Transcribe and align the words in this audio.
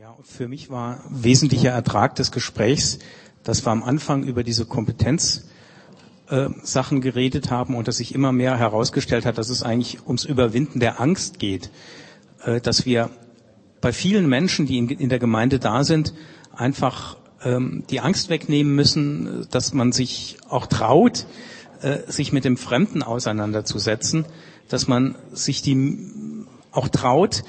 Ja, 0.00 0.16
für 0.22 0.46
mich 0.46 0.70
war 0.70 1.02
wesentlicher 1.10 1.70
Ertrag 1.70 2.14
des 2.14 2.30
Gesprächs, 2.30 3.00
dass 3.42 3.66
wir 3.66 3.72
am 3.72 3.82
Anfang 3.82 4.22
über 4.22 4.44
diese 4.44 4.64
Kompetenz 4.64 5.48
äh, 6.28 6.50
Sachen 6.62 7.00
geredet 7.00 7.50
haben 7.50 7.74
und 7.74 7.88
dass 7.88 7.96
sich 7.96 8.14
immer 8.14 8.30
mehr 8.30 8.56
herausgestellt 8.56 9.26
hat, 9.26 9.38
dass 9.38 9.48
es 9.48 9.64
eigentlich 9.64 10.06
ums 10.06 10.24
Überwinden 10.24 10.78
der 10.78 11.00
Angst 11.00 11.40
geht, 11.40 11.70
äh, 12.44 12.60
dass 12.60 12.86
wir 12.86 13.10
bei 13.80 13.92
vielen 13.92 14.28
Menschen, 14.28 14.66
die 14.66 14.78
in, 14.78 14.88
in 14.88 15.08
der 15.08 15.18
Gemeinde 15.18 15.58
da 15.58 15.82
sind, 15.82 16.14
einfach 16.52 17.16
ähm, 17.42 17.82
die 17.90 17.98
Angst 17.98 18.28
wegnehmen 18.28 18.76
müssen, 18.76 19.48
dass 19.50 19.74
man 19.74 19.90
sich 19.90 20.36
auch 20.48 20.66
traut, 20.66 21.26
äh, 21.82 21.98
sich 22.06 22.32
mit 22.32 22.44
dem 22.44 22.56
Fremden 22.56 23.02
auseinanderzusetzen, 23.02 24.26
dass 24.68 24.86
man 24.86 25.16
sich 25.32 25.60
die 25.60 25.98
auch 26.70 26.86
traut, 26.86 27.42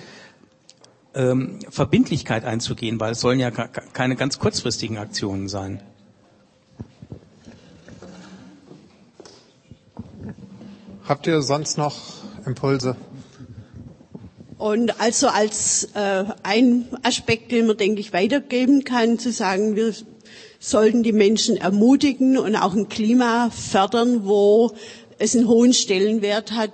ähm, 1.15 1.59
Verbindlichkeit 1.69 2.45
einzugehen, 2.45 2.99
weil 2.99 3.13
es 3.13 3.19
sollen 3.19 3.39
ja 3.39 3.51
keine 3.51 4.15
ganz 4.15 4.39
kurzfristigen 4.39 4.97
Aktionen 4.97 5.47
sein. 5.47 5.81
Habt 11.07 11.25
ihr 11.25 11.41
sonst 11.41 11.77
noch 11.77 11.97
Impulse? 12.45 12.95
Und 14.59 14.99
also 14.99 15.27
als 15.29 15.85
äh, 15.95 16.25
ein 16.43 16.85
Aspekt, 17.01 17.51
den 17.51 17.65
man, 17.65 17.77
denke 17.77 18.01
ich, 18.01 18.13
weitergeben 18.13 18.83
kann, 18.83 19.17
zu 19.17 19.31
sagen, 19.31 19.75
wir 19.75 19.93
sollten 20.59 21.01
die 21.01 21.13
Menschen 21.13 21.55
ermutigen 21.55 22.37
und 22.37 22.55
auch 22.55 22.75
ein 22.75 22.89
Klima 22.89 23.49
fördern, 23.49 24.25
wo 24.25 24.73
es 25.17 25.35
einen 25.35 25.47
hohen 25.47 25.73
Stellenwert 25.73 26.51
hat, 26.51 26.71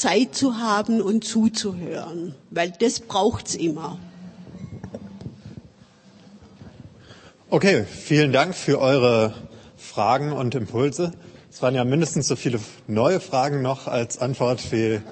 Zeit 0.00 0.34
zu 0.34 0.56
haben 0.56 1.02
und 1.02 1.24
zuzuhören, 1.24 2.34
weil 2.50 2.72
das 2.80 3.00
braucht's 3.00 3.54
immer. 3.54 3.98
Okay, 7.50 7.84
vielen 7.84 8.32
Dank 8.32 8.54
für 8.54 8.80
eure 8.80 9.34
Fragen 9.76 10.32
und 10.32 10.54
Impulse. 10.54 11.12
Es 11.50 11.60
waren 11.60 11.74
ja 11.74 11.84
mindestens 11.84 12.28
so 12.28 12.36
viele 12.36 12.60
neue 12.86 13.20
Fragen 13.20 13.60
noch 13.60 13.88
als 13.88 14.18
Antwort 14.18 14.72
wie 14.72 15.02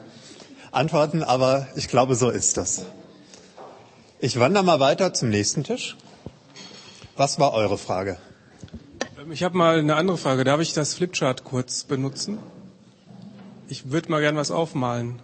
Antworten, 0.71 1.23
aber 1.23 1.69
ich 1.77 1.89
glaube, 1.89 2.15
so 2.15 2.31
ist 2.31 2.57
das. 2.57 2.87
Ich 4.21 4.41
wandere 4.41 4.65
mal 4.65 4.81
weiter 4.81 5.13
zum 5.13 5.29
nächsten 5.29 5.65
Tisch. 5.65 5.97
Was 7.17 7.39
war 7.39 7.53
eure 7.53 7.77
Frage? 7.77 8.17
Ich 9.31 9.43
habe 9.43 9.59
mal 9.59 9.81
eine 9.81 9.97
andere 9.97 10.17
Frage. 10.17 10.45
Darf 10.45 10.61
ich 10.61 10.73
das 10.73 10.95
Flipchart 10.95 11.45
kurz 11.45 11.85
benutzen? 11.85 12.39
Ich 13.71 13.91
würde 13.91 14.11
mal 14.11 14.23
gern 14.23 14.37
was 14.37 14.51
aufmalen. 14.51 15.21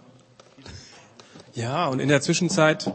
Ja, 1.55 1.87
und 1.87 1.99
in 1.99 2.09
der 2.09 2.21
Zwischenzeit 2.21 2.93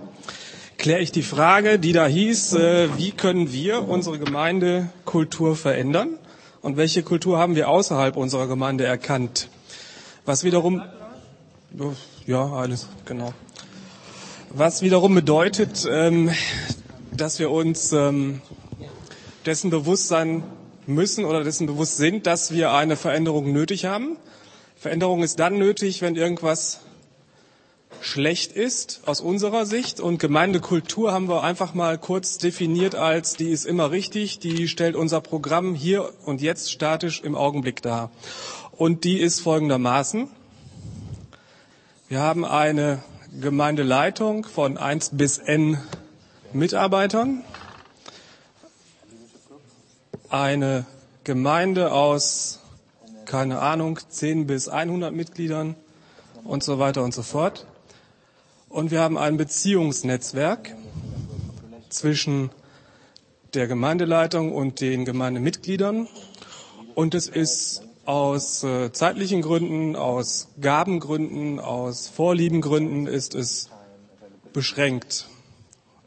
kläre 0.79 1.01
ich 1.01 1.11
die 1.11 1.25
Frage, 1.25 1.81
die 1.81 1.93
da 1.93 2.07
hieß, 2.07 2.55
äh, 2.55 2.89
wie 2.97 3.11
können 3.11 3.53
wir 3.53 3.89
unsere 3.89 4.21
Gemeindekultur 4.21 5.57
verändern 5.57 6.19
und 6.63 6.77
welche 6.77 7.03
Kultur 7.03 7.39
haben 7.39 7.57
wir 7.57 7.69
außerhalb 7.69 8.17
unserer 8.17 8.47
Gemeinde 8.47 8.85
erkannt? 8.85 9.49
Was 10.25 10.45
wiederum 10.45 10.83
ja, 12.27 12.47
alles, 12.47 12.87
genau. 13.05 13.33
Was 14.51 14.83
wiederum 14.83 15.17
bedeutet, 15.17 15.85
ähm, 15.91 16.31
dass 17.11 17.41
wir 17.41 17.51
uns 17.51 17.93
ähm, 17.93 18.41
dessen 19.47 19.71
bewusst 19.71 20.07
sein 20.07 20.45
müssen 20.87 21.25
oder 21.25 21.43
dessen 21.43 21.67
bewusst 21.67 21.97
sind, 21.97 22.27
dass 22.29 22.53
wir 22.53 22.73
eine 22.73 22.95
Veränderung 22.95 23.53
nötig 23.53 23.87
haben. 23.87 24.17
Veränderung 24.81 25.23
ist 25.23 25.39
dann 25.39 25.59
nötig, 25.59 26.01
wenn 26.01 26.17
irgendwas 26.17 26.81
schlecht 28.01 28.53
ist 28.53 29.03
aus 29.05 29.21
unserer 29.21 29.67
Sicht. 29.67 30.01
Und 30.01 30.17
Gemeindekultur 30.17 31.13
haben 31.13 31.29
wir 31.29 31.43
einfach 31.43 31.75
mal 31.75 31.99
kurz 31.99 32.39
definiert 32.39 32.95
als, 32.95 33.35
die 33.35 33.51
ist 33.51 33.67
immer 33.67 33.91
richtig, 33.91 34.39
die 34.39 34.69
stellt 34.69 34.97
unser 34.97 35.21
Programm 35.21 35.75
hier 35.75 36.11
und 36.25 36.41
jetzt 36.41 36.73
statisch 36.73 37.21
im 37.21 37.35
Augenblick 37.35 37.83
dar. 37.83 38.11
Und 38.73 39.05
die 39.05 39.21
ist 39.21 39.41
folgendermaßen. 39.41 40.29
Wir 42.09 42.21
haben 42.21 42.47
eine 42.47 43.03
Gemeindeleitung 43.39 44.47
von 44.47 44.79
1 44.79 45.11
bis 45.13 45.37
N 45.37 45.77
Mitarbeitern, 46.55 47.45
eine 50.31 50.87
Gemeinde 51.25 51.93
aus, 51.93 52.60
keine 53.27 53.61
Ahnung, 53.61 53.99
10 54.09 54.47
bis 54.47 54.69
100 54.69 55.15
Mitgliedern 55.15 55.77
und 56.45 56.63
so 56.63 56.79
weiter 56.79 57.03
und 57.05 57.15
so 57.15 57.23
fort. 57.23 57.67
Und 58.69 58.91
wir 58.91 59.01
haben 59.01 59.19
ein 59.19 59.37
Beziehungsnetzwerk 59.37 60.75
zwischen 61.89 62.51
der 63.55 63.67
Gemeindeleitung 63.67 64.53
und 64.53 64.81
den 64.81 65.05
Gemeindemitgliedern. 65.05 66.09
Und 66.95 67.15
es 67.15 67.29
ist 67.29 67.83
aus 68.05 68.65
äh, 68.65 68.93
zeitlichen 68.93 69.43
Gründen, 69.43 69.97
aus 69.97 70.49
Gabengründen, 70.61 71.61
aus 71.61 72.09
Vorliebengründen 72.09 73.07
ist 73.07 73.35
es 73.35 73.71
beschränkt. 74.53 75.29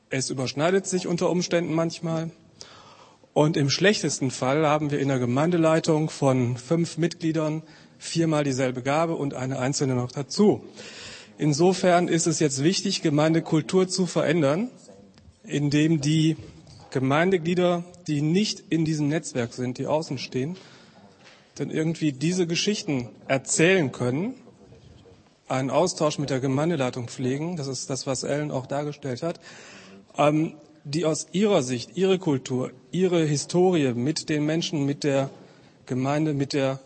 Es 0.10 0.30
überschneidet 0.30 0.86
sich 0.86 1.08
unter 1.08 1.30
Umständen 1.30 1.74
manchmal. 1.74 2.32
Und 3.34 3.58
im 3.58 3.70
schlechtesten 3.70 4.30
Fall 4.30 4.68
haben 4.68 4.92
wir 4.92 5.00
in 5.00 5.08
der 5.08 5.18
Gemeindeleitung 5.18 6.10
von 6.10 6.56
fünf 6.56 6.98
Mitgliedern 6.98 7.64
viermal 7.98 8.44
dieselbe 8.44 8.84
Gabe 8.84 9.16
und 9.16 9.34
eine 9.34 9.58
einzelne 9.58 9.96
noch 9.96 10.12
dazu. 10.12 10.64
Insofern 11.40 12.08
ist 12.08 12.28
es 12.28 12.40
jetzt 12.40 12.64
wichtig, 12.64 13.02
Gemeindekultur 13.02 13.88
zu 13.88 14.06
verändern, 14.06 14.70
indem 15.44 16.00
die 16.00 16.38
Gemeindeglieder, 16.92 17.84
die 18.06 18.22
nicht 18.22 18.64
in 18.70 18.86
diesem 18.86 19.08
Netzwerk 19.08 19.54
sind, 19.54 19.80
die 19.80 19.88
außen 19.88 20.20
stehen, 20.20 20.56
denn 21.58 21.72
irgendwie 21.72 22.12
diese 22.12 22.46
Geschichten 22.46 23.10
erzählen 23.28 23.92
können, 23.92 24.36
einen 25.48 25.72
Austausch 25.72 26.20
mit 26.20 26.30
der 26.30 26.40
Gemeindeleitung 26.40 27.08
pflegen, 27.08 27.58
das 27.58 27.68
ist 27.68 27.90
das, 27.90 28.06
was 28.06 28.24
Ellen 28.24 28.52
auch 28.52 28.68
dargestellt 28.68 29.24
hat, 29.24 29.40
ähm, 30.18 30.54
die 30.84 31.06
aus 31.06 31.28
ihrer 31.32 31.64
Sicht, 31.64 31.92
ihre 31.96 32.20
Kultur, 32.20 32.72
ihre 32.92 33.24
Historie 33.26 33.94
mit 33.94 34.30
den 34.30 34.46
Menschen, 34.46 34.86
mit 34.86 35.04
der 35.04 35.30
Gemeinde, 35.86 36.34
mit 36.34 36.54
der 36.54 36.80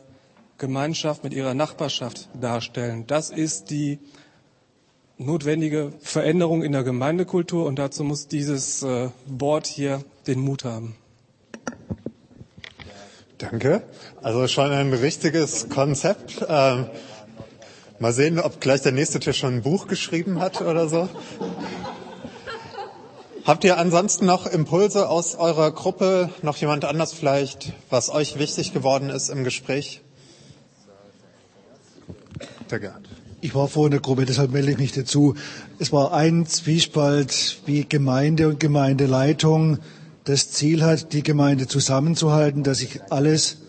Gemeinschaft, 0.57 1.23
mit 1.23 1.33
ihrer 1.33 1.53
Nachbarschaft 1.53 2.29
darstellen. 2.39 3.05
Das 3.07 3.29
ist 3.29 3.69
die 3.69 3.99
notwendige 5.17 5.93
Veränderung 6.01 6.63
in 6.63 6.71
der 6.71 6.83
Gemeindekultur 6.83 7.65
und 7.65 7.79
dazu 7.79 8.03
muss 8.03 8.27
dieses 8.27 8.83
äh, 8.83 9.09
Board 9.27 9.67
hier 9.67 10.03
den 10.27 10.39
Mut 10.39 10.63
haben. 10.63 10.95
Danke. 13.37 13.83
Also 14.21 14.47
schon 14.47 14.71
ein 14.71 14.93
richtiges 14.93 15.69
Konzept. 15.69 16.45
Ähm, 16.47 16.87
mal 17.99 18.13
sehen, 18.13 18.39
ob 18.39 18.61
gleich 18.61 18.81
der 18.81 18.91
nächste 18.91 19.19
Tisch 19.19 19.37
schon 19.37 19.55
ein 19.55 19.61
Buch 19.61 19.87
geschrieben 19.87 20.39
hat 20.39 20.61
oder 20.61 20.87
so. 20.87 21.07
Habt 23.47 23.63
ihr 23.63 23.77
ansonsten 23.77 24.25
noch 24.25 24.45
Impulse 24.45 25.07
aus 25.07 25.35
eurer 25.35 25.71
Gruppe? 25.71 26.29
Noch 26.41 26.57
jemand 26.57 26.83
anders 26.83 27.13
vielleicht, 27.13 27.71
was 27.89 28.09
euch 28.09 28.37
wichtig 28.37 28.73
geworden 28.73 29.09
ist 29.09 29.29
im 29.29 29.45
Gespräch? 29.45 30.01
Der 32.69 32.79
Gerd. 32.81 33.07
Ich 33.39 33.55
war 33.55 33.69
vorhin 33.69 33.93
in 33.93 33.99
der 33.99 34.01
Gruppe, 34.01 34.25
deshalb 34.25 34.51
melde 34.51 34.71
ich 34.73 34.77
mich 34.77 34.91
dazu. 34.91 35.35
Es 35.79 35.93
war 35.93 36.11
ein 36.11 36.45
Zwiespalt, 36.45 37.59
wie 37.65 37.85
Gemeinde 37.87 38.49
und 38.49 38.59
Gemeindeleitung 38.59 39.79
das 40.25 40.51
Ziel 40.51 40.83
hat, 40.83 41.13
die 41.13 41.23
Gemeinde 41.23 41.67
zusammenzuhalten, 41.67 42.63
dass 42.63 42.79
sich 42.79 42.99
alles 43.09 43.59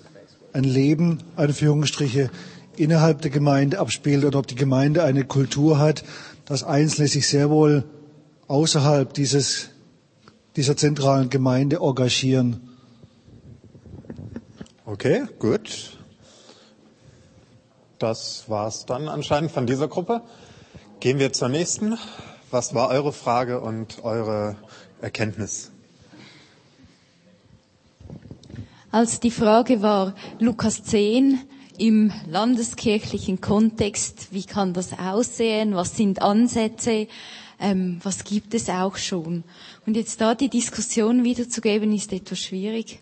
ein 0.52 0.64
Leben, 0.64 1.22
Anführungsstriche, 1.36 2.30
innerhalb 2.76 3.22
der 3.22 3.30
Gemeinde 3.30 3.78
abspielt 3.78 4.24
oder 4.24 4.40
ob 4.40 4.48
die 4.48 4.56
Gemeinde 4.56 5.04
eine 5.04 5.22
Kultur 5.22 5.78
hat, 5.78 6.02
dass 6.46 6.64
Einzelne 6.64 7.06
sich 7.06 7.28
sehr 7.28 7.48
wohl 7.48 7.84
außerhalb 8.48 9.12
dieses, 9.14 9.70
dieser 10.56 10.76
zentralen 10.76 11.30
Gemeinde 11.30 11.76
engagieren. 11.76 12.68
Okay, 14.84 15.26
gut. 15.38 15.98
Das 17.98 18.48
war's 18.48 18.86
dann 18.86 19.08
anscheinend 19.08 19.50
von 19.50 19.66
dieser 19.66 19.88
Gruppe. 19.88 20.22
Gehen 21.00 21.18
wir 21.18 21.32
zur 21.32 21.48
nächsten. 21.48 21.96
Was 22.50 22.74
war 22.74 22.88
eure 22.88 23.12
Frage 23.12 23.60
und 23.60 24.02
eure 24.02 24.56
Erkenntnis? 25.00 25.70
als 28.90 29.20
die 29.20 29.30
Frage 29.30 29.82
war, 29.82 30.14
Lukas 30.38 30.82
10 30.82 31.38
im 31.78 32.12
landeskirchlichen 32.26 33.40
Kontext, 33.40 34.28
wie 34.32 34.44
kann 34.44 34.72
das 34.72 34.98
aussehen, 34.98 35.74
was 35.74 35.96
sind 35.96 36.22
Ansätze, 36.22 37.06
ähm, 37.60 37.98
was 38.02 38.24
gibt 38.24 38.54
es 38.54 38.68
auch 38.68 38.96
schon. 38.96 39.44
Und 39.86 39.96
jetzt 39.96 40.20
da 40.20 40.34
die 40.34 40.48
Diskussion 40.48 41.24
wiederzugeben, 41.24 41.92
ist 41.92 42.12
etwas 42.12 42.38
schwierig. 42.38 43.00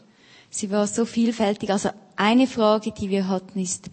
Sie 0.51 0.71
war 0.71 0.87
so 0.87 1.05
vielfältig. 1.05 1.71
Also 1.71 1.91
eine 2.17 2.47
Frage, 2.47 2.93
die 2.93 3.11
wir 3.11 3.29
hatten, 3.29 3.59
ist, 3.59 3.91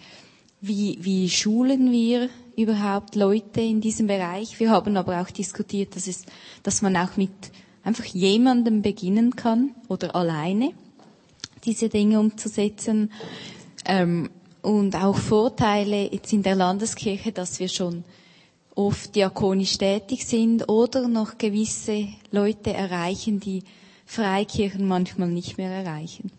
wie, 0.62 0.98
wie 1.01 1.30
schulen 1.30 1.92
wir 1.92 2.30
überhaupt 2.56 3.15
Leute 3.15 3.62
in 3.62 3.81
diesem 3.81 4.07
Bereich? 4.07 4.60
Wir 4.60 4.69
haben 4.69 4.95
aber 4.95 5.21
auch 5.21 5.30
diskutiert, 5.30 5.95
dass, 5.95 6.07
es, 6.07 6.25
dass 6.63 6.81
man 6.81 6.95
auch 6.95 7.18
mit 7.18 7.31
einfach 7.83 8.06
jemandem 8.06 8.81
beginnen 8.81 9.36
kann 9.36 9.71
oder 9.89 10.15
alleine 10.15 10.71
diese 11.65 11.89
Dinge 11.89 12.19
umzusetzen. 12.19 13.12
Ähm, 13.86 14.30
und 14.62 14.95
auch 14.95 15.18
Vorteile 15.18 16.10
jetzt 16.13 16.31
in 16.31 16.42
der 16.42 16.56
Landeskirche, 16.56 17.33
dass 17.33 17.60
wir 17.60 17.68
schon 17.68 18.06
oft 18.75 19.15
diakonisch 19.15 19.77
tätig 19.77 20.25
sind 20.25 20.69
oder 20.69 21.07
noch 21.07 21.37
gewisse 21.37 22.07
Leute 22.31 22.73
erreichen, 22.73 23.39
die 23.39 23.63
Freikirchen 24.05 24.87
manchmal 24.87 25.29
nicht 25.29 25.57
mehr 25.57 25.71
erreichen. 25.71 26.31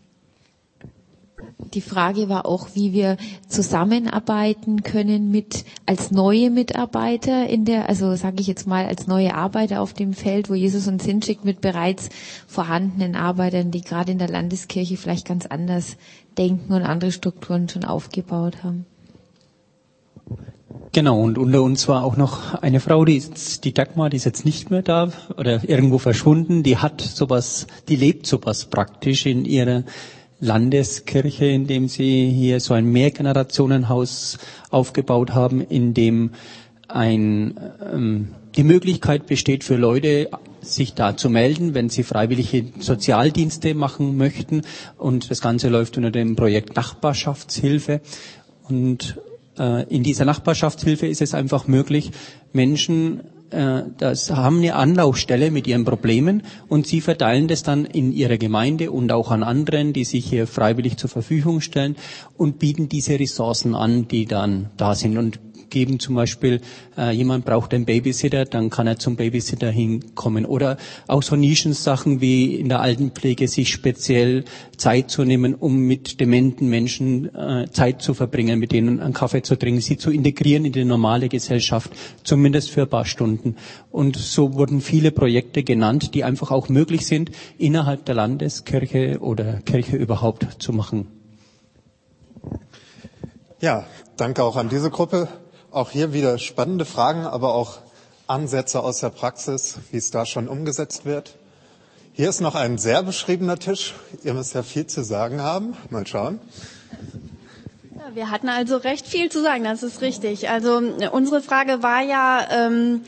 Die 1.73 1.81
Frage 1.81 2.29
war 2.29 2.45
auch, 2.45 2.69
wie 2.73 2.93
wir 2.93 3.17
zusammenarbeiten 3.47 4.83
können 4.83 5.31
mit 5.31 5.65
als 5.85 6.11
neue 6.11 6.49
Mitarbeiter 6.49 7.47
in 7.49 7.65
der, 7.65 7.89
also 7.89 8.15
sage 8.15 8.39
ich 8.39 8.47
jetzt 8.47 8.67
mal 8.67 8.85
als 8.85 9.07
neue 9.07 9.35
Arbeiter 9.35 9.81
auf 9.81 9.93
dem 9.93 10.13
Feld, 10.13 10.49
wo 10.49 10.53
Jesus 10.53 10.87
uns 10.87 11.03
hinschickt 11.03 11.43
mit 11.43 11.61
bereits 11.61 12.09
vorhandenen 12.47 13.15
Arbeitern, 13.15 13.71
die 13.71 13.81
gerade 13.81 14.11
in 14.13 14.17
der 14.19 14.29
Landeskirche 14.29 14.95
vielleicht 14.97 15.27
ganz 15.27 15.45
anders 15.45 15.97
denken 16.37 16.73
und 16.73 16.83
andere 16.83 17.11
Strukturen 17.11 17.67
schon 17.67 17.83
aufgebaut 17.83 18.63
haben. 18.63 18.85
Genau, 20.91 21.19
und 21.21 21.37
unter 21.37 21.61
uns 21.61 21.87
war 21.87 22.03
auch 22.03 22.15
noch 22.15 22.53
eine 22.55 22.79
Frau, 22.79 23.03
die 23.05 23.21
die 23.63 23.73
Dagmar, 23.73 24.09
die 24.09 24.17
ist 24.17 24.25
jetzt 24.25 24.45
nicht 24.45 24.71
mehr 24.71 24.81
da 24.81 25.11
oder 25.37 25.67
irgendwo 25.67 25.97
verschwunden, 25.97 26.63
die 26.63 26.77
hat 26.77 27.01
sowas, 27.01 27.67
die 27.89 27.97
lebt 27.97 28.25
sowas 28.25 28.65
praktisch 28.65 29.25
in 29.25 29.45
ihrer 29.45 29.83
Landeskirche, 30.39 31.45
in 31.45 31.67
dem 31.67 31.87
sie 31.87 32.29
hier 32.29 32.59
so 32.59 32.73
ein 32.73 32.85
Mehrgenerationenhaus 32.85 34.37
aufgebaut 34.69 35.33
haben, 35.33 35.61
in 35.61 35.93
dem 35.93 36.31
ein, 36.87 37.59
ähm, 37.93 38.29
die 38.55 38.63
Möglichkeit 38.63 39.27
besteht 39.27 39.63
für 39.63 39.75
Leute, 39.75 40.29
sich 40.61 40.93
da 40.93 41.17
zu 41.17 41.29
melden, 41.29 41.73
wenn 41.73 41.89
sie 41.89 42.03
freiwillige 42.03 42.65
Sozialdienste 42.79 43.75
machen 43.75 44.17
möchten. 44.17 44.61
Und 44.97 45.29
das 45.29 45.41
Ganze 45.41 45.69
läuft 45.69 45.97
unter 45.97 46.11
dem 46.11 46.35
Projekt 46.35 46.75
Nachbarschaftshilfe. 46.75 48.01
Und 48.67 49.19
in 49.57 50.03
dieser 50.03 50.25
Nachbarschaftshilfe 50.25 51.07
ist 51.07 51.21
es 51.21 51.33
einfach 51.33 51.67
möglich, 51.67 52.11
Menschen 52.51 53.21
äh, 53.51 53.83
das 53.97 54.31
haben 54.31 54.57
eine 54.57 54.75
Anlaufstelle 54.75 55.51
mit 55.51 55.67
ihren 55.67 55.85
Problemen 55.85 56.43
und 56.67 56.87
sie 56.87 57.01
verteilen 57.01 57.47
das 57.47 57.63
dann 57.63 57.85
in 57.85 58.11
ihrer 58.11 58.37
Gemeinde 58.37 58.91
und 58.91 59.11
auch 59.11 59.31
an 59.31 59.43
anderen, 59.43 59.93
die 59.93 60.03
sich 60.03 60.25
hier 60.25 60.47
freiwillig 60.47 60.97
zur 60.97 61.09
Verfügung 61.09 61.61
stellen 61.61 61.95
und 62.37 62.59
bieten 62.59 62.89
diese 62.89 63.19
Ressourcen 63.19 63.75
an, 63.75 64.07
die 64.07 64.25
dann 64.25 64.71
da 64.77 64.95
sind. 64.95 65.17
Und 65.17 65.39
geben. 65.69 65.99
Zum 65.99 66.15
Beispiel, 66.15 66.61
äh, 66.97 67.11
jemand 67.11 67.45
braucht 67.45 67.73
einen 67.73 67.85
Babysitter, 67.85 68.45
dann 68.45 68.69
kann 68.69 68.87
er 68.87 68.97
zum 68.97 69.15
Babysitter 69.15 69.69
hinkommen. 69.69 70.45
Oder 70.45 70.77
auch 71.07 71.23
so 71.23 71.35
Nischensachen 71.35 72.21
wie 72.21 72.55
in 72.55 72.69
der 72.69 72.81
Altenpflege, 72.81 73.47
sich 73.47 73.71
speziell 73.71 74.45
Zeit 74.77 75.09
zu 75.09 75.23
nehmen, 75.23 75.55
um 75.55 75.77
mit 75.79 76.19
dementen 76.19 76.69
Menschen 76.69 77.33
äh, 77.35 77.67
Zeit 77.71 78.01
zu 78.01 78.13
verbringen, 78.13 78.59
mit 78.59 78.71
denen 78.71 78.99
einen 78.99 79.13
Kaffee 79.13 79.41
zu 79.41 79.55
trinken, 79.55 79.81
sie 79.81 79.97
zu 79.97 80.11
integrieren 80.11 80.65
in 80.65 80.71
die 80.71 80.85
normale 80.85 81.29
Gesellschaft, 81.29 81.91
zumindest 82.23 82.71
für 82.71 82.83
ein 82.83 82.89
paar 82.89 83.05
Stunden. 83.05 83.55
Und 83.91 84.15
so 84.17 84.53
wurden 84.53 84.81
viele 84.81 85.11
Projekte 85.11 85.63
genannt, 85.63 86.13
die 86.15 86.23
einfach 86.23 86.51
auch 86.51 86.69
möglich 86.69 87.05
sind, 87.05 87.31
innerhalb 87.57 88.05
der 88.05 88.15
Landeskirche 88.15 89.19
oder 89.21 89.61
Kirche 89.61 89.95
überhaupt 89.97 90.47
zu 90.59 90.73
machen. 90.73 91.07
Ja, 93.61 93.85
danke 94.17 94.43
auch 94.43 94.57
an 94.57 94.69
diese 94.69 94.89
Gruppe. 94.89 95.27
Auch 95.75 95.91
hier 95.91 96.13
wieder 96.13 96.37
spannende 96.37 96.85
Fragen, 96.85 97.25
aber 97.25 97.53
auch 97.53 97.79
Ansätze 98.27 98.81
aus 98.81 99.01
der 99.01 99.09
Praxis, 99.09 99.77
wie 99.91 99.97
es 99.97 100.09
da 100.09 100.25
schon 100.25 100.47
umgesetzt 100.47 101.03
wird. 101.03 101.35
Hier 102.13 102.29
ist 102.29 102.39
noch 102.39 102.55
ein 102.55 102.77
sehr 102.77 103.03
beschriebener 103.03 103.59
Tisch. 103.59 103.93
Ihr 104.23 104.33
müsst 104.33 104.55
ja 104.55 104.63
viel 104.63 104.87
zu 104.87 105.03
sagen 105.03 105.41
haben. 105.41 105.75
Mal 105.89 106.07
schauen. 106.07 106.39
Ja, 107.93 108.15
wir 108.15 108.31
hatten 108.31 108.47
also 108.47 108.77
recht 108.77 109.05
viel 109.05 109.29
zu 109.29 109.43
sagen, 109.43 109.65
das 109.65 109.83
ist 109.83 109.99
richtig. 109.99 110.47
Also 110.47 110.77
unsere 111.11 111.41
Frage 111.41 111.83
war 111.83 112.01
ja, 112.01 112.47
ähm, 112.51 113.01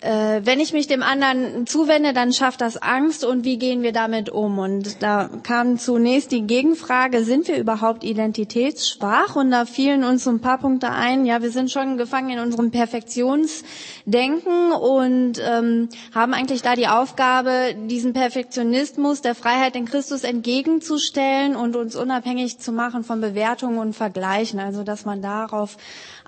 äh, 0.00 0.42
wenn 0.44 0.60
ich 0.60 0.72
mich 0.72 0.86
dem 0.86 1.02
anderen 1.02 1.66
zuwende, 1.66 2.12
dann 2.12 2.32
schafft 2.32 2.60
das 2.60 2.76
Angst 2.76 3.24
und 3.24 3.44
wie 3.44 3.58
gehen 3.58 3.82
wir 3.82 3.90
damit 3.92 4.30
um? 4.30 4.60
Und 4.60 5.02
da 5.02 5.28
kam 5.42 5.76
zunächst 5.78 6.30
die 6.30 6.42
Gegenfrage, 6.42 7.24
sind 7.24 7.48
wir 7.48 7.58
überhaupt 7.58 8.04
identitätsschwach? 8.04 9.34
Und 9.34 9.50
da 9.50 9.64
fielen 9.64 10.04
uns 10.04 10.22
so 10.24 10.30
ein 10.30 10.40
paar 10.40 10.58
Punkte 10.58 10.90
ein. 10.90 11.26
Ja, 11.26 11.42
wir 11.42 11.50
sind 11.50 11.72
schon 11.72 11.98
gefangen 11.98 12.30
in 12.30 12.38
unserem 12.38 12.70
Perfektionsdenken 12.70 14.70
und 14.72 15.42
ähm, 15.44 15.88
haben 16.14 16.32
eigentlich 16.32 16.62
da 16.62 16.76
die 16.76 16.86
Aufgabe, 16.86 17.74
diesen 17.86 18.12
Perfektionismus 18.12 19.20
der 19.20 19.34
Freiheit 19.34 19.74
in 19.74 19.86
Christus 19.86 20.22
entgegenzustellen 20.22 21.56
und 21.56 21.74
uns 21.74 21.96
unabhängig 21.96 22.58
zu 22.58 22.70
machen 22.70 23.02
von 23.02 23.20
Bewertungen 23.20 23.78
und 23.78 23.94
Vergleichen. 23.94 24.60
Also, 24.60 24.84
dass 24.84 25.04
man 25.04 25.22
darauf 25.22 25.76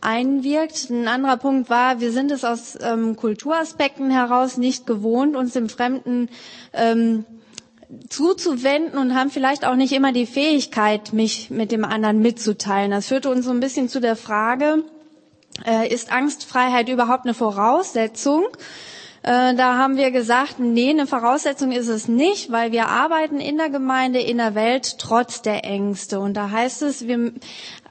einwirkt. 0.01 0.91
Ein 0.91 1.09
anderer 1.09 1.37
Punkt 1.37 1.71
war, 1.71 2.01
wir 2.01 2.13
sind 2.13 2.31
es 2.31 2.45
aus 2.45 2.79
ähm, 2.81 3.17
Kulturaspekten 3.17 4.11
heraus 4.11 4.57
nicht 4.57 4.87
gewohnt, 4.87 5.37
uns 5.37 5.53
dem 5.53 5.69
Fremden 5.69 6.29
ähm, 6.73 7.25
zuzuwenden 8.09 8.99
und 8.99 9.15
haben 9.15 9.31
vielleicht 9.31 9.65
auch 9.65 9.75
nicht 9.75 9.93
immer 9.93 10.13
die 10.13 10.27
Fähigkeit, 10.27 11.13
mich 11.13 11.51
mit 11.51 11.73
dem 11.73 11.85
anderen 11.85 12.21
mitzuteilen. 12.21 12.91
Das 12.91 13.09
führte 13.09 13.31
uns 13.31 13.45
so 13.45 13.51
ein 13.51 13.61
bisschen 13.61 13.89
zu 13.89 14.01
der 14.01 14.17
Frage, 14.17 14.85
äh, 15.67 15.93
ist 15.93 16.13
Angstfreiheit 16.13 16.89
überhaupt 16.89 17.25
eine 17.25 17.35
Voraussetzung? 17.35 18.45
Äh, 19.23 19.55
da 19.55 19.77
haben 19.77 19.97
wir 19.97 20.11
gesagt, 20.13 20.59
nee, 20.61 20.89
eine 20.91 21.07
Voraussetzung 21.07 21.73
ist 21.73 21.89
es 21.89 22.09
nicht, 22.09 22.51
weil 22.53 22.73
wir 22.73 22.89
arbeiten 22.89 23.39
in 23.39 23.59
der 23.59 23.69
Gemeinde, 23.69 24.21
in 24.21 24.39
der 24.39 24.55
Welt 24.55 24.97
trotz 24.99 25.43
der 25.43 25.65
Ängste. 25.65 26.21
Und 26.21 26.35
da 26.35 26.51
heißt 26.51 26.83
es, 26.83 27.07
wir 27.07 27.33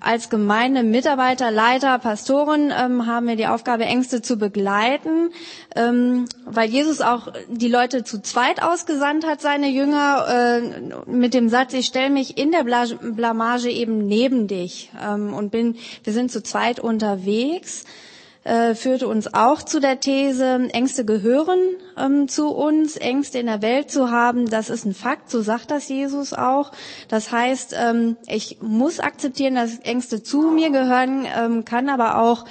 als 0.02 0.30
Gemeinde, 0.30 0.84
Mitarbeiter, 0.84 1.52
Leiter, 1.52 2.00
Pastoren 2.00 2.72
ähm, 2.78 3.06
haben 3.06 3.28
wir 3.28 3.36
die 3.36 3.48
Aufgabe, 3.48 3.86
Ängste 3.86 4.22
zu 4.22 4.38
begleiten, 4.38 5.30
ähm, 5.76 6.26
weil 6.46 6.70
Jesus 6.70 7.02
auch 7.02 7.34
die 7.50 7.68
Leute 7.68 8.04
zu 8.04 8.22
zweit 8.22 8.62
ausgesandt 8.62 9.26
hat, 9.26 9.42
seine 9.42 9.70
Jünger, 9.70 10.26
äh, 10.30 11.10
mit 11.10 11.34
dem 11.34 11.50
Satz, 11.50 11.74
ich 11.74 11.88
stelle 11.88 12.10
mich 12.10 12.38
in 12.38 12.52
der 12.52 12.64
Blamage 12.64 13.70
eben 13.70 14.06
neben 14.08 14.48
dich 14.48 14.90
ähm, 15.04 15.34
und 15.34 15.52
bin, 15.52 15.76
wir 16.04 16.14
sind 16.14 16.32
zu 16.32 16.42
zweit 16.44 16.80
unterwegs 16.80 17.84
äh, 18.44 18.76
führte 18.76 19.08
uns 19.08 19.34
auch 19.34 19.64
zu 19.64 19.80
der 19.80 20.00
These, 20.00 20.70
Ängste 20.72 21.06
gehören 21.06 21.60
ähm, 21.98 22.28
zu 22.28 22.50
uns, 22.50 22.96
Ängste 22.96 23.40
in 23.40 23.48
der 23.48 23.62
Welt 23.62 23.92
zu 23.92 24.12
haben, 24.12 24.50
das 24.50 24.70
ist 24.70 24.86
ein 24.86 24.94
Fakt, 24.94 25.30
so 25.30 25.42
sagt 25.42 25.72
das 25.72 25.90
Jesus 25.90 26.34
auch. 26.34 26.72
Das 27.10 27.32
heißt, 27.32 27.76
ähm, 27.78 28.18
ich 28.28 28.58
muss 28.62 29.00
akzeptieren, 29.00 29.56
dass 29.56 29.80
Ängste 29.80 30.24
zu 30.24 30.52
mir 30.52 30.70
gehören, 30.70 31.28
ähm, 31.38 31.66
kann 31.66 31.90
aber 31.90 32.20
auch 32.20 32.46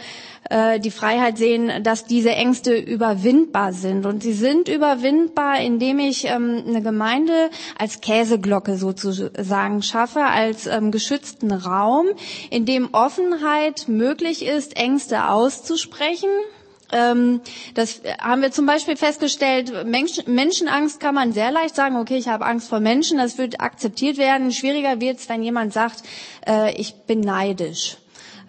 äh, 0.51 0.81
die 0.81 0.91
Freiheit 0.91 1.39
sehen, 1.39 1.83
dass 1.83 2.05
diese 2.05 2.31
Ängste 2.31 2.77
überwindbar 2.77 3.73
sind. 3.73 4.07
Und 4.07 4.23
sie 4.23 4.33
sind 4.33 4.69
überwindbar, 4.69 5.61
indem 5.61 5.99
ich 5.99 6.25
ähm, 6.27 6.65
eine 6.67 6.83
Gemeinde 6.83 7.51
als 7.79 8.01
Käseglocke 8.01 8.77
sozusagen 8.77 9.83
schaffe, 9.83 10.25
als 10.25 10.67
ähm, 10.67 10.91
geschützten 10.91 11.53
Raum, 11.53 12.07
in 12.51 12.65
dem 12.65 12.89
Offenheit 12.93 13.89
möglich 13.89 14.45
ist, 14.45 14.77
Ängste 14.77 15.29
auszusprechen. 15.29 16.31
Ähm, 16.91 17.41
das 17.75 18.01
haben 18.19 18.41
wir 18.43 18.51
zum 18.51 18.65
Beispiel 18.65 18.97
festgestellt, 18.97 19.73
Menschenangst 19.85 21.01
kann 21.01 21.15
man 21.15 21.33
sehr 21.33 21.51
leicht 21.51 21.75
sagen, 21.77 21.97
okay, 21.97 22.17
ich 22.17 22.29
habe 22.29 22.47
Angst 22.47 22.69
vor 22.69 22.81
Menschen, 22.81 23.19
das 23.19 23.37
wird 23.37 23.61
akzeptiert 23.61 24.17
werden. 24.17 24.53
Schwieriger 24.53 25.01
wird 25.01 25.19
es, 25.19 25.29
wenn 25.29 25.43
jemand 25.43 25.73
sagt, 25.73 26.03
äh, 26.47 26.75
ich 26.81 26.95
bin 27.07 27.21
neidisch. 27.21 27.99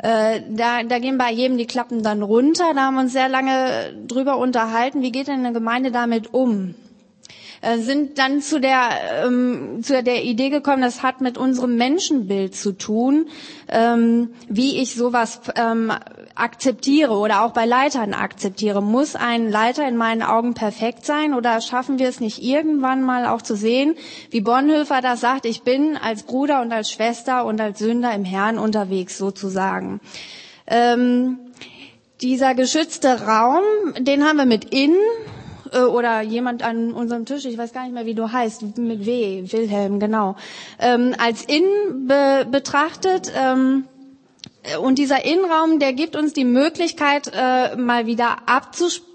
Äh, 0.01 0.41
da, 0.49 0.83
da 0.83 0.99
gehen 0.99 1.17
bei 1.17 1.31
jedem 1.31 1.57
die 1.57 1.67
Klappen 1.67 2.03
dann 2.03 2.21
runter. 2.21 2.73
Da 2.73 2.83
haben 2.83 2.95
wir 2.95 3.01
uns 3.01 3.13
sehr 3.13 3.29
lange 3.29 3.93
drüber 4.07 4.37
unterhalten. 4.37 5.01
Wie 5.01 5.11
geht 5.11 5.27
denn 5.27 5.45
eine 5.45 5.53
Gemeinde 5.53 5.91
damit 5.91 6.33
um? 6.33 6.75
Äh, 7.61 7.79
sind 7.79 8.17
dann 8.19 8.41
zu 8.41 8.59
der, 8.61 8.89
ähm, 9.25 9.83
zu 9.83 10.01
der 10.01 10.23
Idee 10.23 10.49
gekommen, 10.49 10.81
das 10.81 11.03
hat 11.03 11.19
mit 11.19 11.37
unserem 11.37 11.75
Menschenbild 11.75 12.55
zu 12.55 12.71
tun, 12.71 13.27
ähm, 13.67 14.29
wie 14.47 14.81
ich 14.81 14.95
sowas 14.95 15.41
ähm, 15.55 15.91
akzeptiere 16.35 17.13
oder 17.17 17.43
auch 17.43 17.51
bei 17.51 17.65
Leitern 17.65 18.13
akzeptiere. 18.13 18.81
Muss 18.81 19.15
ein 19.17 19.49
Leiter 19.51 19.85
in 19.87 19.97
meinen 19.97 20.23
Augen 20.23 20.53
perfekt 20.53 21.05
sein 21.05 21.33
oder 21.33 21.59
schaffen 21.59 21.99
wir 21.99 22.07
es 22.07 22.21
nicht 22.21 22.41
irgendwann 22.41 23.01
mal 23.03 23.25
auch 23.25 23.41
zu 23.41 23.55
sehen, 23.55 23.95
wie 24.31 24.39
Bonhoeffer 24.41 25.01
das 25.01 25.19
sagt, 25.19 25.45
ich 25.45 25.63
bin 25.63 25.97
als 25.97 26.23
Bruder 26.23 26.61
und 26.61 26.71
als 26.71 26.91
Schwester 26.91 27.45
und 27.45 27.59
als 27.59 27.79
Sünder 27.79 28.13
im 28.13 28.23
Herrn 28.23 28.57
unterwegs 28.57 29.17
sozusagen. 29.17 29.99
Ähm, 30.65 31.39
dieser 32.21 32.55
geschützte 32.55 33.21
Raum, 33.25 33.63
den 33.99 34.23
haben 34.23 34.37
wir 34.37 34.45
mit 34.45 34.73
innen 34.73 34.97
äh, 35.71 35.81
oder 35.81 36.21
jemand 36.21 36.63
an 36.63 36.93
unserem 36.93 37.25
Tisch, 37.25 37.45
ich 37.45 37.57
weiß 37.57 37.73
gar 37.73 37.83
nicht 37.83 37.93
mehr, 37.93 38.05
wie 38.05 38.15
du 38.15 38.31
heißt, 38.31 38.77
mit 38.77 39.05
W, 39.05 39.43
Wilhelm, 39.51 39.99
genau, 39.99 40.35
ähm, 40.79 41.15
als 41.17 41.43
innen 41.43 42.07
be 42.07 42.45
betrachtet. 42.49 43.31
Ähm, 43.35 43.85
und 44.81 44.99
dieser 44.99 45.23
Innenraum, 45.23 45.79
der 45.79 45.93
gibt 45.93 46.15
uns 46.15 46.33
die 46.33 46.45
Möglichkeit, 46.45 47.31
äh, 47.33 47.75
mal 47.75 48.05
wieder 48.05 48.37
abzus 48.47 48.97
äh, 48.97 49.08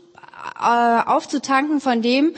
aufzutanken 0.61 1.81
von 1.81 2.03
dem, 2.03 2.33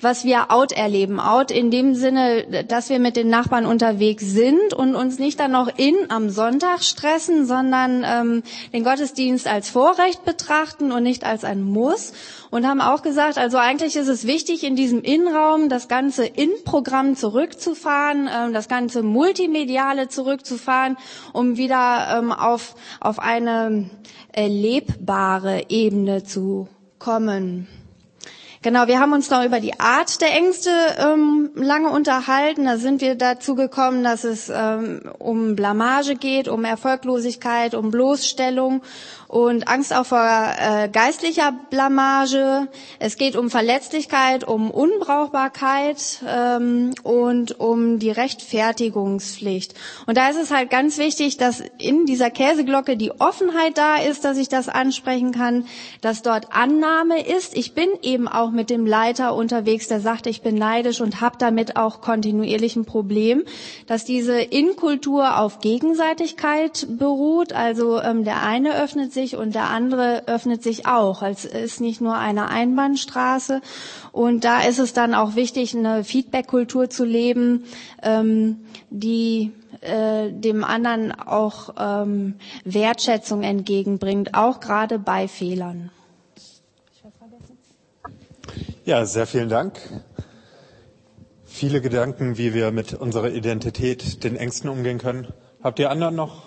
was 0.00 0.24
wir 0.24 0.50
out 0.52 0.72
erleben. 0.72 1.18
Out 1.20 1.50
in 1.50 1.70
dem 1.70 1.94
Sinne, 1.94 2.64
dass 2.68 2.88
wir 2.88 2.98
mit 2.98 3.16
den 3.16 3.28
Nachbarn 3.28 3.66
unterwegs 3.66 4.24
sind 4.24 4.72
und 4.74 4.94
uns 4.94 5.18
nicht 5.18 5.40
dann 5.40 5.52
noch 5.52 5.68
in 5.76 5.96
am 6.10 6.30
Sonntag 6.30 6.82
stressen, 6.84 7.46
sondern 7.46 8.04
ähm, 8.06 8.42
den 8.72 8.84
Gottesdienst 8.84 9.46
als 9.48 9.70
Vorrecht 9.70 10.24
betrachten 10.24 10.92
und 10.92 11.02
nicht 11.02 11.24
als 11.24 11.44
ein 11.44 11.62
Muss. 11.62 12.12
Und 12.50 12.66
haben 12.66 12.80
auch 12.80 13.02
gesagt, 13.02 13.36
also 13.36 13.58
eigentlich 13.58 13.96
ist 13.96 14.08
es 14.08 14.26
wichtig, 14.26 14.64
in 14.64 14.74
diesem 14.76 15.02
Innenraum 15.02 15.68
das 15.68 15.88
ganze 15.88 16.24
In-Programm 16.24 17.14
zurückzufahren, 17.16 18.28
ähm, 18.32 18.52
das 18.52 18.68
ganze 18.68 19.02
Multimediale 19.02 20.08
zurückzufahren, 20.08 20.96
um 21.32 21.56
wieder 21.56 22.18
ähm, 22.18 22.32
auf, 22.32 22.74
auf 23.00 23.18
eine 23.18 23.90
erlebbare 24.32 25.64
Ebene 25.68 26.22
zu 26.24 26.68
kommen. 26.98 27.66
Genau, 28.60 28.88
wir 28.88 28.98
haben 28.98 29.12
uns 29.12 29.30
noch 29.30 29.44
über 29.44 29.60
die 29.60 29.78
Art 29.78 30.20
der 30.20 30.32
Ängste 30.34 30.70
ähm, 30.98 31.50
lange 31.54 31.90
unterhalten. 31.90 32.64
Da 32.64 32.76
sind 32.76 33.00
wir 33.00 33.14
dazu 33.14 33.54
gekommen, 33.54 34.02
dass 34.02 34.24
es 34.24 34.50
ähm, 34.52 35.02
um 35.18 35.54
Blamage 35.54 36.16
geht, 36.16 36.48
um 36.48 36.64
Erfolglosigkeit, 36.64 37.74
um 37.74 37.92
Bloßstellung 37.92 38.82
und 39.28 39.68
Angst 39.68 39.94
auch 39.94 40.06
vor 40.06 40.26
äh, 40.26 40.88
geistlicher 40.88 41.52
Blamage. 41.68 42.66
Es 42.98 43.18
geht 43.18 43.36
um 43.36 43.50
Verletzlichkeit, 43.50 44.42
um 44.42 44.70
Unbrauchbarkeit 44.70 46.20
ähm, 46.26 46.94
und 47.02 47.60
um 47.60 47.98
die 47.98 48.10
Rechtfertigungspflicht. 48.10 49.74
Und 50.06 50.16
da 50.16 50.30
ist 50.30 50.40
es 50.40 50.50
halt 50.50 50.70
ganz 50.70 50.96
wichtig, 50.96 51.36
dass 51.36 51.62
in 51.76 52.06
dieser 52.06 52.30
Käseglocke 52.30 52.96
die 52.96 53.12
Offenheit 53.20 53.76
da 53.76 53.96
ist, 53.96 54.24
dass 54.24 54.38
ich 54.38 54.48
das 54.48 54.70
ansprechen 54.70 55.32
kann, 55.32 55.66
dass 56.00 56.22
dort 56.22 56.50
Annahme 56.52 57.20
ist. 57.20 57.54
Ich 57.54 57.74
bin 57.74 57.88
eben 58.02 58.28
auch 58.28 58.50
mit 58.50 58.70
dem 58.70 58.86
Leiter 58.86 59.34
unterwegs, 59.34 59.88
der 59.88 60.00
sagt, 60.00 60.26
ich 60.26 60.40
bin 60.40 60.54
neidisch 60.54 61.02
und 61.02 61.20
habe 61.20 61.36
damit 61.38 61.76
auch 61.76 62.00
kontinuierlich 62.00 62.76
ein 62.76 62.86
Problem, 62.86 63.44
dass 63.86 64.06
diese 64.06 64.40
Inkultur 64.40 65.38
auf 65.38 65.58
Gegenseitigkeit 65.58 66.86
beruht. 66.88 67.52
Also 67.52 68.00
ähm, 68.00 68.24
der 68.24 68.42
eine 68.42 68.74
öffnet 68.74 69.12
sich 69.12 69.17
und 69.36 69.54
der 69.54 69.68
andere 69.70 70.26
öffnet 70.26 70.62
sich 70.62 70.86
auch. 70.86 71.22
Es 71.22 71.44
ist 71.44 71.80
nicht 71.80 72.00
nur 72.00 72.16
eine 72.16 72.48
Einbahnstraße. 72.48 73.60
Und 74.12 74.44
da 74.44 74.60
ist 74.62 74.78
es 74.78 74.92
dann 74.92 75.14
auch 75.14 75.34
wichtig, 75.34 75.76
eine 75.76 76.04
Feedback-Kultur 76.04 76.88
zu 76.90 77.04
leben, 77.04 77.64
ähm, 78.02 78.60
die 78.90 79.52
äh, 79.80 80.30
dem 80.30 80.64
anderen 80.64 81.12
auch 81.12 81.74
ähm, 81.78 82.34
Wertschätzung 82.64 83.42
entgegenbringt, 83.42 84.34
auch 84.34 84.60
gerade 84.60 84.98
bei 84.98 85.28
Fehlern. 85.28 85.90
Ja, 88.84 89.04
sehr 89.04 89.26
vielen 89.26 89.48
Dank. 89.48 89.78
Viele 91.44 91.80
Gedanken, 91.80 92.38
wie 92.38 92.54
wir 92.54 92.70
mit 92.70 92.94
unserer 92.94 93.30
Identität, 93.30 94.24
den 94.24 94.36
Ängsten 94.36 94.70
umgehen 94.70 94.98
können. 94.98 95.28
Habt 95.62 95.78
ihr 95.78 95.90
anderen 95.90 96.14
noch 96.14 96.42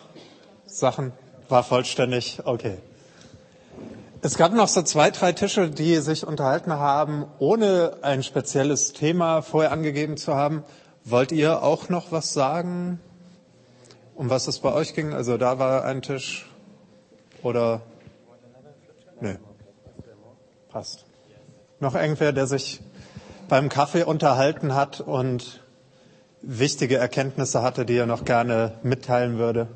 Sachen? 0.65 1.11
War 1.51 1.63
vollständig? 1.63 2.39
Okay. 2.45 2.77
Es 4.21 4.37
gab 4.37 4.53
noch 4.53 4.69
so 4.69 4.83
zwei, 4.83 5.11
drei 5.11 5.33
Tische, 5.33 5.69
die 5.69 5.97
sich 5.97 6.25
unterhalten 6.25 6.71
haben, 6.71 7.25
ohne 7.39 7.97
ein 8.03 8.23
spezielles 8.23 8.93
Thema 8.93 9.41
vorher 9.41 9.73
angegeben 9.73 10.15
zu 10.15 10.33
haben. 10.33 10.63
Wollt 11.03 11.33
ihr 11.33 11.61
auch 11.61 11.89
noch 11.89 12.13
was 12.13 12.31
sagen, 12.31 13.01
um 14.15 14.29
was 14.29 14.47
es 14.47 14.59
bei 14.59 14.71
euch 14.71 14.93
ging? 14.93 15.13
Also 15.13 15.35
da 15.35 15.59
war 15.59 15.83
ein 15.83 16.01
Tisch 16.01 16.49
oder? 17.43 17.81
Nö. 19.19 19.35
Passt. 20.69 21.05
Noch 21.81 21.95
irgendwer, 21.95 22.31
der 22.31 22.47
sich 22.47 22.79
beim 23.49 23.67
Kaffee 23.67 24.03
unterhalten 24.03 24.73
hat 24.73 25.01
und 25.01 25.61
wichtige 26.41 26.95
Erkenntnisse 26.95 27.61
hatte, 27.61 27.85
die 27.85 27.97
er 27.97 28.05
noch 28.05 28.23
gerne 28.23 28.75
mitteilen 28.83 29.37
würde? 29.37 29.67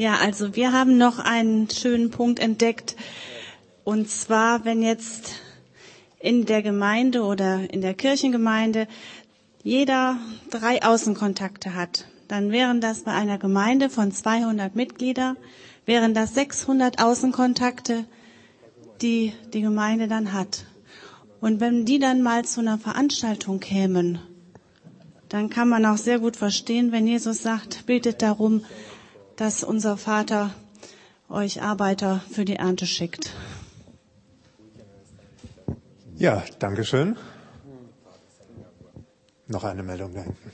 Ja, 0.00 0.14
also 0.14 0.56
wir 0.56 0.72
haben 0.72 0.96
noch 0.96 1.18
einen 1.18 1.68
schönen 1.68 2.08
Punkt 2.08 2.38
entdeckt. 2.38 2.96
Und 3.84 4.08
zwar, 4.08 4.64
wenn 4.64 4.80
jetzt 4.80 5.32
in 6.18 6.46
der 6.46 6.62
Gemeinde 6.62 7.22
oder 7.22 7.70
in 7.70 7.82
der 7.82 7.92
Kirchengemeinde 7.92 8.88
jeder 9.62 10.16
drei 10.48 10.82
Außenkontakte 10.82 11.74
hat, 11.74 12.06
dann 12.28 12.50
wären 12.50 12.80
das 12.80 13.02
bei 13.02 13.12
einer 13.12 13.36
Gemeinde 13.36 13.90
von 13.90 14.10
200 14.10 14.74
Mitgliedern, 14.74 15.36
wären 15.84 16.14
das 16.14 16.32
600 16.32 17.04
Außenkontakte, 17.04 18.06
die 19.02 19.34
die 19.52 19.60
Gemeinde 19.60 20.08
dann 20.08 20.32
hat. 20.32 20.64
Und 21.42 21.60
wenn 21.60 21.84
die 21.84 21.98
dann 21.98 22.22
mal 22.22 22.46
zu 22.46 22.60
einer 22.60 22.78
Veranstaltung 22.78 23.60
kämen, 23.60 24.18
dann 25.28 25.50
kann 25.50 25.68
man 25.68 25.84
auch 25.84 25.98
sehr 25.98 26.20
gut 26.20 26.38
verstehen, 26.38 26.90
wenn 26.90 27.06
Jesus 27.06 27.42
sagt, 27.42 27.84
betet 27.84 28.22
darum, 28.22 28.64
dass 29.40 29.64
unser 29.64 29.96
Vater 29.96 30.50
euch 31.30 31.62
Arbeiter 31.62 32.20
für 32.30 32.44
die 32.44 32.56
Ernte 32.56 32.86
schickt. 32.86 33.30
Ja, 36.18 36.42
danke 36.58 36.84
schön. 36.84 37.16
Noch 39.46 39.64
eine 39.64 39.82
Meldung 39.82 40.12
da 40.12 40.20
hinten. 40.20 40.50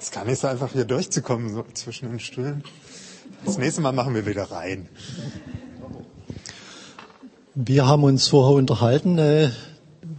Es 0.00 0.06
ist 0.06 0.12
gar 0.12 0.24
nicht 0.24 0.40
so 0.40 0.48
einfach, 0.48 0.72
hier 0.72 0.84
durchzukommen, 0.84 1.54
so 1.54 1.64
zwischen 1.74 2.08
den 2.08 2.18
Stühlen. 2.18 2.64
Das 3.44 3.56
nächste 3.56 3.80
Mal 3.80 3.92
machen 3.92 4.16
wir 4.16 4.26
wieder 4.26 4.50
rein. 4.50 4.88
Wir 7.54 7.86
haben 7.86 8.02
uns 8.02 8.26
vorher 8.26 8.56
unterhalten, 8.56 9.18
äh, 9.18 9.50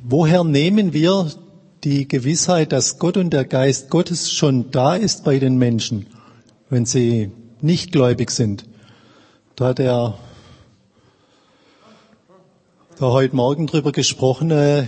woher 0.03 0.46
nehmen 0.46 0.93
wir 0.93 1.29
die 1.84 2.08
Gewissheit, 2.08 2.72
dass 2.72 2.98
Gott 2.98 3.17
und 3.17 3.31
der 3.31 3.43
Geist 3.43 3.89
Gottes 3.89 4.31
schon 4.31 4.72
da 4.72 4.96
ist 4.96 5.25
bei 5.25 5.38
den 5.39 5.58
Menschen? 5.58 6.08
Wenn 6.69 6.85
sie 6.85 7.31
nicht 7.61 7.91
gläubig 7.91 8.31
sind. 8.31 8.65
Da 9.55 9.67
hat 9.67 9.79
er 9.79 10.17
da 12.99 13.07
heute 13.07 13.35
Morgen 13.35 13.67
drüber 13.67 13.91
gesprochen, 13.91 14.51
äh, 14.51 14.85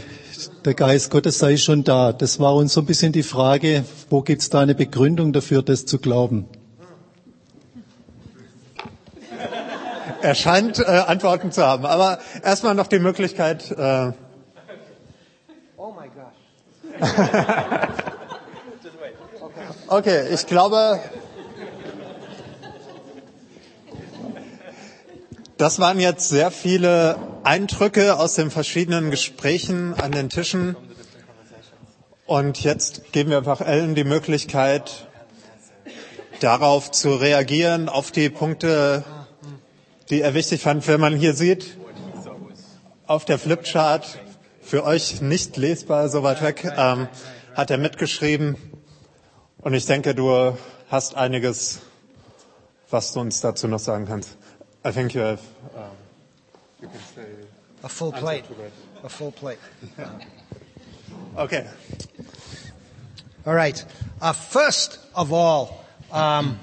der 0.65 0.73
Geist 0.73 1.11
Gottes 1.11 1.39
sei 1.39 1.57
schon 1.57 1.83
da. 1.83 2.13
Das 2.13 2.39
war 2.39 2.55
uns 2.55 2.73
so 2.73 2.81
ein 2.81 2.85
bisschen 2.85 3.11
die 3.11 3.23
Frage, 3.23 3.85
wo 4.09 4.21
gibt 4.21 4.41
es 4.41 4.49
da 4.49 4.59
eine 4.59 4.75
Begründung 4.75 5.33
dafür, 5.33 5.61
das 5.61 5.85
zu 5.85 5.99
glauben? 5.99 6.47
Er 10.21 10.35
scheint 10.35 10.79
äh, 10.79 10.83
Antworten 10.83 11.51
zu 11.51 11.65
haben, 11.65 11.85
aber 11.85 12.19
erstmal 12.43 12.75
noch 12.75 12.87
die 12.87 12.99
Möglichkeit. 12.99 13.71
Äh 13.71 14.11
oh 15.77 15.93
my 15.93 16.09
gosh. 16.13 16.99
okay, 19.87 20.27
ich 20.31 20.45
glaube, 20.45 20.99
Das 25.61 25.77
waren 25.77 25.99
jetzt 25.99 26.27
sehr 26.27 26.49
viele 26.49 27.19
Eindrücke 27.43 28.17
aus 28.17 28.33
den 28.33 28.49
verschiedenen 28.49 29.11
Gesprächen 29.11 29.93
an 29.93 30.11
den 30.11 30.27
Tischen. 30.27 30.75
Und 32.25 32.63
jetzt 32.63 33.11
geben 33.11 33.29
wir 33.29 33.37
einfach 33.37 33.61
Ellen 33.61 33.93
die 33.93 34.03
Möglichkeit, 34.03 35.07
darauf 36.39 36.89
zu 36.89 37.13
reagieren, 37.13 37.89
auf 37.89 38.09
die 38.09 38.31
Punkte, 38.31 39.03
die 40.09 40.21
er 40.21 40.33
wichtig 40.33 40.63
fand. 40.63 40.87
Wenn 40.87 40.99
man 40.99 41.15
hier 41.15 41.35
sieht, 41.35 41.77
auf 43.05 43.25
der 43.25 43.37
Flipchart, 43.37 44.17
für 44.63 44.83
euch 44.83 45.21
nicht 45.21 45.57
lesbar, 45.57 46.09
so 46.09 46.23
weit 46.23 46.41
weg, 46.41 46.73
ähm, 46.75 47.07
hat 47.53 47.69
er 47.69 47.77
mitgeschrieben. 47.77 48.55
Und 49.59 49.75
ich 49.75 49.85
denke, 49.85 50.15
du 50.15 50.57
hast 50.89 51.15
einiges, 51.15 51.81
was 52.89 53.13
du 53.13 53.19
uns 53.19 53.41
dazu 53.41 53.67
noch 53.67 53.77
sagen 53.77 54.07
kannst. 54.07 54.40
I 54.83 54.91
think 54.91 55.13
you 55.13 55.21
have. 55.21 55.41
Um, 55.75 55.83
you 56.81 56.87
can 56.87 56.99
say 57.15 57.27
a 57.83 57.89
full 57.89 58.11
plate. 58.11 58.45
A 59.03 59.09
full 59.09 59.31
plate. 59.31 59.59
okay. 61.37 61.67
All 63.45 63.53
right. 63.53 63.83
Uh, 64.21 64.33
first 64.33 64.99
of 65.15 65.31
all, 65.31 65.85
um, 66.11 66.59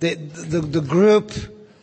the, 0.00 0.14
the 0.14 0.60
the 0.60 0.80
group 0.80 1.32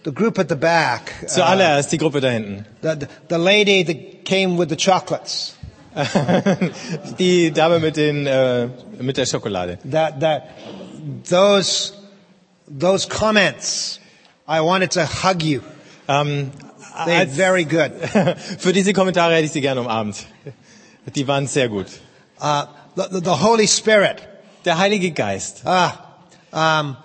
the 0.03 0.11
group 0.11 0.39
at 0.39 0.47
the 0.47 0.55
back. 0.55 1.13
Zuallererst 1.27 1.91
die 1.91 1.97
Gruppe 1.97 2.21
da 2.21 2.29
hinten. 2.29 2.65
The, 2.81 2.95
the, 2.95 3.09
the 3.27 3.37
lady 3.37 3.83
that 3.83 4.23
came 4.23 4.55
with 4.57 4.69
the 4.69 4.75
chocolates. 4.77 5.55
die 7.17 7.51
Dame 7.51 7.79
mit 7.79 7.95
den 7.95 8.27
äh, 8.27 8.67
mit 8.99 9.17
der 9.17 9.25
Schokolade. 9.25 9.77
That 9.91 10.19
that 10.19 10.49
those 11.29 11.93
those 12.67 13.05
comments 13.07 13.99
I 14.47 14.61
wanted 14.61 14.91
to 14.91 15.05
hug 15.05 15.41
you. 15.41 15.63
Um, 16.07 16.51
They're 17.05 17.25
very 17.25 17.65
good. 17.65 17.91
Für 18.59 18.73
diese 18.73 18.93
Kommentare 18.93 19.33
hätte 19.33 19.45
ich 19.45 19.51
Sie 19.51 19.61
gerne 19.61 19.81
umarmt. 19.81 20.25
Die 21.15 21.27
waren 21.27 21.47
sehr 21.47 21.67
gut. 21.67 21.87
Uh, 22.39 22.65
the, 22.95 23.21
the 23.21 23.43
Holy 23.43 23.67
Spirit. 23.67 24.21
Der 24.63 24.77
Heilige 24.77 25.11
Geist. 25.11 25.61
Ah, 25.65 25.93
um, 26.51 26.97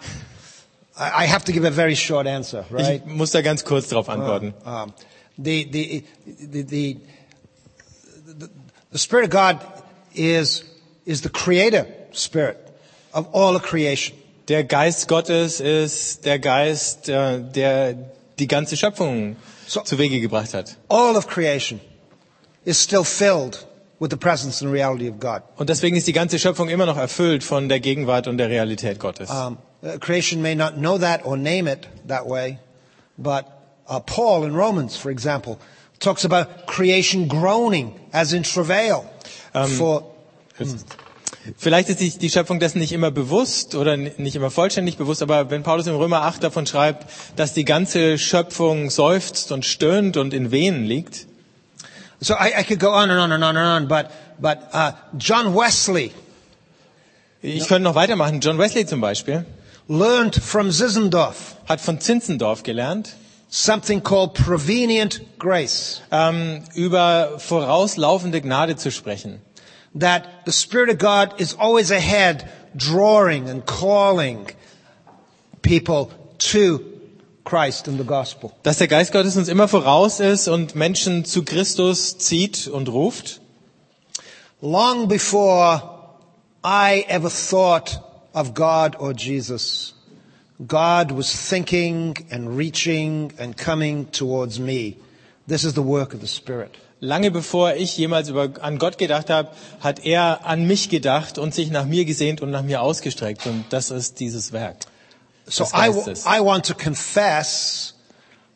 I 0.96 1.26
have 1.26 1.44
to 1.46 1.52
give 1.52 1.64
a 1.64 1.70
very 1.70 1.96
short 1.96 2.26
answer, 2.26 2.64
right? 2.70 3.02
Ich 3.04 3.12
muss 3.12 3.30
da 3.32 3.40
ganz 3.40 3.64
kurz 3.64 3.88
darauf 3.88 4.08
antworten. 4.08 4.54
Um, 4.64 4.92
the, 5.38 5.64
the, 5.64 6.04
the, 6.26 6.62
the, 6.62 6.96
the, 8.24 8.48
the 8.92 8.98
Spirit 8.98 9.24
of 9.24 9.30
God 9.30 9.60
is, 10.14 10.64
is 11.06 11.22
the 11.22 11.30
creator 11.30 11.86
spirit 12.12 12.58
of 13.12 13.28
all 13.32 13.56
of 13.56 13.62
creation. 13.62 14.16
Der 14.50 14.64
Geist 14.64 15.06
Gottes 15.06 15.60
ist 15.60 16.24
der 16.24 16.40
Geist, 16.40 17.08
äh, 17.08 17.40
der 17.40 17.94
die 18.40 18.48
ganze 18.48 18.76
Schöpfung 18.76 19.36
zu 19.68 19.96
Wege 19.96 20.20
gebracht 20.20 20.54
hat. 20.54 20.76
All 20.88 21.16
of 21.16 21.28
creation 21.28 21.78
is 22.64 22.82
still 22.82 23.04
filled 23.04 23.64
with 24.00 24.10
the 24.10 24.16
presence 24.16 24.60
and 24.60 24.72
reality 24.72 25.08
of 25.08 25.20
God. 25.20 25.42
Und 25.56 25.70
deswegen 25.70 25.94
ist 25.96 26.08
die 26.08 26.12
ganze 26.12 26.40
Schöpfung 26.40 26.68
immer 26.68 26.84
noch 26.84 26.96
erfüllt 26.96 27.44
von 27.44 27.68
der 27.68 27.78
Gegenwart 27.78 28.26
und 28.26 28.38
der 28.38 28.48
Realität 28.48 28.98
Gottes. 28.98 29.30
Um, 29.30 29.58
uh, 29.84 29.98
creation 30.00 30.42
may 30.42 30.56
not 30.56 30.74
know 30.74 30.98
that 30.98 31.24
or 31.24 31.36
name 31.36 31.70
it 31.70 31.86
that 32.08 32.28
way, 32.28 32.58
but 33.16 33.44
uh, 33.88 34.00
Paul 34.00 34.42
in 34.44 34.56
Romans, 34.56 34.96
for 34.96 35.12
example, 35.12 35.58
talks 36.00 36.24
about 36.24 36.66
creation 36.66 37.28
groaning 37.28 37.94
as 38.12 38.32
in 38.32 38.42
travail 38.42 39.04
for. 39.78 40.10
Vielleicht 41.56 41.88
ist 41.88 42.00
sich 42.00 42.18
die 42.18 42.28
Schöpfung 42.30 42.60
dessen 42.60 42.78
nicht 42.80 42.92
immer 42.92 43.10
bewusst 43.10 43.74
oder 43.74 43.96
nicht 43.96 44.36
immer 44.36 44.50
vollständig 44.50 44.98
bewusst, 44.98 45.22
aber 45.22 45.50
wenn 45.50 45.62
Paulus 45.62 45.86
im 45.86 45.96
Römer 45.96 46.22
8 46.22 46.44
davon 46.44 46.66
schreibt, 46.66 47.06
dass 47.36 47.54
die 47.54 47.64
ganze 47.64 48.18
Schöpfung 48.18 48.90
seufzt 48.90 49.50
und 49.50 49.64
stöhnt 49.64 50.16
und 50.18 50.34
in 50.34 50.50
Wehen 50.50 50.84
liegt, 50.84 51.26
So 52.22 52.34
I, 52.34 52.52
I 52.60 52.64
could 52.64 52.78
go 52.80 52.88
on 52.90 53.10
and 53.10 53.18
on 53.18 53.32
and 53.32 53.42
on 53.42 53.56
and 53.56 53.82
on, 53.82 53.88
but 53.88 54.10
but 54.38 54.58
uh, 54.74 54.92
John 55.18 55.54
Wesley 55.54 56.10
ich 57.42 57.66
könnte 57.66 57.84
noch 57.84 57.94
weitermachen. 57.94 58.40
John 58.40 58.58
Wesley 58.58 58.84
zum 58.84 59.00
Beispiel 59.00 59.46
learned 59.88 60.36
from 60.36 60.70
Zinzendorf 60.70 61.56
hat 61.66 61.80
von 61.80 61.98
Zinzendorf 61.98 62.62
gelernt, 62.62 63.16
something 63.48 64.02
called 64.02 64.34
prevenient 64.34 65.22
grace. 65.38 66.02
ähm, 66.12 66.62
über 66.74 67.38
vorauslaufende 67.38 68.42
Gnade 68.42 68.76
zu 68.76 68.90
sprechen. 68.90 69.40
That 69.94 70.44
the 70.44 70.52
Spirit 70.52 70.90
of 70.90 70.98
God 70.98 71.40
is 71.40 71.54
always 71.54 71.90
ahead, 71.90 72.50
drawing 72.76 73.48
and 73.48 73.64
calling 73.66 74.48
people 75.62 76.12
to 76.38 76.86
Christ 77.44 77.88
and 77.88 77.98
the 77.98 78.04
gospel. 78.04 78.52
Dass 78.62 78.78
der 78.78 78.86
Geist 78.86 79.12
Gottes 79.12 79.36
uns 79.36 79.48
immer 79.48 79.66
voraus 79.66 80.20
ist 80.20 80.48
und 80.48 80.74
Menschen 80.74 81.24
zu 81.24 81.42
Christus 81.42 82.18
zieht 82.18 82.68
und 82.68 82.88
ruft. 82.88 83.40
Long 84.60 85.08
before 85.08 85.82
I 86.62 87.04
ever 87.08 87.30
thought 87.30 87.98
of 88.34 88.54
God 88.54 88.94
or 88.98 89.14
Jesus, 89.14 89.94
God 90.66 91.10
was 91.10 91.32
thinking 91.32 92.16
and 92.30 92.56
reaching 92.56 93.32
and 93.38 93.56
coming 93.56 94.10
towards 94.12 94.60
me. 94.60 94.98
This 95.46 95.64
is 95.64 95.72
the 95.74 95.82
work 95.82 96.12
of 96.12 96.20
the 96.20 96.28
Spirit. 96.28 96.76
Lange 97.00 97.30
bevor 97.30 97.74
ich 97.74 97.96
jemals 97.96 98.28
über, 98.28 98.50
an 98.60 98.78
Gott 98.78 98.98
gedacht 98.98 99.30
habe, 99.30 99.50
hat 99.80 100.04
er 100.04 100.44
an 100.44 100.66
mich 100.66 100.90
gedacht 100.90 101.38
und 101.38 101.54
sich 101.54 101.70
nach 101.70 101.86
mir 101.86 102.04
gesehnt 102.04 102.42
und 102.42 102.50
nach 102.50 102.62
mir 102.62 102.82
ausgestreckt. 102.82 103.46
Und 103.46 103.64
das 103.70 103.90
ist 103.90 104.20
dieses 104.20 104.52
Werk. 104.52 104.76
So 105.46 105.64
I. 105.64 105.88
I 106.26 106.44
want 106.44 106.66
to 106.66 106.74
confess 106.74 107.94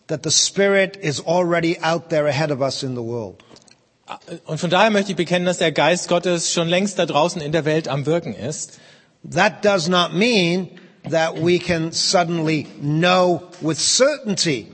that 0.09 0.21
the 0.25 0.31
Spirit 0.31 0.97
is 0.97 1.25
already 1.27 1.79
out 1.81 2.11
there 2.11 2.29
ahead 2.29 2.51
of 2.51 2.61
us 2.61 2.83
in 2.83 2.95
the 2.95 3.03
world. 3.03 3.43
Und 4.45 4.59
von 4.59 4.69
daher 4.69 4.91
möchte 4.91 5.13
ich 5.13 5.17
bekennen, 5.17 5.47
dass 5.47 5.59
der 5.59 5.73
Geist 5.73 6.09
Gottes 6.09 6.53
schon 6.53 6.69
längst 6.69 6.99
da 6.99 7.07
draußen 7.07 7.41
in 7.41 7.53
der 7.53 7.65
Welt 7.65 7.89
am 7.89 8.05
Wirken 8.05 8.35
ist. 8.35 8.79
That 9.29 9.65
does 9.65 9.89
not 9.89 10.13
mean 10.13 10.69
that 11.11 11.43
we 11.43 11.59
can 11.59 11.93
suddenly 11.93 12.67
know 12.83 13.43
with 13.63 13.79
certainty 13.79 14.71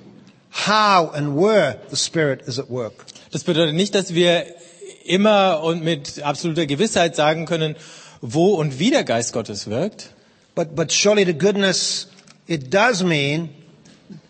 how 0.67 1.15
and 1.15 1.37
where 1.37 1.79
the 1.91 1.97
Spirit 1.97 2.43
is 2.49 2.59
at 2.59 2.69
work. 2.69 3.05
Das 3.31 3.45
bedeutet 3.45 3.75
nicht, 3.75 3.95
dass 3.95 4.15
wir 4.15 4.45
immer 5.05 5.63
und 5.63 5.83
mit 5.83 6.23
absoluter 6.23 6.67
Gewissheit 6.67 7.17
sagen 7.17 7.47
können, 7.47 7.77
wo 8.21 8.55
und 8.55 8.79
wie 8.79 8.91
der 8.91 9.05
Geist 9.05 9.33
Gottes 9.33 9.69
wirkt. 9.69 10.11
But, 10.55 10.75
but 10.75 10.93
surely 10.93 11.25
to 11.25 11.33
goodness, 11.33 12.09
it 12.47 12.73
does 12.75 13.03
mean 13.03 13.51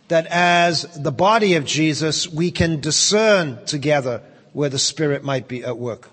that 0.09 0.27
as 0.31 0.87
the 1.03 1.11
body 1.11 1.57
of 1.57 1.65
Jesus, 1.67 2.29
we 2.33 2.51
can 2.51 2.81
discern 2.81 3.59
together 3.67 4.23
where 4.53 4.71
the 4.71 4.79
Spirit 4.79 5.25
might 5.25 5.49
be 5.49 5.65
at 5.65 5.79
work. 5.79 6.11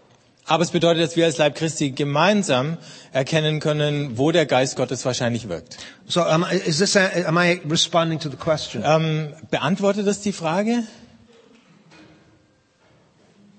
Aber 0.49 0.63
es 0.63 0.71
bedeutet, 0.71 1.03
dass 1.03 1.17
wir 1.17 1.25
als 1.25 1.37
Leib 1.37 1.55
Christi 1.55 1.91
gemeinsam 1.91 2.77
erkennen 3.11 3.59
können, 3.59 4.17
wo 4.17 4.31
der 4.31 4.45
Geist 4.45 4.77
Gottes 4.77 5.03
wahrscheinlich 5.03 5.49
wirkt. 5.49 5.77
So, 6.07 6.23
um, 6.23 6.45
is 6.65 6.77
this 6.77 6.95
a, 6.95 7.09
am 7.25 7.37
I 7.37 7.59
responding 7.69 8.19
to 8.19 8.29
the 8.29 8.37
question? 8.37 8.81
Ähm, 8.85 9.33
beantwortet 9.51 10.07
das 10.07 10.21
die 10.21 10.31
Frage 10.31 10.83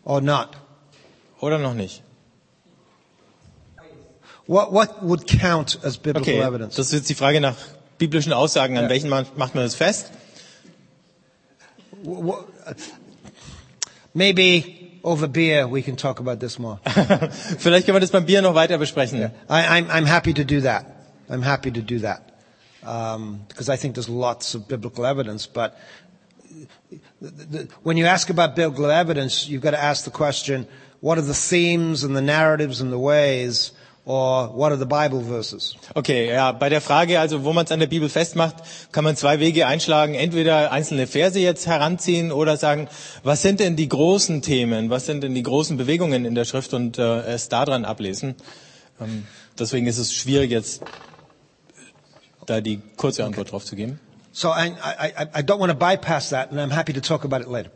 or 0.09 0.21
not? 0.21 0.57
oder 1.41 1.59
noch 1.59 1.75
nicht? 1.75 2.03
What, 4.49 4.73
what 4.73 5.03
would 5.05 5.27
count 5.29 5.79
as 5.85 5.99
biblical 5.99 6.35
Okay, 6.35 6.41
evidence? 6.43 6.75
das 6.77 6.87
ist 6.87 6.93
jetzt 6.95 7.09
die 7.11 7.15
Frage 7.15 7.41
nach 7.41 7.55
biblischen 7.99 8.33
Aussagen. 8.33 8.77
An 8.79 8.89
welchen 8.89 9.09
man- 9.11 9.27
macht 9.37 9.55
man 9.55 9.63
das 9.65 9.75
fest? 9.77 10.11
Maybe 14.15 14.65
over 15.03 15.29
beer 15.29 15.69
we 15.71 15.83
can 15.83 15.97
talk 15.97 16.19
about 16.19 16.37
this 16.41 16.59
more. 16.59 16.81
Vielleicht 17.59 17.87
können 17.87 17.97
wir 17.97 18.01
das 18.01 18.11
beim 18.11 18.25
Bier 18.27 18.43
noch 18.43 18.55
weiter 18.55 18.79
besprechen. 18.79 19.21
I, 19.21 19.31
I'm, 19.49 19.89
I'm 19.91 20.07
happy 20.07 20.33
to 20.35 20.45
do 20.45 20.61
that. 20.63 20.87
I'm 21.29 21.43
happy 21.43 21.71
to 21.71 21.83
do 21.83 22.01
that. 22.01 22.23
Um, 22.83 23.41
because 23.49 23.69
I 23.69 23.77
think 23.77 23.95
there's 23.95 24.09
lots 24.09 24.55
of 24.55 24.67
biblical 24.67 25.05
evidence, 25.05 25.47
but 25.47 25.75
when 27.83 27.97
you 27.97 28.07
ask 28.07 28.31
about 28.31 28.55
biblical 28.55 28.91
evidence, 28.91 29.49
you've 29.49 29.63
got 29.63 29.73
to 29.73 29.83
ask 29.83 30.05
the 30.05 30.11
question, 30.11 30.67
what 31.01 31.19
are 31.19 31.23
the 31.23 31.35
themes 31.35 32.05
and 32.05 32.17
the 32.17 32.23
narratives 32.23 32.81
and 32.81 32.93
the 32.93 32.99
ways, 32.99 33.73
or 34.05 34.49
what 34.49 34.73
are 34.73 34.77
the 34.77 34.87
Bible 34.87 35.21
verses? 35.21 35.77
Okay, 35.95 36.29
ja, 36.29 36.53
bei 36.53 36.69
der 36.69 36.81
Frage, 36.81 37.21
also 37.21 37.45
wo 37.45 37.53
man 37.53 37.67
es 37.67 37.73
an 37.73 37.81
der 37.81 37.87
Bibel 37.87 38.09
festmacht, 38.09 38.57
kann 38.91 39.05
man 39.05 39.17
zwei 39.17 39.39
Wege 39.39 39.67
einschlagen. 39.67 40.15
Entweder 40.15 40.73
einzelne 40.73 41.07
Verse 41.07 41.39
jetzt 41.39 41.67
heranziehen 41.67 42.33
oder 42.33 42.57
sagen, 42.57 42.89
was 43.23 43.43
sind 43.43 43.61
denn 43.61 43.77
die 43.77 43.89
großen 43.89 44.41
Themen, 44.43 44.91
was 44.91 45.07
sind 45.07 45.23
denn 45.23 45.35
die 45.35 45.43
großen 45.43 45.77
Bewegungen 45.77 46.25
in 46.25 46.35
der 46.35 46.45
Schrift 46.45 46.73
und 46.73 46.99
äh, 46.99 47.21
es 47.21 47.49
daran 47.49 47.85
ablesen. 47.85 48.35
Ähm, 49.01 49.27
deswegen 49.59 49.87
ist 49.87 49.99
es 49.99 50.15
schwierig 50.15 50.51
jetzt 50.51 50.83
da 52.47 52.61
die 52.63 52.81
kurze 52.97 53.25
Antwort 53.25 53.53
drauf 53.53 53.65
zu 53.65 53.77
geben. 53.77 54.01
So 54.33 54.51
I, 54.51 54.73
I, 54.83 55.27
I- 55.35 55.43
don't 55.43 55.59
want 55.59 55.71
to 55.71 55.75
bypass 55.77 56.31
that, 56.31 56.51
and 56.51 56.61
I'm 56.61 56.71
happy 56.71 56.93
to 56.93 57.01
talk 57.01 57.25
about 57.25 57.41
it 57.41 57.49
later. 57.49 57.71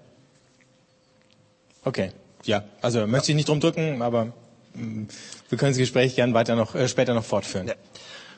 Okay, 1.85 2.13
ja, 2.45 2.63
also 2.83 3.07
möchte 3.07 3.33
ich 3.33 3.37
nicht 3.37 3.49
drum 3.49 3.59
drücken, 3.61 4.03
aber 4.03 4.27
mm, 4.75 5.05
wir 5.49 5.59
können 5.59 5.73
das 5.73 5.79
Gespräch 5.79 6.15
gern 6.15 6.35
weiter 6.35 6.55
noch 6.55 6.75
äh, 6.75 6.87
später 6.89 7.15
noch 7.15 7.25
fortführen. 7.25 7.73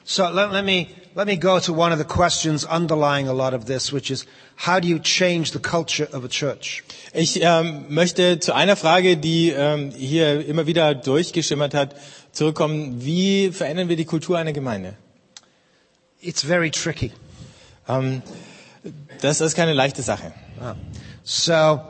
So 0.06 0.24
let, 0.28 0.52
let 0.52 0.64
me 0.64 0.86
let 1.14 1.26
me 1.26 1.36
go 1.38 1.58
to 1.60 1.72
one 1.72 1.90
of 1.92 1.98
the 1.98 2.04
questions 2.04 2.64
underlying 2.64 3.26
a 3.28 3.32
lot 3.32 3.54
of 3.54 3.64
this, 3.66 3.90
which 3.92 4.10
is 4.10 4.26
how 4.56 4.78
do 4.78 4.86
you 4.86 4.98
change 4.98 5.52
the 5.52 5.58
culture 5.58 6.06
of 6.12 6.24
a 6.24 6.28
church? 6.28 6.82
Ich 7.14 7.40
ähm, 7.42 7.86
möchte 7.88 8.38
zu 8.38 8.54
einer 8.54 8.76
Frage, 8.76 9.16
die 9.16 9.50
ähm, 9.50 9.90
hier 9.92 10.46
immer 10.46 10.66
wieder 10.66 10.94
durchgeschimmert 10.94 11.72
hat, 11.74 11.94
zurückkommen. 12.32 13.02
Wie 13.04 13.50
verändern 13.50 13.88
wir 13.88 13.96
die 13.96 14.04
Kultur 14.04 14.36
einer 14.38 14.52
Gemeinde? 14.52 14.94
It's 16.20 16.42
very 16.42 16.70
tricky. 16.70 17.12
Ähm, 17.88 18.22
das 19.20 19.40
ist 19.40 19.56
keine 19.56 19.72
leichte 19.72 20.02
Sache. 20.02 20.32
Ah. 20.60 20.74
So 21.22 21.80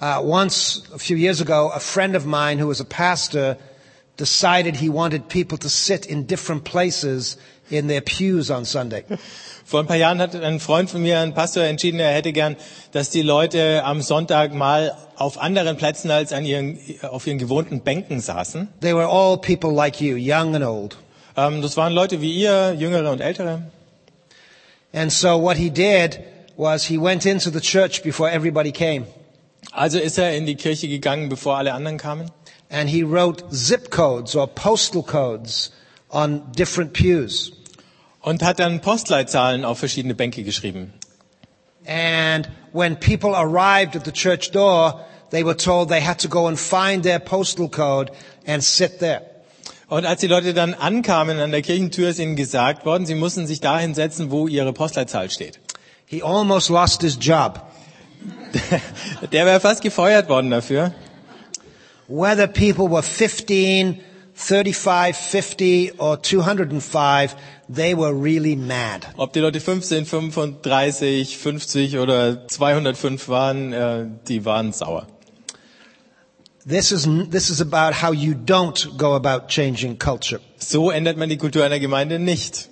uh, 0.00 0.20
once 0.20 0.82
a 0.94 0.98
few 0.98 1.16
years 1.16 1.40
ago, 1.40 1.70
a 1.74 1.80
friend 1.80 2.16
of 2.16 2.26
mine 2.26 2.58
who 2.58 2.68
was 2.68 2.80
a 2.80 2.84
pastor 2.84 3.56
decided 4.16 4.76
he 4.76 4.88
wanted 4.88 5.28
people 5.28 5.58
to 5.58 5.68
sit 5.68 6.06
in 6.06 6.26
different 6.26 6.64
places 6.64 7.36
in 7.70 7.88
their 7.88 8.00
pews 8.00 8.50
on 8.50 8.64
Sunday. 8.64 9.04
Vor 9.64 9.80
ein 9.80 9.86
paar 9.86 9.96
Jahren 9.96 10.20
hat 10.20 10.34
ein 10.36 10.60
Freund 10.60 10.90
von 10.90 11.00
mir, 11.00 11.20
ein 11.20 11.32
Pastor, 11.32 11.64
entschieden, 11.64 11.98
er 11.98 12.12
hätte 12.12 12.32
gern, 12.32 12.56
dass 12.92 13.08
die 13.08 13.22
Leute 13.22 13.82
am 13.84 14.02
Sonntag 14.02 14.52
mal 14.52 14.94
auf 15.16 15.38
anderen 15.38 15.78
Plätzen 15.78 16.10
als 16.10 16.34
an 16.34 16.44
ihren, 16.44 16.78
auf 17.02 17.26
ihren 17.26 17.38
gewohnten 17.38 17.80
Bänken 17.80 18.20
saßen. 18.20 18.68
They 18.82 18.94
were 18.94 19.08
all 19.08 19.38
people 19.38 19.72
like 19.72 20.02
you, 20.02 20.16
young 20.16 20.54
and 20.54 20.64
old. 20.64 20.98
Ähm, 21.36 21.62
das 21.62 21.78
waren 21.78 21.94
Leute 21.94 22.20
wie 22.20 22.34
ihr, 22.34 22.74
Jüngere 22.78 23.10
und 23.10 23.22
Ältere. 23.22 23.62
And 24.94 25.12
so 25.12 25.36
what 25.36 25.56
he 25.56 25.68
did 25.70 26.24
was 26.56 26.84
he 26.84 26.96
went 26.96 27.26
into 27.26 27.50
the 27.50 27.60
church 27.60 28.02
before 28.02 28.30
everybody 28.30 28.72
came. 28.72 29.06
Also 29.72 29.98
ist 29.98 30.18
er 30.18 30.36
in 30.36 30.46
die 30.46 30.54
Kirche 30.54 30.88
gegangen, 30.88 31.28
bevor 31.28 31.56
alle 31.56 31.74
anderen 31.74 31.98
kamen. 31.98 32.30
and 32.74 32.90
he 32.90 33.04
wrote 33.04 33.52
zip 33.52 33.88
codes 33.88 34.34
or 34.34 34.48
postal 34.48 35.02
codes 35.02 35.70
on 36.10 36.50
different 36.52 36.92
pews. 36.92 37.52
Und 38.20 38.42
hat 38.42 38.58
dann 38.58 38.80
Postleitzahlen 38.80 39.64
auf 39.64 39.78
verschiedene 39.78 40.14
Bänke 40.14 40.42
geschrieben. 40.42 40.92
And 41.86 42.48
when 42.72 42.96
people 42.96 43.34
arrived 43.36 43.94
at 43.94 44.04
the 44.04 44.12
church 44.12 44.50
door, 44.50 45.04
they 45.30 45.44
were 45.44 45.54
told 45.54 45.88
they 45.88 46.00
had 46.00 46.18
to 46.20 46.28
go 46.28 46.46
and 46.48 46.58
find 46.58 47.04
their 47.04 47.20
postal 47.20 47.68
code 47.68 48.10
and 48.46 48.64
sit 48.64 48.98
there. 48.98 49.22
Und 49.88 50.06
als 50.06 50.20
die 50.20 50.26
Leute 50.26 50.54
dann 50.54 50.74
ankamen 50.74 51.38
an 51.38 51.50
der 51.50 51.62
Kirchentür, 51.62 52.08
ist 52.08 52.18
ihnen 52.18 52.36
gesagt 52.36 52.86
worden, 52.86 53.06
sie 53.06 53.14
mussten 53.14 53.46
sich 53.46 53.60
dahin 53.60 53.94
setzen, 53.94 54.30
wo 54.30 54.48
ihre 54.48 54.72
Postleitzahl 54.72 55.30
steht. 55.30 55.60
He 56.06 56.22
almost 56.22 56.68
lost 56.70 57.02
his 57.02 57.18
job. 57.20 57.62
Der 59.32 59.46
wäre 59.46 59.60
fast 59.60 59.82
gefeuert 59.82 60.28
worden 60.28 60.50
dafür. 60.50 60.94
Whether 62.08 62.46
people 62.46 62.90
were 62.90 63.02
15, 63.02 64.00
35, 64.34 65.16
50 65.16 66.00
or 66.00 66.22
205, 66.22 67.36
they 67.68 67.94
were 67.94 68.12
really 68.12 68.56
mad. 68.56 69.06
Ob 69.16 69.32
die 69.32 69.40
Leute 69.40 69.60
15, 69.60 70.06
35, 70.06 71.38
50 71.38 71.98
oder 71.98 72.46
205 72.46 73.28
waren, 73.28 73.72
äh, 73.72 74.06
die 74.28 74.44
waren 74.44 74.72
sauer. 74.72 75.06
This 76.66 76.92
is, 76.92 77.06
this 77.28 77.50
is 77.50 77.60
about 77.60 77.92
how 77.92 78.12
you 78.12 78.34
don't 78.34 78.96
go 78.96 79.14
about 79.14 79.48
changing 79.48 79.98
culture. 79.98 80.40
So 80.58 80.90
ändert 80.90 81.18
man 81.18 81.28
die 81.28 81.36
Kultur 81.36 81.62
einer 81.62 81.78
Gemeinde 81.78 82.18
nicht. 82.18 82.68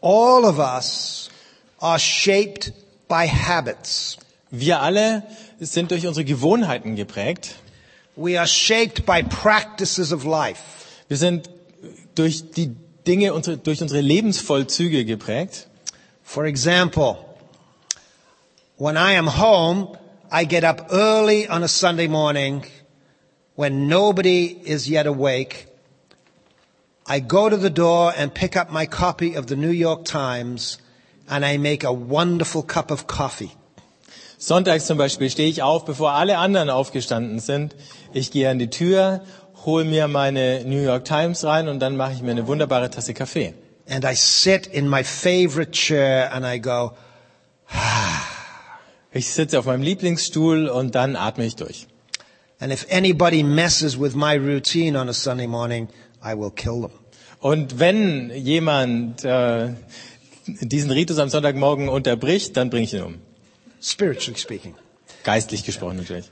All 0.00 0.44
of 0.44 0.58
us 0.58 1.30
are 1.80 1.98
shaped 2.00 2.72
by 3.08 3.28
habits. 3.28 4.16
Wir 4.50 4.80
alle 4.80 5.22
sind 5.60 5.92
durch 5.92 6.06
unsere 6.06 6.24
Gewohnheiten 6.24 6.96
geprägt. 6.96 7.54
We 8.16 8.38
are 8.38 8.48
shaped 8.48 9.06
by 9.06 9.22
practices 9.22 10.12
of 10.12 10.24
life. 10.24 10.62
Wir 11.06 11.18
sind 11.18 11.48
durch 12.16 12.50
die 12.50 12.74
Dinge, 13.06 13.34
unsere, 13.34 13.56
durch 13.56 13.82
unsere 13.82 14.00
Lebensvollzüge 14.00 15.04
geprägt. 15.04 15.68
For 16.24 16.44
example, 16.44 17.18
when 18.78 18.96
I 18.96 19.16
am 19.16 19.38
home, 19.38 19.96
I 20.30 20.44
get 20.44 20.64
up 20.64 20.88
early 20.90 21.46
on 21.46 21.62
a 21.62 21.68
Sunday 21.68 22.08
morning 22.08 22.64
when 23.54 23.86
nobody 23.86 24.46
is 24.46 24.88
yet 24.88 25.06
awake. 25.06 25.66
I 27.06 27.20
go 27.20 27.48
to 27.48 27.56
the 27.56 27.70
door 27.70 28.12
and 28.16 28.34
pick 28.34 28.56
up 28.56 28.70
my 28.70 28.86
copy 28.86 29.34
of 29.34 29.46
the 29.46 29.54
New 29.54 29.70
York 29.70 30.04
Times 30.04 30.78
and 31.28 31.44
I 31.44 31.58
make 31.58 31.84
a 31.84 31.92
wonderful 31.92 32.62
cup 32.62 32.90
of 32.90 33.06
coffee. 33.06 33.52
Sonntags 34.38 34.86
zum 34.86 34.98
Beispiel 34.98 35.30
stehe 35.30 35.48
ich 35.48 35.62
auf, 35.62 35.84
bevor 35.84 36.12
alle 36.12 36.38
anderen 36.38 36.70
aufgestanden 36.70 37.38
sind. 37.38 37.74
Ich 38.12 38.32
gehe 38.32 38.50
an 38.50 38.58
die 38.58 38.68
Tür, 38.68 39.22
hole 39.64 39.84
mir 39.84 40.08
meine 40.08 40.64
New 40.64 40.82
York 40.82 41.04
Times 41.04 41.44
rein 41.44 41.68
und 41.68 41.78
dann 41.78 41.96
mache 41.96 42.14
ich 42.14 42.22
mir 42.22 42.32
eine 42.32 42.46
wunderbare 42.46 42.90
Tasse 42.90 43.14
Kaffee. 43.14 43.54
And 43.88 44.04
I 44.04 44.14
sit 44.14 44.66
in 44.66 44.88
my 44.88 45.04
favorite 45.04 45.70
chair 45.70 46.32
and 46.32 46.44
I 46.44 46.58
go, 46.58 46.92
ah. 47.70 48.35
Ich 49.16 49.32
sitze 49.32 49.58
auf 49.58 49.64
meinem 49.64 49.80
Lieblingsstuhl 49.80 50.68
und 50.68 50.94
dann 50.94 51.16
atme 51.16 51.46
ich 51.46 51.56
durch. 51.56 51.86
and 52.60 52.70
if 52.70 52.86
anybody 52.90 53.42
messes 53.42 53.98
with 53.98 54.14
my 54.14 54.34
routine 54.36 54.94
on 54.94 55.08
a 55.08 55.14
Sunday 55.14 55.46
morning, 55.46 55.88
I 56.22 56.34
will 56.34 56.50
kill 56.50 56.82
them. 56.82 56.90
Und 57.40 57.78
wenn 57.78 58.30
jemand 58.30 59.24
äh, 59.24 59.70
diesen 60.46 60.90
Ritus 60.90 61.18
am 61.18 61.30
Sonntagmorgen 61.30 61.88
unterbricht, 61.88 62.58
dann 62.58 62.68
bringe 62.68 62.84
ich 62.84 62.92
ihn 62.92 63.04
um. 63.04 63.14
Spiritually 63.80 64.38
speaking. 64.38 64.74
Geistlich 65.24 65.64
gesprochen 65.64 65.96
natürlich. 65.96 66.26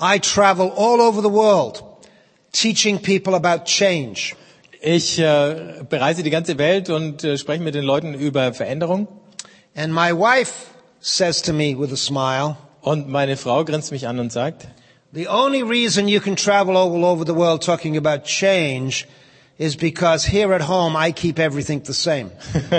I 0.00 0.18
travel 0.20 0.72
all 0.74 1.00
over 1.02 1.20
the 1.20 1.30
world 1.30 1.84
teaching 2.52 2.98
people 2.98 3.34
about 3.34 3.66
change. 3.66 4.34
Ich 4.80 5.18
äh, 5.18 5.84
bereise 5.86 6.22
die 6.22 6.30
ganze 6.30 6.56
Welt 6.56 6.88
und 6.88 7.24
äh, 7.24 7.36
spreche 7.36 7.62
mit 7.62 7.74
den 7.74 7.84
Leuten 7.84 8.14
über 8.14 8.54
Veränderung. 8.54 9.06
And 9.74 9.92
my 9.92 10.12
wife 10.12 10.70
says 11.00 11.42
to 11.42 11.52
me 11.52 11.74
with 11.74 11.92
a 11.92 11.96
smile, 11.96 12.56
Und 12.82 13.08
meine 13.08 13.36
Frau 13.36 13.64
grinst 13.64 13.92
mich 13.92 14.08
an 14.08 14.18
und 14.18 14.32
sagt, 14.32 14.66
the 15.12 15.28
only 15.28 15.62
reason 15.62 16.08
you 16.08 16.20
can 16.20 16.36
travel 16.36 16.76
all 16.76 17.04
over 17.04 17.26
the 17.26 17.34
world 17.34 17.62
talking 17.62 17.96
about 17.96 18.24
change 18.24 19.06
is 19.58 19.76
because 19.76 20.24
here 20.24 20.54
at 20.54 20.62
home 20.62 20.96
I 20.96 21.12
keep 21.12 21.38
everything 21.38 21.82
the 21.84 21.92
same. 21.92 22.30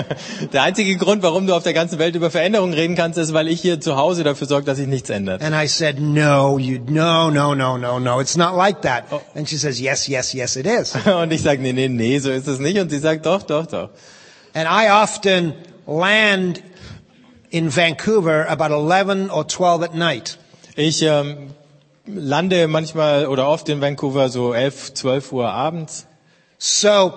der 0.52 0.62
einzige 0.64 0.96
Grund, 0.96 1.22
warum 1.22 1.46
du 1.46 1.54
auf 1.54 1.62
der 1.62 1.74
ganzen 1.74 2.00
Welt 2.00 2.16
über 2.16 2.28
Veränderung 2.32 2.72
reden 2.72 2.96
kannst, 2.96 3.16
ist, 3.18 3.32
weil 3.32 3.46
ich 3.46 3.60
hier 3.60 3.80
zu 3.80 3.96
Hause 3.96 4.24
dafür 4.24 4.48
sorge, 4.48 4.66
dass 4.66 4.78
sich 4.78 4.88
nichts 4.88 5.08
ändert. 5.08 5.40
And 5.44 5.54
I 5.54 5.68
said, 5.68 6.00
no, 6.00 6.58
you, 6.58 6.80
no, 6.84 7.30
no, 7.30 7.54
no, 7.54 7.76
no, 7.76 8.00
no, 8.00 8.20
it's 8.20 8.36
not 8.36 8.56
like 8.56 8.82
that. 8.82 9.04
And 9.36 9.48
she 9.48 9.56
says, 9.56 9.80
yes, 9.80 10.08
yes, 10.08 10.34
yes, 10.34 10.56
it 10.56 10.66
is. 10.66 10.96
Und 11.06 11.32
ich 11.32 11.42
sage, 11.42 11.62
nee, 11.62 11.72
nee, 11.72 11.86
nee, 11.86 12.18
so 12.18 12.32
ist 12.32 12.48
es 12.48 12.58
nicht. 12.58 12.80
Und 12.80 12.90
sie 12.90 12.98
sagt, 12.98 13.26
doch, 13.26 13.44
doch, 13.44 13.66
doch. 13.66 13.90
And 14.52 14.68
I 14.68 14.90
often 14.90 15.54
land 15.86 16.60
in 17.52 17.68
Vancouver 17.70 18.46
about 18.48 18.72
11 18.72 19.30
or 19.30 19.44
12 19.46 19.82
at 19.82 19.94
night. 19.94 20.38
Ich 20.74 21.02
ähm, 21.02 21.50
lande 22.06 22.66
manchmal 22.66 23.26
oder 23.26 23.46
oft 23.46 23.68
in 23.68 23.80
Vancouver 23.80 24.30
so 24.30 24.54
11, 24.54 24.94
12 24.94 25.32
Uhr 25.32 25.48
abends. 25.52 26.06
So 26.58 27.12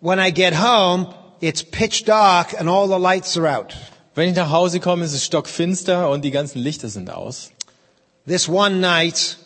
when 0.00 0.18
I 0.18 0.30
get 0.32 0.54
home, 0.54 1.12
it's 1.40 1.62
pitch 1.62 2.04
dark 2.04 2.58
and 2.58 2.68
all 2.68 2.88
the 2.88 2.98
lights 2.98 3.36
are 3.36 3.46
out. 3.46 3.74
Wenn 4.14 4.30
ich 4.30 4.34
nach 4.34 4.50
Hause 4.50 4.80
komme, 4.80 5.04
ist 5.04 5.12
es 5.12 5.26
stockfinster 5.26 6.08
und 6.08 6.24
die 6.24 6.30
ganzen 6.30 6.58
Lichter 6.58 6.88
sind 6.88 7.10
aus. 7.10 7.50
This 8.26 8.48
one 8.48 8.80
night, 8.80 9.36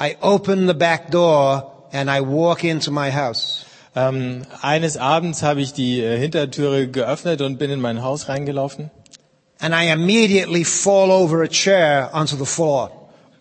I 0.00 0.16
open 0.20 0.68
the 0.68 0.74
back 0.74 1.10
door 1.10 1.72
and 1.92 2.08
I 2.08 2.20
walk 2.20 2.62
into 2.62 2.92
my 2.92 3.10
house. 3.10 3.64
Ähm, 3.96 4.42
eines 4.62 4.96
Abends 4.96 5.42
habe 5.42 5.60
ich 5.60 5.72
die 5.72 6.00
äh, 6.00 6.16
Hintertüre 6.16 6.86
geöffnet 6.86 7.40
und 7.40 7.58
bin 7.58 7.72
in 7.72 7.80
mein 7.80 8.02
Haus 8.04 8.28
reingelaufen. 8.28 8.92
And 9.60 9.74
I 9.74 9.90
immediately 9.90 10.64
fall 10.64 11.10
over 11.10 11.42
a 11.42 11.48
chair 11.48 12.10
onto 12.12 12.36
the 12.36 12.46
floor. 12.46 12.90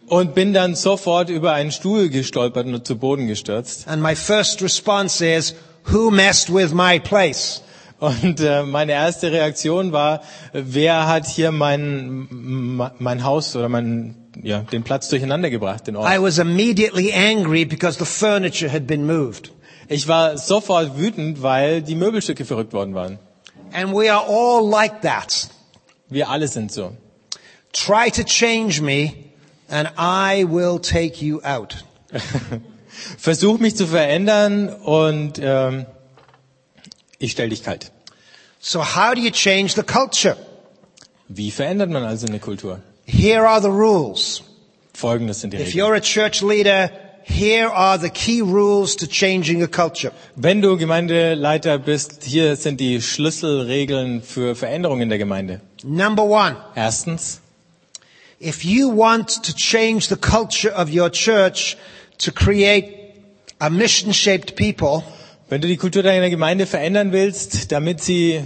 Und 0.08 0.34
bin 0.34 0.54
dann 0.54 0.76
sofort 0.76 1.30
über 1.30 1.54
einen 1.54 1.72
Stuhl 1.72 2.10
gestolpert 2.10 2.66
und 2.66 2.88
zu 2.88 2.98
Boden 2.98 3.28
gestürzt. 3.28 3.88
And 3.88 4.02
my 4.02 4.16
first 4.16 4.62
response 4.62 5.24
is, 5.24 5.54
who 5.92 6.10
messed 6.10 6.54
with 6.54 6.74
my 6.74 7.00
place? 7.00 7.62
Und 8.00 8.40
äh, 8.40 8.64
meine 8.64 8.92
erste 8.92 9.32
Reaktion 9.32 9.92
war, 9.92 10.22
wer 10.54 11.08
hat 11.08 11.28
hier 11.28 11.52
mein, 11.52 12.28
mein 13.00 13.24
Haus 13.24 13.56
oder 13.56 13.70
mein, 13.70 14.16
ja, 14.44 14.60
den 14.60 14.84
Platz 14.84 15.10
durcheinander 15.10 15.50
gebracht, 15.50 15.88
den 15.88 15.96
Ort. 15.96 16.14
I 16.14 16.22
was 16.22 16.38
immediately 16.38 17.12
angry 17.12 17.66
because 17.66 17.98
the 17.98 18.06
furniture 18.06 18.72
had 18.72 18.86
been 18.86 19.06
moved. 19.06 19.52
Ich 19.88 20.08
war 20.08 20.38
sofort 20.38 20.98
wütend, 20.98 21.42
weil 21.42 21.82
die 21.82 21.96
Möbelstücke 21.96 22.46
verrückt 22.46 22.74
worden 22.74 22.94
waren. 22.94 23.20
And 23.74 23.94
we 23.94 24.12
are 24.14 24.24
all 24.28 24.70
like 24.70 25.02
that. 25.02 25.50
Wir 26.10 26.30
alle 26.30 26.48
sind 26.48 26.72
so. 26.72 26.96
Try 27.74 28.10
to 28.12 28.24
change 28.24 28.82
me 28.82 29.14
and 29.70 29.90
I 29.98 30.46
will 30.48 30.80
take 30.80 31.24
you 31.24 31.42
out. 31.44 31.84
Versuch 33.18 33.60
mich 33.60 33.76
zu 33.76 33.86
verändern 33.88 34.70
und 34.70 35.40
ähm, 35.42 35.86
ich 37.20 37.32
stell 37.32 37.50
dich 37.50 37.64
kalt. 37.64 37.92
So 38.60 38.82
how 38.84 39.14
do 39.14 39.22
you 39.22 39.30
change 39.32 39.74
the 39.76 39.84
culture? 39.84 40.38
Wie 41.28 41.52
verändert 41.52 41.90
man 41.90 42.04
also 42.04 42.26
eine 42.28 42.40
Kultur? 42.40 42.82
Here 43.06 43.48
are 43.48 43.62
the 43.62 43.68
rules. 43.70 44.44
Folgendes 44.94 45.42
sind 45.42 45.54
die 45.54 45.58
If 45.58 45.68
Regeln. 45.68 45.86
you're 45.86 45.96
a 45.96 46.00
church 46.02 46.42
leader, 46.42 46.90
here 47.28 47.68
are 47.70 47.98
the 47.98 48.10
key 48.10 48.42
rules 48.42 48.96
to 48.96 49.08
changing 49.08 49.62
a 49.62 49.68
culture. 49.68 50.12
Wenn 50.36 50.62
du 50.62 50.78
Gemeindeleiter 50.78 51.78
bist, 51.78 52.24
hier 52.24 52.56
sind 52.56 52.80
die 52.80 53.02
Schlüsselregeln 53.02 54.22
für 54.24 54.56
Veränderung 54.56 55.02
in 55.02 55.10
der 55.10 55.18
Gemeinde. 55.18 55.62
Number 55.84 56.24
one, 56.24 56.56
Erstens, 56.76 57.42
if 58.40 58.64
you 58.64 58.90
want 58.90 59.44
to 59.44 59.54
change 59.54 60.08
the 60.08 60.16
culture 60.16 60.74
of 60.74 60.90
your 60.90 61.10
church 61.12 61.78
to 62.20 62.32
create 62.32 62.94
a 63.60 63.70
mission-shaped 63.70 64.56
people, 64.56 65.04
wenn 65.50 65.62
du 65.62 65.68
die 65.68 65.78
Kultur 65.78 66.04
deiner 66.04 66.30
Gemeinde 66.30 66.66
verändern 66.66 67.12
willst, 67.12 67.72
damit 67.72 68.02
sie 68.02 68.44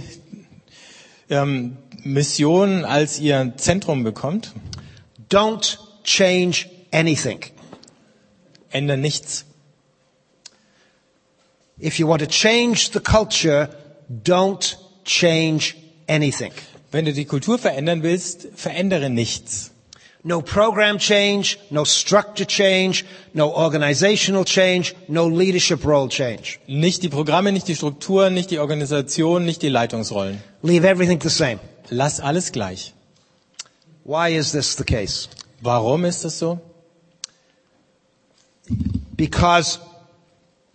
ähm, 1.30 1.76
Mission 2.04 2.84
als 2.84 3.20
ihr 3.20 3.52
Zentrum 3.56 4.02
bekommt, 4.02 4.52
don't 5.30 5.78
change 6.04 6.66
anything. 6.92 7.40
Ändere 8.72 8.98
nichts. 8.98 9.44
If 11.80 11.98
you 11.98 12.06
want 12.06 12.20
to 12.22 12.28
change 12.28 12.90
the 12.92 13.00
culture, 13.00 13.68
don't 14.08 14.76
change 15.04 15.74
anything. 16.06 16.52
Wenn 16.90 17.04
du 17.06 17.12
die 17.12 17.24
Kultur 17.24 17.58
verändern 17.58 18.02
willst, 18.02 18.48
verändere 18.54 19.08
nichts. 19.10 19.70
No 20.24 20.40
program 20.40 20.98
change, 20.98 21.56
no 21.70 21.84
structure 21.84 22.46
change, 22.46 23.04
no 23.34 23.48
organizational 23.56 24.44
change, 24.44 24.94
no 25.08 25.26
leadership 25.28 25.84
role 25.84 26.08
change. 26.08 26.60
Nicht 26.68 27.02
die 27.02 27.08
Programme, 27.08 27.50
nicht 27.50 27.66
die 27.66 27.74
Strukturen, 27.74 28.32
nicht 28.32 28.52
die 28.52 28.60
Organisation, 28.60 29.44
nicht 29.44 29.62
die 29.62 29.68
Leitungsrollen. 29.68 30.40
Leave 30.62 30.86
everything 30.86 31.20
the 31.20 31.28
same. 31.28 31.58
Lass 31.90 32.20
alles 32.20 32.52
gleich. 32.52 32.92
Why 34.04 34.36
is 34.36 34.52
this 34.52 34.76
the 34.76 34.84
case? 34.84 35.28
Warum 35.60 36.04
ist 36.04 36.24
das 36.24 36.38
so? 36.38 36.60
Because 39.16 39.78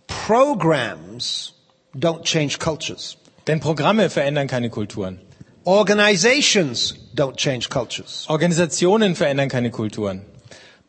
programs 0.06 1.52
don't 1.94 2.24
change 2.24 2.58
cultures. 2.58 3.16
Denn 3.46 3.60
Programme 3.60 4.10
verändern 4.10 4.46
keine 4.46 4.70
Kulturen. 4.70 5.20
Organizations 5.64 6.94
don't 7.14 7.36
change 7.36 7.68
cultures. 7.68 8.24
Organisationen 8.28 9.14
verändern 9.16 9.48
keine 9.48 9.70
Kulturen. 9.70 10.22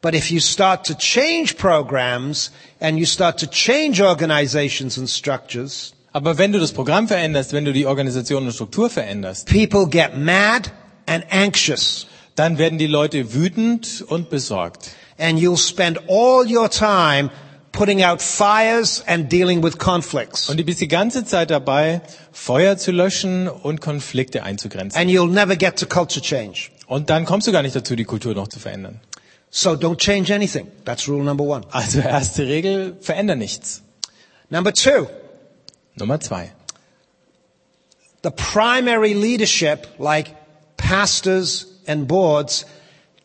But 0.02 0.14
if 0.16 0.32
you 0.32 0.40
start 0.40 0.86
to 0.88 0.94
change 0.94 1.56
programs 1.58 2.52
and 2.80 2.98
you 2.98 3.06
start 3.06 3.38
to 3.40 3.48
change 3.48 4.02
organizations 4.02 4.98
and 4.98 5.10
structures, 5.10 5.94
Aber 6.12 6.38
wenn 6.38 6.52
du 6.52 6.60
das 6.60 6.72
Programm 6.72 7.08
veränderst, 7.08 7.54
wenn 7.54 7.66
du 7.66 7.74
die 7.74 7.86
Organisation 7.86 8.46
und 8.46 8.52
Struktur 8.54 8.90
veränderst, 8.90 9.48
people 9.48 9.88
get 9.88 10.18
mad 10.18 10.72
and 11.06 11.24
anxious. 11.32 12.08
dann 12.36 12.58
werden 12.58 12.80
die 12.80 12.88
Leute 12.88 13.34
wütend 13.34 14.02
und 14.08 14.30
besorgt. 14.30 14.92
And 15.20 15.38
you'll 15.40 15.58
spend 15.58 16.00
all 16.08 16.46
your 16.46 16.70
time 16.70 17.30
putting 17.72 18.02
out 18.04 18.22
fires 18.22 19.04
and 19.06 19.30
dealing 19.30 19.62
with 19.62 19.78
conflicts. 19.78 20.50
Und 20.50 20.58
du 20.58 20.64
bist 20.64 20.80
die 20.80 20.88
ganze 20.88 21.26
Zeit 21.26 21.52
dabei, 21.52 22.02
Feuer 22.32 22.78
zu 22.78 22.92
löschen 22.92 23.48
und 23.48 23.82
Konflikte 23.82 24.44
einzugrenzen. 24.44 25.00
And 25.00 25.12
you'll 25.12 25.30
never 25.32 25.56
get 25.56 25.78
to 25.80 25.86
culture 25.86 26.22
change. 26.22 26.72
Und 26.88 27.10
dann 27.10 27.26
kommst 27.26 27.48
du 27.48 27.52
gar 27.52 27.62
nicht 27.62 27.76
dazu, 27.76 27.96
die 27.96 28.06
Kultur 28.06 28.34
noch 28.34 28.48
zu 28.48 28.60
verändern. 28.60 29.00
So 29.52 29.72
don't 29.72 29.98
change 29.98 30.34
anything. 30.34 30.68
That's 30.86 31.08
rule 31.08 31.24
number 31.24 31.44
one. 31.44 31.66
Also 31.72 32.00
erste 32.00 32.48
Regel, 32.48 32.98
veränder 33.02 33.36
nichts. 33.36 33.82
Number 34.50 34.74
two, 34.74 35.08
Nummer 35.96 36.20
zwei. 36.20 36.52
the 38.22 38.32
primary 38.32 39.14
leadership, 39.14 39.88
like 39.98 40.36
pastors 40.78 41.66
and 41.88 42.08
boards, 42.08 42.66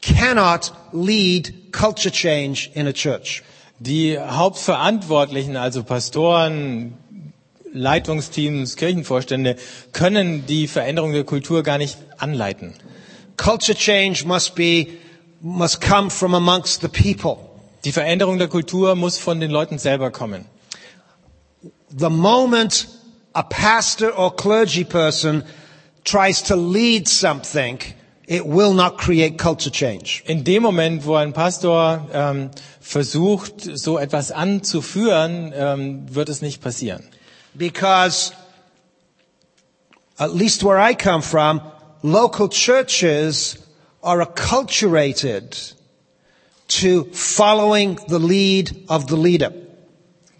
cannot 0.04 0.72
lead 0.92 1.72
culture 1.72 2.10
change 2.10 2.70
in 2.74 2.86
a 2.86 2.92
church. 2.92 3.42
Die 3.78 4.18
Hauptverantwortlichen, 4.18 5.56
also 5.56 5.82
Pastoren, 5.82 6.94
Leitungsteams, 7.72 8.76
Kirchenvorstände, 8.76 9.56
können 9.92 10.46
die 10.46 10.68
Veränderung 10.68 11.12
der 11.12 11.24
Kultur 11.24 11.62
gar 11.62 11.78
nicht 11.78 11.96
anleiten. 12.18 12.74
Culture 13.36 13.76
change 13.76 14.24
must 14.26 14.54
be, 14.54 14.86
must 15.40 15.80
come 15.80 16.10
from 16.10 16.34
amongst 16.34 16.82
the 16.82 16.88
people. 16.88 17.38
Die 17.84 17.92
Veränderung 17.92 18.38
der 18.38 18.48
Kultur 18.48 18.94
muss 18.94 19.18
von 19.18 19.40
den 19.40 19.50
Leuten 19.50 19.78
selber 19.78 20.10
kommen. 20.10 20.44
The 21.96 22.10
moment 22.10 22.88
a 23.32 23.42
pastor 23.42 24.16
or 24.16 24.34
clergy 24.36 24.84
person 24.84 25.42
tries 26.04 26.42
to 26.44 26.54
lead 26.54 27.08
something, 27.08 27.78
it 28.26 28.46
will 28.46 28.72
not 28.72 28.98
create 28.98 29.38
culture 29.38 29.70
change. 29.70 30.22
In 30.26 30.44
dem 30.44 30.62
Moment, 30.62 31.04
wo 31.04 31.14
ein 31.14 31.32
Pastor 31.32 32.08
ähm, 32.12 32.50
versucht, 32.80 33.60
so 33.60 33.98
etwas 33.98 34.30
anzuführen, 34.30 35.52
ähm, 35.54 36.14
wird 36.14 36.28
es 36.28 36.40
nicht 36.40 36.62
passieren. 36.62 37.04
Because, 37.54 38.32
at 40.16 40.32
least 40.34 40.64
where 40.64 40.78
I 40.78 40.94
come 40.94 41.22
from, 41.22 41.60
local 42.02 42.48
churches 42.48 43.58
are 44.02 44.20
acculturated 44.22 45.74
to 46.68 47.04
following 47.12 47.98
the 48.08 48.18
lead 48.18 48.84
of 48.88 49.08
the 49.08 49.16
leader. 49.16 49.52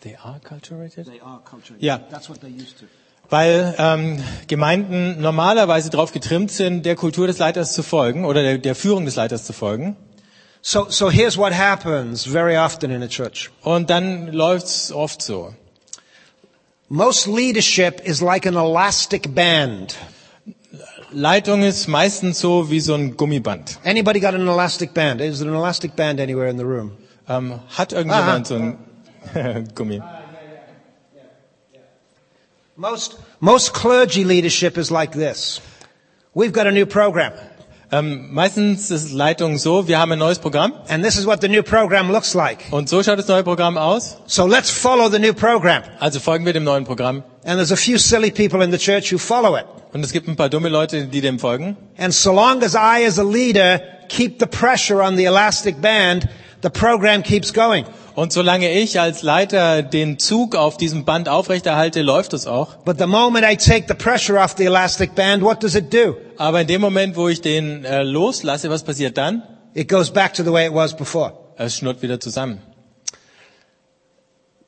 They 0.00 0.16
are 0.22 0.38
culturated? 0.40 1.06
They 1.06 1.20
are 1.20 1.40
acculturated. 1.40 1.82
Yeah. 1.82 1.98
That's 2.10 2.28
what 2.28 2.40
they're 2.40 2.50
used 2.50 2.78
to. 2.80 2.86
Weil 3.30 3.74
ähm, 3.78 4.22
Gemeinden 4.46 5.20
normalerweise 5.20 5.90
darauf 5.90 6.12
getrimmt 6.12 6.50
sind, 6.50 6.84
der 6.84 6.94
Kultur 6.94 7.26
des 7.26 7.38
Leiters 7.38 7.72
zu 7.72 7.82
folgen 7.82 8.24
oder 8.24 8.42
der, 8.42 8.58
der 8.58 8.74
Führung 8.74 9.04
des 9.04 9.16
Leiters 9.16 9.44
zu 9.44 9.52
folgen. 9.52 9.96
So, 10.62 10.86
so 10.88 11.10
here's 11.10 11.36
what 11.36 11.52
happens 11.52 12.24
very 12.24 12.56
often 12.56 12.90
in 12.90 13.02
a 13.02 13.08
church. 13.08 13.50
Und 13.62 13.90
dann 13.90 14.28
läuft's 14.32 14.92
oft 14.92 15.20
so. 15.20 15.54
Most 16.88 17.26
leadership 17.26 18.00
is 18.04 18.20
like 18.20 18.46
an 18.46 18.56
elastic 18.56 19.34
band. 19.34 19.94
Leitung 21.12 21.62
ist 21.62 21.86
meistens 21.86 22.40
so 22.40 22.70
wie 22.70 22.80
so 22.80 22.94
ein 22.94 23.16
Gummiband. 23.16 23.78
Anybody 23.84 24.20
got 24.20 24.34
an 24.34 24.46
elastic 24.48 24.94
band? 24.94 25.20
Is 25.20 25.38
there 25.38 25.50
an 25.50 25.56
elastic 25.56 25.94
band 25.96 26.20
anywhere 26.20 26.48
in 26.48 26.58
the 26.58 26.64
room? 26.64 26.92
Ähm, 27.28 27.60
hat 27.76 27.92
irgendjemand 27.92 28.50
Aha. 28.50 28.76
so 29.32 29.38
ein 29.38 29.68
Gummi? 29.74 30.02
Most, 32.76 33.16
most 33.38 33.72
clergy 33.72 34.24
leadership 34.24 34.76
is 34.76 34.90
like 34.90 35.12
this. 35.12 35.60
We've 36.34 36.52
got 36.52 36.66
a 36.66 36.72
new 36.72 36.86
program. 36.86 37.32
Ähm, 37.92 38.34
meistens 38.34 38.90
ist 38.90 39.12
Leitung 39.12 39.58
so, 39.58 39.86
wir 39.86 40.00
haben 40.00 40.10
ein 40.10 40.18
neues 40.18 40.40
Programm 40.40 40.72
And 40.88 41.04
this 41.04 41.16
is 41.16 41.24
what 41.24 41.40
the 41.40 41.46
new 41.48 41.62
program 41.62 42.10
looks 42.10 42.34
like. 42.34 42.64
und 42.72 42.88
so 42.88 43.00
schaut 43.04 43.16
das 43.20 43.28
neue 43.28 43.44
Programm 43.44 43.78
aus. 43.78 44.16
So 44.26 44.44
let's 44.46 44.70
follow 44.70 45.08
the 45.08 45.20
new 45.20 45.32
program. 45.32 45.84
Also 46.00 46.18
folgen 46.18 46.44
wir 46.46 46.52
dem 46.52 46.64
neuen 46.64 46.84
Programm. 46.84 47.22
And 47.44 47.58
there's 47.58 47.70
a 47.70 47.76
few 47.76 47.96
silly 47.96 48.32
people 48.32 48.60
in 48.64 48.72
the 48.72 48.78
church 48.78 49.12
who 49.12 49.18
follow 49.18 49.54
it. 49.56 49.66
Und 49.92 50.04
es 50.04 50.10
gibt 50.12 50.26
ein 50.26 50.34
paar 50.34 50.48
dumme 50.48 50.68
Leute, 50.68 51.06
die 51.06 51.20
dem 51.20 51.38
folgen. 51.38 51.76
And 51.96 52.12
so 52.12 52.32
long 52.32 52.60
as 52.64 52.74
I 52.74 53.06
as 53.06 53.20
a 53.20 53.22
leader 53.24 53.80
keep 54.08 54.40
the 54.40 54.46
pressure 54.48 55.00
on 55.00 55.16
the 55.16 55.26
elastic 55.26 55.80
band, 55.80 56.28
the 56.62 56.70
program 56.70 57.22
keeps 57.22 57.52
going. 57.52 57.84
Und 58.14 58.32
solange 58.32 58.70
ich 58.70 59.00
als 59.00 59.22
Leiter 59.22 59.82
den 59.82 60.20
Zug 60.20 60.54
auf 60.54 60.76
diesem 60.76 61.04
Band 61.04 61.28
aufrechterhalte, 61.28 62.02
läuft 62.02 62.32
es 62.32 62.46
auch. 62.46 62.76
But 62.84 62.98
the 62.98 63.06
moment 63.08 63.44
I 63.44 63.56
take 63.56 63.86
the 63.88 63.94
pressure 63.94 64.38
off 64.42 64.54
the 64.56 64.64
elastic 64.64 65.16
band, 65.16 65.42
what 65.42 65.62
does 65.62 65.74
it 65.74 65.92
do? 65.92 66.16
Aber 66.36 66.60
in 66.60 66.68
dem 66.68 66.80
Moment, 66.80 67.16
wo 67.16 67.28
ich 67.28 67.40
den 67.40 67.84
äh, 67.84 68.02
loslasse, 68.04 68.70
was 68.70 68.84
passiert 68.84 69.18
dann? 69.18 69.42
It 69.74 69.88
goes 69.88 70.10
back 70.12 70.34
to 70.34 70.44
the 70.44 70.52
way 70.52 70.66
it 70.66 70.72
was 70.74 70.96
before. 70.96 71.32
Es 71.56 71.76
schnurrt 71.76 72.02
wieder 72.02 72.20
zusammen. 72.20 72.60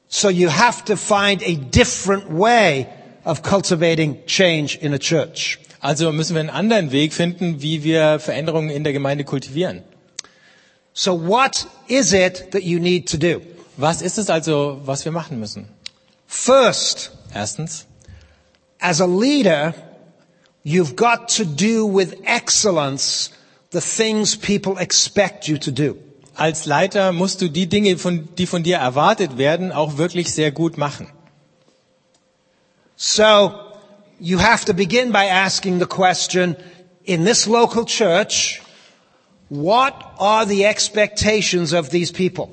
So 0.09 0.29
you 0.29 0.49
have 0.51 0.85
to 0.87 0.97
find 0.97 1.43
a 1.43 1.55
different 1.55 2.25
way 2.31 2.87
of 3.25 3.43
cultivating 3.43 4.25
change 4.27 4.77
in 4.81 4.93
a 4.93 4.99
church. 4.99 5.59
Also 5.81 6.11
müssen 6.11 6.35
wir 6.35 6.41
einen 6.41 6.51
anderen 6.51 6.91
Weg 6.91 7.13
finden, 7.13 7.63
wie 7.63 7.85
wir 7.85 8.19
Veränderungen 8.19 8.71
in 8.71 8.83
der 8.83 8.93
Gemeinde 8.93 9.23
kultivieren. 9.23 9.83
So 10.99 11.13
what 11.15 11.67
is 11.89 12.13
it 12.15 12.53
that 12.53 12.63
you 12.63 12.81
need 12.81 13.07
to 13.11 13.19
do? 13.19 13.43
Was 13.77 14.01
ist 14.01 14.17
es 14.17 14.31
also, 14.31 14.81
was 14.87 15.05
wir 15.05 15.13
machen 15.13 15.39
müssen? 15.39 15.69
First, 16.27 17.13
Erstens, 17.35 17.85
as 18.81 19.01
a 19.03 19.07
leader, 19.07 19.75
you've 20.65 20.97
got 20.97 21.29
to 21.37 21.45
do 21.45 21.85
with 21.87 22.17
excellence 22.25 23.31
the 23.73 23.81
things 23.83 24.37
people 24.37 24.79
expect 24.79 25.47
you 25.49 25.59
to 25.59 25.71
do. 25.71 25.99
als 26.35 26.67
Leiter 26.67 27.13
musst 27.13 27.41
du 27.41 27.49
die 27.49 27.67
Dinge, 27.67 27.97
von, 27.97 28.29
die 28.37 28.47
von 28.47 28.63
dir 28.63 28.77
erwartet 28.77 29.39
werden, 29.39 29.73
auch 29.73 29.97
wirklich 29.97 30.33
sehr 30.35 30.51
gut 30.53 30.77
machen. 30.77 31.09
So 32.97 33.53
you 34.21 34.39
have 34.41 34.65
to 34.67 34.75
begin 34.75 35.13
by 35.13 35.29
asking 35.31 35.79
the 35.79 35.87
question, 35.87 36.57
in 37.05 37.25
this 37.25 37.47
local 37.47 37.85
church, 37.87 38.61
what 39.49 39.95
are 40.19 40.47
the 40.47 40.65
expectations 40.65 41.73
of 41.73 41.91
these 41.91 42.13
people? 42.13 42.49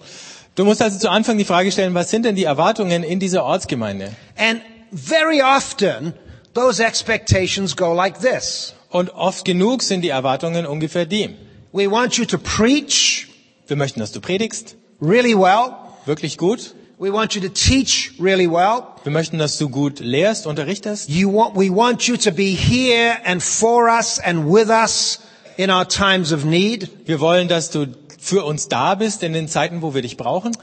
Du 0.55 0.65
musst 0.65 0.81
also 0.81 0.99
zu 0.99 1.09
Anfang 1.09 1.37
die 1.37 1.45
Frage 1.45 1.71
stellen, 1.71 1.93
was 1.95 2.09
sind 2.11 2.25
denn 2.25 2.35
die 2.35 2.43
Erwartungen 2.43 3.03
in 3.03 3.19
dieser 3.19 3.43
Ortsgemeinde? 3.43 4.11
And 4.37 4.61
very 4.91 5.41
often, 5.41 6.13
those 6.53 6.79
expectations 6.83 7.75
go 7.75 7.93
like 7.93 8.19
this. 8.21 8.73
Und 8.89 9.09
oft 9.15 9.45
genug 9.45 9.81
sind 9.81 10.01
die 10.03 10.09
Erwartungen 10.09 10.67
ungefähr 10.67 11.07
die. 11.07 11.35
We 11.71 11.89
want 11.89 12.17
you 12.17 12.25
to 12.25 12.37
preach 12.37 13.27
Wir 13.65 13.77
möchten, 13.77 13.99
dass 13.99 14.11
du 14.11 14.21
predigst, 14.21 14.75
really 15.01 15.33
well. 15.35 15.71
wirklich 16.05 16.37
gut. 16.37 16.75
We 16.99 17.11
want 17.11 17.33
you 17.33 17.41
to 17.41 17.49
teach 17.49 18.11
really 18.19 18.47
well. 18.47 18.83
Wir 19.03 19.11
möchten, 19.11 19.39
dass 19.39 19.57
du 19.57 19.67
gut 19.69 19.99
lehrst, 19.99 20.45
unterrichtest. 20.45 21.09
You 21.09 21.33
want, 21.33 21.55
we 21.55 21.69
want 21.75 22.03
you 22.07 22.15
to 22.17 22.31
be 22.31 22.51
here 22.55 23.17
and 23.25 23.41
for 23.41 23.89
us 23.89 24.19
and 24.19 24.45
with 24.53 24.69
us 24.69 25.19
in 25.57 25.69
our 25.69 25.87
times 25.87 26.31
of 26.31 26.45
need. 26.45 26.89
Wir 27.05 27.19
wollen, 27.19 27.47
dass 27.47 27.69
du 27.69 27.87
für 28.19 28.45
uns 28.45 28.67
da 28.67 28.95
bist 28.95 29.23
in 29.23 29.33
den 29.33 29.47
Zeiten, 29.47 29.81
wo 29.81 29.93
wir 29.93 30.01
dich 30.01 30.17
brauchen. 30.17 30.55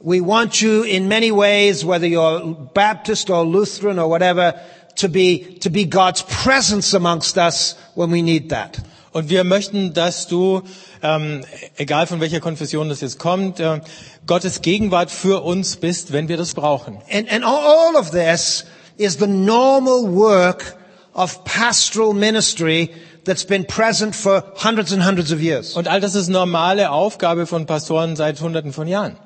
We 0.00 0.20
want 0.20 0.60
you 0.60 0.82
in 0.82 1.08
many 1.08 1.30
ways, 1.30 1.86
whether 1.86 2.06
you're 2.06 2.54
Baptist 2.74 3.30
or 3.30 3.44
Lutheran 3.44 3.98
or 3.98 4.10
whatever, 4.10 4.54
to 4.96 5.08
be, 5.08 5.58
to 5.60 5.70
be 5.70 5.86
God's 5.86 6.22
presence 6.22 6.94
amongst 6.94 7.36
us 7.38 7.76
when 7.94 8.12
we 8.12 8.22
need 8.22 8.50
that. 8.50 8.78
Und 9.12 9.30
wir 9.30 9.44
möchten, 9.44 9.94
dass 9.94 10.26
du, 10.26 10.60
ähm, 11.02 11.42
egal 11.76 12.06
von 12.06 12.20
welcher 12.20 12.40
Konfession 12.40 12.90
das 12.90 13.00
jetzt 13.00 13.18
kommt, 13.18 13.60
äh, 13.60 13.80
Gottes 14.26 14.60
Gegenwart 14.60 15.10
für 15.10 15.42
uns 15.42 15.76
bist, 15.76 16.12
wenn 16.12 16.28
wir 16.28 16.36
das 16.36 16.52
brauchen. 16.52 16.98
And, 17.10 17.32
and 17.32 17.42
all 17.42 17.96
of 17.96 18.10
this 18.10 18.66
is 18.98 19.16
the 19.18 19.26
normal 19.26 20.14
work 20.14 20.76
of 21.14 21.44
pastoral 21.44 22.12
ministry 22.12 22.90
that's 23.26 23.44
been 23.44 23.64
present 23.66 24.14
for 24.14 24.42
hundreds 24.56 24.92
and 24.92 25.02
hundreds 25.02 25.32
of 25.32 25.42
years. 25.42 25.76
Und 25.76 25.88
all 25.88 26.00
das 26.00 26.14
ist 26.14 26.28
normale 26.28 26.90
Aufgabe 26.90 27.46
von 27.46 27.66
Pastoren 27.66 28.16
seit 28.16 28.40
Hunderten 28.40 28.72
von 28.72 28.88
Jahren. 28.88 29.16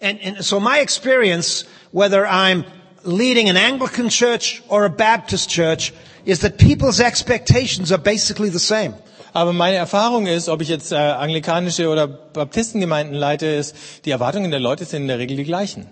And, 0.00 0.18
and 0.24 0.42
so 0.42 0.60
my 0.60 0.78
experience, 0.80 1.66
whether 1.92 2.26
I'm 2.26 2.64
leading 3.04 3.50
an 3.50 3.56
Anglican 3.56 4.08
church 4.08 4.62
or 4.68 4.84
a 4.84 4.90
Baptist 4.90 5.50
church, 5.50 5.92
is 6.24 6.40
that 6.40 6.56
people's 6.58 7.00
expectations 7.00 7.92
are 7.92 7.98
basically 7.98 8.50
the 8.50 8.58
same. 8.58 8.94
Aber 9.32 9.52
meine 9.52 9.76
Erfahrung 9.76 10.26
ist, 10.26 10.48
ob 10.48 10.60
ich 10.62 10.68
jetzt 10.68 10.92
äh, 10.92 10.96
anglikanische 10.96 11.88
oder 11.88 12.08
Baptistengemeinden 12.08 13.14
leite, 13.14 13.46
ist, 13.46 13.76
die 14.04 14.10
Erwartungen 14.10 14.50
der 14.50 14.60
Leute 14.60 14.84
sind 14.84 15.02
in 15.02 15.08
der 15.08 15.18
Regel 15.18 15.36
die 15.36 15.44
gleichen. 15.44 15.86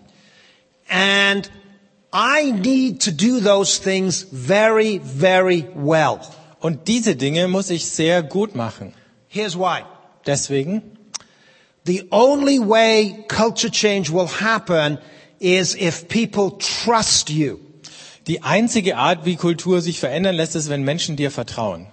And 0.89 1.51
I 2.13 2.53
need 2.53 3.03
to 3.03 3.11
do 3.11 3.41
those 3.41 3.81
things 3.81 4.27
very, 4.33 5.01
very 5.05 5.67
well. 5.75 6.21
Und 6.61 6.89
diese 6.89 7.17
Dinge 7.17 7.49
muss 7.49 7.71
ich 7.71 7.87
sehr 7.87 8.23
gut 8.23 8.55
machen. 8.55 8.95
Here's 9.29 9.57
why. 9.57 9.83
Deswegen, 10.27 10.83
The 11.89 12.07
only 12.11 12.59
way 12.59 13.25
culture 13.29 13.71
change 13.71 14.11
will 14.11 14.27
happen 14.27 14.99
is 15.41 15.75
if 15.75 16.07
people 16.09 16.59
trust 16.59 17.31
you. 17.31 17.61
Die 18.27 18.43
einzige 18.43 18.99
Art, 18.99 19.25
wie 19.25 19.37
Kultur 19.37 19.81
sich 19.81 19.99
verändern 19.99 20.35
lässt, 20.35 20.55
ist, 20.55 20.69
wenn 20.69 20.83
Menschen 20.83 21.17
dir 21.17 21.31
vertrauen. 21.31 21.87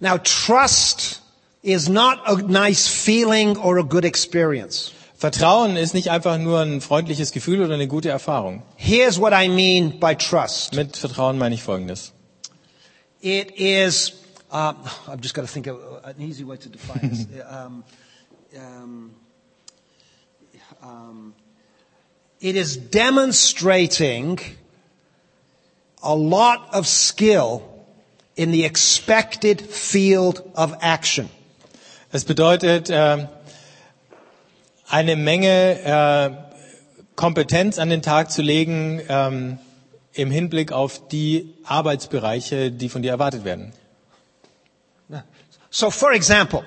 Now, 0.00 0.16
trust 0.16 1.20
is 1.60 1.90
not 1.90 2.20
a 2.24 2.36
nice 2.36 2.88
feeling 2.88 3.58
or 3.58 3.78
a 3.78 3.82
good 3.82 4.06
experience. 4.06 4.92
Vertrauen 5.14 5.76
ist 5.76 5.92
nicht 5.92 6.10
einfach 6.10 6.38
nur 6.38 6.60
ein 6.60 6.80
freundliches 6.80 7.30
Gefühl 7.30 7.62
oder 7.62 7.74
eine 7.74 7.86
gute 7.86 8.08
Erfahrung. 8.08 8.62
Here's 8.76 9.20
what 9.20 9.34
I 9.34 9.50
mean 9.50 10.00
by 10.00 10.14
trust. 10.16 10.74
Mit 10.74 10.96
Vertrauen 10.96 11.36
meine 11.36 11.54
ich 11.54 11.62
Folgendes. 11.62 12.13
It 13.24 13.58
is, 13.58 14.12
um, 14.52 14.76
I've 15.08 15.22
just 15.22 15.32
got 15.34 15.40
to 15.40 15.48
think 15.48 15.66
of 15.66 15.80
an 16.04 16.20
easy 16.20 16.44
way 16.44 16.58
to 16.58 16.68
define 16.68 17.08
this. 17.08 17.26
um, 17.48 17.82
um, 18.54 19.14
um, 20.82 21.34
it 22.42 22.54
is 22.54 22.76
demonstrating 22.76 24.38
a 26.02 26.14
lot 26.14 26.68
of 26.74 26.86
skill 26.86 27.62
in 28.36 28.50
the 28.50 28.66
expected 28.66 29.62
field 29.62 30.42
of 30.54 30.76
action. 30.82 31.30
Es 32.12 32.24
bedeutet 32.24 32.90
äh, 32.90 33.26
eine 34.90 35.16
Menge 35.16 35.80
äh, 35.80 36.30
Kompetenz 37.16 37.78
an 37.78 37.88
den 37.88 38.02
Tag 38.02 38.30
zu 38.30 38.42
legen 38.42 39.00
ähm, 39.08 39.58
im 40.14 40.30
Hinblick 40.30 40.72
auf 40.72 41.08
die 41.08 41.54
Arbeitsbereiche, 41.64 42.70
die 42.70 42.88
von 42.88 43.02
dir 43.02 43.10
erwartet 43.10 43.44
werden. 43.44 43.72
So, 45.70 45.90
for 45.90 46.12
example, 46.12 46.62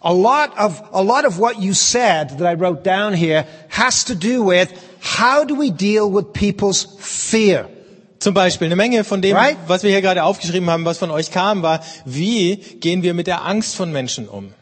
a 0.00 0.12
lot 0.12 0.56
of 0.56 0.80
a 0.92 1.02
lot 1.02 1.24
of 1.24 1.38
what 1.40 1.58
you 1.58 1.74
said 1.74 2.38
that 2.38 2.46
I 2.46 2.54
wrote 2.54 2.84
down 2.84 3.12
here 3.14 3.46
has 3.68 4.04
to 4.04 4.14
do 4.14 4.44
with 4.44 4.68
how 5.00 5.44
do 5.44 5.56
we 5.56 5.70
deal 5.72 6.08
with 6.08 6.32
people's 6.32 6.86
fear. 7.00 7.68
Zum 8.20 8.32
Beispiel 8.32 8.66
eine 8.66 8.76
Menge 8.76 9.02
von 9.02 9.20
dem, 9.20 9.36
Right? 9.36 9.56
was 9.66 9.82
wir 9.82 9.90
hier 9.90 10.02
gerade 10.02 10.22
aufgeschrieben 10.22 10.70
haben, 10.70 10.84
was 10.84 10.98
von 10.98 11.10
euch 11.10 11.32
kam, 11.32 11.62
war, 11.62 11.80
wie 12.04 12.56
gehen 12.56 13.02
wir 13.02 13.12
mit 13.12 13.26
der 13.26 13.44
Angst 13.44 13.74
von 13.74 13.90
Menschen 13.90 14.28
um? 14.28 14.54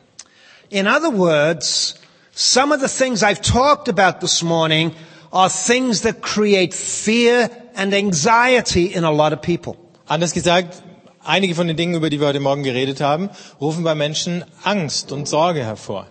In 0.70 0.86
other 0.88 1.12
words, 1.12 1.96
some 2.34 2.74
of 2.74 2.80
the 2.80 2.88
things 2.88 3.22
I've 3.22 3.42
talked 3.42 3.90
about 3.90 4.20
this 4.20 4.42
morning 4.42 4.92
are 5.30 5.50
things 5.50 6.00
that 6.00 6.22
create 6.22 6.72
fear 6.72 7.50
and 7.76 7.94
anxiety 7.94 8.86
in 8.86 9.04
a 9.04 9.10
lot 9.10 9.32
of 9.32 9.40
people. 9.40 9.76
Anders 10.06 10.32
gesagt, 10.32 10.82
einige 11.24 11.54
von 11.54 11.66
den 11.66 11.76
Dingen, 11.76 11.94
über 11.94 12.10
die 12.10 12.20
wir 12.20 12.26
heute 12.28 12.40
Morgen 12.40 12.62
geredet 12.62 13.00
haben, 13.00 13.30
rufen 13.60 13.84
bei 13.84 13.94
Menschen 13.94 14.44
Angst 14.62 15.12
und 15.12 15.28
Sorge 15.28 15.64
hervor. 15.64 16.06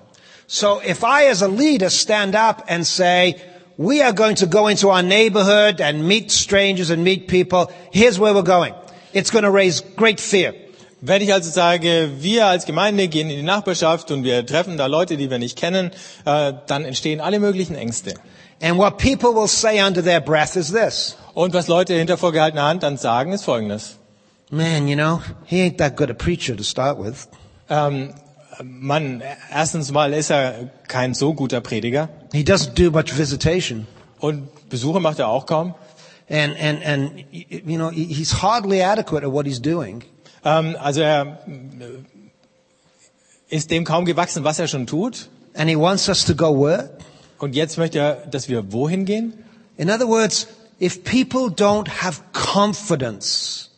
So 0.48 0.82
if 0.82 1.04
I 1.04 1.30
as 1.30 1.42
a 1.42 1.48
leader 1.48 1.90
stand 1.90 2.36
up 2.36 2.66
and 2.68 2.86
say, 2.86 3.36
we 3.78 4.04
are 4.04 4.14
going 4.14 4.36
to 4.36 4.48
go 4.48 4.68
into 4.68 4.90
our 4.90 5.02
neighborhood 5.02 5.80
and 5.82 6.06
meet 6.08 6.32
strangers 6.32 6.90
and 6.90 7.04
meet 7.04 7.28
people, 7.28 7.68
here's 7.92 8.20
where 8.20 8.34
we're 8.34 8.44
going. 8.44 8.74
It's 9.14 9.32
going 9.32 9.44
to 9.44 9.52
raise 9.52 9.82
great 9.96 10.20
fear. 10.20 10.54
Wenn 11.04 11.22
ich 11.24 11.34
also 11.34 11.50
sage, 11.50 12.12
wir 12.20 12.46
als 12.46 12.66
Gemeinde 12.66 13.08
gehen 13.08 13.30
in 13.32 13.38
die 13.38 13.42
Nachbarschaft 13.44 14.12
und 14.12 14.24
wir 14.24 14.46
treffen 14.46 14.78
da 14.78 14.86
Leute, 14.86 15.18
die 15.18 15.32
wir 15.32 15.40
nicht 15.40 15.58
kennen, 15.58 15.92
äh, 16.26 16.54
dann 16.68 16.86
entstehen 16.86 17.22
alle 17.22 17.40
möglichen 17.40 17.74
Ängste. 17.74 18.14
And 18.62 18.78
what 18.78 18.98
people 18.98 19.34
will 19.34 19.48
say 19.48 19.80
under 19.80 20.04
their 20.04 20.22
breath 20.22 20.56
is 20.56 20.72
this. 20.72 21.18
Und 21.34 21.54
was 21.54 21.68
Leute 21.68 21.94
hinter 21.96 22.18
vorgehaltener 22.18 22.64
Hand 22.64 22.84
dann 22.84 22.98
sagen, 22.98 23.34
ist 23.34 23.44
Folgendes. 23.44 23.98
Man, 24.52 24.88
you 24.88 24.96
know, 24.96 25.22
he 25.46 25.62
ain't 25.62 25.78
that 25.78 25.96
good 25.96 26.10
a 26.10 26.14
preacher 26.14 26.56
to 26.56 26.64
start 26.64 27.00
with. 27.00 27.28
Ähm, 27.70 28.14
Mann, 28.62 29.24
erstens 29.52 29.92
mal 29.92 30.14
ist 30.14 30.30
er 30.30 30.70
kein 30.88 31.14
so 31.14 31.34
guter 31.34 31.62
Prediger. 31.62 32.10
He 32.34 32.44
doesn't 32.44 32.76
do 32.76 32.92
much 32.92 33.18
visitation. 33.18 33.88
Und 34.20 34.50
Besuche 34.70 35.00
macht 35.00 35.20
er 35.20 35.30
auch 35.30 35.46
kaum. 35.46 35.74
And, 36.30 36.56
and, 36.60 36.84
and, 36.84 37.26
you 37.32 37.78
know, 37.78 37.90
he's 37.90 38.42
hardly 38.42 38.82
adequate 38.84 39.24
at 39.24 39.32
what 39.32 39.46
he's 39.46 39.62
doing. 39.62 40.04
Ähm, 40.46 40.76
also 40.80 41.02
er 41.02 41.40
äh, 41.48 41.98
ist 43.50 43.72
dem 43.72 43.84
kaum 43.86 44.06
gewachsen, 44.06 44.44
was 44.44 44.60
er 44.60 44.68
schon 44.68 44.86
tut. 44.86 45.30
And 45.54 45.70
he 45.70 45.76
wants 45.76 46.08
us 46.08 46.24
to 46.26 46.36
go 46.36 46.54
where? 46.54 46.92
Und 47.42 47.56
jetzt 47.56 47.80
möchte 47.80 47.98
er, 47.98 48.28
dass 48.30 48.50
wir 48.50 48.72
wohin 48.72 49.06
gehen? 49.06 49.34
In 49.76 49.90
other 49.90 50.08
words, 50.08 50.48
if 50.80 51.04
people 51.04 51.50
don't 51.50 52.04
have 52.04 52.22
confidence 52.34 53.72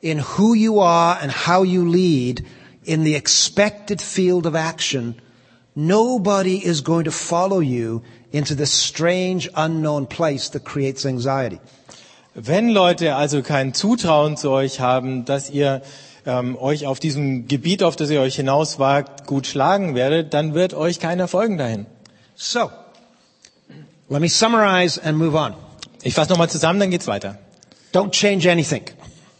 in 0.00 0.24
who 0.36 0.54
you 0.54 0.80
are 0.80 1.16
and 1.22 1.46
how 1.46 1.62
you 1.62 1.88
lead 1.88 2.44
in 2.82 3.04
the 3.04 3.14
expected 3.14 4.02
field 4.02 4.44
of 4.44 4.56
action, 4.56 5.14
nobody 5.76 6.56
is 6.56 6.82
going 6.82 7.04
to 7.04 7.12
follow 7.12 7.60
you 7.60 8.02
into 8.32 8.56
this 8.56 8.72
strange 8.72 9.48
unknown 9.54 10.08
place 10.08 10.50
that 10.50 10.64
creates 10.64 11.06
anxiety. 11.06 11.60
Wenn 12.34 12.70
Leute 12.70 13.14
also 13.14 13.42
kein 13.42 13.72
Zutrauen 13.72 14.36
zu 14.36 14.50
euch 14.50 14.80
haben, 14.80 15.24
dass 15.24 15.48
ihr 15.48 15.82
ähm, 16.26 16.56
euch 16.58 16.86
auf 16.86 16.98
diesem 16.98 17.46
Gebiet, 17.46 17.84
auf 17.84 17.94
das 17.94 18.10
ihr 18.10 18.20
euch 18.20 18.34
hinauswagt, 18.34 19.28
gut 19.28 19.46
schlagen 19.46 19.94
werdet, 19.94 20.34
dann 20.34 20.54
wird 20.54 20.74
euch 20.74 20.98
keiner 20.98 21.28
folgen 21.28 21.56
dahin. 21.56 21.86
So, 22.42 22.72
let 24.08 24.22
me 24.22 24.28
summarize 24.28 24.96
and 24.96 25.18
move 25.18 25.34
on. 25.34 25.54
Ich 26.02 26.14
fasse 26.14 26.30
nochmal 26.30 26.48
zusammen, 26.48 26.80
dann 26.80 26.90
geht's 26.90 27.06
weiter. 27.06 27.36
Don't 27.92 28.12
change 28.12 28.50
anything. 28.50 28.84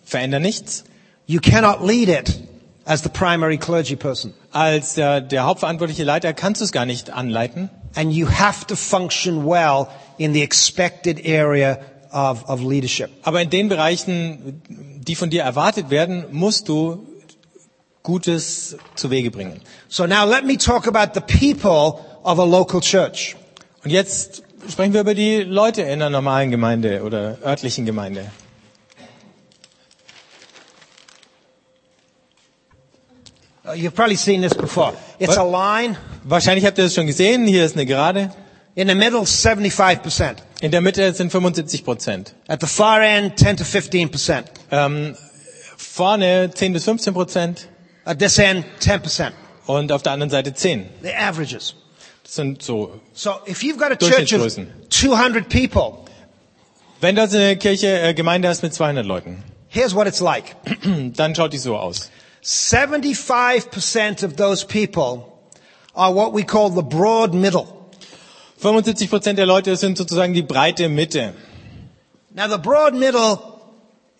Veränder 0.04 0.38
nichts. 0.38 0.84
You 1.26 1.40
cannot 1.40 1.82
lead 1.82 2.10
it 2.10 2.38
as 2.84 3.02
the 3.02 3.08
primary 3.08 3.56
clergy 3.56 3.96
person. 3.96 4.34
Als 4.52 4.98
äh, 4.98 5.22
der 5.22 5.44
hauptverantwortliche 5.44 6.04
Leiter 6.04 6.34
kannst 6.34 6.60
du 6.60 6.66
es 6.66 6.72
gar 6.72 6.84
nicht 6.84 7.08
anleiten. 7.08 7.70
And 7.94 8.12
you 8.12 8.28
have 8.28 8.66
to 8.66 8.76
function 8.76 9.46
well 9.46 9.86
in 10.18 10.34
the 10.34 10.42
expected 10.42 11.24
area 11.24 11.78
of, 12.12 12.46
of 12.50 12.60
leadership. 12.60 13.08
Aber 13.22 13.40
in 13.40 13.48
den 13.48 13.70
Bereichen, 13.70 14.60
die 14.68 15.14
von 15.14 15.30
dir 15.30 15.42
erwartet 15.42 15.88
werden, 15.88 16.26
musst 16.32 16.68
du 16.68 17.06
Gutes 18.02 18.76
zu 18.94 19.10
Wege 19.10 19.30
bringen. 19.30 19.62
So 19.88 20.06
now 20.06 20.26
let 20.26 20.44
me 20.44 20.58
talk 20.58 20.86
about 20.86 21.14
the 21.14 21.22
people 21.22 22.04
of 22.22 22.38
a 22.38 22.44
local 22.44 22.80
church. 22.80 23.36
Und 23.84 23.90
jetzt 23.90 24.42
sprechen 24.68 24.92
wir 24.92 25.00
über 25.00 25.14
die 25.14 25.42
Leute 25.42 25.82
in 25.82 25.92
einer 25.92 26.10
normalen 26.10 26.50
Gemeinde 26.50 27.02
oder 27.02 27.38
örtlichen 27.44 27.86
Gemeinde. 27.86 28.30
Uh, 33.64 33.72
you've 33.74 33.94
probably 33.94 34.16
seen 34.16 34.42
this 34.42 34.54
before. 34.54 34.94
It's 35.18 35.36
a 35.36 35.44
line. 35.44 35.96
Wahrscheinlich 36.24 36.64
habt 36.64 36.78
ihr 36.78 36.84
das 36.84 36.94
schon 36.94 37.06
gesehen. 37.06 37.46
Hier 37.46 37.64
ist 37.64 37.76
eine 37.76 37.86
Gerade. 37.86 38.32
In 38.74 38.88
the 38.88 38.94
middle, 38.94 39.20
75%. 39.20 40.36
In 40.60 40.70
der 40.70 40.80
Mitte 40.80 41.12
sind 41.12 41.30
75 41.30 41.84
Prozent. 41.84 42.34
At 42.48 42.60
the 42.60 42.66
far 42.66 43.02
end, 43.02 43.38
10 43.38 43.56
to 43.58 43.64
15%. 43.64 44.44
Ähm, 44.70 45.16
vorne 45.76 46.50
10 46.52 46.72
bis 46.72 46.84
15 46.84 47.14
Prozent 47.14 47.68
At 48.04 48.18
this 48.18 48.38
end, 48.38 48.64
10%. 48.80 49.32
und 49.66 49.92
auf 49.92 50.02
der 50.02 50.12
anderen 50.12 50.30
Seite 50.30 50.54
10. 50.54 50.88
The 51.02 51.14
averages. 51.14 51.74
Sind 52.30 52.62
so. 52.62 53.00
So 53.12 53.40
if 53.44 53.64
you've 53.64 53.76
got 53.76 53.90
a 53.90 53.96
church 53.96 54.32
of 54.32 54.40
Durchschnittsgrößen. 54.40 54.68
200 54.88 55.48
people, 55.48 56.04
Wenn 57.00 57.18
also 57.18 57.36
eine 57.36 57.56
Kirche, 57.56 58.00
äh, 58.00 58.14
Gemeinde 58.14 58.46
hast 58.46 58.62
mit 58.62 58.72
200 58.72 59.04
Leuten, 59.04 59.42
here's 59.66 59.96
what 59.96 60.06
it's 60.06 60.20
like. 60.20 60.54
dann 61.16 61.34
schaut 61.34 61.52
die 61.52 61.58
so 61.58 61.76
aus. 61.76 62.08
75% 62.44 64.24
of 64.24 64.36
those 64.36 64.64
people 64.64 65.24
are 65.92 66.14
what 66.14 66.32
we 66.32 66.44
call 66.44 66.70
the 66.70 66.84
broad 66.84 67.34
middle. 67.34 67.66
75 68.58 69.10
Prozent 69.10 69.36
der 69.36 69.46
Leute 69.46 69.74
sind 69.74 69.98
sozusagen 69.98 70.32
die 70.32 70.42
breite 70.42 70.88
Mitte. 70.88 71.34
Now 72.32 72.46
the 72.46 72.58
broad 72.58 72.94
middle 72.94 73.40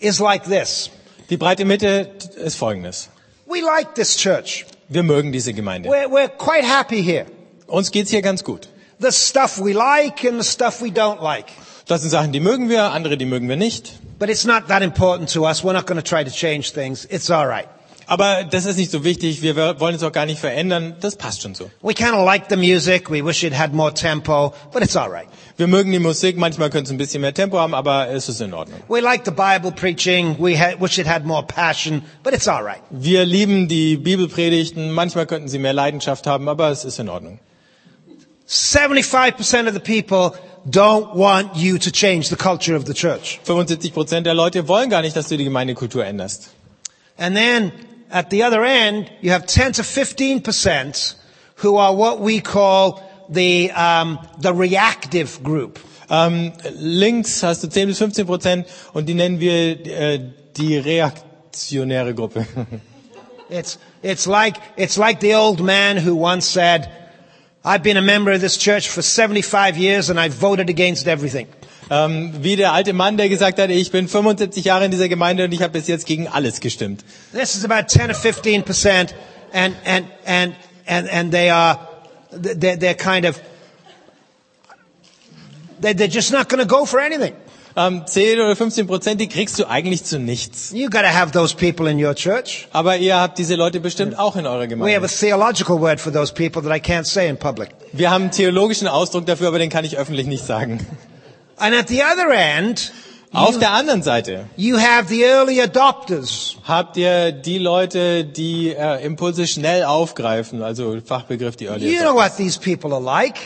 is 0.01 0.19
like 0.19 0.47
this. 0.47 0.91
Die 1.29 1.37
breite 1.37 1.65
Mitte 1.65 2.11
ist 2.45 2.57
folgendes. 2.57 3.09
We 3.47 3.61
like 3.61 3.95
this 3.95 4.17
church. 4.17 4.67
Wir 4.89 5.05
mögen 5.05 5.31
diese 5.31 5.53
Gemeinde. 5.53 5.89
We're, 5.89 6.09
we're 6.11 6.29
quite 6.29 6.65
happy 6.67 7.05
here. 7.05 7.27
Uns 7.71 7.91
geht's 7.93 8.11
hier 8.11 8.23
ganz 8.23 8.45
gut. 8.45 8.69
The 8.99 9.13
stuff 9.13 9.59
we 9.59 9.73
like 9.73 10.25
and 10.25 10.43
the 10.43 10.49
stuff 10.49 10.83
we 10.83 10.89
don't 10.89 11.23
like. 11.23 11.47
Das 11.87 12.03
sind 12.03 12.11
Sachen, 12.11 12.33
die 12.33 12.41
mögen 12.41 12.69
wir, 12.69 12.93
andere, 12.93 13.17
die 13.17 13.25
mögen 13.25 13.49
wir 13.49 13.57
nicht. 13.57 13.93
But 14.19 14.29
it's 14.29 14.45
not 14.45 14.69
that 14.69 14.83
important 14.83 15.33
to 15.33 15.47
us. 15.47 15.65
We're 15.65 15.73
not 15.73 15.87
going 15.87 15.97
to 15.97 16.03
try 16.03 16.23
to 16.25 16.31
change 16.31 16.73
things. 16.73 17.07
It's 17.11 17.31
all 17.31 17.47
right. 17.47 17.67
Aber 18.07 18.43
das 18.43 18.67
ist 18.67 18.77
nicht 18.77 18.91
so 18.91 19.05
wichtig. 19.05 19.41
Wir 19.41 19.55
wollen 19.55 19.95
es 19.95 20.03
auch 20.03 20.11
gar 20.11 20.27
nicht 20.27 20.41
verändern. 20.41 20.97
Das 21.01 21.15
passt 21.15 21.43
schon 21.43 21.55
so. 21.55 21.71
We 21.81 21.95
kind 21.95 22.13
of 22.13 22.27
like 22.27 22.47
the 22.51 22.57
music. 22.57 23.09
We 23.09 23.25
wish 23.25 23.45
it 23.45 23.57
had 23.57 23.73
more 23.73 23.95
tempo, 23.95 24.53
but 24.73 24.83
it's 24.83 24.97
all 24.97 25.09
right. 25.09 25.29
Wir 25.57 25.69
mögen 25.69 25.93
die 25.93 26.01
Musik. 26.01 26.37
Manchmal 26.37 26.71
könnte 26.71 26.89
es 26.89 26.91
ein 26.91 26.99
bisschen 26.99 27.21
mehr 27.21 27.33
Tempo 27.35 27.59
haben, 27.61 27.73
aber 27.73 28.09
es 28.09 28.29
ist 28.29 28.41
in 28.41 28.53
Ordnung. 28.53 28.81
We 28.89 29.01
like 29.01 29.23
the 29.25 29.31
Bible 29.31 29.71
preaching. 29.71 30.37
We 30.41 30.59
wish 30.81 30.99
it 30.99 31.07
had 31.07 31.25
more 31.25 31.45
passion, 31.47 32.03
but 32.25 32.35
it's 32.35 32.49
all 32.49 32.65
right. 32.65 32.81
Wir 32.91 33.25
lieben 33.25 33.69
die 33.69 33.97
Bibelpredigten. 33.97 34.91
Manchmal 34.91 35.27
könnten 35.27 35.47
sie 35.47 35.61
mehr 35.61 35.73
Leidenschaft 35.73 36.27
haben, 36.27 36.49
aber 36.49 36.71
es 36.71 36.85
ist 36.85 36.99
in 36.99 37.09
Ordnung. 37.09 37.39
75% 38.51 39.69
of 39.69 39.75
the 39.75 39.81
people 39.81 40.35
don't 40.69 41.15
want 41.15 41.55
you 41.55 41.79
to 41.79 41.91
change 41.93 42.31
the 42.31 42.37
culture 42.37 42.75
of 42.75 42.85
the 42.85 42.95
church. 42.95 43.39
75 43.45 43.93
Prozent 43.95 44.27
der 44.27 44.35
Leute 44.35 44.67
wollen 44.67 44.91
gar 44.91 45.03
nicht, 45.03 45.15
dass 45.15 45.29
du 45.29 45.37
die 45.37 45.45
Gemeindekultur 45.45 46.05
änderst. 46.05 46.51
And 47.17 47.37
then 47.37 47.71
at 48.11 48.31
the 48.31 48.43
other 48.43 48.65
end, 48.65 49.09
you 49.21 49.31
have 49.31 49.47
10 49.47 49.75
to 49.75 49.83
15% 49.83 51.15
who 51.63 51.77
are 51.77 51.95
what 51.95 52.19
we 52.21 52.41
call 52.41 53.01
the, 53.29 53.71
um, 53.71 54.19
the 54.41 54.53
reactive 54.53 55.43
group. 55.45 55.79
Ähm, 56.11 56.53
links 56.75 57.45
hast 57.45 57.63
du 57.63 57.69
10 57.69 57.87
bis 57.87 57.99
15 57.99 58.27
Prozent 58.27 58.67
und 58.93 59.09
die 59.09 59.15
nennen 59.15 59.39
wir 59.39 59.87
äh, 59.87 60.19
die 60.57 60.77
reaktionäre 60.77 62.15
Gruppe. 62.15 62.47
It's, 63.49 63.79
it's 64.03 64.27
like, 64.27 64.57
it's 64.77 64.97
like 64.97 65.21
the 65.21 65.35
old 65.35 65.61
man 65.61 65.97
who 65.97 66.15
once 66.15 66.47
said, 66.47 66.89
I've 67.63 67.83
been 67.83 67.99
a 67.99 68.03
member 68.03 68.33
of 68.33 68.41
this 68.41 68.57
church 68.57 68.89
for 68.89 69.03
75 69.03 69.77
years 69.77 70.09
and 70.09 70.19
I've 70.19 70.33
voted 70.33 70.71
against 70.71 71.07
everything. 71.07 71.47
Ähm, 71.91 72.33
wie 72.43 72.57
der 72.57 72.73
alte 72.73 72.93
Mann, 72.93 73.17
der 73.19 73.29
gesagt 73.29 73.59
hat, 73.59 73.69
ich 73.71 73.91
bin 73.91 74.09
75 74.09 74.65
Jahre 74.65 74.85
in 74.87 74.91
dieser 74.93 75.09
Gemeinde 75.09 75.45
und 75.45 75.53
ich 75.53 75.61
habe 75.61 75.73
bis 75.73 75.87
jetzt 75.89 76.07
gegen 76.07 76.27
alles 76.29 76.61
gestimmt. 76.61 77.05
This 77.33 77.57
is 77.57 77.65
about 77.65 77.89
10 77.89 78.11
or 78.11 78.15
15 78.15 78.63
percent 78.63 79.15
and, 79.53 79.75
and, 79.85 80.07
and, 80.25 80.55
and, 80.87 81.09
and 81.11 81.33
they 81.33 81.51
are, 81.51 81.79
they're, 82.31 82.77
they're 82.77 82.95
kind 82.95 83.27
of, 83.27 83.41
they're, 85.81 85.95
they're 85.95 86.09
just 86.09 86.33
not 86.33 86.49
going 86.49 86.61
to 86.61 86.67
go 86.69 86.87
for 86.87 87.01
anything. 87.01 87.35
Ähm, 87.77 88.03
10 88.05 88.41
oder 88.41 88.57
15 88.57 88.87
Prozent, 88.87 89.21
die 89.21 89.29
kriegst 89.29 89.59
du 89.59 89.69
eigentlich 89.69 90.03
zu 90.05 90.19
nichts. 90.19 90.73
You 90.73 90.91
got 90.91 91.03
to 91.03 91.09
have 91.15 91.31
those 91.33 91.55
people 91.55 91.89
in 91.91 92.05
your 92.05 92.15
church. 92.15 92.67
Aber 92.73 92.97
ihr 92.97 93.17
habt 93.17 93.39
diese 93.39 93.55
Leute 93.55 93.79
bestimmt 93.81 94.19
auch 94.19 94.35
in 94.37 94.47
eurer 94.47 94.63
We 94.63 94.65
have 94.65 94.75
a 94.75 94.89
Gemeinde. 94.89 95.09
theological 95.09 95.81
word 95.81 96.01
for 96.01 96.13
those 96.13 96.33
people 96.35 96.63
that 96.63 96.73
I 96.77 96.81
can't 96.81 97.05
say 97.07 97.29
in 97.29 97.37
public. 97.37 97.71
Wir 97.93 98.11
haben 98.11 98.23
einen 98.25 98.31
theologischen 98.33 98.89
Ausdruck 98.89 99.27
dafür, 99.27 99.49
aber 99.49 99.59
den 99.61 99.71
kann 99.71 99.85
ich 99.85 99.97
öffentlich 99.99 100.27
nicht 100.27 100.45
sagen. 100.45 100.85
And 101.57 101.75
at 101.77 101.89
the 101.89 102.01
other 102.03 102.33
end, 102.35 102.93
Auf 103.33 103.53
you, 103.55 103.59
der 103.61 103.71
anderen 103.71 104.03
Seite 104.03 104.47
you 104.57 104.77
have 104.79 105.09
the 105.09 105.23
early 105.23 105.61
adopters. 105.63 106.57
habt 106.67 106.97
ihr 106.97 107.31
die 107.31 107.59
Leute, 107.59 108.25
die 108.25 108.71
äh, 108.71 109.05
Impulse 109.05 109.47
schnell 109.47 109.85
aufgreifen, 109.85 110.63
also 110.63 110.99
Fachbegriff 111.05 111.55
die 111.55 111.67
Early 111.67 111.87
You 111.95 112.01
know 112.01 112.19
Adopters. 112.19 112.31
what 112.33 112.37
these 112.37 112.59
people 112.59 112.93
are 112.93 113.03
like. 113.05 113.37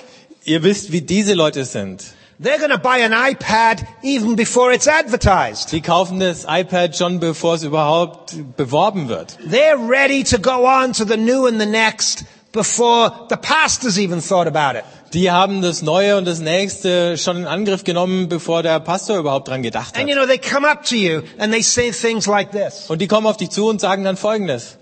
Ihr 0.44 0.62
wisst, 0.62 0.92
wie 0.92 1.02
diese 1.02 1.34
Leute 1.34 1.64
sind. 1.66 2.04
They're 2.40 2.58
going 2.58 2.70
to 2.70 2.78
buy 2.78 2.98
an 2.98 3.12
iPad 3.12 3.86
even 4.02 4.34
before 4.34 4.72
it's 4.72 4.88
advertised. 4.88 5.70
Die 5.70 5.80
kaufen 5.80 6.18
das 6.18 6.44
iPad 6.48 6.96
schon 6.96 7.20
bevor 7.20 7.54
es 7.54 7.62
überhaupt 7.62 8.34
beworben 8.56 9.08
wird. 9.08 9.38
They're 9.48 9.78
ready 9.88 10.24
to 10.24 10.38
go 10.38 10.66
on 10.66 10.92
to 10.94 11.04
the 11.04 11.16
new 11.16 11.46
and 11.46 11.60
the 11.60 11.66
next 11.66 12.24
before 12.50 13.12
the 13.28 13.36
pastors 13.36 13.98
even 13.98 14.20
thought 14.20 14.48
about 14.48 14.76
it. 14.76 14.84
Die 15.12 15.30
haben 15.30 15.62
das 15.62 15.82
Neue 15.82 16.16
und 16.16 16.24
das 16.24 16.40
Nächste 16.40 17.16
schon 17.18 17.36
in 17.36 17.46
Angriff 17.46 17.84
genommen, 17.84 18.28
bevor 18.28 18.64
der 18.64 18.80
Pastor 18.80 19.18
überhaupt 19.18 19.46
dran 19.46 19.62
gedacht 19.62 19.94
hat. 19.94 20.00
And 20.00 20.08
you 20.08 20.16
know, 20.16 20.26
they 20.26 20.38
come 20.38 20.68
up 20.68 20.84
to 20.86 20.96
you 20.96 21.22
and 21.38 21.52
they 21.52 21.62
say 21.62 21.92
things 21.92 22.26
like 22.26 22.50
this. 22.50 22.86
Und 22.90 23.00
die 23.00 23.06
kommen 23.06 23.28
auf 23.28 23.36
dich 23.36 23.50
zu 23.50 23.68
und 23.68 23.80
sagen 23.80 24.02
dann 24.02 24.16
Folgendes. 24.16 24.76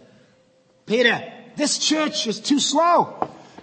Peter, 0.87 1.21
this 1.59 1.79
church 1.79 2.27
is 2.27 2.41
too 2.41 2.59
slow. 2.59 3.09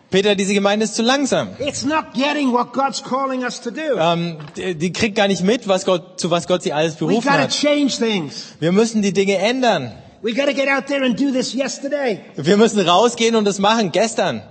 Peter, 0.10 0.36
diese 0.36 0.54
Gemeinde 0.54 0.86
ist 0.86 0.96
zu 0.96 1.04
langsam. 1.04 1.50
It's 1.60 1.86
not 1.86 2.14
getting 2.14 2.52
what 2.52 2.74
God's 2.74 3.04
calling 3.04 3.44
us 3.44 3.62
to 3.62 3.70
do. 3.70 3.98
Ähm, 4.00 4.38
die, 4.58 4.76
die 4.76 4.92
kriegt 4.92 5.16
gar 5.16 5.28
nicht 5.28 5.44
mit, 5.44 5.68
was 5.68 5.86
Gott, 5.86 6.20
zu 6.20 6.32
was 6.32 6.48
Gott 6.48 6.64
sie 6.64 6.74
alles 6.74 6.96
berufen 6.96 7.30
hat. 7.30 7.52
change 7.52 7.98
things. 7.98 8.56
Wir 8.60 8.72
müssen 8.72 9.02
die 9.02 9.14
Dinge 9.14 9.38
ändern. 9.38 9.92
We 10.22 10.34
gotta 10.34 10.52
get 10.52 10.68
out 10.68 10.88
there 10.88 11.06
and 11.06 11.18
do 11.20 11.32
this 11.32 11.54
yesterday. 11.54 12.20
Wir 12.36 12.58
müssen 12.58 12.80
rausgehen 12.80 13.36
und 13.36 13.46
das 13.46 13.60
machen, 13.60 13.92
gestern. 13.92 14.42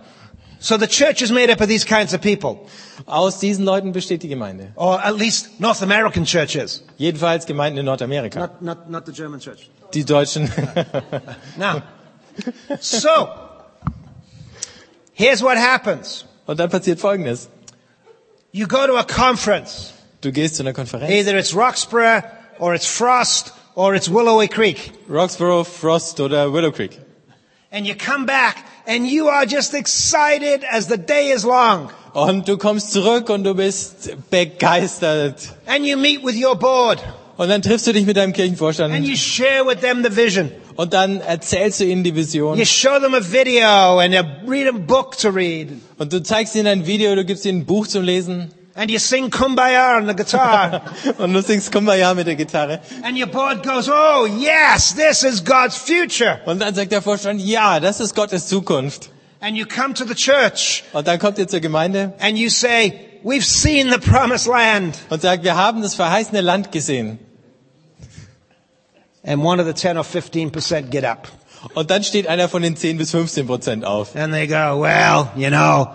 So 0.60 0.76
the 0.76 0.86
church 0.86 1.22
is 1.22 1.30
made 1.30 1.50
up 1.52 1.60
of 1.60 1.68
these 1.68 1.84
kinds 1.84 2.14
of 2.14 2.20
people. 2.20 2.66
Aus 3.06 3.38
diesen 3.38 3.64
Leuten 3.64 3.92
besteht 3.92 4.22
die 4.22 4.28
Gemeinde. 4.28 4.72
Or 4.76 5.04
at 5.04 5.16
least 5.16 5.60
North 5.60 5.82
American 5.82 6.24
churches. 6.24 6.82
Jedenfalls 6.96 7.46
Gemeinden 7.46 7.78
in 7.78 7.86
Nordamerika. 7.86 8.40
Not, 8.40 8.62
not, 8.62 8.90
not 8.90 9.06
the 9.06 9.12
German 9.12 9.40
church. 9.40 9.68
Die 9.94 10.04
Deutschen. 10.04 10.50
Now, 11.56 11.82
so, 12.80 13.28
here's 15.18 15.42
what 15.42 15.56
happens. 15.58 16.24
Und 16.46 16.58
dann 16.58 16.70
passiert 16.70 17.00
Folgendes. 17.00 17.48
You 18.52 18.66
go 18.66 18.86
to 18.86 18.96
a 18.96 19.04
conference. 19.04 19.92
Du 20.22 20.32
gehst 20.32 20.56
zu 20.56 20.62
einer 20.62 20.72
Konferenz. 20.72 21.10
Either 21.10 21.36
it's 21.36 21.54
Roxborough, 21.54 22.22
or 22.58 22.74
it's 22.74 22.86
Frost, 22.86 23.52
or 23.74 23.94
it's 23.94 24.08
Willowy 24.08 24.48
Creek. 24.48 24.92
Roxborough, 25.08 25.64
Frost 25.64 26.18
oder 26.20 26.52
Willow 26.52 26.72
Creek. 26.72 26.98
And 27.70 27.86
you 27.86 27.94
come 27.94 28.24
back, 28.26 28.56
and 28.86 29.06
you 29.06 29.28
are 29.28 29.44
just 29.46 29.74
excited 29.74 30.64
as 30.70 30.86
the 30.88 30.96
day 30.96 31.30
is 31.32 31.44
long. 31.44 31.90
Und 32.14 32.48
du 32.48 32.56
kommst 32.56 32.92
zurück 32.92 33.28
und 33.28 33.44
du 33.44 33.54
bist 33.54 34.10
begeistert. 34.30 35.54
And 35.66 35.84
you 35.86 35.96
meet 35.98 36.24
with 36.24 36.36
your 36.36 36.56
board, 36.56 36.98
Und 37.36 37.48
dann 37.50 37.62
triffst 37.62 37.86
du 37.86 37.92
dich 37.92 38.06
mit 38.06 38.16
deinem 38.16 38.32
Kirchenvorstand. 38.32 38.92
and 38.94 39.04
you 39.06 39.14
share 39.14 39.64
with 39.66 39.80
them 39.80 40.02
the 40.02 40.10
vision. 40.16 40.50
Und 40.78 40.92
dann 40.94 41.20
erzählst 41.20 41.80
du 41.80 41.84
ihnen 41.84 42.04
die 42.04 42.14
Vision. 42.14 42.56
You 42.56 42.64
show 42.64 43.00
them 43.00 43.12
a 43.12 43.20
video, 43.20 43.98
and 43.98 44.14
you 44.14 44.22
read 44.46 44.68
a 44.68 44.70
book 44.70 45.18
to 45.18 45.28
read. 45.28 45.70
Und 45.98 46.12
du 46.12 46.22
zeigst 46.22 46.54
ihnen 46.54 46.68
ein 46.68 46.86
Video, 46.86 47.16
du 47.16 47.24
gibst 47.24 47.44
ihnen 47.46 47.62
ein 47.62 47.66
Buch 47.66 47.88
zum 47.88 48.04
Lesen. 48.04 48.52
And 48.76 48.88
you 48.88 49.00
sing 49.00 49.28
Kumbaya 49.28 49.96
on 49.96 50.06
the 50.06 50.14
guitar. 50.14 50.82
Und 51.18 51.32
du 51.32 51.42
singst 51.42 51.72
Kumbaya 51.72 52.14
mit 52.14 52.28
der 52.28 52.36
Gitarre. 52.36 52.78
and 53.02 53.18
your 53.18 53.26
board 53.26 53.64
goes, 53.64 53.88
oh 53.88 54.24
yes, 54.38 54.94
this 54.94 55.24
is 55.24 55.44
God's 55.44 55.76
future. 55.76 56.38
Und 56.46 56.60
dann 56.60 56.72
sagt 56.76 56.92
der 56.92 57.02
Vorstand, 57.02 57.40
ja, 57.40 57.80
das 57.80 57.98
ist 57.98 58.14
Gottes 58.14 58.46
Zukunft. 58.46 59.10
And 59.40 59.56
you 59.56 59.66
come 59.66 59.94
to 59.94 60.04
the 60.06 60.14
church, 60.14 60.84
Und 60.92 61.08
dann 61.08 61.18
kommt 61.18 61.38
ihr 61.38 61.48
zur 61.48 61.58
Gemeinde 61.58 62.12
and 62.20 62.38
you 62.38 62.50
say, 62.50 62.92
we've 63.24 63.42
seen 63.42 63.90
the 63.90 63.98
promised 63.98 64.46
land. 64.46 64.94
und 65.10 65.22
sagt, 65.22 65.42
wir 65.42 65.56
haben 65.56 65.82
das 65.82 65.96
verheißene 65.96 66.40
Land 66.40 66.70
gesehen. 66.70 67.18
And 69.28 69.44
one 69.44 69.60
of 69.60 69.66
the 69.66 69.74
10 69.74 69.98
or 69.98 70.04
15% 70.04 70.90
get 70.90 71.04
up. 71.04 71.28
Und 71.74 71.90
dann 71.90 72.02
steht 72.02 72.26
einer 72.28 72.48
von 72.48 72.62
den 72.62 72.76
10 72.76 72.96
bis 72.96 73.10
15 73.10 73.46
Prozent 73.46 73.84
auf. 73.84 74.16
And 74.16 74.32
they 74.32 74.46
go, 74.46 74.80
well, 74.80 75.28
you 75.36 75.50
know, 75.50 75.88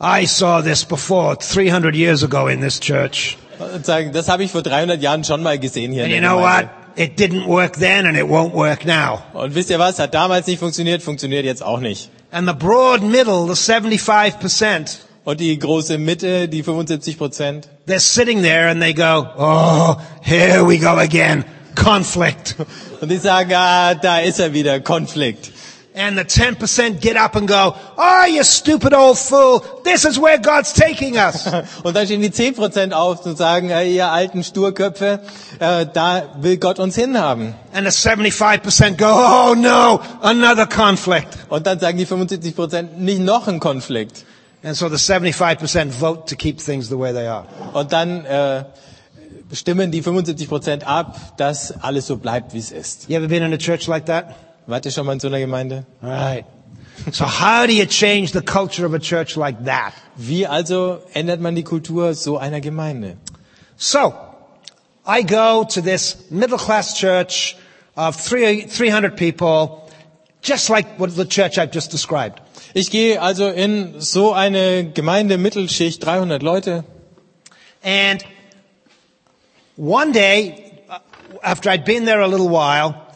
I 0.00 0.26
saw 0.26 0.62
this 0.62 0.84
before 0.84 1.36
300 1.36 1.96
years 1.96 2.22
ago 2.22 2.46
in 2.46 2.60
this 2.60 2.78
church. 2.78 3.36
Und 3.58 3.84
sagen, 3.84 4.12
das 4.12 4.28
habe 4.28 4.44
ich 4.44 4.52
vor 4.52 4.62
300 4.62 5.02
Jahren 5.02 5.24
schon 5.24 5.42
mal 5.42 5.58
gesehen 5.58 5.92
hier 5.92 6.04
And 6.04 6.12
you 6.12 6.20
know 6.20 6.40
what? 6.40 6.68
It 6.94 7.18
didn't 7.18 7.46
work 7.46 7.78
then 7.78 8.06
and 8.06 8.16
it 8.16 8.26
won't 8.26 8.54
work 8.54 8.84
now. 8.84 9.22
Und 9.32 9.56
wisst 9.56 9.70
ihr 9.70 9.80
was? 9.80 9.98
Hat 9.98 10.14
damals 10.14 10.46
nicht 10.46 10.60
funktioniert, 10.60 11.02
funktioniert 11.02 11.44
jetzt 11.44 11.64
auch 11.64 11.80
nicht. 11.80 12.10
And 12.30 12.46
the 12.46 12.54
broad 12.54 13.02
middle, 13.02 13.52
the 13.52 13.60
75%, 13.60 14.98
Und 15.24 15.40
die 15.40 15.58
große 15.58 15.98
Mitte, 15.98 16.48
die 16.48 16.62
75 16.62 17.18
Prozent, 17.18 17.68
they're 17.86 17.98
sitting 17.98 18.42
there 18.42 18.70
and 18.70 18.80
they 18.80 18.94
go, 18.94 19.26
oh, 19.36 19.96
here 20.22 20.66
we 20.66 20.78
go 20.78 20.96
again. 20.96 21.44
Conflict. 21.74 22.56
und 23.00 23.10
die 23.10 23.18
sagen, 23.18 23.52
ah, 23.54 23.94
da 23.94 24.20
ist 24.20 24.40
er 24.40 24.52
wieder, 24.52 24.80
Konflikt. 24.80 25.52
And 25.98 26.16
the 26.16 26.24
10% 26.24 27.00
get 27.00 27.16
up 27.16 27.34
and 27.34 27.48
go, 27.48 27.74
oh, 27.96 28.24
you 28.26 28.44
stupid 28.44 28.94
old 28.94 29.18
fool. 29.18 29.58
This 29.82 30.04
is 30.04 30.16
where 30.16 30.38
God's 30.38 30.72
taking 30.72 31.16
us. 31.16 31.44
Und 31.82 31.96
dann 31.96 32.06
stehen 32.06 32.22
die 32.22 32.30
10 32.30 32.54
Prozent 32.54 32.94
auf 32.94 33.26
und 33.26 33.36
sagen, 33.36 33.70
äh, 33.70 33.90
ihr 33.90 34.06
alten 34.06 34.44
Sturköpfe, 34.44 35.18
äh, 35.58 35.86
da 35.92 36.22
will 36.40 36.56
Gott 36.58 36.78
uns 36.78 36.94
hinhaben. 36.94 37.54
And 37.72 37.90
the 37.90 38.08
75% 38.08 38.96
go, 38.96 39.06
oh 39.06 39.56
no, 39.56 40.00
another 40.22 40.68
conflict. 40.68 41.36
Und 41.48 41.66
dann 41.66 41.80
sagen 41.80 41.98
die 41.98 42.06
75 42.06 42.54
Prozent, 42.54 43.00
nicht 43.00 43.20
noch 43.20 43.48
ein 43.48 43.58
Konflikt. 43.58 44.24
And 44.62 44.76
so 44.76 44.88
the 44.88 44.96
75% 44.96 45.90
vote 45.90 46.26
to 46.26 46.36
keep 46.36 46.58
things 46.58 46.88
the 46.88 46.98
way 46.98 47.12
they 47.12 47.26
are. 47.26 47.46
Und 47.72 47.92
dann 47.92 48.24
äh, 48.24 48.64
stimmen 49.52 49.90
die 49.90 50.02
75 50.02 50.48
Prozent 50.48 50.86
ab, 50.86 51.36
dass 51.36 51.72
alles 51.82 52.06
so 52.06 52.16
bleibt, 52.16 52.54
wie 52.54 52.58
es 52.58 52.70
ist. 52.70 53.08
You 53.08 53.16
ever 53.16 53.28
been 53.28 53.42
in 53.42 53.52
a 53.52 53.56
church 53.58 53.86
like 53.86 54.06
that? 54.06 54.34
Wart 54.66 54.84
ihr 54.84 54.92
schon 54.92 55.06
mal 55.06 55.14
in 55.14 55.20
so 55.20 55.28
einer 55.28 55.40
Gemeinde? 55.40 55.86
All 56.02 56.10
right. 56.10 56.44
So 57.12 57.24
how 57.24 57.66
do 57.66 57.72
you 57.72 57.86
change 57.86 58.32
the 58.32 58.42
culture 58.42 58.84
of 58.84 58.92
a 58.92 58.98
church 58.98 59.36
like 59.36 59.64
that? 59.64 59.92
Wie 60.16 60.46
also 60.46 61.00
ändert 61.14 61.40
man 61.40 61.54
die 61.54 61.62
Kultur 61.62 62.14
so 62.14 62.38
einer 62.38 62.60
Gemeinde? 62.60 63.16
So, 63.76 64.12
I 65.06 65.22
go 65.22 65.64
to 65.64 65.80
this 65.80 66.18
middle 66.30 66.58
class 66.58 66.94
church 66.94 67.56
of 67.96 68.16
three, 68.16 68.66
300 68.66 69.16
people, 69.16 69.88
just 70.42 70.68
like 70.68 70.98
what 70.98 71.14
the 71.16 71.24
church 71.24 71.58
I've 71.58 71.72
just 71.72 71.92
described. 71.92 72.42
Ich 72.74 72.90
gehe 72.90 73.22
also 73.22 73.48
in 73.48 74.00
so 74.00 74.32
eine 74.32 74.90
Gemeinde 74.92 75.38
Mittelschicht, 75.38 76.04
300 76.04 76.42
Leute. 76.42 76.84
And 77.82 78.22
one 79.78 80.10
day, 80.10 80.82
uh, 80.90 80.98
after 81.42 81.70
I'd 81.70 81.84
been 81.84 82.04
there 82.04 82.20
a 82.20 82.26
little 82.26 82.48
while, 82.48 83.06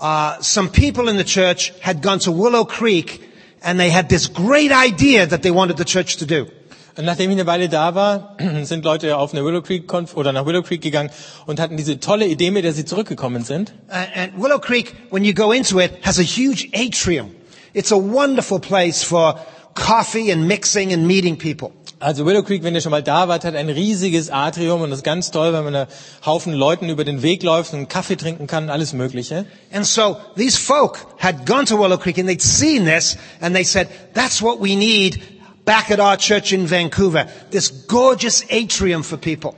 uh, 0.00 0.40
some 0.40 0.68
people 0.68 1.08
in 1.08 1.16
the 1.16 1.24
church 1.24 1.72
had 1.78 2.02
gone 2.02 2.18
to 2.20 2.32
Willow 2.32 2.64
Creek 2.64 3.22
and 3.62 3.78
they 3.78 3.88
had 3.90 4.08
this 4.08 4.26
great 4.26 4.72
idea 4.72 5.26
that 5.26 5.42
they 5.42 5.52
wanted 5.52 5.76
the 5.76 5.84
church 5.84 6.16
to 6.16 6.26
do. 6.26 6.48
Und 6.96 7.04
nachdem 7.04 7.30
ich 7.30 7.36
eine 7.36 7.46
Weile 7.46 7.68
da 7.68 7.94
war, 7.94 8.36
sind 8.64 8.84
Leute 8.84 9.16
auf 9.16 9.32
eine 9.32 9.44
Willow 9.44 9.62
Creek 9.62 9.86
Konf 9.86 10.16
oder 10.16 10.32
nach 10.32 10.44
Willow 10.44 10.62
Creek 10.62 10.80
gegangen 10.80 11.10
und 11.46 11.60
hatten 11.60 11.76
diese 11.76 12.00
tolle 12.00 12.26
Idee, 12.26 12.50
mit 12.50 12.64
der 12.64 12.72
sie 12.72 12.84
zurückgekommen 12.84 13.44
sind. 13.44 13.72
And, 13.86 14.16
and 14.16 14.42
Willow 14.42 14.58
Creek, 14.58 14.96
when 15.10 15.24
you 15.24 15.32
go 15.32 15.52
into 15.52 15.78
it, 15.78 16.04
has 16.04 16.18
a 16.18 16.24
huge 16.24 16.68
atrium. 16.74 17.30
It's 17.74 17.92
a 17.92 17.96
wonderful 17.96 18.58
place 18.58 19.04
for 19.04 19.38
coffee 19.74 20.32
and 20.32 20.48
mixing 20.48 20.92
and 20.92 21.06
meeting 21.06 21.38
people. 21.38 21.72
Also 22.00 22.24
Willow 22.24 22.42
Creek, 22.44 22.62
wenn 22.62 22.74
ihr 22.74 22.80
schon 22.80 22.90
mal 22.92 23.02
da 23.02 23.26
wart, 23.26 23.44
hat 23.44 23.56
ein 23.56 23.68
riesiges 23.68 24.30
Atrium 24.30 24.82
und 24.82 24.90
das 24.90 25.00
ist 25.00 25.04
ganz 25.04 25.30
toll, 25.32 25.52
weil 25.52 25.62
man 25.62 25.72
da 25.72 25.88
Haufen 26.24 26.52
Leuten 26.52 26.88
über 26.88 27.04
den 27.04 27.22
Weg 27.22 27.42
läuft 27.42 27.72
und 27.72 27.78
einen 27.80 27.88
Kaffee 27.88 28.16
trinken 28.16 28.46
kann, 28.46 28.70
alles 28.70 28.92
Mögliche. 28.92 29.46
And 29.72 29.84
so 29.84 30.16
these 30.36 30.56
folk 30.56 31.06
had 31.18 31.44
gone 31.44 31.64
to 31.64 31.76
Willow 31.76 31.98
Creek 31.98 32.18
and 32.18 32.28
they'd 32.28 32.40
seen 32.40 32.84
this 32.84 33.16
and 33.40 33.54
they 33.54 33.64
said, 33.64 33.88
that's 34.14 34.40
what 34.40 34.60
we 34.60 34.76
need. 34.76 35.20
back 35.64 35.90
at 35.90 36.00
our 36.00 36.16
church 36.16 36.52
in 36.52 36.66
Vancouver, 36.66 37.26
this 37.50 37.68
gorgeous 37.88 38.42
atrium 38.50 39.02
for 39.04 39.18
people. 39.18 39.52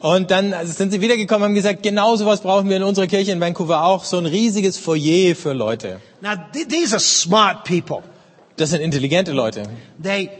Und 0.00 0.30
dann 0.30 0.54
sind 0.64 0.92
sie 0.92 1.00
wiedergekommen 1.00 1.42
und 1.42 1.48
haben 1.48 1.54
gesagt, 1.56 1.82
genau 1.82 2.14
sowas 2.14 2.40
brauchen 2.42 2.68
wir 2.68 2.76
in 2.76 2.84
unserer 2.84 3.08
Kirche 3.08 3.32
in 3.32 3.40
Vancouver 3.40 3.82
auch, 3.82 4.04
so 4.04 4.16
ein 4.18 4.26
riesiges 4.26 4.78
Foyer 4.78 5.34
für 5.34 5.54
Leute. 5.54 6.00
Now, 6.20 6.34
th- 6.52 6.68
these 6.68 6.92
are 6.94 7.00
smart 7.00 7.64
people. 7.64 8.04
Das 8.56 8.70
sind 8.70 8.80
intelligente 8.80 9.32
Leute. 9.32 9.64
They, 10.00 10.30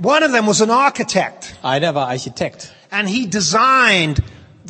one 0.00 0.22
of 0.22 0.32
them 0.32 0.46
was 0.46 0.60
an 0.60 0.70
architect. 0.70 1.54
Einer 1.62 1.94
war 1.94 2.08
Architekt. 2.08 2.70
And 2.90 3.08
he 3.08 3.26
designed, 3.26 4.22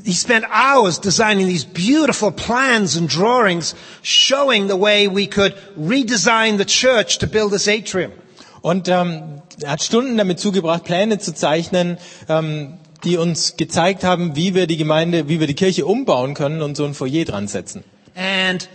he 0.05 0.13
spent 0.13 0.45
hours 0.51 0.99
designing 0.99 1.47
these 1.47 1.65
beautiful 1.65 2.33
plans 2.33 2.97
and 2.97 3.09
drawings 3.09 3.75
showing 4.03 4.69
the 4.69 4.77
way 4.77 5.07
we 5.09 5.27
could 5.27 5.55
redesign 5.79 6.59
the 6.59 6.65
church 6.65 7.19
to 7.19 7.27
build 7.27 7.53
this 7.53 7.69
atrium. 7.69 8.13
Und 8.61 8.89
ähm, 8.89 9.43
er 9.63 9.73
hat 9.73 9.83
Stunden 9.83 10.17
damit 10.17 10.41
zugebracht, 10.41 10.85
Pläne 10.85 11.19
zu 11.19 11.33
zeichnen, 11.33 11.99
ähm, 12.29 12.75
die 13.05 13.17
uns 13.17 13.57
gezeigt 13.57 14.03
haben, 14.03 14.35
wie 14.35 14.55
wir 14.55 14.67
die 14.67 14.77
Gemeinde, 14.77 15.29
wie 15.29 15.39
wir 15.39 15.47
die 15.47 15.55
Kirche 15.55 15.87
umbauen 15.87 16.35
können 16.35 16.63
und 16.63 16.77
so 16.77 16.85
ein 16.85 16.95
Foyer 16.95 17.25
dran 17.25 17.47
setzen. 17.47 17.85
And, 18.17 18.69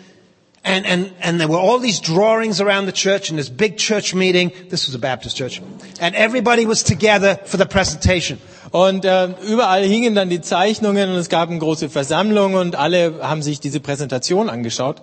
and, 0.63 0.85
and, 0.85 1.13
and 1.21 1.39
there 1.39 1.47
were 1.47 1.57
all 1.57 1.79
these 1.79 1.99
drawings 1.99 2.61
around 2.61 2.85
the 2.85 2.93
church 2.93 3.29
in 3.29 3.35
this 3.35 3.49
big 3.49 3.77
church 3.77 4.15
meeting. 4.15 4.51
This 4.69 4.87
was 4.87 4.95
a 4.95 4.99
Baptist 4.99 5.35
church. 5.35 5.61
And 5.99 6.15
everybody 6.15 6.65
was 6.65 6.83
together 6.83 7.35
for 7.45 7.57
the 7.57 7.65
presentation. 7.65 8.39
Und 8.71 9.05
äh, 9.05 9.29
überall 9.43 9.83
hingen 9.83 10.15
dann 10.15 10.29
die 10.29 10.41
Zeichnungen 10.41 11.11
und 11.11 11.17
es 11.17 11.29
gab 11.29 11.49
eine 11.49 11.59
große 11.59 11.89
Versammlung 11.89 12.55
und 12.55 12.75
alle 12.75 13.19
haben 13.21 13.43
sich 13.43 13.59
diese 13.59 13.79
Präsentation 13.79 14.49
angeschaut. 14.49 15.01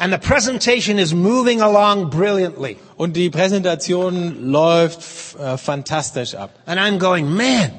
And 0.00 0.12
the 0.12 0.18
presentation 0.18 0.98
is 0.98 1.14
moving 1.14 1.60
along 1.60 2.10
brilliantly. 2.10 2.76
Und 2.96 3.16
die 3.16 3.30
Präsentation 3.30 4.50
läuft 4.50 5.00
äh, 5.38 5.56
fantastisch 5.56 6.34
ab. 6.34 6.50
And 6.66 6.78
I'm 6.78 6.98
going, 6.98 7.26
man, 7.26 7.70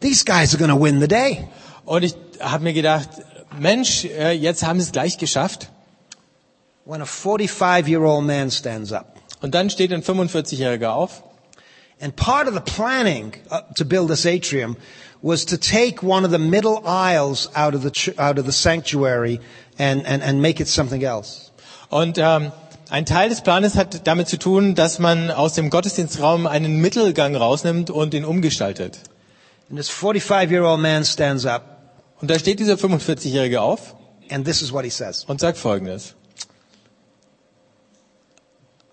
these 0.00 0.24
guys 0.24 0.54
are 0.54 0.58
going 0.58 0.70
to 0.70 0.80
win 0.80 1.00
the 1.00 1.08
day. 1.08 1.48
Und 1.84 2.02
ich 2.02 2.14
habe 2.40 2.62
mir 2.62 2.72
gedacht, 2.74 3.08
Mensch, 3.58 4.04
äh, 4.04 4.32
jetzt 4.32 4.64
haben 4.66 4.78
sie 4.80 4.86
es 4.86 4.92
gleich 4.92 5.18
geschafft. 5.18 5.70
When 6.88 7.02
a 7.02 7.04
45 7.04 7.86
year 7.86 8.02
old 8.02 8.24
man 8.24 8.50
stands 8.50 8.92
up. 8.92 9.14
Und 9.42 9.54
dann 9.54 9.68
steht 9.68 9.92
ein 9.92 10.02
45-Jähriger 10.02 10.94
auf. 10.94 11.22
And 12.00 12.16
part 12.16 12.48
of 12.48 12.54
the 12.54 12.60
planning 12.60 13.34
uh, 13.50 13.60
to 13.76 13.84
build 13.84 14.08
this 14.08 14.24
atrium 14.24 14.74
was 15.20 15.44
to 15.44 15.58
take 15.58 16.02
one 16.02 16.24
of 16.24 16.30
the 16.30 16.38
middle 16.38 16.80
aisles 16.86 17.50
out 17.54 17.74
of 17.74 17.82
the, 17.82 18.14
out 18.16 18.38
of 18.38 18.46
the 18.46 18.52
sanctuary 18.52 19.38
and, 19.78 20.06
and, 20.06 20.22
and 20.22 20.40
make 20.40 20.62
it 20.62 20.66
something 20.68 21.02
else. 21.02 21.50
Und 21.90 22.16
ähm, 22.16 22.52
ein 22.88 23.04
Teil 23.04 23.28
des 23.28 23.42
Planes 23.42 23.74
hat 23.74 24.06
damit 24.06 24.28
zu 24.28 24.38
tun, 24.38 24.74
dass 24.74 24.98
man 24.98 25.30
aus 25.30 25.52
dem 25.52 25.68
Gottesdienstraum 25.68 26.46
einen 26.46 26.80
Mittelgang 26.80 27.36
rausnimmt 27.36 27.90
und 27.90 28.14
ihn 28.14 28.24
umgestaltet. 28.24 28.98
And 29.68 29.78
this 29.78 29.90
45 29.90 30.50
year 30.50 30.64
old 30.64 30.80
man 30.80 31.04
stands 31.04 31.44
up 31.44 31.92
Und 32.22 32.30
da 32.30 32.38
steht 32.38 32.60
dieser 32.60 32.76
45-Jährige 32.76 33.60
auf 33.60 33.94
and 34.30 34.46
this 34.46 34.62
is 34.62 34.72
what 34.72 34.84
he 34.84 34.90
says. 34.90 35.26
und 35.26 35.38
sagt 35.38 35.58
Folgendes. 35.58 36.14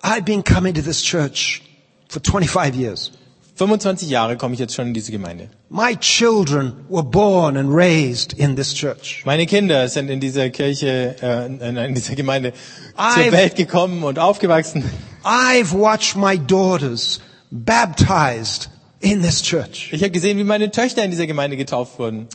I've 0.08 0.24
been 0.24 0.42
coming 0.44 0.74
to 0.74 0.82
this 0.82 1.02
church 1.02 1.62
for 2.08 2.20
25 2.20 2.76
years. 2.76 3.10
25 3.56 4.08
Jahre 4.10 4.36
komme 4.36 4.52
ich 4.54 4.60
jetzt 4.60 4.74
schon 4.74 4.88
in 4.88 4.94
diese 4.94 5.10
Gemeinde. 5.10 5.48
My 5.70 5.96
children 5.96 6.84
were 6.90 7.02
born 7.02 7.56
and 7.56 7.74
raised 7.74 8.34
in 8.34 8.54
this 8.54 8.72
church. 8.74 9.22
Meine 9.24 9.46
Kinder 9.46 9.88
sind 9.88 10.10
in 10.10 10.20
dieser 10.20 10.50
Kirche, 10.50 11.16
äh, 11.22 11.46
in 11.86 11.94
dieser 11.94 12.14
Gemeinde 12.14 12.52
zur 12.94 13.04
I've- 13.24 13.32
Welt 13.32 13.56
gekommen 13.56 14.04
und 14.04 14.18
aufgewachsen. 14.18 14.84
I've 15.24 15.72
watched 15.72 16.16
my 16.16 16.38
daughters 16.38 17.20
baptized 17.50 18.68
in 19.00 19.22
this 19.22 19.42
church. 19.42 19.88
Ich 19.92 20.02
habe 20.02 20.10
gesehen, 20.12 20.38
wie 20.38 20.44
meine 20.44 20.70
Töchter 20.70 21.02
in 21.02 21.10
dieser 21.10 21.26
Gemeinde 21.26 21.56
getauft 21.56 21.98
wurden. 21.98 22.28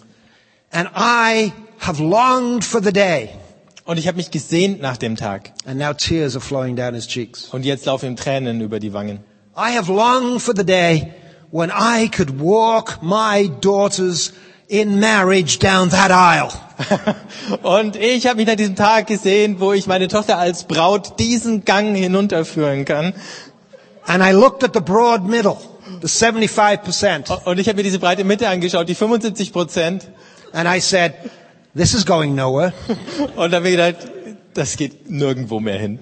And 0.72 0.90
I 0.96 1.54
have 1.80 2.02
longed 2.04 2.64
for 2.66 2.82
the 2.84 2.92
day. 2.92 3.30
Und 3.92 3.98
ich 3.98 4.08
habe 4.08 4.16
mich 4.16 4.32
gesehnt 4.32 4.82
nach 4.82 4.96
dem 4.96 5.18
Tag. 5.18 5.52
And 5.66 5.78
now 5.78 5.92
tears 5.92 6.34
are 6.38 6.40
flowing 6.40 6.78
down 6.78 6.94
his 6.94 7.08
cheeks. 7.08 7.50
Und 7.52 7.66
jetzt 7.66 7.86
laufen 7.86 8.06
ihm 8.06 8.16
Tränen 8.16 8.62
über 8.62 8.80
die 8.80 8.94
Wangen. 8.94 9.20
I 9.54 9.76
have 9.76 9.92
longed 9.92 10.42
for 10.42 10.54
the 10.56 10.64
day 10.64 11.12
when 11.52 11.70
I 11.72 12.08
could 12.08 12.40
walk 12.40 13.00
my 13.02 13.52
daughters 13.60 14.32
in 14.70 15.02
marriage 15.02 15.60
down 15.60 15.90
that 15.90 16.10
aisle. 16.10 16.54
Und 17.64 17.98
ich 17.98 18.28
habe 18.28 18.38
mich 18.38 18.48
nach 18.48 18.56
diesem 18.56 18.78
Tag 18.78 19.08
gesehen, 19.08 19.60
wo 19.60 19.74
ich 19.74 19.88
meine 19.88 20.08
Tochter 20.08 20.38
als 20.38 20.64
Braut 20.64 21.20
diesen 21.20 21.66
Gang 21.66 21.94
hinunterführen 21.94 22.86
kann. 22.86 23.14
And 24.08 24.24
I 24.24 24.32
looked 24.32 24.64
at 24.64 24.74
the 24.74 24.80
broad 24.80 25.28
middle, 25.28 25.58
the 26.02 26.08
75%, 26.08 27.44
Und 27.44 27.60
ich 27.60 27.68
habe 27.68 27.76
mir 27.76 27.84
diese 27.84 28.00
breite 28.00 28.24
Mitte 28.24 28.48
angeschaut, 28.48 28.88
die 28.88 28.96
75 28.96 29.52
Prozent. 29.52 30.08
and 30.54 30.66
I 30.68 30.80
said, 30.80 31.14
this 31.76 31.94
is 31.94 32.06
going 32.06 32.36
nowhere. 32.36 32.74
Und 33.36 33.52
mir 33.52 33.62
gedacht, 33.72 33.96
das 34.54 34.78
geht 34.78 35.10
nirgendwo 35.10 35.60
mehr 35.60 35.80
hin. 35.80 36.00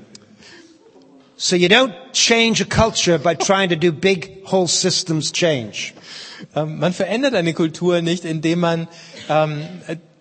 So 1.38 1.56
you 1.56 1.70
don't 1.70 1.94
change 2.12 2.62
a 2.62 2.66
culture 2.66 3.18
by 3.18 3.34
trying 3.34 3.70
to 3.70 3.76
do 3.76 3.92
big 3.94 4.44
whole 4.52 4.68
systems 4.68 5.32
change. 5.32 5.94
Ähm, 6.56 6.80
Man 6.80 6.92
verändert 6.94 7.34
eine 7.34 7.54
Kultur 7.54 8.02
nicht, 8.02 8.26
indem 8.26 8.60
man 8.60 8.88
ähm, 9.30 9.66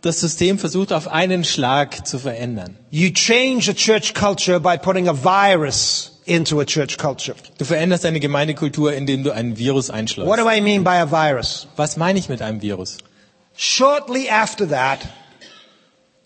das 0.02 0.20
System 0.20 0.58
versucht, 0.60 0.92
auf 0.92 1.08
einen 1.08 1.42
Schlag 1.44 2.06
zu 2.06 2.18
verändern. 2.20 2.76
You 2.90 3.10
change 3.10 3.68
a 3.70 3.74
church 3.74 4.14
culture 4.14 4.60
by 4.60 4.76
putting 4.78 5.08
a 5.08 5.12
virus 5.12 6.20
into 6.24 6.60
a 6.60 6.64
church 6.64 6.98
culture. 6.98 7.36
Du 7.58 7.64
veränderst 7.64 8.04
eine 8.04 8.20
Gemeindekultur, 8.20 8.92
indem 8.92 9.24
du 9.24 9.32
ein 9.32 9.56
Virus 9.58 9.88
What 9.88 9.96
einschleust. 9.96 10.40
do 10.40 10.48
I 10.48 10.60
mean 10.60 10.84
by 10.84 10.98
a 11.00 11.10
virus? 11.10 11.66
Was 11.76 11.96
meine 11.96 12.18
ich 12.18 12.28
mit 12.28 12.42
einem 12.42 12.62
Virus? 12.62 12.98
Shortly 13.56 14.28
after 14.30 14.68
that, 14.68 15.00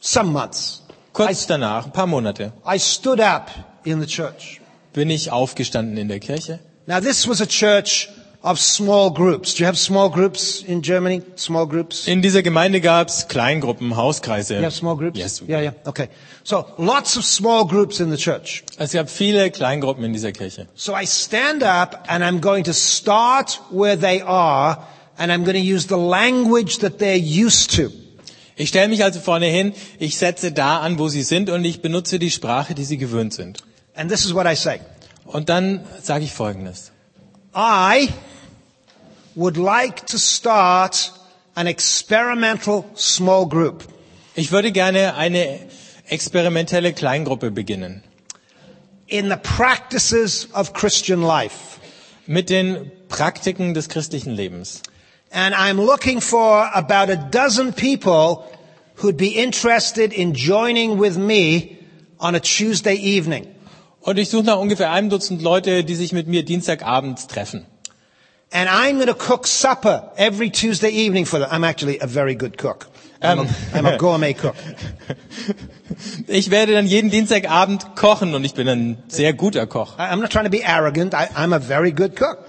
some 0.02 0.32
months, 0.32 0.82
Kurz 1.14 1.46
danach, 1.46 1.86
ein 1.86 1.92
paar 1.92 2.06
Monate, 2.06 2.52
I 2.66 2.78
stood 2.78 3.20
up 3.20 3.50
in 3.84 4.00
the 4.00 4.06
church. 4.06 4.60
bin 4.92 5.08
ich 5.08 5.30
aufgestanden 5.30 5.96
in 5.96 6.08
der 6.08 6.18
Kirche. 6.20 6.58
Now 6.86 7.00
this 7.00 7.26
was 7.28 7.40
a 7.40 7.46
church 7.46 8.08
of 8.42 8.58
small 8.58 9.10
groups. 9.12 9.54
Do 9.54 9.60
you 9.62 9.66
have 9.66 9.78
small 9.78 10.10
groups 10.10 10.62
in 10.62 10.82
Germany? 10.82 11.22
Small 11.36 11.66
groups? 11.66 12.08
In 12.08 12.22
dieser 12.22 12.42
Gemeinde 12.42 12.80
gab's 12.80 13.28
Kleingruppen, 13.28 13.96
Hauskreise. 13.96 14.56
You 14.56 14.62
have 14.64 14.72
small 14.74 14.96
groups? 14.96 15.16
Yes. 15.18 15.42
Yeah, 15.46 15.60
yeah. 15.60 15.72
Okay. 15.86 16.08
So 16.42 16.66
lots 16.76 17.16
of 17.16 17.24
small 17.24 17.64
groups 17.66 18.00
in 18.00 18.10
the 18.10 18.16
church. 18.16 18.64
Es 18.78 18.92
gab 18.92 19.08
viele 19.08 19.50
Kleingruppen 19.50 20.04
in 20.04 20.12
dieser 20.12 20.32
Kirche. 20.32 20.66
So 20.74 20.92
I 20.94 21.04
stand 21.06 21.62
up 21.62 22.04
and 22.08 22.24
I'm 22.24 22.40
going 22.40 22.64
to 22.64 22.72
start 22.74 23.60
where 23.70 23.96
they 23.96 24.20
are 24.22 24.78
and 25.18 25.30
I'm 25.30 25.44
going 25.44 25.54
to 25.56 25.74
use 25.74 25.86
the 25.86 25.96
language 25.98 26.78
that 26.78 26.98
they're 26.98 27.16
used 27.16 27.70
to. 27.76 27.92
Ich 28.62 28.68
stelle 28.68 28.86
mich 28.86 29.02
also 29.02 29.18
vorne 29.18 29.46
hin, 29.46 29.74
ich 29.98 30.16
setze 30.16 30.52
da 30.52 30.78
an, 30.78 30.96
wo 31.00 31.08
sie 31.08 31.24
sind 31.24 31.50
und 31.50 31.64
ich 31.64 31.82
benutze 31.82 32.20
die 32.20 32.30
Sprache, 32.30 32.74
die 32.76 32.84
sie 32.84 32.96
gewöhnt 32.96 33.34
sind. 33.34 33.58
And 33.96 34.08
this 34.08 34.24
is 34.24 34.34
what 34.34 34.46
I 34.46 34.54
say. 34.54 34.78
Und 35.24 35.48
dann 35.48 35.84
sage 36.00 36.24
ich 36.24 36.32
Folgendes. 36.32 36.92
I 37.56 38.08
would 39.34 39.56
like 39.56 40.06
to 40.06 40.16
start 40.16 41.12
an 41.56 41.66
experimental 41.66 42.84
small 42.96 43.48
group. 43.48 43.88
Ich 44.36 44.52
würde 44.52 44.70
gerne 44.70 45.16
eine 45.16 45.58
experimentelle 46.08 46.92
Kleingruppe 46.92 47.50
beginnen. 47.50 48.04
in 49.08 49.28
the 49.28 49.36
practices 49.36 50.46
of 50.54 50.72
Christian 50.72 51.22
life. 51.22 51.78
Mit 52.26 52.48
den 52.48 52.92
Praktiken 53.08 53.74
des 53.74 53.88
christlichen 53.88 54.32
Lebens. 54.32 54.82
And 55.32 55.54
I'm 55.54 55.80
looking 55.80 56.20
for 56.20 56.68
about 56.74 57.08
a 57.08 57.16
dozen 57.16 57.72
people 57.72 58.46
who'd 58.96 59.16
be 59.16 59.30
interested 59.30 60.12
in 60.12 60.34
joining 60.34 60.98
with 60.98 61.16
me 61.16 61.78
on 62.20 62.34
a 62.34 62.40
Tuesday 62.40 62.94
evening. 62.94 63.46
Und 64.00 64.18
ich 64.18 64.28
suche 64.28 64.44
nach 64.44 64.58
ungefähr 64.58 64.90
einem 64.90 65.10
Dutzend 65.10 65.42
Leute, 65.42 65.84
die 65.84 65.94
sich 65.94 66.12
mit 66.12 66.26
mir 66.26 66.44
Dienstagabends 66.44 67.28
treffen. 67.28 67.66
And 68.52 68.68
I'm 68.68 68.96
going 68.96 69.06
to 69.06 69.14
cook 69.14 69.46
supper 69.46 70.12
every 70.16 70.50
Tuesday 70.50 70.90
evening 70.90 71.24
for 71.24 71.38
them. 71.38 71.48
I'm 71.50 71.64
actually 71.64 72.00
a 72.00 72.06
very 72.06 72.34
good 72.34 72.58
cook. 72.58 72.88
I'm, 73.22 73.38
a, 73.38 73.46
I'm 73.72 73.86
a 73.86 73.96
gourmet 73.96 74.34
cook. 74.34 74.54
Ich 76.26 76.50
werde 76.50 76.72
dann 76.72 76.86
jeden 76.86 77.10
Dienstagabend 77.10 77.96
kochen 77.96 78.34
und 78.34 78.44
ich 78.44 78.54
bin 78.54 78.68
ein 78.68 79.02
sehr 79.08 79.32
guter 79.34 79.66
Koch. 79.66 79.98
I'm 79.98 80.20
not 80.20 80.30
trying 80.30 80.44
to 80.44 80.50
be 80.50 80.64
arrogant. 80.64 81.14
I, 81.14 81.28
I'm 81.36 81.52
a 81.52 81.58
very 81.58 81.92
good 81.92 82.16
cook. 82.16 82.48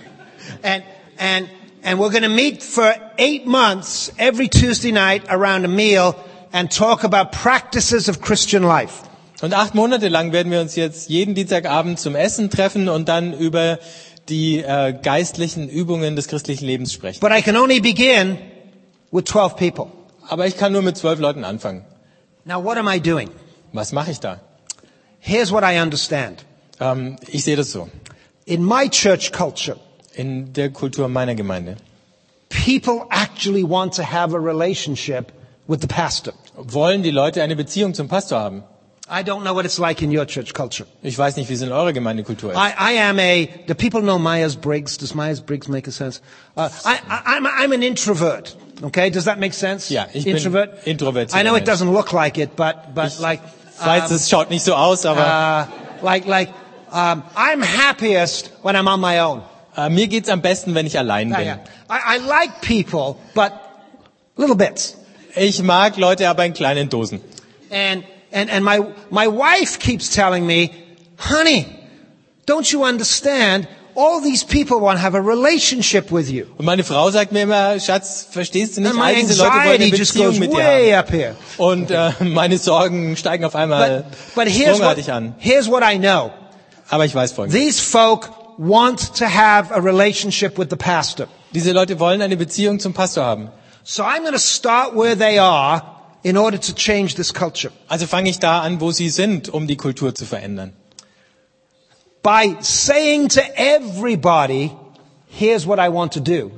And, 0.62 0.82
and, 1.18 1.48
and 1.82 1.98
we're 1.98 2.10
going 2.10 2.22
to 2.22 2.28
meet 2.28 2.62
for 2.62 2.94
eight 3.18 3.46
months 3.46 4.10
every 4.18 4.48
Tuesday 4.48 4.92
night 4.92 5.24
around 5.28 5.64
a 5.64 5.68
meal 5.68 6.14
and 6.52 6.70
talk 6.70 7.04
about 7.04 7.32
practices 7.32 8.08
of 8.08 8.20
Christian 8.20 8.62
life. 8.62 9.02
Und 9.40 9.54
acht 9.54 9.74
Monate 9.74 10.08
lang 10.08 10.32
werden 10.32 10.50
wir 10.50 10.60
uns 10.60 10.74
jetzt 10.74 11.08
jeden 11.08 11.34
Dienstagabend 11.34 12.00
zum 12.00 12.16
Essen 12.16 12.50
treffen 12.50 12.88
und 12.88 13.08
dann 13.08 13.32
über 13.32 13.78
die 14.28 14.58
äh, 14.58 14.92
geistlichen 15.00 15.68
Übungen 15.68 16.16
des 16.16 16.26
christlichen 16.28 16.66
Lebens 16.66 16.92
sprechen. 16.92 17.20
But 17.20 17.30
I 17.32 17.42
can 17.42 17.56
only 17.56 17.80
begin 17.80 18.38
with 19.12 19.24
12 19.26 19.56
people. 19.56 19.86
Aber 20.28 20.46
ich 20.46 20.56
kann 20.56 20.72
nur 20.72 20.82
mit 20.82 20.96
zwölf 20.96 21.20
Leuten 21.20 21.44
anfangen. 21.44 21.84
Now 22.44 22.62
what 22.62 22.76
am 22.76 22.88
I 22.88 23.00
doing? 23.00 23.30
Was 23.72 23.92
mache 23.92 24.10
ich 24.10 24.20
da? 24.20 24.40
Here's 25.20 25.52
what 25.52 25.62
I 25.62 25.80
understand. 25.80 26.44
Ähm, 26.80 27.16
ich 27.28 27.44
sehe 27.44 27.56
das 27.56 27.70
so. 27.70 27.88
In 28.44 28.64
my 28.64 28.88
church 28.88 29.32
culture, 29.32 29.78
in 30.18 30.52
der 30.52 30.70
Kultur 30.70 31.08
meiner 31.08 31.34
Gemeinde. 31.34 31.76
People 32.48 33.06
actually 33.10 33.62
want 33.62 33.94
to 33.94 34.02
have 34.02 34.34
a 34.34 34.38
relationship 34.38 35.32
with 35.66 35.80
the 35.80 35.86
pastor. 35.86 36.32
Wollen 36.56 37.02
die 37.02 37.10
Leute 37.10 37.42
eine 37.42 37.54
Beziehung 37.54 37.94
zum 37.94 38.08
Pastor 38.08 38.40
haben? 38.40 38.64
I 39.10 39.22
don't 39.22 39.42
know 39.42 39.54
what 39.54 39.64
it's 39.64 39.78
like 39.78 40.02
in 40.02 40.10
your 40.10 40.26
church 40.26 40.52
culture. 40.52 40.86
Ich 41.02 41.16
weiß 41.16 41.36
nicht, 41.36 41.48
wie 41.48 41.54
es 41.54 41.62
in 41.62 41.72
eurer 41.72 41.92
Gemeindekultur 41.94 42.52
ist. 42.52 42.58
I, 42.58 42.72
I 42.78 42.98
am 42.98 43.18
a, 43.18 43.48
do 43.66 43.74
people 43.74 44.02
know 44.02 44.18
Myers-Briggs? 44.18 44.98
Does 44.98 45.14
Myers-Briggs 45.14 45.68
make 45.68 45.88
a 45.88 45.92
sense? 45.92 46.20
Uh, 46.56 46.68
I, 46.84 46.98
I, 47.08 47.36
I'm, 47.36 47.46
I'm 47.46 47.72
an 47.72 47.82
introvert. 47.82 48.54
Okay, 48.82 49.08
does 49.08 49.24
that 49.24 49.38
make 49.38 49.54
sense? 49.54 49.88
Ja, 49.88 50.06
ich 50.12 50.26
introvert? 50.26 50.84
bin 50.84 50.92
introvertiert. 50.92 51.34
I 51.34 51.42
know 51.42 51.54
it 51.54 51.64
doesn't 51.64 51.90
look 51.90 52.12
like 52.12 52.36
it, 52.38 52.54
but, 52.54 52.94
but 52.94 53.06
Ich 53.06 53.18
like, 53.18 53.40
weiß, 53.78 54.10
um, 54.10 54.16
es 54.16 54.28
schaut 54.28 54.50
nicht 54.50 54.64
so 54.64 54.74
aus, 54.74 55.06
aber 55.06 55.68
uh, 55.70 56.04
like, 56.04 56.26
like, 56.26 56.50
um, 56.92 57.22
I'm 57.34 57.62
happiest 57.62 58.50
when 58.62 58.76
I'm 58.76 58.88
on 58.88 59.00
my 59.00 59.20
own. 59.20 59.42
Äh, 59.78 59.90
mir 59.90 60.08
geht's 60.08 60.28
am 60.28 60.42
besten, 60.42 60.74
wenn 60.74 60.86
ich 60.86 60.98
allein 60.98 61.30
bin. 61.30 61.40
yeah. 61.40 61.60
I, 61.88 62.16
I 62.16 62.26
like 62.26 62.60
people, 62.60 63.16
but 63.34 63.52
little 64.36 64.56
bits. 64.56 64.96
Ich 65.36 65.62
mag 65.62 65.96
Leute 65.96 66.28
aber 66.28 66.44
in 66.44 66.52
kleinen 66.52 66.88
Dosen. 66.88 67.20
And, 67.70 68.02
and, 68.32 68.50
and 68.50 68.64
my, 68.64 68.80
my 69.10 69.28
wife 69.28 69.78
keeps 69.78 70.10
telling 70.10 70.46
me, 70.46 70.70
honey, 71.18 71.66
don't 72.46 72.70
you 72.72 72.84
understand? 72.84 73.68
All 73.94 74.20
these 74.20 74.44
people 74.44 74.80
want 74.80 74.98
to 74.98 75.02
have 75.02 75.16
a 75.16 75.20
relationship 75.20 76.12
with 76.12 76.30
you. 76.30 76.46
Und 76.56 76.64
meine 76.64 76.84
Frau 76.84 77.10
sagt 77.10 77.32
mir 77.32 77.42
immer, 77.42 77.80
Schatz, 77.80 78.28
verstehst 78.30 78.76
du 78.76 78.80
nicht, 78.80 78.94
all 78.94 79.14
diese 79.14 79.34
Leute 79.42 79.52
wollen 79.52 79.82
eine 79.82 79.90
Beziehung 79.90 80.38
mit 80.38 80.52
dir. 80.52 81.36
Und 81.56 81.90
äh, 81.90 82.12
meine 82.20 82.58
Sorgen 82.58 83.16
steigen 83.16 83.44
auf 83.44 83.56
einmal 83.56 84.04
But, 84.34 84.46
but 84.46 84.48
here's, 84.52 84.80
what, 84.80 85.08
an. 85.08 85.34
here's 85.38 85.68
what 85.68 85.82
I 85.82 85.98
know. 85.98 86.30
Aber 86.88 87.04
ich 87.04 87.14
weiß 87.14 87.32
folgendes. 87.32 87.60
These 87.60 87.82
folk 87.82 88.30
want 88.58 89.14
to 89.14 89.26
have 89.26 89.70
a 89.70 89.80
relationship 89.80 90.58
with 90.58 90.68
the 90.70 90.76
pastor. 90.76 91.28
Diese 91.54 91.72
Leute 91.72 91.98
wollen 91.98 92.20
eine 92.20 92.36
Beziehung 92.36 92.80
zum 92.80 92.92
Pastor 92.92 93.24
haben. 93.24 93.50
So 93.84 94.02
I'm 94.02 94.20
going 94.20 94.32
to 94.32 94.38
start 94.38 94.94
where 94.94 95.16
they 95.16 95.38
are 95.38 95.82
in 96.22 96.36
order 96.36 96.58
to 96.58 96.74
change 96.74 97.14
this 97.14 97.32
culture. 97.32 97.72
Also 97.88 98.06
fange 98.06 98.28
ich 98.28 98.38
da 98.38 98.60
an, 98.60 98.80
wo 98.80 98.90
sie 98.90 99.08
sind, 99.08 99.48
um 99.48 99.66
die 99.66 99.76
Kultur 99.76 100.14
zu 100.14 100.26
verändern. 100.26 100.72
By 102.22 102.56
saying 102.60 103.28
to 103.30 103.40
everybody, 103.56 104.72
here's 105.28 105.66
what 105.66 105.78
I 105.78 105.88
want 105.88 106.12
to 106.14 106.20
do. 106.20 106.50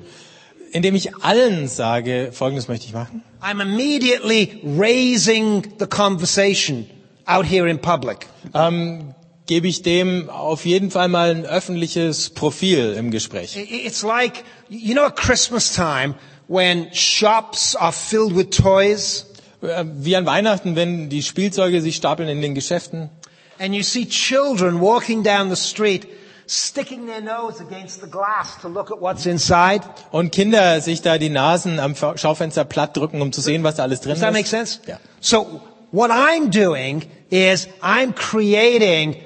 Indem 0.72 0.94
ich 0.94 1.14
allen 1.22 1.68
sage, 1.68 2.30
folgendes 2.32 2.68
möchte 2.68 2.86
ich 2.86 2.94
machen. 2.94 3.22
I'm 3.42 3.60
immediately 3.60 4.60
raising 4.64 5.74
the 5.78 5.86
conversation 5.86 6.86
out 7.26 7.44
here 7.44 7.68
in 7.68 7.78
public. 7.78 8.26
Ähm, 8.54 9.14
gebe 9.50 9.66
ich 9.66 9.82
dem 9.82 10.30
auf 10.30 10.64
jeden 10.64 10.92
Fall 10.92 11.08
mal 11.08 11.30
ein 11.30 11.44
öffentliches 11.44 12.30
Profil 12.30 12.94
im 12.96 13.10
Gespräch. 13.10 13.56
It's 13.56 14.04
like, 14.04 14.44
you 14.68 14.94
know, 14.94 15.06
at 15.06 15.16
Christmas 15.16 15.74
time 15.74 16.14
when 16.46 16.86
shops 16.94 17.74
are 17.74 17.90
filled 17.92 18.36
with 18.36 18.50
toys 18.50 19.26
Äh, 19.62 19.84
Wie 19.98 20.16
an 20.16 20.24
Weihnachten, 20.24 20.76
wenn 20.76 21.08
die 21.10 21.22
Spielzeuge 21.22 21.82
sich 21.82 21.96
stapeln 21.96 22.28
in 22.28 22.40
den 22.40 22.54
Geschäften 22.54 23.10
and 23.58 23.74
you 23.74 23.82
see 23.82 24.06
children 24.06 24.80
walking 24.80 25.24
down 25.24 25.50
the 25.50 25.56
street 25.56 26.06
sticking 26.46 27.06
their 27.06 27.20
nose 27.20 27.60
against 27.60 28.00
the 28.00 28.06
glass 28.06 28.56
to 28.62 28.68
look 28.68 28.92
at 28.92 29.00
what's 29.00 29.26
inside. 29.26 29.82
und 30.12 30.30
Kinder 30.30 30.80
sich 30.80 31.02
da 31.02 31.18
die 31.18 31.28
Nasen 31.28 31.80
am 31.80 31.94
Schaufenster 31.96 32.64
platt 32.64 32.96
drücken, 32.96 33.20
um 33.20 33.32
zu 33.32 33.40
sehen, 33.40 33.64
was 33.64 33.74
da 33.74 33.82
alles 33.82 34.00
drin 34.00 34.12
Does 34.12 34.20
that 34.20 34.32
make 34.32 34.46
sense? 34.48 34.78
Ja. 34.86 34.98
So 35.20 35.60
what 35.90 36.12
I'm 36.12 36.50
doing 36.50 37.02
is 37.30 37.68
I'm 37.82 38.14
creating 38.14 39.16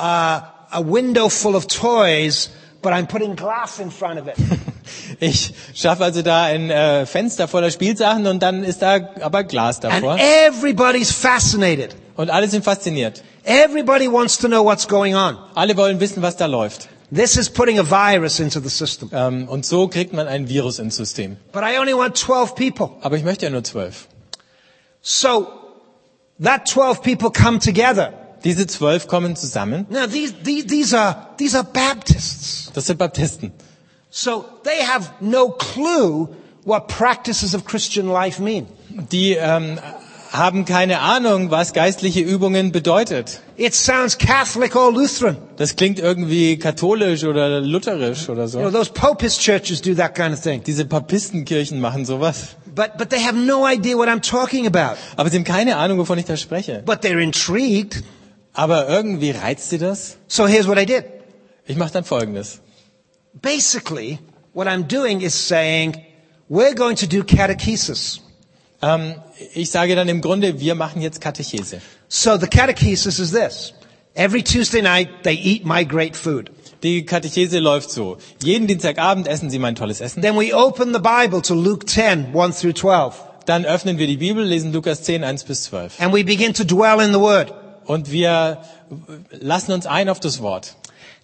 uh, 0.00 0.40
a 0.72 0.80
window 0.82 1.28
full 1.28 1.54
of 1.56 1.66
toys, 1.66 2.50
but 2.82 2.92
I'm 2.92 3.06
putting 3.06 3.36
glass 3.36 3.78
in 3.78 3.90
front 3.90 4.18
of 4.18 4.26
it. 4.28 4.36
Ich 5.20 5.52
schaffe 5.74 6.02
also 6.02 6.22
da 6.22 6.44
ein 6.44 6.70
äh, 6.70 7.04
Fenster 7.06 7.46
voller 7.46 7.70
Spielsachen 7.70 8.26
und 8.26 8.42
dann 8.42 8.64
ist 8.64 8.80
da 8.82 8.98
aber 9.20 9.44
Glas 9.44 9.76
and 9.84 9.94
davor. 9.94 10.18
everybody's 10.48 11.12
fascinated. 11.12 11.94
Und 12.16 12.30
alle 12.30 12.48
sind 12.48 12.64
fasziniert. 12.64 13.22
Everybody 13.44 14.10
wants 14.10 14.38
to 14.38 14.48
know 14.48 14.64
what's 14.64 14.88
going 14.88 15.14
on. 15.14 15.36
Alle 15.54 15.76
wollen 15.76 16.00
wissen, 16.00 16.22
was 16.22 16.36
da 16.36 16.46
läuft. 16.46 16.88
This 17.14 17.36
is 17.36 17.50
putting 17.50 17.78
a 17.78 17.82
virus 17.88 18.40
into 18.40 18.60
the 18.60 18.68
system. 18.68 19.10
Ähm, 19.12 19.48
und 19.48 19.64
so 19.66 19.88
kriegt 19.88 20.12
man 20.12 20.26
ein 20.26 20.48
Virus 20.48 20.78
ins 20.78 20.96
System. 20.96 21.36
But 21.52 21.62
I 21.62 21.78
only 21.78 21.94
want 21.94 22.16
12 22.16 22.54
people. 22.54 22.90
Aber 23.02 23.16
ich 23.16 23.22
möchte 23.24 23.44
ja 23.46 23.50
nur 23.50 23.62
zwölf. 23.62 24.08
So 25.02 25.48
that 26.42 26.66
12 26.66 27.02
people 27.02 27.30
come 27.30 27.58
together. 27.58 28.12
Diese 28.44 28.66
zwölf 28.66 29.06
kommen 29.08 29.36
zusammen. 29.36 29.86
Now 29.90 30.06
these, 30.06 30.34
these, 30.42 30.66
these 30.66 30.98
are, 30.98 31.28
these 31.38 31.56
are 31.56 31.64
Baptists. 31.64 32.70
Das 32.74 32.86
sind 32.86 32.98
Baptisten. 32.98 33.52
So 34.10 34.44
they 34.64 34.84
have 34.86 35.10
no 35.20 35.50
clue 35.50 36.28
what 36.64 36.88
practices 36.88 37.54
of 37.54 37.64
Christian 37.64 38.08
life 38.08 38.40
mean. 38.42 38.66
Die 39.12 39.34
ähm, 39.34 39.78
haben 40.32 40.64
keine 40.64 41.00
Ahnung, 41.00 41.50
was 41.50 41.72
geistliche 41.72 42.20
Übungen 42.20 42.72
bedeutet. 42.72 43.40
It 43.56 43.74
sounds 43.74 44.16
Catholic 44.18 44.74
or 44.76 44.92
Lutheran. 44.92 45.36
Das 45.56 45.76
klingt 45.76 45.98
irgendwie 45.98 46.58
katholisch 46.58 47.24
oder 47.24 47.60
lutherisch 47.60 48.28
oder 48.28 48.46
You 48.46 48.58
know, 48.60 48.70
so. 48.70 48.78
those 48.78 48.90
Popist 48.92 49.40
churches 49.40 49.82
do 49.82 49.94
that 49.94 50.14
kind 50.14 50.32
of 50.32 50.40
thing. 50.40 50.62
Diese 50.64 50.84
Papistenkirchen 50.84 51.80
machen 51.80 52.04
sowas. 52.04 52.56
But, 52.74 52.96
but 52.98 53.10
they 53.10 53.20
have 53.20 53.36
no 53.36 53.66
idea 53.66 53.96
what 53.96 54.08
I'm 54.08 54.22
talking 54.22 54.66
about. 54.66 54.96
Aber 55.16 55.28
sie 55.30 55.36
haben 55.36 55.44
keine 55.44 55.76
Ahnung, 55.76 55.98
wovon 55.98 56.18
ich 56.18 56.24
da 56.26 56.36
spreche. 56.36 56.82
But 56.86 57.02
they're 57.04 57.20
intrigued. 57.20 58.02
Aber 58.60 58.90
irgendwie 58.90 59.30
reizt 59.30 59.70
sie 59.70 59.78
das. 59.78 60.18
So 60.28 60.46
here's 60.46 60.68
what 60.68 60.78
I 60.78 60.84
did. 60.84 61.04
Ich 61.66 61.78
mache 61.78 61.92
dann 61.92 62.04
Folgendes. 62.04 62.60
Basically, 63.32 64.18
what 64.52 64.66
I'm 64.68 64.86
doing 64.86 65.22
is 65.22 65.32
saying, 65.32 65.96
we're 66.50 66.74
going 66.74 66.94
to 66.96 67.06
do 67.06 67.24
catechesis. 67.24 68.20
Ähm, 68.82 69.14
ich 69.54 69.70
sage 69.70 69.96
dann 69.96 70.10
im 70.10 70.20
Grunde, 70.20 70.60
wir 70.60 70.74
machen 70.74 71.00
jetzt 71.00 71.22
Katechese. 71.22 71.80
So 72.08 72.36
the 72.36 72.48
catechesis 72.48 73.18
is 73.18 73.32
this. 73.32 73.72
Every 74.12 74.42
Tuesday 74.42 74.82
night, 74.82 75.08
they 75.22 75.36
eat 75.36 75.64
my 75.64 75.82
great 75.82 76.14
food. 76.14 76.50
Die 76.82 77.06
Katechese 77.06 77.60
läuft 77.60 77.90
so. 77.90 78.18
Jeden 78.44 78.66
Dienstagabend 78.66 79.26
essen 79.26 79.48
sie 79.48 79.58
mein 79.58 79.74
tolles 79.74 80.02
Essen. 80.02 80.20
Then 80.20 80.36
we 80.36 80.54
open 80.54 80.92
the 80.92 81.00
Bible 81.00 81.40
to 81.40 81.54
Luke 81.54 81.86
10, 81.86 82.34
1 82.34 82.60
through 82.60 82.74
12. 82.74 83.14
Dann 83.46 83.64
öffnen 83.64 83.96
wir 83.96 84.06
die 84.06 84.18
Bibel, 84.18 84.44
lesen 84.44 84.70
Lukas 84.74 85.02
10, 85.02 85.24
1 85.24 85.44
bis 85.44 85.62
12. 85.62 85.98
And 85.98 86.12
we 86.12 86.24
begin 86.24 86.52
to 86.52 86.64
dwell 86.64 87.00
in 87.00 87.14
the 87.14 87.20
Word. 87.20 87.54
Und 87.90 88.12
wir 88.12 88.58
lassen 89.32 89.72
uns 89.72 89.84
ein 89.84 90.08
auf 90.08 90.20
das 90.20 90.40
Wort. 90.40 90.76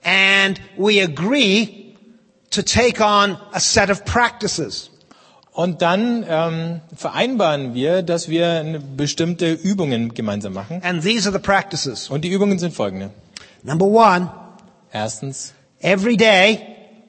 And 0.03 0.61
we 0.77 1.01
agree 1.01 1.95
to 2.51 2.61
take 2.63 3.01
on 3.01 3.37
a 3.53 3.61
set 3.61 3.89
of 3.89 4.05
practices. 4.05 4.91
Und 5.53 5.81
dann 5.81 6.25
ähm, 6.29 6.81
vereinbaren 6.97 7.73
wir, 7.75 8.03
dass 8.03 8.29
wir 8.29 8.83
bestimmte 8.97 9.53
Übungen 9.53 10.13
gemeinsam 10.13 10.55
machen. 10.55 10.83
And 10.83 11.05
these 11.05 11.29
are 11.29 11.33
the 11.39 11.41
practices. 11.41 12.11
Und 12.11 12.23
die 12.25 12.31
Übungen 12.31 12.59
sind 12.59 12.75
folgende. 12.75 13.11
Number 13.63 13.87
one, 13.87 14.29
Erstens, 14.93 15.53
every 15.81 16.17
day, 16.17 16.67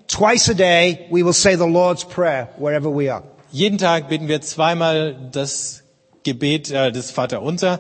twice 0.08 0.50
a 0.50 0.54
day, 0.54 1.08
we 1.10 1.24
will 1.24 1.34
say 1.34 1.56
the 1.56 1.66
Lord's 1.68 2.04
Prayer 2.04 2.50
wherever 2.60 2.92
we 2.96 3.10
are. 3.12 3.24
jeden 3.52 3.80
Tag 3.80 4.08
beten 4.10 4.28
wir 4.28 4.42
zweimal 4.42 5.16
das 5.32 5.82
Gebet 6.24 6.70
äh, 6.70 6.92
des 6.92 7.10
Vaterunser, 7.12 7.80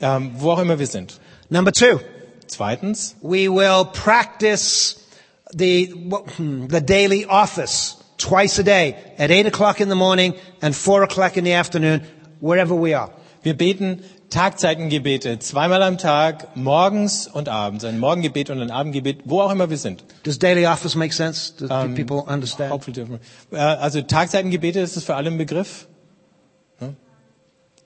ähm, 0.00 0.32
wo 0.38 0.52
auch 0.52 0.58
immer 0.58 0.78
wir 0.78 0.86
sind. 0.86 1.18
Number 1.48 1.72
two, 1.72 2.00
Zweitens, 2.48 3.16
we 3.22 3.48
will 3.48 3.84
practice 3.92 4.96
the, 5.52 5.92
hmm, 6.36 6.66
the 6.68 6.80
daily 6.80 7.26
office 7.26 7.96
twice 8.18 8.58
a 8.60 8.62
day 8.62 8.94
at 9.18 9.30
eight 9.30 9.46
o'clock 9.46 9.80
in 9.80 9.88
the 9.88 9.96
morning 9.96 10.34
and 10.62 10.74
four 10.74 11.02
o'clock 11.02 11.36
in 11.36 11.44
the 11.44 11.54
afternoon, 11.54 12.02
wherever 12.40 12.74
we 12.74 12.94
are. 12.96 13.10
wir 13.42 13.56
beten 13.56 14.02
Tagzeitengebete 14.30 15.38
zweimal 15.38 15.82
am 15.84 15.98
Tag, 15.98 16.56
morgens 16.56 17.28
und 17.28 17.48
abends. 17.48 17.84
Ein 17.84 18.00
Morgengebet 18.00 18.50
und 18.50 18.60
ein 18.60 18.72
Abendgebet, 18.72 19.20
wo 19.24 19.40
auch 19.40 19.52
immer 19.52 19.70
wir 19.70 19.78
sind. 19.78 20.02
Does 20.24 20.38
daily 20.40 20.66
office 20.66 20.96
make 20.96 21.14
sense? 21.14 21.52
Do, 21.56 21.72
Um, 21.72 21.94
people 21.94 22.24
understand? 22.26 22.72
Hopefully 22.72 22.94
different. 22.94 23.22
Äh, 23.52 23.56
Also 23.58 24.02
Tagzeitengebete, 24.02 24.80
ist 24.80 24.96
das 24.96 25.04
für 25.04 25.14
alle 25.14 25.30
ein 25.30 25.38
Begriff? 25.38 25.86
Hm? 26.80 26.96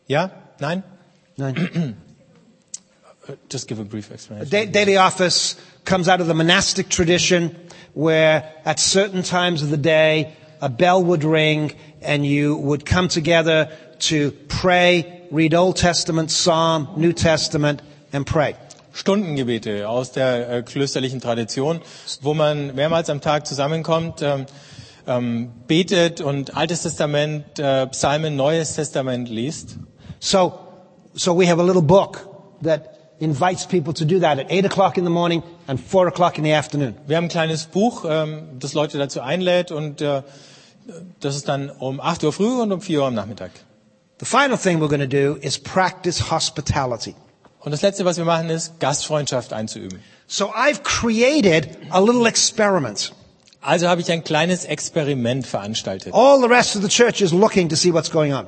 Ja? 0.06 0.30
Nein? 0.60 0.82
Nein. 1.36 1.96
Uh, 3.28 3.34
just 3.50 3.68
give 3.68 3.78
a 3.78 3.84
brief 3.84 4.10
explanation. 4.10 4.48
Da- 4.48 4.64
daily 4.64 4.96
office 4.96 5.54
comes 5.84 6.08
out 6.08 6.22
of 6.22 6.26
the 6.26 6.32
monastic 6.34 6.88
tradition 6.88 7.54
where 7.92 8.50
at 8.64 8.80
certain 8.80 9.22
times 9.22 9.62
of 9.62 9.68
the 9.68 9.76
day 9.76 10.32
a 10.62 10.70
bell 10.70 11.04
would 11.04 11.22
ring 11.22 11.70
and 12.00 12.24
you 12.24 12.56
would 12.56 12.86
come 12.86 13.08
together 13.08 13.70
to 13.98 14.30
pray, 14.48 15.26
read 15.30 15.52
Old 15.54 15.76
Testament, 15.76 16.30
Psalm, 16.30 16.88
New 16.96 17.12
Testament 17.12 17.82
and 18.12 18.26
pray. 18.26 18.56
Stundengebete 18.92 19.88
aus 19.88 20.12
der 20.12 20.50
äh, 20.50 20.62
klösterlichen 20.62 21.20
Tradition, 21.20 21.80
wo 22.22 22.34
man 22.34 22.74
mehrmals 22.74 23.08
am 23.08 23.20
Tag 23.20 23.46
zusammenkommt, 23.46 24.20
ähm, 24.22 24.46
ähm, 25.06 25.52
betet 25.68 26.20
und 26.20 26.56
Altes 26.56 26.82
Testament, 26.82 27.58
äh, 27.58 27.86
Psalmen, 27.88 28.34
Neues 28.36 28.74
Testament 28.74 29.28
liest. 29.28 29.76
So, 30.18 30.58
so 31.14 31.38
we 31.38 31.46
have 31.46 31.60
a 31.60 31.64
little 31.64 31.82
book 31.82 32.28
that 32.62 33.00
invites 33.20 33.66
people 33.66 33.92
to 33.94 34.04
do 34.04 34.20
that 34.20 34.38
at 34.38 34.46
8 34.50 34.64
o'clock 34.66 34.96
in 34.96 35.04
the 35.04 35.10
morning 35.10 35.42
and 35.68 35.78
4 35.78 36.08
o'clock 36.08 36.38
in 36.38 36.44
the 36.44 36.52
afternoon. 36.52 36.94
Wir 37.06 37.16
haben 37.16 37.24
ein 37.24 37.30
kleines 37.30 37.66
Buch, 37.66 38.04
ähm, 38.08 38.58
das 38.58 38.72
Leute 38.74 38.98
dazu 38.98 39.20
einlädt 39.20 39.70
und 39.70 40.00
äh, 40.00 40.22
das 41.20 41.36
ist 41.36 41.48
dann 41.48 41.70
um 41.70 42.00
8 42.00 42.24
Uhr 42.24 42.32
früh 42.32 42.60
und 42.60 42.72
um 42.72 42.80
4 42.80 43.00
Uhr 43.00 43.06
am 43.06 43.14
Nachmittag. 43.14 43.50
The 44.18 44.26
final 44.26 44.58
thing 44.58 44.80
we're 44.80 44.88
going 44.88 45.00
to 45.00 45.06
do 45.06 45.38
is 45.40 45.58
practice 45.58 46.30
hospitality. 46.30 47.14
Und 47.60 47.72
das 47.72 47.82
Letzte, 47.82 48.04
was 48.06 48.16
wir 48.16 48.24
machen, 48.24 48.48
ist 48.48 48.80
Gastfreundschaft 48.80 49.52
einzuüben. 49.52 50.00
So 50.26 50.46
I've 50.52 50.82
created 50.82 51.68
a 51.90 52.00
little 52.00 52.26
experiment. 52.26 53.12
Also 53.60 53.88
habe 53.88 54.00
ich 54.00 54.10
ein 54.10 54.24
kleines 54.24 54.64
Experiment 54.64 55.46
veranstaltet. 55.46 56.14
All 56.14 56.40
the 56.40 56.48
rest 56.48 56.76
of 56.76 56.82
the 56.82 56.88
church 56.88 57.20
is 57.20 57.32
looking 57.32 57.68
to 57.68 57.76
see 57.76 57.92
what's 57.92 58.10
going 58.10 58.32
on. 58.32 58.46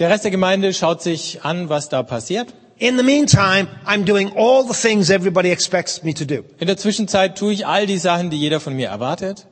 Der 0.00 0.08
Rest 0.08 0.24
der 0.24 0.30
Gemeinde 0.30 0.72
schaut 0.72 1.02
sich 1.02 1.44
an, 1.44 1.68
was 1.68 1.90
da 1.90 2.02
passiert. 2.02 2.54
In 2.78 2.96
the 2.96 3.02
meantime, 3.02 3.68
I'm 3.86 4.06
doing 4.06 4.32
all 4.34 4.66
the 4.66 4.72
things 4.72 5.10
everybody 5.10 5.50
expects 5.50 6.02
me 6.02 6.14
to 6.14 6.24
do. 6.24 6.42
In 6.58 6.66
der 6.66 6.78
Zwischenzeit 6.78 7.36
tue 7.36 7.52
ich 7.52 7.66
all 7.66 7.86
die 7.86 7.98
Sachen, 7.98 8.30
die 8.30 8.38
jeder 8.38 8.60
von 8.60 8.74
mir 8.74 8.88
erwartet. 8.88 9.46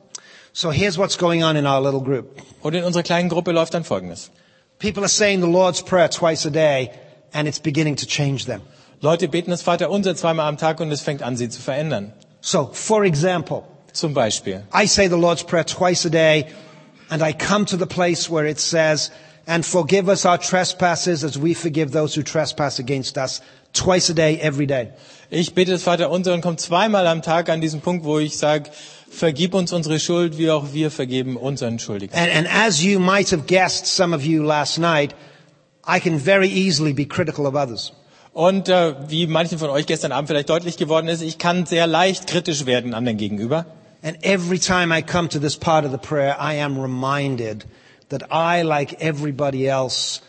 So 0.51 0.71
here's 0.71 0.97
what's 0.97 1.19
going 1.19 1.43
on 1.43 1.55
in 1.55 1.67
our 1.67 1.79
little 1.79 2.01
group. 2.01 2.41
Und 2.63 2.73
in 2.73 2.83
unserer 2.83 3.03
kleinen 3.03 3.29
Gruppe 3.29 3.51
läuft 3.51 3.75
dann 3.75 3.83
Folgendes. 3.83 4.31
People 4.79 5.03
are 5.03 5.09
saying 5.09 5.39
the 5.41 5.47
Lord's 5.47 5.83
Prayer 5.83 6.09
twice 6.09 6.47
a 6.47 6.49
day, 6.49 6.89
and 7.31 7.47
it's 7.47 7.59
beginning 7.59 7.95
to 7.97 8.07
change 8.07 8.45
them. 8.45 8.61
Leute 9.01 9.27
beten 9.27 9.51
das 9.51 9.61
Vaterunser 9.61 10.15
zweimal 10.15 10.47
am 10.47 10.57
Tag 10.57 10.79
und 10.79 10.91
es 10.91 11.01
fängt 11.01 11.21
an, 11.21 11.37
sie 11.37 11.49
zu 11.49 11.61
verändern. 11.61 12.11
So, 12.41 12.71
for 12.73 13.03
example, 13.03 13.61
Zum 13.93 14.15
Beispiel. 14.15 14.63
I 14.73 14.87
say 14.87 15.07
the 15.07 15.15
Lord's 15.15 15.43
Prayer 15.43 15.65
twice 15.65 16.07
a 16.07 16.09
day, 16.09 16.47
and 17.09 17.21
I 17.21 17.33
come 17.33 17.65
to 17.67 17.77
the 17.77 17.85
place 17.85 18.31
where 18.31 18.49
it 18.49 18.59
says, 18.59 19.11
and 19.49 19.65
forgive 19.65 20.07
us 20.09 20.27
our 20.27 20.37
trespasses 20.37 21.23
as 21.23 21.35
we 21.35 21.55
forgive 21.55 21.91
those 21.91 22.13
who 22.13 22.21
trespass 22.21 22.77
against 22.77 23.17
us, 23.17 23.41
twice 23.73 24.07
a 24.07 24.13
day, 24.13 24.39
every 24.39 24.67
day. 24.67 24.89
Ich 25.31 25.55
bete 25.55 25.71
das 25.71 25.81
Vaterunser 25.81 26.35
und 26.35 26.41
komme 26.41 26.57
zweimal 26.57 27.07
am 27.07 27.23
Tag 27.23 27.49
an 27.49 27.59
diesen 27.59 27.81
Punkt, 27.81 28.05
wo 28.05 28.19
ich 28.19 28.37
sage, 28.37 28.69
vergib 29.09 29.55
uns 29.55 29.73
unsere 29.73 29.99
Schuld, 29.99 30.37
wie 30.37 30.51
auch 30.51 30.71
wir 30.73 30.91
vergeben 30.91 31.35
unseren 31.35 31.79
Schuldigen. 31.79 32.15
And, 32.15 32.31
and 32.31 32.47
as 32.47 32.83
you 32.83 32.99
might 32.99 33.31
have 33.31 33.47
guessed, 33.47 33.87
some 33.87 34.15
of 34.15 34.23
you 34.23 34.43
last 34.43 34.77
night, 34.77 35.15
I 35.83 35.99
can 35.99 36.19
very 36.19 36.47
easily 36.47 36.93
be 36.93 37.05
critical 37.05 37.47
of 37.47 37.55
others. 37.55 37.91
Und 38.33 38.69
äh, 38.69 38.93
wie 39.07 39.25
manchen 39.25 39.57
von 39.57 39.71
euch 39.71 39.87
gestern 39.87 40.11
Abend 40.11 40.27
vielleicht 40.27 40.49
deutlich 40.49 40.77
geworden 40.77 41.07
ist, 41.07 41.23
ich 41.23 41.39
kann 41.39 41.65
sehr 41.65 41.87
leicht 41.87 42.27
kritisch 42.27 42.67
werden 42.67 42.93
anderen 42.93 43.17
gegenüber. 43.17 43.65
And 44.03 44.23
every 44.23 44.59
time 44.59 44.95
I 44.95 45.01
come 45.01 45.27
to 45.29 45.39
this 45.39 45.57
part 45.57 45.85
of 45.85 45.91
the 45.91 45.97
prayer, 45.97 46.37
I 46.39 46.61
am 46.61 46.79
reminded 46.79 47.65
that 48.09 48.31
I, 48.31 48.63
like 48.63 49.01
everybody 49.01 49.67
else, 49.67 50.21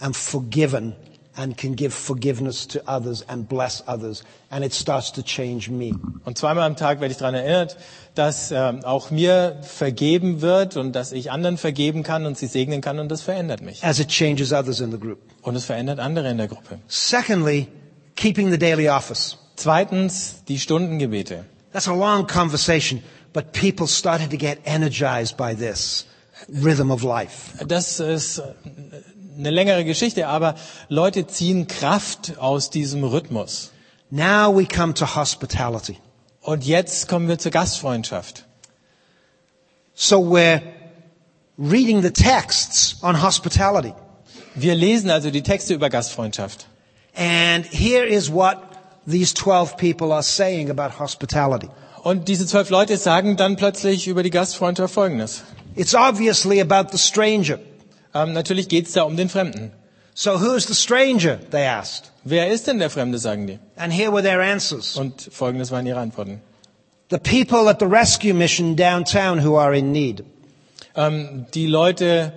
am 0.00 0.12
forgiven 0.12 0.94
and 1.36 1.56
can 1.56 1.74
give 1.74 1.92
forgiveness 1.92 2.66
to 2.66 2.82
others 2.86 3.24
and 3.28 3.48
bless 3.48 3.82
others. 3.86 4.22
And 4.50 4.64
it 4.64 4.72
starts 4.72 5.10
to 5.12 5.22
change 5.22 5.68
me. 5.68 5.92
Und 6.24 6.38
zweimal 6.38 6.64
am 6.64 6.76
Tag 6.76 7.00
werde 7.00 7.12
ich 7.12 7.18
daran 7.18 7.34
erinnert, 7.34 7.76
dass 8.14 8.52
ähm, 8.52 8.84
auch 8.84 9.10
mir 9.10 9.58
vergeben 9.62 10.40
wird 10.42 10.76
und 10.76 10.92
dass 10.92 11.12
ich 11.12 11.32
anderen 11.32 11.58
vergeben 11.58 12.04
kann 12.04 12.26
und 12.26 12.38
sie 12.38 12.46
segnen 12.46 12.80
kann 12.80 12.98
und 13.00 13.08
das 13.08 13.22
verändert 13.22 13.62
mich. 13.62 13.82
As 13.82 13.98
it 13.98 14.08
changes 14.08 14.52
others 14.52 14.80
in 14.80 14.92
the 14.92 14.98
group. 14.98 15.18
Und 15.42 15.56
es 15.56 15.64
verändert 15.64 15.98
andere 15.98 16.30
in 16.30 16.38
der 16.38 16.48
Gruppe. 16.48 16.78
Secondly, 16.86 17.66
keeping 18.14 18.50
the 18.50 18.58
daily 18.58 18.88
office. 18.88 19.36
Zweitens, 19.56 20.42
die 20.46 20.58
Stundengebete. 20.58 21.44
That's 21.72 21.88
a 21.88 21.94
long 21.94 22.28
conversation, 22.28 23.02
but 23.32 23.52
people 23.52 23.88
started 23.88 24.30
to 24.30 24.36
get 24.36 24.58
energized 24.64 25.36
by 25.36 25.56
this 25.56 26.06
rhythm 26.48 26.90
of 26.90 27.02
life. 27.02 27.64
Das 27.66 28.00
ist 28.00 28.42
eine 29.36 29.50
längere 29.50 29.84
Geschichte, 29.84 30.28
aber 30.28 30.54
Leute 30.88 31.26
ziehen 31.26 31.66
Kraft 31.66 32.38
aus 32.38 32.70
diesem 32.70 33.04
Rhythmus. 33.04 33.70
Now 34.10 34.54
we 34.54 34.66
come 34.66 34.94
to 34.94 35.16
hospitality. 35.16 35.98
Und 36.40 36.64
jetzt 36.64 37.08
kommen 37.08 37.26
wir 37.28 37.38
zur 37.38 37.50
Gastfreundschaft. 37.50 38.44
So 39.94 40.20
we're 40.20 40.60
reading 41.58 42.02
the 42.02 42.10
texts 42.10 42.96
on 43.02 43.22
hospitality. 43.22 43.94
Wir 44.54 44.74
lesen 44.74 45.10
also 45.10 45.30
die 45.30 45.42
Texte 45.42 45.74
über 45.74 45.88
Gastfreundschaft. 45.88 46.66
And 47.16 47.64
here 47.64 48.04
is 48.04 48.30
what 48.30 48.58
these 49.06 49.34
12 49.34 49.76
people 49.76 50.12
are 50.12 50.22
saying 50.22 50.70
about 50.70 50.98
hospitality. 50.98 51.68
Und 52.02 52.28
diese 52.28 52.46
zwölf 52.46 52.70
Leute 52.70 52.98
sagen 52.98 53.36
dann 53.36 53.56
plötzlich 53.56 54.06
über 54.06 54.22
die 54.22 54.30
Gastfreundschaft 54.30 54.92
Folgendes. 54.92 55.42
It's 55.76 55.94
obviously 55.94 56.60
about 56.60 56.90
the 56.92 56.98
stranger. 56.98 57.58
Ähm, 58.14 58.32
natürlich 58.32 58.68
geht's 58.68 58.92
da 58.92 59.02
um 59.02 59.16
den 59.16 59.28
Fremden. 59.28 59.72
So 60.14 60.38
who's 60.40 60.66
the 60.66 60.74
stranger? 60.74 61.38
They 61.50 61.66
asked. 61.66 62.12
Wer 62.22 62.48
ist 62.50 62.66
denn 62.68 62.78
der 62.78 62.88
Fremde, 62.90 63.18
sagen 63.18 63.46
die. 63.46 63.58
And 63.76 63.92
here 63.92 64.12
were 64.12 64.22
their 64.22 64.40
answers. 64.40 64.96
Und 64.96 65.28
folgendes 65.32 65.72
waren 65.72 65.86
ihre 65.86 65.98
Antworten. 65.98 66.40
The 67.10 67.18
people 67.18 67.68
at 67.68 67.80
the 67.80 67.86
rescue 67.86 68.32
mission 68.32 68.76
downtown 68.76 69.44
who 69.44 69.56
are 69.58 69.76
in 69.76 69.92
need. 69.92 70.24
Ähm, 70.96 71.46
die 71.52 71.66
Leute 71.66 72.32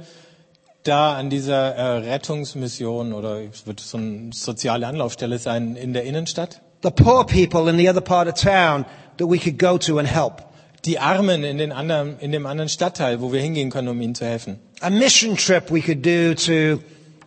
da 0.83 1.15
an 1.15 1.29
dieser 1.29 1.75
äh, 1.75 1.97
Rettungsmission 2.09 3.13
oder 3.13 3.41
es 3.41 3.67
wird 3.67 3.79
so 3.79 3.97
eine 3.97 4.31
soziale 4.33 4.87
Anlaufstelle 4.87 5.37
sein 5.37 5.75
in 5.75 5.93
der 5.93 6.03
Innenstadt. 6.03 6.61
The 6.83 6.91
poor 6.91 7.25
people 7.25 7.69
in 7.69 7.77
the 7.77 7.89
other 7.89 8.01
part 8.01 8.27
of 8.27 8.33
town 8.35 8.85
that 9.17 9.27
we 9.29 9.37
could 9.37 9.59
go 9.59 9.77
to 9.77 9.99
and 9.99 10.07
help. 10.07 10.43
Die 10.85 10.99
Armen 10.99 11.43
in, 11.43 11.57
den 11.57 11.71
anderen, 11.71 12.19
in 12.19 12.31
dem 12.31 12.45
anderen 12.45 12.69
Stadtteil, 12.69 13.19
wo 13.21 13.31
wir 13.33 13.41
hingehen 13.41 13.69
können, 13.69 13.87
um 13.89 13.99
ihnen 14.01 14.15
zu 14.15 14.25
helfen. 14.25 14.59
A 14.79 14.89
mission 14.89 15.35
trip 15.35 15.69
we 15.71 15.81
could 15.81 16.05
do 16.05 16.33
to 16.35 16.81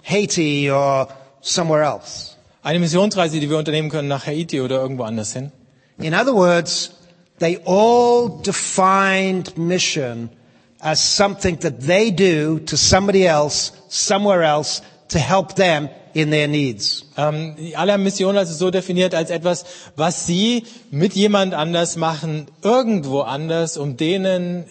Haiti 0.04 0.70
or 0.70 1.08
somewhere 1.42 1.82
else. 1.84 2.36
Eine 2.62 2.78
Missionsreise, 2.78 3.40
die 3.40 3.48
wir 3.50 3.58
unternehmen 3.58 3.90
können 3.90 4.08
nach 4.08 4.26
Haiti 4.26 4.60
oder 4.60 4.80
irgendwo 4.80 5.04
anders 5.04 5.32
hin. 5.32 5.50
In 5.98 6.14
other 6.14 6.34
words, 6.34 6.92
they 7.38 7.58
all 7.66 8.40
defined 8.42 9.56
mission 9.58 10.30
as 10.80 10.98
something 11.00 11.58
that 11.60 11.80
they 11.86 12.10
do 12.10 12.58
to 12.60 12.76
somebody 12.76 13.26
else, 13.26 13.72
somewhere 13.88 14.42
else, 14.42 14.82
to 15.08 15.18
help 15.18 15.54
them 15.56 15.88
in 16.14 16.30
their 16.30 16.48
needs. 16.48 17.06
Ähm, 17.16 17.54
die 17.58 17.76
alle 17.76 17.92
haben 17.92 18.02
Mission 18.02 18.36
also 18.36 18.52
so 18.54 18.70
definiert 18.70 19.14
als 19.14 19.30
etwas, 19.30 19.64
was 19.96 20.26
sie 20.26 20.64
mit 20.90 21.14
jemand 21.14 21.54
anders 21.54 21.96
machen, 21.96 22.46
irgendwo 22.62 23.20
anders, 23.20 23.76
um 23.76 23.96
denen 23.96 24.64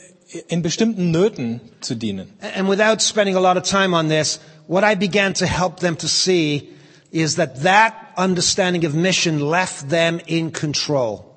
in 0.47 0.61
bestimmten 0.61 1.11
Nöten 1.11 1.59
zu 1.81 1.95
dienen. 1.95 2.29
And 2.55 2.69
without 2.69 3.01
spending 3.01 3.35
a 3.35 3.39
lot 3.39 3.57
of 3.57 3.63
time 3.63 3.95
on 3.95 4.09
this, 4.09 4.39
what 4.67 4.83
I 4.83 4.95
began 4.95 5.33
to 5.35 5.45
help 5.45 5.79
them 5.79 5.97
to 5.97 6.07
see 6.07 6.69
is 7.11 7.35
that 7.35 7.63
that 7.63 7.93
understanding 8.17 8.85
of 8.85 8.93
mission 8.93 9.39
left 9.39 9.89
them 9.89 10.19
in 10.27 10.51
control. 10.51 11.28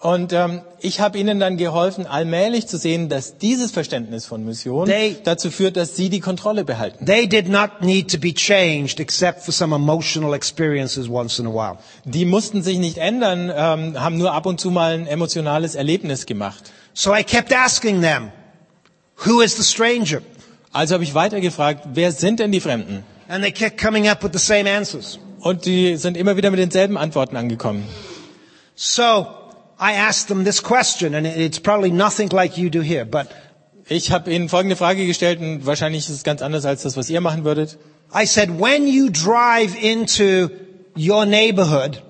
Und 0.00 0.32
ähm, 0.32 0.62
ich 0.80 1.00
habe 1.00 1.18
ihnen 1.18 1.38
dann 1.40 1.58
geholfen, 1.58 2.06
allmählich 2.06 2.66
zu 2.66 2.78
sehen, 2.78 3.10
dass 3.10 3.36
dieses 3.36 3.70
Verständnis 3.70 4.24
von 4.24 4.42
Mission 4.46 4.86
They- 4.86 5.18
dazu 5.24 5.50
führt, 5.50 5.76
dass 5.76 5.94
sie 5.94 6.08
die 6.08 6.20
Kontrolle 6.20 6.64
behalten. 6.64 7.04
They 7.04 7.28
did 7.28 7.50
not 7.50 7.82
need 7.82 8.10
to 8.10 8.18
be 8.18 8.32
changed 8.32 8.98
except 8.98 9.42
for 9.44 9.52
some 9.52 9.74
emotional 9.76 10.32
experiences 10.32 11.06
once 11.06 11.38
in 11.38 11.46
a 11.46 11.50
while. 11.52 11.76
Die 12.06 12.24
mussten 12.24 12.62
sich 12.62 12.78
nicht 12.78 12.96
ändern, 12.96 13.52
ähm, 13.54 14.00
haben 14.00 14.16
nur 14.16 14.32
ab 14.32 14.46
und 14.46 14.58
zu 14.58 14.70
mal 14.70 14.94
ein 14.94 15.06
emotionales 15.06 15.74
Erlebnis 15.74 16.24
gemacht. 16.24 16.72
So 16.94 17.14
I 17.14 17.22
kept 17.22 17.52
asking 17.54 18.00
them, 18.00 18.32
who 19.26 19.42
is 19.42 19.54
the 19.58 19.62
stranger? 19.64 20.22
Also 20.72 20.94
habe 20.94 21.04
ich 21.04 21.14
weiter 21.14 21.42
gefragt, 21.42 21.86
wer 21.92 22.10
sind 22.12 22.40
denn 22.40 22.52
die 22.52 22.60
Fremden? 22.60 23.04
And 23.28 23.42
they 23.44 23.52
kept 23.52 23.78
coming 23.78 24.08
up 24.08 24.24
with 24.24 24.30
the 24.32 24.38
same 24.38 24.66
answers. 24.70 25.18
Und 25.40 25.66
die 25.66 25.96
sind 25.96 26.16
immer 26.16 26.38
wieder 26.38 26.50
mit 26.50 26.58
denselben 26.58 26.96
Antworten 26.96 27.36
angekommen. 27.36 27.84
So 28.74 29.26
I 29.80 29.92
asked 29.94 30.28
them 30.28 30.44
this 30.44 30.60
question, 30.60 31.14
and 31.14 31.26
it's 31.26 31.58
probably 31.58 31.90
nothing 31.90 32.28
like 32.28 32.58
you 32.58 32.68
do 32.70 32.80
here, 32.82 33.04
but 33.06 33.32
Ich 33.92 34.12
habe 34.12 34.30
ihnen 34.32 34.48
folgende 34.48 34.76
Frage 34.76 35.04
gestellt 35.04 35.40
und 35.40 35.66
wahrscheinlich 35.66 36.04
ist 36.08 36.14
es 36.14 36.22
ganz 36.22 36.42
anders 36.42 36.64
als 36.64 36.82
das, 36.82 36.96
was 36.96 37.10
ihr 37.10 37.20
machen 37.20 37.42
würdet. 37.44 37.76
I 38.14 38.24
said, 38.24 38.60
when 38.60 38.86
you 38.86 39.10
drive 39.10 39.74
into 39.82 40.48
your 40.96 41.26
neighborhood, 41.26 42.00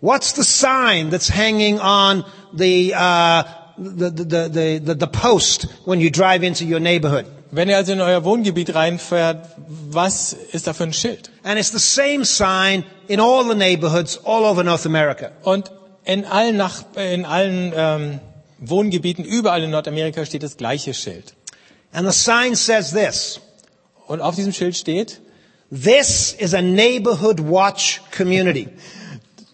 what's 0.00 0.32
the 0.36 0.44
sign 0.44 1.10
that's 1.10 1.28
hanging 1.28 1.80
on 1.80 2.24
the, 2.56 2.94
uh, 2.94 3.42
the, 3.76 4.10
the, 4.10 4.48
the, 4.48 4.80
the, 4.84 4.94
the 4.94 5.08
post 5.08 5.66
when 5.86 6.00
you 6.00 6.08
drive 6.08 6.44
into 6.44 6.64
your 6.64 6.78
neighborhood? 6.78 7.26
Wenn 7.50 7.68
ihr 7.68 7.78
also 7.78 7.92
in 7.92 8.00
euer 8.00 8.22
Wohngebiet 8.22 8.72
reinfährt, 8.76 9.44
was 9.90 10.34
ist 10.52 10.68
da 10.68 10.72
für 10.72 10.84
ein 10.84 10.92
Schild? 10.92 11.30
And 11.42 11.58
it's 11.58 11.72
the 11.72 11.80
same 11.80 12.24
sign 12.24 12.84
in 13.08 13.18
all 13.18 13.42
the 13.42 13.56
neighborhoods 13.56 14.20
all 14.24 14.44
over 14.44 14.62
North 14.62 14.86
America. 14.86 15.32
Und 15.42 15.68
in 16.06 16.24
allen, 16.24 16.56
Nach 16.56 16.84
in 16.96 17.26
allen 17.26 17.72
ähm, 17.76 18.20
Wohngebieten 18.58 19.24
überall 19.24 19.62
in 19.62 19.70
Nordamerika 19.70 20.24
steht 20.24 20.42
das 20.42 20.56
gleiche 20.56 20.94
Schild. 20.94 21.34
And 21.92 22.10
the 22.10 22.18
sign 22.18 22.54
says 22.54 22.92
this, 22.92 23.40
Und 24.06 24.20
auf 24.20 24.34
diesem 24.36 24.52
Schild 24.52 24.76
steht, 24.76 25.20
this 25.70 26.34
is 26.38 26.54
a 26.54 26.62
neighborhood 26.62 27.40
watch 27.40 28.00
community. 28.16 28.68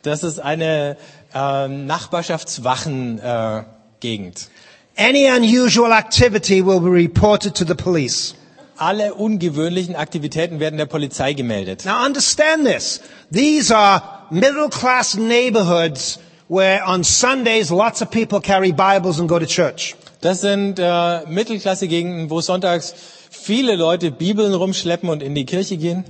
das 0.02 0.22
ist 0.22 0.38
eine 0.40 0.96
ähm, 1.34 1.86
Nachbarschaftswachen-Gegend. 1.86 4.48
Äh. 4.96 5.08
Any 5.08 5.26
unusual 5.30 5.92
activity 5.92 6.62
will 6.64 6.80
be 6.80 6.90
reported 6.90 7.54
to 7.54 7.64
the 7.64 7.74
police. 7.74 8.34
Alle 8.76 9.14
ungewöhnlichen 9.14 9.96
Aktivitäten 9.96 10.60
werden 10.60 10.76
der 10.76 10.84
Polizei 10.86 11.32
gemeldet. 11.32 11.86
Now 11.86 12.04
understand 12.04 12.66
this. 12.66 13.00
These 13.32 13.74
are 13.74 14.02
middle 14.30 14.68
class 14.68 15.14
neighborhoods 15.14 16.18
where 16.52 16.84
on 16.86 17.02
Sundays 17.02 17.70
lots 17.70 18.02
of 18.02 18.10
people 18.10 18.38
carry 18.38 18.72
Bibles 18.72 19.18
and 19.18 19.26
go 19.26 19.38
to 19.38 19.46
church. 19.46 19.96
Das 20.20 20.42
sind 20.42 20.78
äh, 20.78 21.24
Mittelklasse-Gegenden, 21.26 22.28
wo 22.28 22.42
sonntags 22.42 22.94
viele 23.30 23.74
Leute 23.76 24.10
Bibeln 24.10 24.52
rumschleppen 24.52 25.08
und 25.08 25.22
in 25.22 25.34
die 25.34 25.46
Kirche 25.46 25.78
gehen. 25.78 26.04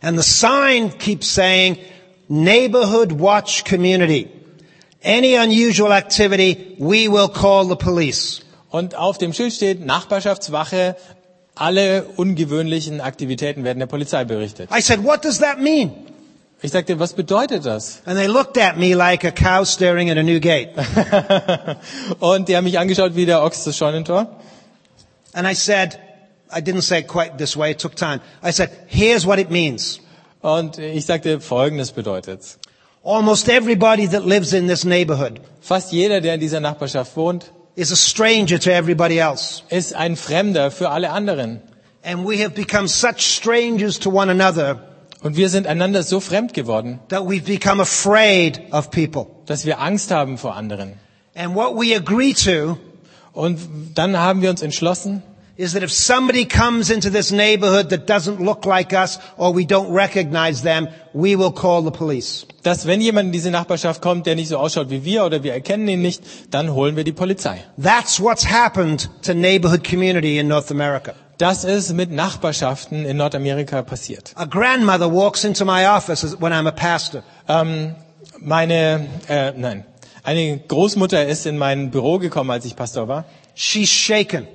And 0.00 0.16
the 0.16 0.22
sign 0.22 0.96
keeps 0.98 1.26
saying, 1.34 1.78
neighborhood 2.28 3.18
watch 3.18 3.64
community. 3.64 4.28
Any 5.02 5.36
unusual 5.36 5.92
activity, 5.92 6.76
we 6.78 7.08
will 7.08 7.28
call 7.28 7.66
the 7.66 7.76
police. 7.76 8.42
Und 8.70 8.94
auf 8.94 9.18
dem 9.18 9.32
Schild 9.32 9.52
steht 9.52 9.84
Nachbarschaftswache. 9.84 10.94
Alle 11.56 12.04
ungewöhnlichen 12.16 13.00
Aktivitäten 13.00 13.64
werden 13.64 13.80
der 13.80 13.86
Polizei 13.86 14.24
berichtet. 14.24 14.70
I 14.70 14.80
said, 14.80 15.02
what 15.04 15.24
does 15.24 15.40
that 15.40 15.60
mean? 15.60 15.90
Ich 16.64 16.70
sagte, 16.70 16.98
was 16.98 17.12
bedeutet 17.12 17.66
das? 17.66 18.00
And 18.06 18.16
they 18.16 18.26
looked 18.26 18.56
at 18.56 18.78
me 18.78 18.94
like 18.94 19.22
a 19.22 19.30
cow 19.30 19.66
staring 19.66 20.08
at 20.08 20.16
a 20.16 20.22
new 20.22 20.40
gate. 20.40 20.70
Und 22.20 22.48
die 22.48 22.56
haben 22.56 22.64
mich 22.64 22.78
angeschaut 22.78 23.14
wie 23.16 23.26
der 23.26 23.42
Ochs 23.42 23.64
das 23.64 23.76
Scheunentor. 23.76 24.28
And 25.34 25.46
I 25.46 25.54
said, 25.54 25.98
I 26.50 26.62
didn't 26.62 26.80
say 26.80 27.00
it 27.00 27.06
quite 27.06 27.36
this 27.36 27.54
way, 27.54 27.72
it 27.72 27.78
took 27.78 27.96
time. 27.96 28.22
I 28.42 28.50
said, 28.50 28.70
here's 28.86 29.26
what 29.26 29.38
it 29.38 29.50
means. 29.50 30.00
Und 30.40 30.78
ich 30.78 31.04
sagte, 31.04 31.38
Folgendes 31.42 31.92
bedeutet. 31.92 32.56
Almost 33.02 33.50
everybody 33.50 34.06
that 34.06 34.24
lives 34.24 34.54
in 34.54 34.66
this 34.66 34.86
neighborhood 34.86 35.42
Fast 35.60 35.92
jeder, 35.92 36.22
der 36.22 36.32
in 36.32 36.40
dieser 36.40 36.60
Nachbarschaft 36.60 37.14
wohnt, 37.14 37.52
is 37.76 37.92
a 37.92 37.96
stranger 37.96 38.58
to 38.58 38.70
everybody 38.70 39.18
else. 39.18 39.64
ist 39.68 39.94
ein 39.94 40.16
Fremder 40.16 40.70
für 40.70 40.88
alle 40.88 41.10
anderen. 41.10 41.60
And 42.02 42.26
we 42.26 42.42
have 42.42 42.54
become 42.54 42.88
such 42.88 43.20
strangers 43.20 43.98
to 43.98 44.08
one 44.08 44.30
another 44.30 44.93
Und 45.24 45.36
wir 45.36 45.48
sind 45.48 45.66
einander 45.66 46.02
so 46.02 46.20
fremd 46.20 46.52
geworden, 46.52 47.00
that 47.08 47.22
we've 47.22 47.44
become 47.46 47.80
afraid 47.82 48.60
of 48.72 48.90
people. 48.90 49.26
dass 49.46 49.64
wir 49.64 49.80
Angst 49.80 50.10
haben 50.10 50.38
vor 50.38 50.54
anderen. 50.54 50.92
And 51.34 51.54
what 51.56 51.74
we 51.74 51.96
agree 51.96 52.34
to 52.34 52.76
Und 53.32 53.58
dann 53.94 54.16
haben 54.16 54.42
wir 54.42 54.50
uns 54.50 54.62
entschlossen, 54.62 55.22
is 55.56 55.72
that 55.72 55.82
if 55.82 55.90
somebody 55.92 56.44
comes 56.44 56.90
into 56.90 57.10
this 57.10 57.30
neighborhood 57.32 57.88
that 57.90 58.06
doesn't 58.08 58.38
look 58.44 58.64
like 58.64 58.92
us 58.92 59.18
or 59.36 59.54
we 59.56 59.64
don't 59.64 59.92
recognize 59.92 60.62
them, 60.62 60.88
we 61.12 61.36
will 61.36 61.50
call 61.52 61.82
the 61.82 61.90
police. 61.90 62.46
dass 62.62 62.86
wenn 62.86 63.00
jemand 63.00 63.26
in 63.26 63.32
diese 63.32 63.50
Nachbarschaft 63.50 64.02
kommt, 64.02 64.26
der 64.26 64.34
nicht 64.36 64.48
so 64.48 64.58
ausschaut 64.58 64.90
wie 64.90 65.04
wir 65.04 65.24
oder 65.24 65.42
wir 65.42 65.52
erkennen 65.52 65.88
ihn 65.88 66.02
nicht, 66.02 66.22
dann 66.50 66.72
holen 66.74 66.96
wir 66.96 67.04
die 67.04 67.12
Polizei. 67.12 67.64
That's 67.82 68.20
what's 68.20 68.46
happened 68.46 69.08
to 69.22 69.32
neighborhood 69.34 69.82
community 69.88 70.38
in 70.38 70.48
North 70.48 70.70
America. 70.70 71.14
Das 71.38 71.64
ist 71.64 71.92
mit 71.92 72.10
Nachbarschaften 72.12 73.04
in 73.04 73.16
Nordamerika 73.16 73.82
passiert. 73.82 74.32
A 74.36 74.44
grandmother 74.44 75.12
walks 75.12 75.44
into 75.44 75.64
my 75.64 75.86
office 75.86 76.36
when 76.40 76.52
I'm 76.52 76.68
a 76.68 76.70
pastor. 76.72 77.22
Ähm, 77.48 77.94
meine, 78.38 79.08
äh, 79.28 79.52
nein, 79.56 79.84
eine 80.22 80.58
Großmutter 80.58 81.26
ist 81.26 81.46
in 81.46 81.58
mein 81.58 81.90
Büro 81.90 82.18
gekommen, 82.18 82.50
als 82.50 82.64
ich 82.64 82.76
Pastor 82.76 83.08
war, 83.08 83.24
She's 83.56 83.90
shaken. 83.90 84.46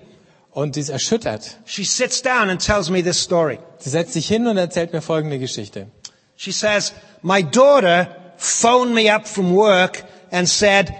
und 0.52 0.76
sie 0.76 0.82
ist 0.82 0.90
erschüttert. 0.90 1.58
She 1.66 1.84
sits 1.84 2.22
down 2.22 2.50
and 2.50 2.62
tells 2.66 2.90
me 2.90 3.04
this 3.04 3.20
story. 3.22 3.60
Sie 3.80 3.90
setzt 3.90 4.14
sich 4.14 4.28
hin 4.28 4.48
und 4.48 4.58
erzählt 4.58 4.94
mir 4.94 5.02
folgende 5.02 5.38
Geschichte. 5.40 5.88
She 6.36 6.52
says, 6.52 6.94
my 7.22 7.44
daughter 7.44 8.08
phoned 8.38 8.94
me 8.94 9.14
up 9.14 9.28
from 9.28 9.54
work 9.54 10.04
and 10.32 10.48
said, 10.48 10.94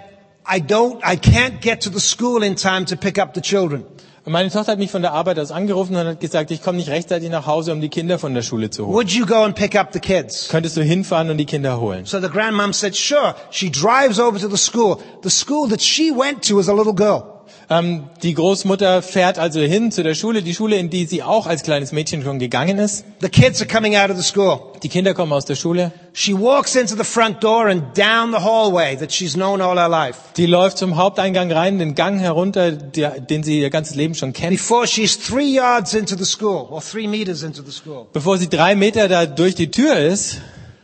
I 0.46 0.60
don't, 0.60 1.00
I 1.02 1.16
can't 1.16 1.60
get 1.62 1.80
to 1.82 1.90
the 1.90 2.00
school 2.00 2.42
in 2.42 2.54
time 2.56 2.84
to 2.86 2.96
pick 2.96 3.18
up 3.18 3.34
the 3.34 3.40
children. 3.40 3.84
Und 4.24 4.32
meine 4.32 4.50
Tochter 4.50 4.72
hat 4.72 4.78
mich 4.78 4.90
von 4.90 5.00
der 5.00 5.12
Arbeit 5.12 5.38
aus 5.38 5.50
angerufen 5.50 5.96
und 5.96 6.06
hat 6.06 6.20
gesagt, 6.20 6.50
ich 6.50 6.62
komme 6.62 6.76
nicht 6.76 6.90
rechtzeitig 6.90 7.30
nach 7.30 7.46
Hause, 7.46 7.72
um 7.72 7.80
die 7.80 7.88
Kinder 7.88 8.18
von 8.18 8.34
der 8.34 8.42
Schule 8.42 8.68
zu 8.68 8.86
holen. 8.86 8.94
Would 8.94 9.10
you 9.10 9.24
go 9.24 9.42
and 9.44 9.54
pick 9.54 9.74
up 9.74 9.88
the 9.94 10.00
kids? 10.00 10.48
Könntest 10.50 10.76
du 10.76 10.82
hinfahren 10.82 11.30
und 11.30 11.38
die 11.38 11.46
Kinder 11.46 11.80
holen? 11.80 12.04
So 12.04 12.20
the 12.20 12.28
grandmom 12.28 12.74
said, 12.74 12.94
sure. 12.94 13.34
She 13.50 13.70
drives 13.70 14.18
over 14.20 14.38
to 14.38 14.48
the 14.48 14.58
school. 14.58 14.98
The 15.22 15.30
school 15.30 15.68
that 15.70 15.80
she 15.80 16.12
went 16.12 16.46
to 16.48 16.60
as 16.60 16.68
a 16.68 16.74
little 16.74 16.94
girl. 16.94 17.39
Ähm, 17.68 18.04
die 18.22 18.34
Großmutter 18.34 19.00
fährt 19.00 19.38
also 19.38 19.60
hin 19.60 19.92
zu 19.92 20.02
der 20.02 20.14
Schule, 20.16 20.42
die 20.42 20.54
Schule, 20.54 20.76
in 20.76 20.90
die 20.90 21.06
sie 21.06 21.22
auch 21.22 21.46
als 21.46 21.62
kleines 21.62 21.92
Mädchen 21.92 22.22
schon 22.22 22.38
gegangen 22.38 22.78
ist. 22.78 23.04
The 23.20 23.28
kids 23.28 23.60
are 23.60 23.70
coming 23.70 23.96
out 23.96 24.10
of 24.10 24.16
the 24.16 24.24
school. 24.24 24.58
Die 24.82 24.88
Kinder 24.88 25.14
kommen 25.14 25.32
aus 25.32 25.44
der 25.44 25.54
Schule. 25.54 25.92
She 26.12 26.32
walks 26.34 26.74
into 26.74 26.96
the 26.96 27.04
front 27.04 27.44
door 27.44 27.66
and 27.66 27.96
down 27.96 28.32
the 28.32 28.38
hallway 28.38 28.96
that 28.96 29.12
she's 29.12 29.34
known 29.34 29.60
all 29.60 29.78
her 29.78 29.88
life. 29.88 30.18
Die 30.36 30.46
läuft 30.46 30.78
zum 30.78 30.96
Haupteingang 30.96 31.52
rein, 31.52 31.78
den 31.78 31.94
Gang 31.94 32.18
herunter, 32.18 32.72
der, 32.72 33.20
den 33.20 33.44
sie 33.44 33.60
ihr 33.60 33.70
ganzes 33.70 33.94
Leben 33.94 34.14
schon 34.16 34.32
kennt. 34.32 34.50
Before 34.50 34.86
she's 34.88 35.16
three 35.16 35.54
yards 35.54 35.94
into 35.94 36.16
the 36.16 36.24
school, 36.24 36.66
or 36.70 36.82
three 36.82 37.06
meters 37.06 37.42
into 37.44 37.62
the 37.62 37.70
school, 37.72 38.06
Bevor 38.12 38.38
sie 38.38 38.48
drei 38.48 38.74
Meter 38.74 39.06
da 39.06 39.26
durch 39.26 39.54
die 39.54 39.70
Tür 39.70 39.96
ist, 39.96 40.40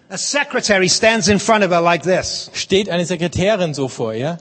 a 0.08 0.16
secretary 0.16 0.88
stands 0.88 1.26
in 1.26 1.40
front 1.40 1.64
of 1.64 1.72
her 1.72 1.80
like 1.80 2.04
this. 2.04 2.48
steht 2.54 2.88
eine 2.88 3.04
Sekretärin 3.04 3.74
so 3.74 3.88
vor 3.88 4.14
ihr. 4.14 4.38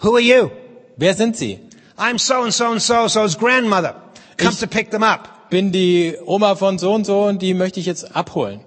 Who 0.00 0.12
are 0.14 0.20
you? 0.20 0.50
Wer 0.98 1.14
sind 1.14 1.36
Sie? 1.36 1.58
I'm 1.96 2.18
so 2.18 2.42
and 2.42 2.52
so 2.52 2.66
and 2.72 2.82
so 2.82 3.08
so's 3.08 3.38
grandmother. 3.38 3.94
Come 4.36 4.50
Ich- 4.52 4.60
to 4.60 4.66
pick 4.66 4.90
them 4.90 5.02
up. 5.02 5.50
Bin 5.50 5.72
die 5.72 6.14
Oma 6.26 6.54
von 6.56 6.78
so 6.78 6.92
und 6.92 7.06
so 7.06 7.22
und 7.24 7.40
die 7.40 7.54
möchte 7.54 7.80
ich 7.80 7.86
jetzt 7.86 8.14
abholen. 8.14 8.60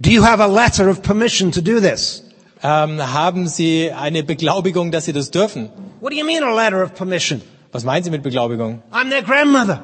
Do 0.00 0.10
you 0.10 0.22
have 0.24 0.42
a 0.42 0.46
letter 0.46 0.90
of 0.90 1.00
permission 1.02 1.50
to 1.52 1.60
do 1.62 1.80
this? 1.80 2.22
Ähm, 2.62 3.00
haben 3.12 3.46
Sie 3.48 3.90
eine 3.92 4.22
Beglaubigung, 4.22 4.90
dass 4.90 5.06
Sie 5.06 5.12
das 5.12 5.30
dürfen? 5.30 5.70
What 6.00 6.12
do 6.12 6.16
you 6.16 6.26
mean 6.26 6.42
a 6.42 6.54
letter 6.54 6.82
of 6.84 6.94
permission? 6.94 7.40
Was 7.72 7.84
meinen 7.84 8.04
Sie 8.04 8.10
mit 8.10 8.22
Beglaubigung? 8.22 8.82
I'm 8.92 9.08
their 9.10 9.22
grandmother. 9.22 9.82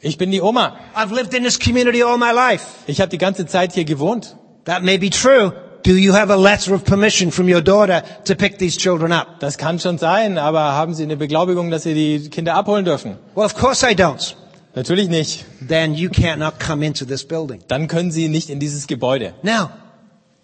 Ich 0.00 0.18
bin 0.18 0.30
die 0.30 0.40
Oma. 0.42 0.76
I've 0.94 1.12
lived 1.14 1.32
in 1.34 1.42
this 1.44 1.58
community 1.58 2.02
all 2.02 2.18
my 2.18 2.30
life. 2.32 2.64
Ich 2.86 3.00
habe 3.00 3.08
die 3.08 3.18
ganze 3.18 3.46
Zeit 3.46 3.72
hier 3.72 3.84
gewohnt. 3.84 4.36
That 4.64 4.82
may 4.82 4.98
be 4.98 5.10
true. 5.10 5.52
Do 5.88 5.96
you 5.96 6.12
have 6.12 6.28
a 6.28 6.36
letter 6.36 6.74
of 6.74 6.84
permission 6.84 7.30
from 7.30 7.48
your 7.48 7.62
daughter 7.62 8.02
to 8.26 8.36
pick 8.36 8.58
these 8.58 8.76
children 8.76 9.10
up? 9.10 9.40
Das 9.40 9.56
kann 9.56 9.80
schon 9.80 9.96
sein, 9.96 10.36
aber 10.36 10.60
haben 10.60 10.92
Sie 10.92 11.02
eine 11.02 11.16
Beglaubigung, 11.16 11.70
dass 11.70 11.84
Sie 11.84 11.94
die 11.94 12.28
Kinder 12.28 12.56
abholen 12.56 12.84
dürfen? 12.84 13.16
Well, 13.34 13.46
of 13.46 13.54
course 13.54 13.82
I 13.82 13.94
don't. 13.94 14.34
Natürlich 14.74 15.08
nicht. 15.08 15.46
Then 15.66 15.94
you 15.94 16.10
can't 16.10 16.36
not 16.36 16.60
come 16.60 16.84
into 16.84 17.06
this 17.06 17.24
building. 17.24 17.62
Dann 17.68 17.88
können 17.88 18.10
Sie 18.10 18.28
nicht 18.28 18.50
in 18.50 18.60
dieses 18.60 18.86
Gebäude. 18.86 19.32
Now, 19.42 19.70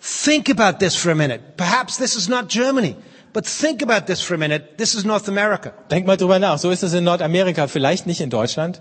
think 0.01 0.49
about 0.49 0.78
this 0.78 0.97
for 0.97 1.12
a 1.12 1.14
minute. 1.14 1.40
Perhaps 1.59 1.99
this 1.99 2.16
is 2.16 2.26
not 2.26 2.49
Germany, 2.49 2.97
but 3.34 3.45
think 3.45 3.82
about 3.82 4.07
this 4.07 4.22
for 4.22 4.36
a 4.36 4.38
minute. 4.38 4.78
This 4.78 4.95
is 4.95 5.05
North 5.05 5.28
America. 5.28 5.74
Denk 5.90 6.07
mal 6.07 6.16
drüber 6.16 6.38
nach. 6.38 6.57
So 6.57 6.70
ist 6.70 6.82
es 6.82 6.95
in 6.95 7.05
Nordamerika, 7.05 7.66
vielleicht 7.66 8.07
nicht 8.07 8.22
in 8.22 8.30
Deutschland. 8.30 8.80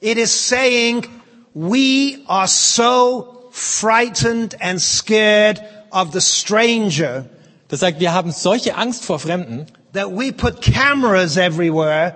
It 0.00 0.18
is 0.18 0.32
saying 0.32 1.06
we 1.54 2.18
are 2.26 2.48
so 2.48 3.50
frightened 3.52 4.60
and 4.60 4.80
scared 4.80 5.62
of 5.92 6.12
the 6.12 6.20
stranger 6.20 7.26
Das 7.72 7.80
sagt, 7.80 8.00
wir 8.00 8.12
haben 8.12 8.32
solche 8.32 8.76
Angst 8.76 9.02
vor 9.02 9.18
Fremden, 9.18 9.64
that 9.94 10.10
we 10.14 10.30
put 10.30 10.60
cameras 10.60 11.38
everywhere 11.38 12.14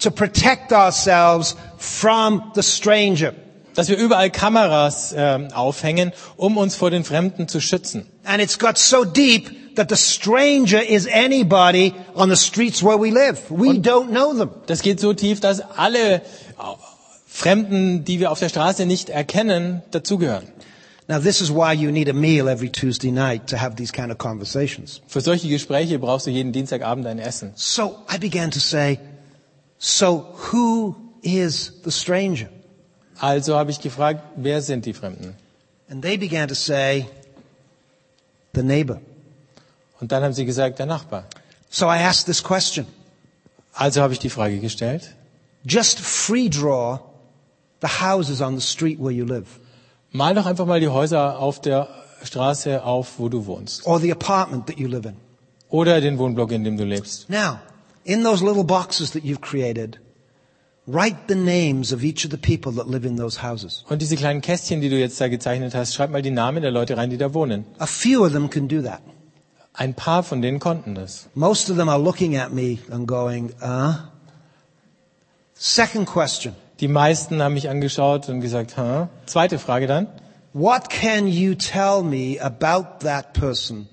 to 0.00 0.10
protect 0.10 0.70
ourselves 0.70 1.56
from 1.78 2.52
the 2.54 2.62
stranger. 2.62 3.32
dass 3.74 3.88
wir 3.88 3.96
überall 3.96 4.28
Kameras 4.28 5.14
ähm, 5.16 5.48
aufhängen, 5.54 6.12
um 6.36 6.58
uns 6.58 6.74
vor 6.76 6.90
den 6.90 7.04
Fremden 7.04 7.48
zu 7.48 7.58
schützen. 7.58 8.04
And 8.24 8.42
it's 8.42 8.58
got 8.58 8.76
so 8.76 9.06
deep 9.06 9.76
that 9.76 9.88
the 9.88 9.96
stranger 9.96 10.82
is 10.86 11.06
anybody 11.06 11.94
on 12.14 12.28
the 12.28 12.36
streets 12.36 12.82
where 12.82 12.98
we 13.00 13.08
live. 13.08 13.40
We 13.48 13.78
don't 13.80 14.08
know 14.10 14.34
them. 14.34 14.50
Das 14.66 14.82
geht 14.82 15.00
so 15.00 15.14
tief, 15.14 15.40
dass 15.40 15.62
alle 15.78 16.16
äh, 16.16 16.20
Fremden, 17.26 18.04
die 18.04 18.20
wir 18.20 18.30
auf 18.30 18.40
der 18.40 18.50
Straße 18.50 18.84
nicht 18.84 19.08
erkennen, 19.08 19.80
dazugehören. 19.90 20.48
Now 21.08 21.18
this 21.18 21.40
is 21.40 21.50
why 21.50 21.72
you 21.72 21.90
need 21.90 22.08
a 22.08 22.12
meal 22.12 22.48
every 22.50 22.68
Tuesday 22.68 23.10
night 23.10 23.48
to 23.48 23.56
have 23.56 23.76
these 23.76 23.90
kind 23.90 24.12
of 24.12 24.18
conversations. 24.18 25.00
Für 25.08 25.22
solche 25.22 25.48
Gespräche 25.48 25.98
brauchst 25.98 26.26
du 26.26 26.30
jeden 26.30 26.52
Dienstagabend 26.52 27.06
ein 27.06 27.18
Essen. 27.18 27.52
So 27.56 28.04
I 28.12 28.18
began 28.18 28.50
to 28.50 28.60
say, 28.60 29.00
so 29.78 30.26
who 30.52 30.94
is 31.22 31.72
the 31.84 31.90
stranger? 31.90 32.50
Also 33.20 33.56
habe 33.56 33.70
ich 33.70 33.80
gefragt, 33.80 34.22
wer 34.36 34.60
sind 34.60 34.84
die 34.84 34.92
Fremden? 34.92 35.34
And 35.88 36.02
they 36.02 36.18
began 36.18 36.46
to 36.48 36.54
say, 36.54 37.06
the 38.54 38.62
neighbor. 38.62 39.00
Und 40.00 40.12
dann 40.12 40.22
haben 40.22 40.34
sie 40.34 40.44
gesagt, 40.44 40.78
der 40.78 40.86
Nachbar. 40.86 41.24
So 41.70 41.86
I 41.86 41.98
asked 42.02 42.26
this 42.26 42.42
question. 42.42 42.86
Also 43.72 44.02
habe 44.02 44.12
ich 44.12 44.18
die 44.18 44.30
Frage 44.30 44.58
gestellt, 44.58 45.14
Just 45.64 46.00
free 46.00 46.48
draw 46.48 47.00
the 47.80 47.88
houses 48.00 48.40
on 48.40 48.58
the 48.58 48.60
street 48.60 48.98
where 49.00 49.10
you 49.10 49.24
live. 49.24 49.46
Mal 50.10 50.34
doch 50.34 50.46
einfach 50.46 50.66
mal 50.66 50.80
die 50.80 50.88
Häuser 50.88 51.38
auf 51.38 51.60
der 51.60 51.88
Straße 52.22 52.82
auf, 52.84 53.18
wo 53.18 53.28
du 53.28 53.46
wohnst. 53.46 53.86
or 53.86 54.00
the 54.00 54.10
apartment 54.12 54.66
that 54.66 54.78
you 54.78 54.88
live 54.88 55.06
in. 55.06 55.16
Oder 55.70 56.00
den 56.00 56.18
Wohnblock, 56.18 56.50
in 56.52 56.64
dem 56.64 56.76
du 56.76 56.84
lebst. 56.84 57.28
Now, 57.28 57.58
in 58.04 58.24
those 58.24 58.42
little 58.44 58.64
boxes 58.64 59.10
that 59.12 59.22
you've 59.22 59.40
created, 59.42 60.00
write 60.86 61.16
the 61.28 61.34
names 61.34 61.92
of 61.92 62.02
each 62.02 62.24
of 62.24 62.30
the 62.30 62.38
people 62.38 62.72
that 62.72 62.88
live 62.88 63.04
in 63.06 63.16
those 63.16 63.42
houses. 63.42 63.84
Und 63.88 64.00
diese 64.00 64.16
kleinen 64.16 64.40
Kästchen, 64.40 64.80
die 64.80 64.88
du 64.88 64.98
jetzt 64.98 65.20
da 65.20 65.28
gezeichnet 65.28 65.74
hast, 65.74 65.94
schreib 65.94 66.10
mal 66.10 66.22
die 66.22 66.30
Namen 66.30 66.62
der 66.62 66.70
Leute 66.70 66.96
rein, 66.96 67.10
die 67.10 67.18
da 67.18 67.34
wohnen. 67.34 67.66
A 67.78 67.86
few 67.86 68.24
of 68.24 68.32
them 68.32 68.48
can 68.48 68.66
do 68.66 68.80
that. 68.82 69.00
Ein 69.74 69.94
paar 69.94 70.22
von 70.24 70.40
denen 70.42 70.58
konnten 70.58 70.94
das. 70.94 71.28
Most 71.34 71.70
of 71.70 71.76
them 71.76 71.88
are 71.88 72.02
looking 72.02 72.36
at 72.36 72.52
me 72.52 72.78
and 72.90 73.06
going, 73.06 73.52
uh. 73.62 73.94
Second 75.54 76.06
question. 76.06 76.54
Die 76.80 76.88
meisten 76.88 77.42
haben 77.42 77.54
mich 77.54 77.68
angeschaut 77.68 78.28
und 78.28 78.40
gesagt, 78.40 78.76
Hä? 78.76 79.08
zweite 79.26 79.58
Frage 79.58 79.86
dann. 79.86 80.06
What 80.52 80.88
can 80.90 81.26
you 81.26 81.54
tell 81.54 82.02
me 82.02 82.38
about 82.40 83.04
that 83.04 83.32
person 83.32 83.88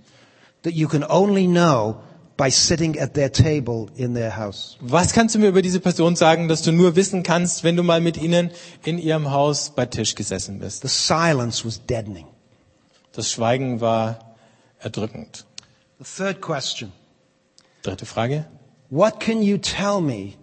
that 0.64 0.74
you 0.74 0.88
can 0.88 1.04
only 1.04 1.48
know 1.48 1.98
by 2.38 2.50
sitting 2.50 3.00
at 3.00 3.14
their 3.14 3.32
table 3.32 3.88
in 3.96 4.14
their 4.14 4.36
house? 4.38 4.78
Was 4.82 5.14
kannst 5.14 5.36
du 5.36 5.40
mir 5.40 5.48
über 5.50 5.62
diese 5.62 5.80
Person 5.80 6.16
sagen, 6.16 6.48
dass 6.48 6.62
du 6.62 6.72
nur 6.72 6.96
wissen 6.96 7.24
kannst, 7.24 7.64
wenn 7.64 7.76
du 7.76 7.84
mal 7.84 8.02
mit 8.02 8.18
ihnen 8.18 8.52
in 8.84 9.00
ihrem 9.00 9.32
Haus 9.32 9.72
bei 9.72 9.86
Tisch 9.86 10.16
gesessen 10.16 10.60
bist? 10.60 10.82
The 10.84 10.88
silence 10.88 11.66
was 11.66 11.84
deadening. 11.86 12.28
Das 13.14 13.32
Schweigen 13.32 13.82
war 13.82 14.36
erdrückend. 14.80 15.46
The 16.00 16.06
third 16.24 16.42
question. 16.42 16.92
Dritte 17.82 18.06
Frage. 18.06 18.46
What 18.90 19.20
can 19.20 19.42
you 19.42 19.58
tell 19.58 20.02
me 20.02 20.34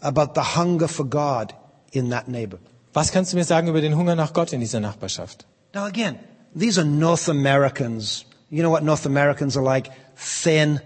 about 0.00 0.32
the 0.34 0.56
hunger 0.56 0.88
for 0.88 1.06
God 1.06 1.54
in 1.96 2.10
that 2.10 2.28
neighbor? 2.28 2.58
Was 2.92 3.12
kannst 3.12 3.32
du 3.32 3.36
mir 3.36 3.44
sagen 3.44 3.68
über 3.68 3.80
den 3.80 3.96
Hunger 3.96 4.14
nach 4.14 4.32
Gott 4.32 4.52
in 4.52 4.60
dieser 4.60 4.80
Nachbarschaft? 4.80 5.46
Now 5.74 5.84
again, 5.84 6.18
these 6.58 6.80
are 6.80 6.86
North 6.88 7.28
Americans. 7.28 8.24
You 8.50 8.62
know 8.62 8.70
what 8.70 8.82
North 8.82 9.06
Americans 9.06 9.56
are 9.56 9.64
like? 9.64 9.90
Thin, 10.16 10.80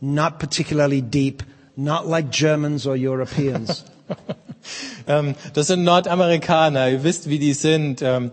not 0.00 0.38
particularly 0.38 1.02
deep, 1.02 1.42
not 1.76 2.06
like 2.06 2.30
Germans 2.30 2.86
or 2.86 2.96
Europeans. 2.96 3.84
Ähm, 5.06 5.36
das 5.54 5.68
sind 5.68 5.84
Nordamerikaner. 5.84 6.88
Ihr 6.88 7.04
wisst, 7.04 7.28
wie 7.28 7.38
die 7.38 7.52
sind. 7.52 8.02
Ähm, 8.02 8.32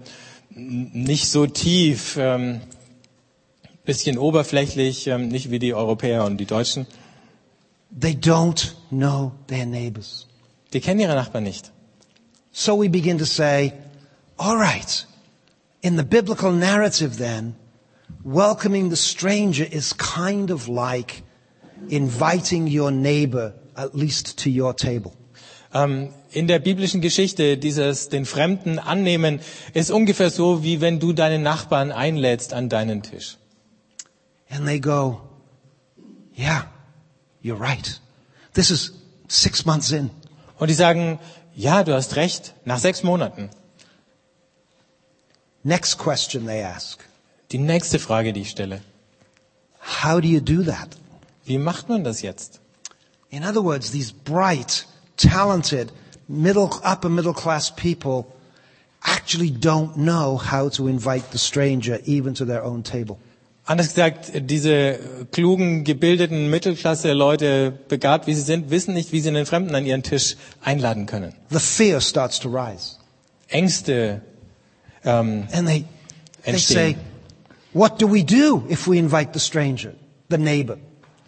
nicht 0.55 1.29
so 1.29 1.45
tief, 1.47 2.17
ähm, 2.19 2.61
bisschen 3.85 4.17
oberflächlich, 4.17 5.07
ähm, 5.07 5.27
nicht 5.27 5.51
wie 5.51 5.59
die 5.59 5.73
Europäer 5.73 6.25
und 6.25 6.37
die 6.37 6.45
Deutschen. 6.45 6.85
They 7.99 8.13
don't 8.13 8.71
know 8.89 9.33
their 9.47 9.65
neighbors. 9.65 10.27
Die 10.73 10.79
kennen 10.81 10.99
ihre 10.99 11.15
Nachbarn 11.15 11.43
nicht. 11.43 11.71
So 12.53 12.75
we 12.75 12.87
begin 12.87 13.17
to 13.17 13.25
say, 13.25 13.73
all 14.37 14.55
right, 14.55 15.05
in 15.81 15.95
the 15.95 16.03
biblical 16.03 16.51
narrative 16.51 17.17
then, 17.17 17.55
welcoming 18.23 18.89
the 18.89 18.95
stranger 18.95 19.65
is 19.69 19.93
kind 19.93 20.51
of 20.51 20.67
like 20.67 21.23
inviting 21.89 22.67
your 22.67 22.91
neighbor 22.91 23.53
at 23.75 23.95
least 23.95 24.37
to 24.43 24.51
your 24.51 24.73
table. 24.75 25.15
Ähm, 25.73 26.09
in 26.31 26.47
der 26.47 26.59
biblischen 26.59 27.01
Geschichte, 27.01 27.57
dieses 27.57 28.09
den 28.09 28.25
Fremden 28.25 28.77
annehmen, 28.77 29.39
ist 29.73 29.89
ungefähr 29.89 30.29
so, 30.29 30.63
wie 30.63 30.79
wenn 30.79 30.99
du 30.99 31.11
deinen 31.13 31.41
Nachbarn 31.41 31.91
einlädst 31.91 32.53
an 32.53 32.69
deinen 32.69 33.01
Tisch. 33.01 33.37
And 34.49 34.67
they 34.67 34.79
go, 34.79 35.21
yeah, 36.37 36.67
you're 37.41 37.59
right. 37.59 37.99
This 38.53 38.69
is 38.69 38.93
six 39.27 39.65
months 39.65 39.91
in. 39.91 40.11
Und 40.59 40.69
die 40.69 40.75
sagen, 40.75 41.17
ja, 41.55 41.83
du 41.83 41.93
hast 41.93 42.15
recht, 42.15 42.53
nach 42.65 42.79
sechs 42.79 43.03
Monaten. 43.03 43.49
Next 45.63 45.97
question 45.97 46.45
they 46.45 46.61
ask. 46.63 47.03
Die 47.51 47.57
nächste 47.57 47.99
Frage, 47.99 48.33
die 48.33 48.41
ich 48.41 48.49
stelle. 48.49 48.81
How 50.03 50.19
do 50.19 50.27
you 50.27 50.41
do 50.41 50.63
that? 50.63 50.89
Wie 51.45 51.57
macht 51.57 51.89
man 51.89 52.03
das 52.03 52.21
jetzt? 52.21 52.59
In 53.29 53.43
other 53.43 53.63
words, 53.63 53.91
these 53.91 54.11
bright, 54.13 54.85
talented, 55.17 55.91
middle, 56.27 56.69
upper 56.83 57.09
middle 57.09 57.33
class 57.33 57.71
people 57.71 58.25
actually 59.03 59.51
don't 59.51 59.95
know 59.95 60.37
how 60.37 60.69
to 60.69 60.87
invite 60.87 61.31
the 61.31 61.37
stranger 61.37 61.99
even 62.05 62.33
to 62.33 62.45
their 62.45 62.63
own 62.63 62.83
table. 62.83 63.17
Anders 63.65 63.87
gesagt, 63.89 64.31
diese 64.35 64.99
klugen, 65.31 65.85
gebildeten 65.85 66.49
Mittelklasse-Leute, 66.49 67.71
begabt 67.87 68.27
wie 68.27 68.33
sie 68.33 68.41
sind, 68.41 68.71
wissen 68.71 68.93
nicht, 68.93 69.13
wie 69.13 69.21
sie 69.21 69.29
einen 69.29 69.45
Fremden 69.45 69.73
an 69.73 69.85
ihren 69.85 70.03
Tisch 70.03 70.35
einladen 70.61 71.05
können. 71.05 71.33
The 71.49 71.59
fear 71.59 72.01
starts 72.01 72.39
to 72.41 72.49
rise. 72.49 72.97
Ängste 73.47 74.21
ähm, 75.05 75.47
And 75.53 75.67
they, 75.67 75.85
they 76.43 76.57
say, 76.57 76.89
entstehen. 76.89 76.95
what 77.73 78.01
do 78.01 78.11
we 78.11 78.23
do 78.23 78.63
if 78.69 78.85
we 78.87 78.97
invite 78.97 79.29
the 79.33 79.39
stranger, 79.39 79.93
the 80.29 80.37
neighbor? 80.37 80.77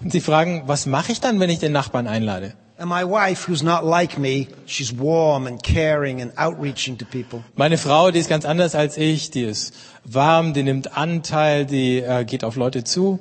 Und 0.02 0.12
sie 0.12 0.20
fragen, 0.20 0.64
was 0.66 0.86
mache 0.86 1.14
ich 1.14 1.22
dann, 1.22 1.40
wenn 1.40 1.50
ich 1.50 1.60
den 1.60 1.72
Nachbarn 1.72 2.08
einlade? 2.08 2.54
And 2.78 2.90
my 2.90 3.06
wife, 3.06 3.46
who's 3.48 3.64
not 3.64 3.86
like 3.86 4.18
me, 4.18 4.50
she's 4.66 4.92
warm 4.92 5.48
and 5.48 5.64
caring 5.64 6.20
and 6.20 6.34
outreaching 6.38 6.98
to 6.98 7.06
people. 7.06 7.42
Meine 7.56 7.78
Frau, 7.78 8.12
die 8.12 8.20
ist 8.20 8.28
ganz 8.28 8.44
anders 8.44 8.76
als 8.76 8.98
ich, 8.98 9.32
die 9.32 9.44
ist 9.44 9.74
warm, 10.04 10.54
die 10.54 10.64
nimmt 10.64 10.98
Anteil, 10.98 11.66
die 11.66 12.00
äh, 12.00 12.26
geht 12.26 12.44
auf 12.44 12.58
Leute 12.58 12.84
zu. 12.84 13.20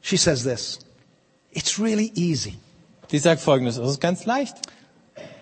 She 0.00 0.16
says 0.16 0.42
this, 0.42 0.78
it's 1.50 1.78
really 1.78 2.12
easy. 2.14 2.54
Die 3.10 3.18
sagt 3.18 3.42
folgendes, 3.42 3.76
es 3.76 3.90
ist 3.90 4.00
ganz 4.00 4.24
leicht. 4.24 4.56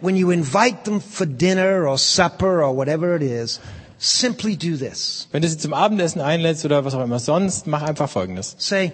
When 0.00 0.16
you 0.16 0.30
invite 0.30 0.82
them 0.82 1.00
for 1.00 1.24
dinner 1.24 1.86
or 1.86 1.98
supper 1.98 2.64
or 2.64 2.76
whatever 2.76 3.14
it 3.14 3.22
is, 3.22 3.60
simply 3.98 4.56
do 4.56 4.76
this. 4.76 5.28
Wenn 5.30 5.42
du 5.42 5.48
sie 5.48 5.56
zum 5.56 5.72
Abendessen 5.72 6.20
einlädst 6.20 6.64
oder 6.64 6.84
was 6.84 6.94
auch 6.94 7.04
immer 7.04 7.20
sonst, 7.20 7.68
mach 7.68 7.82
einfach 7.82 8.10
folgendes. 8.10 8.56
Say, 8.58 8.90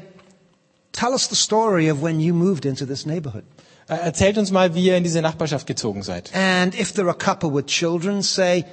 tell 0.92 1.12
us 1.12 1.26
the 1.26 1.36
story 1.36 1.90
of 1.90 2.02
when 2.02 2.20
you 2.20 2.34
moved 2.34 2.66
into 2.66 2.84
this 2.84 3.06
neighborhood. 3.06 3.44
Äh, 3.88 3.94
Erzählt 3.94 4.38
uns 4.38 4.50
mal, 4.50 4.74
wie 4.74 4.86
ihr 4.86 4.96
in 4.96 5.04
diese 5.04 5.22
Nachbarschaft 5.22 5.66
gezogen 5.66 6.02
seid. 6.02 6.30
And 6.34 6.78
if 6.78 6.92
there 6.92 7.06
are 7.08 7.16
a 7.16 7.18
couple 7.18 7.52
with 7.54 7.66
children, 7.66 8.22
say, 8.22 8.64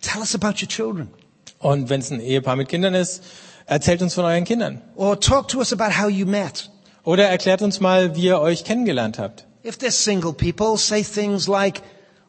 tell 0.00 0.20
us 0.20 0.34
about 0.34 0.60
your 0.62 0.68
children. 0.68 1.08
Und 1.58 1.88
wenn 1.88 2.00
es 2.00 2.10
ein 2.10 2.20
Ehepaar 2.20 2.56
mit 2.56 2.68
Kindern 2.68 2.94
ist, 2.94 3.22
erzählt 3.66 4.02
uns 4.02 4.14
von 4.14 4.24
euren 4.24 4.44
Kindern. 4.44 4.80
Or 4.94 5.18
talk 5.18 5.48
to 5.48 5.58
us 5.58 5.72
about 5.72 5.98
how 5.98 6.08
you 6.08 6.26
met. 6.26 6.70
Oder 7.04 7.28
erklärt 7.28 7.62
uns 7.62 7.80
mal, 7.80 8.16
wie 8.16 8.26
ihr 8.26 8.40
euch 8.40 8.64
kennengelernt 8.64 9.18
habt. 9.18 9.46
If 9.64 9.76
they're 9.78 9.90
single 9.90 10.32
people, 10.32 10.76
say 10.78 11.02
things 11.02 11.48
like, 11.48 11.82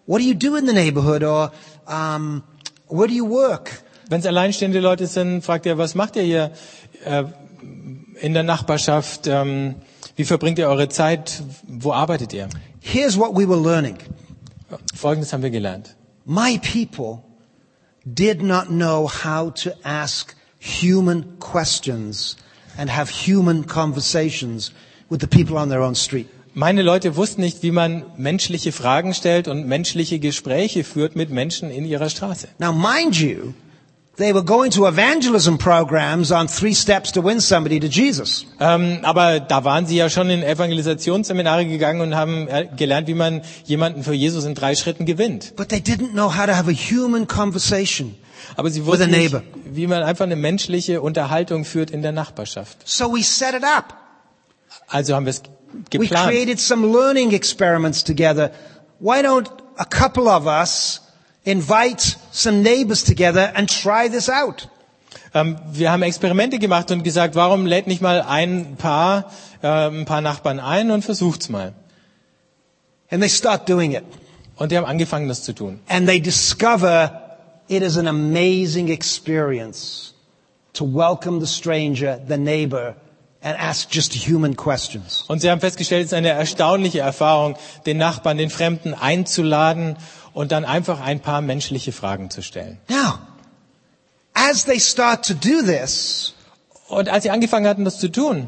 what 0.06 0.20
do 0.22 0.26
you 0.26 0.34
do 0.34 0.56
in 0.56 0.66
the 0.68 0.74
neighborhood? 0.74 1.24
Or, 1.24 1.52
um, 1.88 2.44
where 2.90 3.08
do 3.08 3.14
you 3.14 3.28
work? 3.30 3.84
Wenn 4.10 4.20
es 4.22 4.26
alleinstehende 4.26 4.80
Leute 4.80 5.08
sind, 5.08 5.44
fragt 5.44 5.66
ihr, 5.66 5.78
was 5.78 5.94
macht 5.96 6.16
ihr 6.16 6.24
hier 6.24 6.52
äh, 7.06 7.24
in 8.22 8.34
der 8.34 8.44
Nachbarschaft? 8.44 9.28
Ähm, 9.28 9.76
wie 10.18 10.26
verbringt 10.26 10.60
ihr 10.60 10.68
eure 10.68 10.90
Zeit? 10.90 11.44
Wo 11.68 11.94
arbeitet 11.94 12.34
ihr? 12.34 12.50
Here's 12.82 13.18
what 13.18 13.36
we 13.36 13.48
were 13.48 13.62
learning. 13.62 13.98
Folgendes 14.94 15.32
haben 15.32 15.44
wir 15.44 15.52
gelernt. 15.52 15.96
My 16.26 16.58
people 16.58 17.24
did 18.04 18.42
not 18.42 18.68
know 18.68 19.08
how 19.08 19.50
to 19.64 19.72
ask 19.84 20.36
human 20.60 21.40
questions 21.40 22.36
and 22.78 22.90
have 22.90 23.10
human 23.12 23.66
conversations 23.66 24.74
with 25.10 25.22
the 25.22 25.28
people 25.28 25.58
on 25.58 25.70
their 25.70 25.82
own 25.82 25.96
street. 25.96 26.28
Meine 26.54 26.82
Leute 26.82 27.16
wussten 27.16 27.42
nicht, 27.42 27.62
wie 27.62 27.72
man 27.72 28.04
menschliche 28.18 28.72
Fragen 28.72 29.14
stellt 29.14 29.48
und 29.48 29.68
menschliche 29.68 30.18
Gespräche 30.18 30.84
führt 30.84 31.16
mit 31.16 31.30
Menschen 31.30 31.70
in 31.70 31.86
ihrer 31.86 32.10
Straße. 32.10 32.48
Now, 32.58 32.74
mind 32.74 33.16
you, 33.16 33.54
they 34.18 34.34
were 34.34 34.44
going 34.44 34.72
to 34.72 34.88
evangelism 34.88 35.58
programs 35.58 36.32
on 36.32 36.48
three 36.48 36.74
steps 36.74 37.12
to 37.12 37.22
win 37.24 37.40
somebody 37.40 37.80
to 37.80 37.88
Jesus. 37.88 38.46
Ähm, 38.60 39.00
aber 39.04 39.40
da 39.40 39.64
waren 39.64 39.86
sie 39.86 39.96
ja 39.98 40.10
schon 40.10 40.30
in 40.30 40.42
Evangelisationsseminare 40.44 41.66
gegangen 41.66 42.02
und 42.02 42.16
haben 42.16 42.48
äh, 42.48 42.68
gelernt, 42.76 43.08
wie 43.08 43.14
man 43.14 43.42
jemanden 43.66 44.04
für 44.04 44.14
Jesus 44.14 44.46
in 44.46 44.56
drei 44.56 44.76
Schritten 44.76 45.06
gewinnt. 45.06 45.56
But 45.56 45.70
they 45.70 45.80
didn't 45.80 46.12
know 46.14 46.36
how 46.36 46.46
to 46.48 46.54
have 46.56 46.70
a 46.70 46.74
human 46.74 47.28
conversation. 47.28 48.16
Aber 48.56 48.70
sie 48.70 48.82
With 48.82 48.88
a 48.88 48.92
wussten 49.06 49.12
nicht, 49.12 49.34
neighbor. 49.34 49.44
wie 49.66 49.88
man 49.88 50.04
einfach 50.04 50.26
eine 50.26 50.36
menschliche 50.36 51.02
Unterhaltung 51.02 51.64
führt 51.66 51.92
in 51.92 52.02
der 52.02 52.12
Nachbarschaft. 52.12 52.78
So 52.88 53.14
we 53.14 53.24
set 53.24 53.54
it 53.54 53.64
up. 53.64 53.94
Also 54.88 55.16
haben 55.16 55.26
wir 55.26 55.32
es 55.32 55.42
We 55.92 56.00
geplant. 56.00 56.30
created 56.30 56.60
some 56.60 56.88
learning 56.92 57.34
experiments 57.34 58.04
together. 58.04 58.52
Why 59.00 59.22
don't 59.22 59.48
a 59.78 59.86
couple 59.86 60.24
of 60.24 60.46
us 60.48 61.02
invite 61.48 62.18
some 62.32 62.62
neighbors 62.62 63.04
together 63.04 63.52
and 63.56 63.70
try 63.70 64.10
this 64.10 64.30
out? 64.30 64.68
Ähm, 65.34 65.58
wir 65.72 65.92
haben 65.92 66.04
Experimente 66.04 66.60
gemacht 66.60 66.92
und 66.92 67.04
gesagt, 67.04 67.36
warum 67.36 67.66
lädt 67.66 67.88
nicht 67.88 68.02
mal 68.02 68.22
ein 68.22 68.76
Paar, 68.78 69.32
äh, 69.62 69.68
ein 69.68 70.06
paar 70.06 70.22
Nachbarn 70.22 70.60
ein 70.60 70.92
und 70.92 71.04
versucht's 71.04 71.50
mal. 71.50 71.74
And 73.10 73.22
they 73.22 73.30
start 73.30 73.70
doing 73.70 73.94
it. 73.94 74.04
Und 74.58 74.72
die 74.72 74.78
haben 74.78 74.86
angefangen, 74.86 75.28
das 75.28 75.44
zu 75.44 75.54
tun. 75.54 75.80
And 75.88 76.08
they 76.08 76.20
discover 76.20 77.22
it 77.70 77.82
is 77.82 77.98
an 77.98 78.08
amazing 78.08 78.90
experience 78.90 80.14
to 80.74 80.86
welcome 80.86 81.40
the 81.40 81.48
stranger, 81.48 82.20
the 82.28 82.38
neighbor, 82.38 82.96
and 83.42 83.58
ask 83.58 83.90
just 83.90 84.14
human 84.14 84.56
questions. 84.56 85.24
Und 85.28 85.42
sie 85.42 85.50
haben 85.50 85.62
festgestellt, 85.62 86.06
es 86.06 86.12
ist 86.12 86.18
eine 86.18 86.30
erstaunliche 86.30 87.00
Erfahrung, 87.00 87.56
den 87.86 87.98
Nachbarn, 87.98 88.38
den 88.38 88.50
Fremden 88.50 88.94
einzuladen 88.94 89.96
und 90.38 90.52
dann 90.52 90.66
einfach 90.66 91.00
ein 91.02 91.20
paar 91.20 91.42
menschliche 91.42 91.92
Fragen 91.92 92.30
zu 92.30 92.44
stellen. 92.44 92.78
Now, 92.90 93.18
as 94.36 94.66
they 94.66 94.80
start 94.80 95.26
to 95.26 95.34
do 95.34 95.64
this, 95.64 96.36
Und 96.90 97.10
als 97.10 97.24
sie 97.24 97.32
angefangen 97.32 97.68
hatten, 97.68 97.84
das 97.86 97.98
zu 97.98 98.08
tun, 98.12 98.48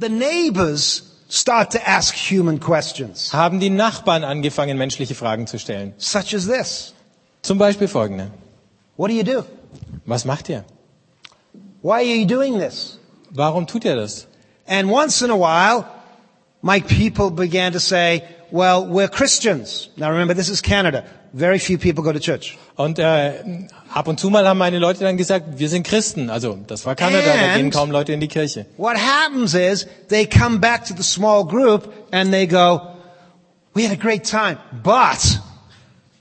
the 0.00 0.08
neighbors 0.08 1.04
start 1.30 1.70
to 1.74 1.78
ask 1.86 2.16
human 2.16 2.58
questions, 2.58 3.32
haben 3.32 3.60
die 3.60 3.70
Nachbarn 3.70 4.24
angefangen, 4.24 4.76
menschliche 4.76 5.14
Fragen 5.14 5.46
zu 5.46 5.60
stellen. 5.60 5.94
such 5.96 6.34
as 6.34 6.48
this. 6.48 6.92
Zum 7.42 7.56
Beispiel 7.56 7.86
folgende. 7.86 8.32
What 8.96 9.10
do 9.10 9.14
you 9.14 9.22
do? 9.22 9.44
Was 10.04 10.24
macht 10.24 10.48
ihr? 10.48 10.64
Why 11.82 11.92
are 11.92 12.02
you 12.02 12.26
doing 12.26 12.58
this? 12.58 12.98
Warum 13.30 13.68
tut 13.68 13.84
ihr 13.84 13.94
das? 13.94 14.26
And 14.66 14.90
once 14.90 15.22
in 15.22 15.30
a 15.30 15.38
while, 15.38 15.84
my 16.62 16.80
people 16.80 17.30
began 17.30 17.72
to 17.72 17.78
say, 17.78 18.22
well, 18.52 18.86
we're 18.86 19.08
Christians. 19.08 19.88
Now 19.96 20.10
remember, 20.10 20.34
this 20.34 20.48
is 20.48 20.60
Canada. 20.62 21.04
Very 21.32 21.58
few 21.58 21.78
people 21.78 22.04
go 22.04 22.12
to 22.12 22.20
church. 22.20 22.58
Und 22.76 22.98
äh, 22.98 23.32
ab 23.92 24.06
und 24.06 24.20
zu 24.20 24.28
mal 24.28 24.46
haben 24.46 24.58
meine 24.58 24.78
Leute 24.78 25.00
dann 25.04 25.16
gesagt, 25.16 25.58
wir 25.58 25.68
sind 25.68 25.84
Christen. 25.86 26.28
Also 26.30 26.58
das 26.66 26.84
war 26.84 26.94
Kanada, 26.94 27.24
da 27.24 27.32
And- 27.32 27.56
gehen 27.56 27.70
kaum 27.70 27.90
Leute 27.90 28.12
in 28.12 28.20
die 28.20 28.28
Kirche. 28.28 28.66
What 28.76 28.96
happens 28.96 29.54
is 29.54 29.86
they 30.08 30.26
come 30.26 30.58
back 30.58 30.84
to 30.86 30.94
the 30.94 31.02
small 31.02 31.44
group 31.46 31.90
and 32.12 32.30
they 32.32 32.46
go, 32.46 32.82
we 33.74 33.84
had 33.84 33.92
a 33.92 34.00
great 34.00 34.24
time, 34.24 34.58
but 34.82 35.40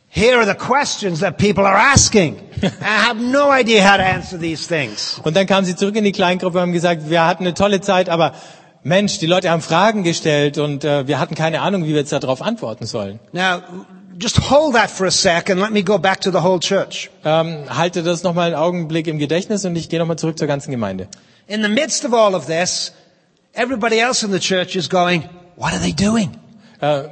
here 0.08 0.38
are 0.38 0.46
the 0.46 0.56
questions 0.56 1.20
that 1.20 1.38
people 1.38 1.66
are 1.66 1.78
asking. 1.78 2.38
I 2.64 3.08
have 3.08 3.20
no 3.20 3.50
idea 3.52 3.84
how 3.84 3.98
to 3.98 4.04
answer 4.04 4.38
these 4.40 4.66
things. 4.68 5.20
Und 5.24 5.36
dann 5.36 5.46
kamen 5.46 5.66
sie 5.66 5.76
zurück 5.76 5.96
in 5.98 6.06
die 6.06 6.14
Kleingruppe 6.14 6.58
und 6.58 6.62
haben 6.62 6.74
gesagt, 6.74 7.10
wir 7.10 7.26
hatten 7.26 7.44
eine 7.44 7.54
tolle 7.54 7.82
Zeit, 7.82 8.08
aber 8.08 8.34
Mensch, 8.84 9.20
die 9.20 9.28
Leute 9.28 9.52
haben 9.52 9.62
Fragen 9.62 10.04
gestellt 10.04 10.58
und 10.58 10.84
äh, 10.84 11.08
wir 11.08 11.20
hatten 11.20 11.36
keine 11.36 11.62
Ahnung, 11.62 11.84
wie 11.84 11.90
wir 11.90 12.00
jetzt 12.00 12.12
darauf 12.12 12.42
antworten 12.42 12.88
sollen. 12.88 13.20
Now, 13.32 13.62
just 14.18 14.50
hold 14.50 14.74
that 14.74 14.90
for 14.90 15.06
a 15.06 15.12
sec 15.12 15.52
and 15.52 15.60
let 15.60 15.72
me 15.72 15.84
go 15.84 16.00
back 16.00 16.22
to 16.22 16.32
the 16.32 16.42
whole 16.42 16.60
church. 16.60 17.12
Ähm, 17.24 17.66
halte 17.70 18.02
das 18.02 18.24
nochmal 18.24 18.48
einen 18.48 18.56
Augenblick 18.56 19.08
im 19.08 19.20
Gedächtnis 19.20 19.66
und 19.66 19.76
ich 19.76 19.90
gehe 19.90 20.00
nochmal 20.00 20.18
zurück 20.18 20.40
zur 20.40 20.48
ganzen 20.48 20.72
Gemeinde. 20.72 21.08
In 21.48 21.62
the 21.62 21.70
midst 21.70 22.06
of 22.06 22.14
all 22.14 22.34
of 22.34 22.48
this, 22.48 22.92
everybody 23.54 24.00
else 24.00 24.26
in 24.26 24.32
the 24.32 24.40
church 24.40 24.76
is 24.76 24.90
going, 24.90 25.30
what 25.58 25.74
are 25.74 25.82
they 25.82 25.94
doing? 25.94 26.32
Äh, 26.80 27.04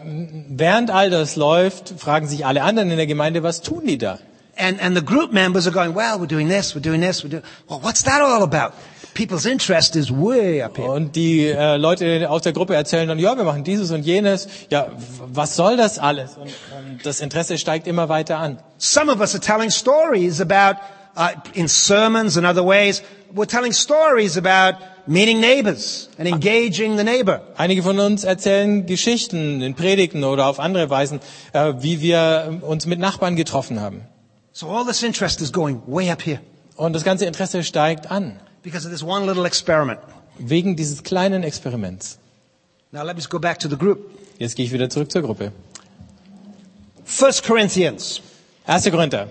während 0.49 0.89
all 0.89 1.11
das 1.11 1.35
läuft, 1.35 1.93
fragen 1.99 2.27
sich 2.27 2.47
alle 2.47 2.63
anderen 2.63 2.89
in 2.89 2.97
der 2.97 3.05
Gemeinde, 3.05 3.43
was 3.43 3.61
tun 3.61 3.85
die 3.85 3.99
da? 3.99 4.17
And, 4.57 4.81
and 4.81 4.97
the 4.97 5.05
group 5.05 5.31
members 5.31 5.67
are 5.67 5.73
going, 5.73 5.95
well, 5.95 6.19
we're 6.19 6.27
doing 6.27 6.49
this, 6.49 6.75
we're 6.75 6.81
doing 6.81 6.99
this, 6.99 7.23
we're 7.23 7.29
doing, 7.29 7.43
well, 7.69 7.79
what's 7.81 8.03
that 8.03 8.21
all 8.21 8.41
about? 8.41 8.73
People's 9.19 9.45
interest 9.45 9.97
is 9.97 10.09
way 10.09 10.61
up 10.61 10.77
here. 10.77 10.89
Und 10.89 11.13
die 11.13 11.47
äh, 11.47 11.75
Leute 11.75 12.29
aus 12.29 12.43
der 12.43 12.53
Gruppe 12.53 12.75
erzählen 12.75 13.05
dann, 13.05 13.19
ja, 13.19 13.35
wir 13.35 13.43
machen 13.43 13.65
dieses 13.65 13.91
und 13.91 14.05
jenes. 14.05 14.47
Ja, 14.69 14.87
was 15.25 15.57
soll 15.57 15.75
das 15.75 15.99
alles? 15.99 16.37
Und, 16.37 16.43
und 16.45 17.05
das 17.05 17.19
Interesse 17.19 17.57
steigt 17.57 17.85
immer 17.85 18.07
weiter 18.07 18.37
an. 18.37 18.59
Some 18.77 19.11
of 19.11 19.19
us 19.19 19.35
are 19.35 19.41
telling 19.41 19.71
stories 19.71 20.39
about, 20.39 20.79
uh, 21.17 21.31
in 21.53 21.67
sermons 21.67 22.37
and 22.37 22.47
other 22.47 22.65
ways, 22.65 23.03
we're 23.35 23.45
telling 23.45 23.73
stories 23.73 24.37
about 24.37 24.81
meeting 25.05 25.41
neighbors 25.41 26.09
and 26.17 26.25
engaging 26.25 26.97
the 26.97 27.03
neighbor. 27.03 27.41
Einige 27.57 27.83
von 27.83 27.99
uns 27.99 28.23
erzählen 28.23 28.85
Geschichten 28.85 29.61
in 29.61 29.75
Predigten 29.75 30.23
oder 30.23 30.47
auf 30.47 30.61
andere 30.61 30.89
Weisen, 30.89 31.19
äh, 31.51 31.73
wie 31.79 31.99
wir 31.99 32.59
uns 32.61 32.85
mit 32.85 32.99
Nachbarn 32.99 33.35
getroffen 33.35 33.81
haben. 33.81 34.05
So 34.53 34.69
all 34.69 34.85
this 34.85 35.03
interest 35.03 35.41
is 35.41 35.51
going 35.51 35.81
way 35.87 36.09
up 36.09 36.25
here 36.25 36.39
Und 36.77 36.93
das 36.93 37.03
ganze 37.03 37.25
Interesse 37.25 37.65
steigt 37.65 38.09
an, 38.09 38.39
because 38.63 38.85
of 38.85 38.91
this 38.91 39.03
one 39.03 39.25
little 39.25 39.45
experiment. 39.45 39.99
wegen 40.39 40.75
dieses 40.75 41.03
kleinen 41.03 41.43
Experiments. 41.43 42.17
Now 42.91 43.03
let 43.03 43.15
me 43.15 43.23
go 43.29 43.39
back 43.39 43.59
to 43.59 43.67
the 43.69 43.75
group. 43.77 43.99
Jetzt 44.39 44.55
gehe 44.55 44.65
ich 44.65 44.71
wieder 44.71 44.89
zurück 44.89 45.11
zur 45.11 45.21
Gruppe. 45.21 45.51
First 47.03 47.43
Corinthians. 47.43 48.21
1. 48.65 48.89
Korinther. 48.89 49.29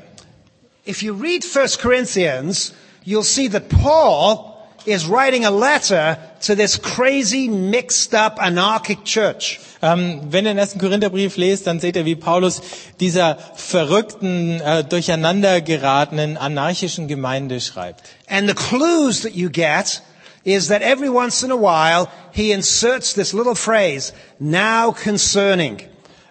If 0.85 1.03
you 1.03 1.15
read 1.15 1.45
First 1.45 1.81
Corinthians, 1.81 2.73
you'll 3.05 3.25
see 3.25 3.49
that 3.49 3.69
Paul 3.69 4.58
is 4.89 5.07
writing 5.07 5.45
a 5.45 5.51
letter 5.51 6.19
to 6.41 6.55
this 6.55 6.77
crazy, 6.81 7.49
mixed 7.49 8.15
up, 8.15 8.39
anarchic 8.41 9.05
church. 9.05 9.61
Ähm, 9.81 10.21
wenn 10.31 10.45
ihr 10.45 10.53
den 10.53 10.59
ersten 10.59 10.81
Korintherbrief 10.81 11.37
lest, 11.37 11.67
dann 11.67 11.79
seht 11.79 11.97
ihr, 11.97 12.05
wie 12.05 12.17
Paulus 12.17 12.63
dieser 12.99 13.39
verrückten, 13.55 14.61
äh, 14.61 14.83
durcheinander 14.83 15.61
geratenen, 15.61 16.37
anarchischen 16.37 17.07
Gemeinde 17.07 17.61
schreibt. 17.61 18.03
And 18.29 18.49
the 18.49 18.55
clues 18.55 19.23
that 19.23 19.35
you 19.35 19.51
get 19.51 20.03
is 20.45 20.69
that 20.69 20.83
every 20.83 21.09
once 21.09 21.43
in 21.43 21.53
a 21.53 21.57
while 21.57 22.09
he 22.33 22.53
inserts 22.53 23.15
this 23.15 23.33
little 23.33 23.55
phrase, 23.55 24.13
now 24.39 24.93
concerning. 24.93 25.79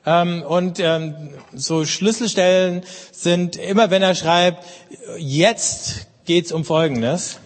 Ähm, 0.06 0.42
und 0.44 0.80
ähm, 0.80 1.30
so 1.54 1.86
Schlüsselstellen 1.86 2.84
sind 3.12 3.58
immer, 3.58 3.92
wenn 3.92 4.02
er 4.02 4.16
schreibt, 4.16 4.64
jetzt 5.18 6.08
geht's 6.26 6.52
um 6.52 6.66
Folgendes. 6.66 7.40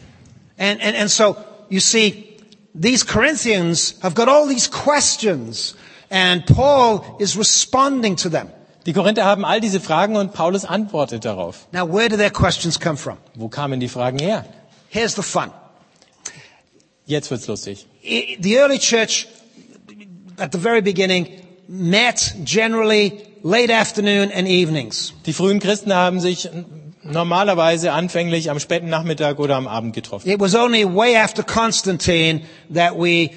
And, 0.62 0.80
and, 0.80 0.96
and 0.96 1.10
so 1.10 1.38
you 1.70 1.80
see, 1.80 2.38
these 2.76 3.04
Corinthians 3.04 4.00
have 4.04 4.14
got 4.14 4.30
all 4.30 4.46
these 4.46 4.68
questions 4.68 5.74
and 6.12 6.46
Paul 6.46 7.18
is 7.20 7.36
responding 7.36 8.16
to 8.18 8.30
them. 8.30 8.48
Die 8.86 8.94
Korinther 8.94 9.24
haben 9.24 9.44
all 9.44 9.60
diese 9.60 9.80
Fragen 9.80 10.16
und 10.16 10.34
Paulus 10.34 10.64
antwortet 10.64 11.26
darauf. 11.26 11.68
Now 11.72 11.86
where 11.86 12.10
do 12.10 12.16
their 12.16 12.30
questions 12.30 12.80
come 12.80 12.96
from? 12.96 13.18
Wo 13.34 13.50
kamen 13.50 13.80
die 13.80 13.88
Fragen 13.88 14.20
her? 14.20 14.46
Here's 14.90 15.16
the 15.16 15.24
fun. 15.24 15.52
Jetzt 17.08 17.32
wird's 17.32 17.48
lustig. 17.48 17.88
The 18.04 18.60
early 18.60 18.78
church, 18.78 19.28
at 20.38 20.52
the 20.52 20.60
very 20.60 20.82
beginning, 20.82 21.42
met 21.68 22.36
generally 22.44 23.28
late 23.42 23.72
afternoon 23.72 24.32
and 24.32 24.48
evenings. 24.48 25.14
Die 25.26 25.34
frühen 25.34 25.60
Christen 25.60 25.92
haben 25.92 26.20
sich 26.20 26.48
normalerweise 27.04 27.92
anfänglich 27.92 28.50
am 28.50 28.60
späten 28.60 28.90
Nachmittag 28.90 29.40
oder 29.40 29.56
am 29.56 29.68
Abend 29.68 29.94
getroffen. 29.94 30.30
It 30.30 30.40
was 30.40 30.56
only 30.56 30.86
way 30.86 31.16
after 31.18 31.44
Constantine 31.44 32.42
that 32.74 32.98
we 32.98 33.30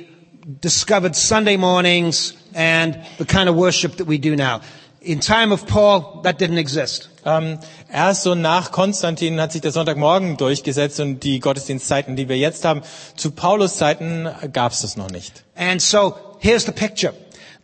discovered 0.63 1.15
Sunday 1.17 1.57
mornings 1.57 2.35
and 2.55 2.99
the 3.19 3.25
kind 3.25 3.49
of 3.49 3.57
worship 3.57 3.97
that 3.97 4.09
we 4.09 4.19
do 4.19 4.37
now. 4.37 4.61
In 5.01 5.21
time 5.21 5.53
of 5.53 5.67
Paul, 5.67 6.23
that 6.23 6.41
didn't 6.41 6.59
exist. 6.59 7.11
Ähm, 7.27 7.59
erst 7.93 8.23
so 8.23 8.35
nach 8.35 8.71
Konstantin 8.71 9.41
hat 9.41 9.53
sich 9.53 9.61
der 9.61 9.73
Sonntagmorgen 9.73 10.37
durchgesetzt 10.37 11.01
und 11.01 11.21
die 11.21 11.41
Gottesdienstzeiten, 11.41 12.17
die 12.17 12.29
wir 12.29 12.37
jetzt 12.37 12.65
haben. 12.65 12.83
Zu 13.17 13.31
Paulus 13.31 13.77
Zeiten 13.77 14.29
gab's 14.53 14.83
das 14.83 14.97
noch 14.97 15.11
nicht. 15.11 15.45
And 15.57 15.81
so 15.81 16.15
here's 16.39 16.65
the 16.65 16.73
picture. 16.73 17.15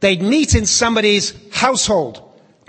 They'd 0.01 0.23
meet 0.23 0.55
in 0.55 0.65
somebody's 0.65 1.35
household, 1.63 2.23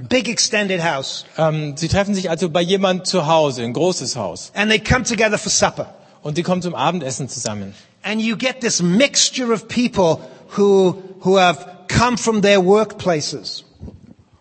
big 0.08 0.28
extended 0.30 0.84
house, 0.84 1.26
Ähm, 1.38 1.76
sie 1.78 1.88
treffen 1.88 2.14
sich 2.16 2.30
also 2.30 2.50
bei 2.50 2.62
jemand 2.62 3.08
zu 3.08 3.28
Hause, 3.28 3.64
ein 3.64 3.74
großes 3.74 4.16
Haus. 4.16 4.52
and 4.56 4.72
they'd 4.72 4.84
come 4.88 5.04
together 5.04 5.38
for 5.38 5.52
supper. 5.52 5.94
Und 6.24 6.36
sie 6.36 6.44
kommen 6.44 6.62
zum 6.62 6.76
Abendessen 6.76 7.30
zusammen. 7.30 7.74
And 8.04 8.22
you 8.22 8.36
get 8.38 8.62
this 8.62 8.82
mixture 8.82 9.52
of 9.54 9.68
people 9.68 10.20
who, 10.58 10.96
who 11.24 11.38
have 11.40 11.66
come 11.88 12.18
from 12.18 12.42
their 12.42 12.64
workplaces. 12.64 13.64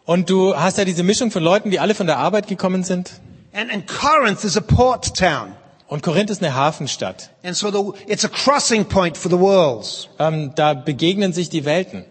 Und 0.04 0.28
du 0.28 0.56
hast 0.56 0.78
ja 0.78 0.84
diese 0.84 1.02
Mischung 1.02 1.30
von 1.30 1.42
Leuten, 1.42 1.70
die 1.70 1.78
alle 1.78 1.94
von 1.94 2.06
der 2.06 2.18
Arbeit 2.18 2.48
gekommen 2.48 2.82
sind. 2.84 3.12
And, 3.52 3.70
and 3.72 3.86
Corinth 3.86 4.44
is 4.44 4.56
a 4.56 4.60
port 4.60 5.16
town. 5.16 5.54
Und 5.88 6.02
Korinth 6.02 6.30
ist 6.30 6.42
eine 6.42 6.54
Hafenstadt. 6.54 7.30
And 7.42 7.56
so 7.56 7.70
the, 7.70 8.02
it's 8.06 8.24
a 8.24 8.28
crossing 8.28 8.84
point 8.84 9.16
for 9.16 9.30
the 9.30 9.38
worlds. 9.38 10.08
Ähm, 10.18 10.52
da 10.54 10.74
begegnen 10.74 11.32
sich 11.32 11.48
die 11.48 11.64
Welten. 11.64 12.04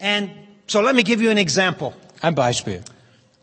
And 0.00 0.30
so 0.66 0.80
let 0.80 0.94
me 0.94 1.02
give 1.02 1.22
you 1.22 1.30
an 1.30 1.36
example. 1.38 1.92
Ein 2.20 2.34
Beispiel. 2.34 2.82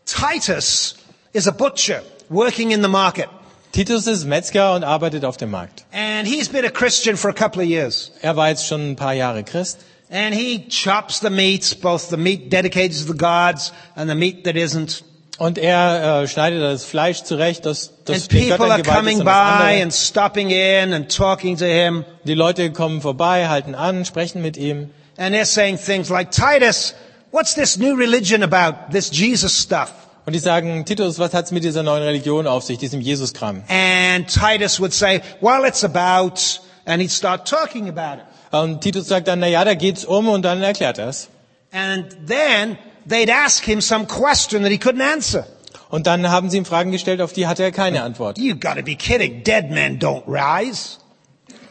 Titus 0.06 0.96
is 1.32 1.46
a 1.46 1.52
butcher 1.52 2.02
working 2.28 2.70
in 2.70 2.82
the 2.82 2.88
market. 2.88 3.28
Titus 3.72 4.06
ist 4.06 4.24
Metzger 4.24 4.74
und 4.74 4.82
arbeitet 4.84 5.24
auf 5.24 5.36
dem 5.36 5.50
Markt. 5.50 5.84
And 5.92 6.26
he's 6.26 6.48
been 6.48 6.64
a 6.64 6.70
Christian 6.70 7.16
for 7.16 7.30
a 7.30 7.34
couple 7.34 7.62
of 7.62 7.68
years. 7.68 8.12
Er 8.22 8.36
war 8.36 8.48
jetzt 8.48 8.66
schon 8.66 8.92
ein 8.92 8.96
paar 8.96 9.14
Jahre 9.14 9.44
Christ. 9.44 9.78
And 10.10 10.34
he 10.34 10.66
chops 10.68 11.20
the 11.20 11.28
meats, 11.28 11.74
both 11.74 12.08
the 12.08 12.16
meat 12.16 12.50
dedicated 12.50 12.96
to 12.98 13.12
the 13.12 13.18
gods 13.18 13.72
and 13.94 14.08
the 14.08 14.14
meat 14.14 14.44
that 14.44 14.56
isn't. 14.56 15.02
Und 15.36 15.58
er 15.58 16.22
äh, 16.22 16.28
schneidet 16.28 16.60
das 16.62 16.84
Fleisch 16.84 17.22
zurecht, 17.22 17.64
das, 17.66 17.92
das 18.04 18.22
And 18.22 18.32
den 18.32 18.48
Göttern 18.48 18.68
geweiht 18.68 18.86
ist 18.86 18.94
coming 18.94 19.18
und 19.20 19.26
das 19.26 19.34
by 19.34 19.64
andere. 19.64 19.82
and 19.82 19.94
stopping 19.94 20.50
in 20.50 20.92
and 20.94 21.14
talking 21.14 21.56
to 21.58 21.64
him. 21.66 22.04
Die 22.24 22.34
Leute 22.34 22.72
kommen 22.72 23.00
vorbei, 23.00 23.48
halten 23.48 23.74
an, 23.74 24.04
sprechen 24.04 24.42
mit 24.42 24.56
ihm. 24.56 24.90
And 25.16 25.34
they're 25.34 25.44
saying 25.44 25.78
things 25.78 26.08
like, 26.08 26.30
Titus, 26.32 26.94
what's 27.30 27.54
this 27.54 27.76
new 27.76 27.94
religion 27.96 28.42
about? 28.42 28.92
This 28.92 29.10
Jesus 29.10 29.62
stuff. 29.62 29.92
Und 30.26 30.34
die 30.34 30.40
sagen, 30.40 30.84
Titus, 30.84 31.18
was 31.18 31.32
hat's 31.32 31.52
mit 31.52 31.64
dieser 31.64 31.82
neuen 31.82 32.02
Religion 32.02 32.46
auf 32.46 32.62
sich, 32.62 32.76
diesem 32.76 33.00
Jesus-Kram? 33.00 33.62
And 33.68 34.28
Titus 34.28 34.78
would 34.78 34.92
say, 34.92 35.22
well, 35.40 35.64
it's 35.64 35.84
about, 35.84 36.60
and 36.84 37.00
he'd 37.00 37.10
start 37.10 37.48
talking 37.48 37.88
about 37.88 38.20
it. 38.20 38.26
Und 38.50 38.82
Titus 38.82 39.08
sagt 39.08 39.28
dann, 39.28 39.40
na 39.40 39.46
ja, 39.46 39.64
da 39.64 39.74
geht's 39.74 40.04
um 40.04 40.28
und 40.28 40.42
dann 40.42 40.62
erklärt 40.62 40.98
er's. 40.98 41.28
And 41.72 42.14
then 42.26 42.76
they'd 43.08 43.30
ask 43.30 43.64
him 43.64 43.80
some 43.80 44.06
question 44.06 44.62
that 44.62 44.70
he 44.70 44.78
couldn't 44.78 45.02
answer. 45.02 45.46
Und 45.90 46.06
dann 46.06 46.30
haben 46.30 46.50
sie 46.50 46.58
ihm 46.58 46.66
Fragen 46.66 46.92
gestellt, 46.92 47.22
auf 47.22 47.32
die 47.32 47.46
hatte 47.46 47.62
er 47.62 47.72
keine 47.72 48.02
Antwort. 48.02 48.38
You 48.38 48.54
gotta 48.54 48.82
be 48.82 48.96
kidding. 48.96 49.42
Dead 49.42 49.70
men 49.70 49.98
don't 49.98 50.24
rise. 50.26 50.98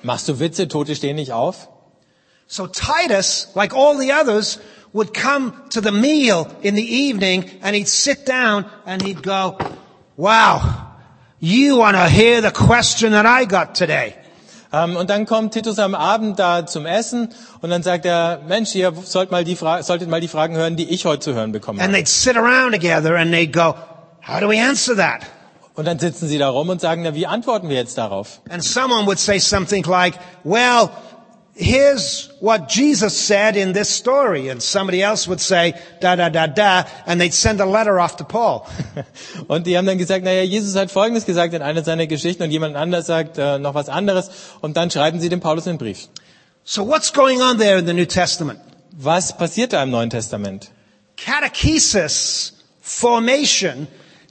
Machst 0.02 0.28
du 0.28 0.40
Witze, 0.40 0.68
Tote 0.68 0.96
stehen 0.96 1.16
nicht 1.16 1.32
auf? 1.32 1.70
So 2.48 2.66
Titus, 2.66 3.50
like 3.56 3.76
all 3.76 3.98
the 4.00 4.12
others, 4.14 4.60
would 4.94 5.14
come 5.14 5.54
to 5.72 5.82
the 5.82 5.92
meal 5.92 6.48
in 6.62 6.76
the 6.76 6.84
evening 7.10 7.46
and 7.62 7.76
he'd 7.76 7.88
sit 7.88 8.26
down 8.26 8.66
and 8.86 9.02
he'd 9.02 9.22
go, 9.24 9.58
wow, 10.16 10.62
you 11.40 11.78
want 11.78 11.96
to 11.98 12.08
hear 12.10 12.42
the 12.42 12.52
question 12.52 13.12
that 13.12 13.26
I 13.26 13.46
got 13.46 13.76
today. 13.76 14.16
Ähm, 14.74 14.98
und 14.98 15.10
dann 15.10 15.26
kommt 15.26 15.54
Titus 15.54 15.80
am 15.80 15.96
Abend 15.96 16.40
da 16.40 16.66
zum 16.66 16.86
Essen 16.86 17.30
und 17.62 17.70
dann 17.70 17.84
sagt 17.84 18.06
er, 18.06 18.42
Mensch, 18.48 18.76
ihr 18.76 18.92
sollt 19.06 19.32
mal 19.32 19.46
die 19.46 19.56
Fra 19.56 19.82
solltet 19.82 20.10
mal 20.10 20.20
die 20.20 20.28
Fragen 20.28 20.56
hören, 20.58 20.76
die 20.76 20.90
ich 20.90 21.06
heute 21.06 21.22
zu 21.22 21.34
hören 21.34 21.54
bekommen 21.54 21.80
And 21.80 21.90
habe. 21.94 21.98
they'd 22.04 22.08
sit 22.08 22.36
around 22.36 22.74
together 22.74 23.16
and 23.16 23.34
they'd 23.34 23.54
go, 23.54 23.76
how 24.28 24.42
do 24.42 24.50
we 24.50 24.60
answer 24.62 24.96
that? 24.98 25.22
Und 25.76 25.86
dann 25.86 26.00
sitzen 26.00 26.28
sie 26.28 26.38
da 26.40 26.50
rum 26.50 26.68
und 26.70 26.82
sagen, 26.82 27.04
na, 27.04 27.14
wie 27.14 27.28
antworten 27.28 27.70
wir 27.70 27.78
jetzt 27.78 27.98
darauf? 27.98 28.42
And 28.50 28.62
someone 28.64 29.06
would 29.06 29.20
say 29.20 29.40
something 29.40 29.86
like, 29.86 30.16
well, 30.44 30.90
here's 31.58 32.30
what 32.40 32.70
Jesus 32.70 33.18
said 33.18 33.58
in 33.58 33.74
this 33.74 33.90
story. 33.90 34.50
And 34.50 34.62
somebody 34.62 35.02
else 35.02 35.28
would 35.28 35.42
say, 35.42 35.74
da, 36.00 36.16
da, 36.16 36.30
da, 36.30 36.48
da, 36.48 36.86
and 37.06 37.20
they'd 37.20 37.34
send 37.34 37.60
a 37.60 37.66
letter 37.66 38.00
off 38.00 38.18
to 38.18 38.24
Paul. 38.24 38.68
Und 39.48 39.66
die 39.66 39.78
haben 39.78 39.86
dann 39.86 39.98
gesagt, 39.98 40.24
naja, 40.24 40.44
Jesus 40.44 40.76
hat 40.76 40.92
Folgendes 40.92 41.26
gesagt 41.26 41.54
in 41.54 41.62
einer 41.62 41.84
seiner 41.84 42.08
Geschichten 42.08 42.44
und 42.44 42.52
jemand 42.52 42.76
anders 42.76 43.08
sagt 43.08 43.38
äh, 43.38 43.60
noch 43.60 43.74
was 43.74 43.90
anderes 43.90 44.30
und 44.62 44.78
dann 44.78 44.92
schreiben 44.92 45.20
sie 45.20 45.30
dem 45.30 45.40
Paulus 45.40 45.68
einen 45.68 45.78
Brief. 45.78 46.08
So 46.64 46.86
what's 46.88 47.12
going 47.14 47.42
on 47.42 47.58
there 47.58 47.78
in 47.78 47.88
the 47.88 47.94
New 47.94 48.06
Testament? 48.06 48.60
Was 48.92 49.38
passiert 49.38 49.74
da 49.74 49.84
im 49.84 49.90
Neuen 49.90 50.10
Testament? 50.10 50.70
Catechesis 51.18 52.54
formation 52.82 53.88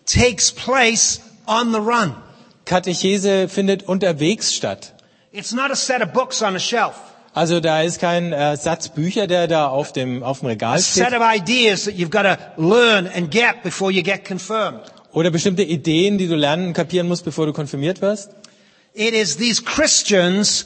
takes 0.07 0.53
place 0.53 1.21
on 1.47 1.73
the 1.73 1.81
run. 1.81 2.15
Katechese 2.65 3.49
findet 3.49 3.85
unterwegs 3.85 4.55
statt. 4.55 4.93
It's 5.33 5.53
not 5.53 5.71
a 5.71 5.77
set 5.77 6.03
of 6.03 6.13
books 6.13 6.43
on 6.43 6.57
a 6.57 6.59
shelf. 6.59 7.16
Also 7.37 7.61
da 7.61 7.83
ist 7.83 8.01
kein 8.01 8.33
äh, 8.33 8.57
Satz 8.57 8.89
Bücher, 8.89 9.27
der 9.27 9.47
da 9.47 9.69
auf 9.69 9.93
dem, 9.93 10.23
auf 10.23 10.41
dem 10.41 10.47
Regal 10.49 10.81
steht. 10.81 11.05
Oder 15.13 15.31
bestimmte 15.31 15.63
Ideen, 15.63 16.17
die 16.17 16.29
du 16.29 16.35
lernen 16.35 16.69
und 16.69 16.73
kapieren 16.73 17.09
musst, 17.09 17.27
bevor 17.27 17.45
du 17.45 17.53
konfirmiert 17.53 18.01
wirst. 18.01 18.31
It 18.95 19.13
is 19.13 19.37
these 19.37 19.63
Christians 19.63 20.65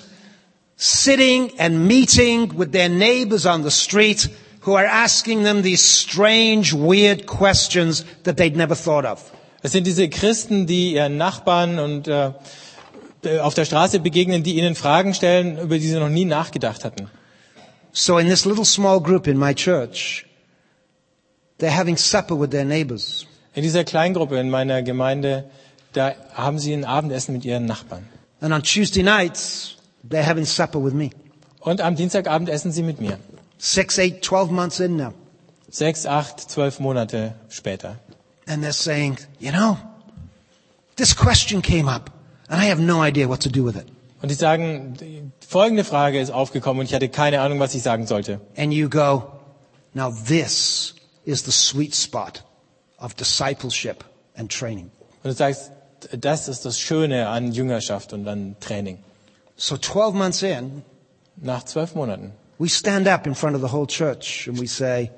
sitting 0.76 1.50
and 1.58 1.88
meeting 1.88 2.56
with 2.56 2.70
their 2.70 2.88
neighbors 2.88 3.46
on 3.46 3.64
the 3.64 3.70
street 3.72 4.30
who 4.64 4.76
are 4.76 4.86
asking 4.86 5.42
them 5.42 5.64
these 5.64 5.82
strange, 5.82 6.72
weird 6.72 7.26
questions 7.26 8.04
that 8.22 8.36
they'd 8.36 8.56
never 8.56 8.76
thought 8.76 9.04
of. 9.04 9.32
Es 9.62 9.72
sind 9.72 9.88
diese 9.88 10.08
Christen, 10.08 10.68
die 10.68 10.94
ihren 10.94 11.16
Nachbarn 11.16 11.80
und 11.80 12.06
äh, 12.06 12.30
auf 13.42 13.54
der 13.54 13.64
Straße 13.64 14.00
begegnen, 14.00 14.42
die 14.42 14.56
ihnen 14.56 14.74
Fragen 14.74 15.14
stellen, 15.14 15.58
über 15.58 15.78
die 15.78 15.86
sie 15.86 15.98
noch 15.98 16.08
nie 16.08 16.24
nachgedacht 16.24 16.84
hatten. 16.84 17.10
So 17.92 18.18
in 18.18 18.28
this 18.28 18.44
little 18.44 18.64
small 18.64 19.00
group 19.00 19.26
in 19.26 19.36
my 19.36 19.54
church, 19.54 20.26
they're 21.58 21.76
having 21.76 21.96
supper 21.96 22.38
with 22.38 22.50
their 22.50 22.64
neighbors. 22.64 23.26
In 23.54 23.62
dieser 23.62 23.84
Kleingruppe 23.84 24.38
in 24.38 24.48
meiner 24.48 24.82
Gemeinde, 24.82 25.50
da 25.92 26.14
haben 26.34 26.58
sie 26.58 26.72
ein 26.72 26.84
Abendessen 26.84 27.32
mit 27.32 27.44
ihren 27.44 27.66
Nachbarn. 27.66 28.06
And 28.40 28.54
on 28.54 28.62
Tuesday 28.62 29.02
nights, 29.02 29.76
they're 30.08 30.26
having 30.26 30.46
supper 30.46 30.82
with 30.82 30.94
me. 30.94 31.10
Und 31.60 31.80
am 31.80 31.96
Dienstagabend 31.96 32.48
essen 32.48 32.72
sie 32.72 32.82
mit 32.82 33.00
mir. 33.00 33.18
Six, 33.58 33.98
eight, 33.98 34.22
twelve 34.22 34.52
months 34.52 34.80
in 34.80 34.96
now. 34.96 35.12
Sechs, 35.68 36.06
acht, 36.06 36.40
zwölf 36.50 36.80
Monate 36.80 37.34
später. 37.48 37.96
And 38.46 38.62
they're 38.64 38.72
saying, 38.72 39.18
you 39.38 39.52
know, 39.52 39.76
this 40.96 41.14
question 41.14 41.60
came 41.60 41.88
up 41.88 42.10
and 42.50 42.60
I 42.62 42.70
have 42.70 42.82
no 42.82 43.02
idea 43.02 43.26
what 43.28 43.40
to 43.44 43.48
do 43.48 43.64
with 43.64 43.76
it. 43.76 43.86
Und 44.20 44.30
die 44.30 44.34
sagen, 44.34 45.32
folgende 45.48 45.82
Frage 45.84 46.20
ist 46.20 46.30
aufgekommen 46.30 46.80
und 46.80 46.86
ich 46.86 46.94
hatte 46.94 47.08
keine 47.08 47.40
Ahnung, 47.40 47.58
was 47.58 47.74
ich 47.74 47.82
sagen 47.82 48.06
sollte. 48.06 48.40
And 48.56 48.72
you 48.74 48.90
go, 48.90 49.32
now 49.94 50.12
this 50.26 50.94
is 51.24 51.42
the 51.44 51.52
sweet 51.52 51.94
spot 51.94 52.42
of 52.98 53.14
discipleship 53.14 54.04
and 54.36 54.52
training. 54.52 54.90
Und 55.22 55.30
du 55.30 55.32
sagst, 55.32 55.72
das 56.12 56.48
ist 56.48 56.66
das 56.66 56.78
Schöne 56.78 57.28
an 57.28 57.52
Jüngerschaft 57.52 58.12
und 58.12 58.28
an 58.28 58.56
Training. 58.60 58.98
So 59.56 59.78
12 59.78 60.14
months 60.14 60.42
in, 60.42 60.82
Nach 61.42 61.64
zwölf 61.64 61.94
Monaten 61.94 62.32
we 62.60 62.68
stand 62.68 63.08
up 63.08 63.26
in 63.26 63.34
front 63.34 63.56
of 63.56 63.62
the 63.62 63.68
whole 63.68 63.86
church 63.86 64.46
and 64.46 64.58
we 64.60 64.66
say, 64.66 65.10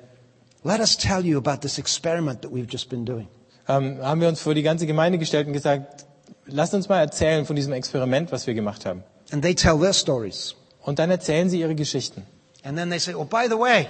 let 0.63 0.79
us 0.79 0.95
tell 0.95 1.23
you 1.23 1.37
about 1.37 1.61
this 1.61 1.77
experiment 1.77 2.41
that 2.41 2.49
we've 2.49 2.67
just 2.71 2.89
been 2.89 3.03
doing. 3.05 3.27
ähm, 3.67 3.99
haben 4.01 4.21
wir 4.21 4.29
uns 4.29 4.41
vor 4.41 4.53
die 4.55 4.63
ganze 4.63 4.87
Gemeinde 4.87 5.17
gestellt 5.17 5.47
und 5.47 5.53
gesagt, 5.53 6.05
lasst 6.47 6.73
uns 6.73 6.89
mal 6.89 6.99
erzählen 6.99 7.45
von 7.45 7.55
diesem 7.55 7.73
Experiment, 7.73 8.31
was 8.31 8.47
wir 8.47 8.53
gemacht 8.53 8.85
haben. 8.85 9.03
And 9.31 9.41
they 9.41 9.55
tell 9.55 9.79
their 9.79 9.93
stories. 9.93 10.55
Und 10.81 10.99
dann 10.99 11.09
erzählen 11.09 11.49
sie 11.49 11.59
ihre 11.59 11.75
Geschichten. 11.75 12.23
And 12.63 12.77
then 12.77 12.89
they 12.89 12.99
say, 12.99 13.13
oh, 13.13 13.25
by 13.25 13.47
the 13.49 13.57
way, 13.57 13.87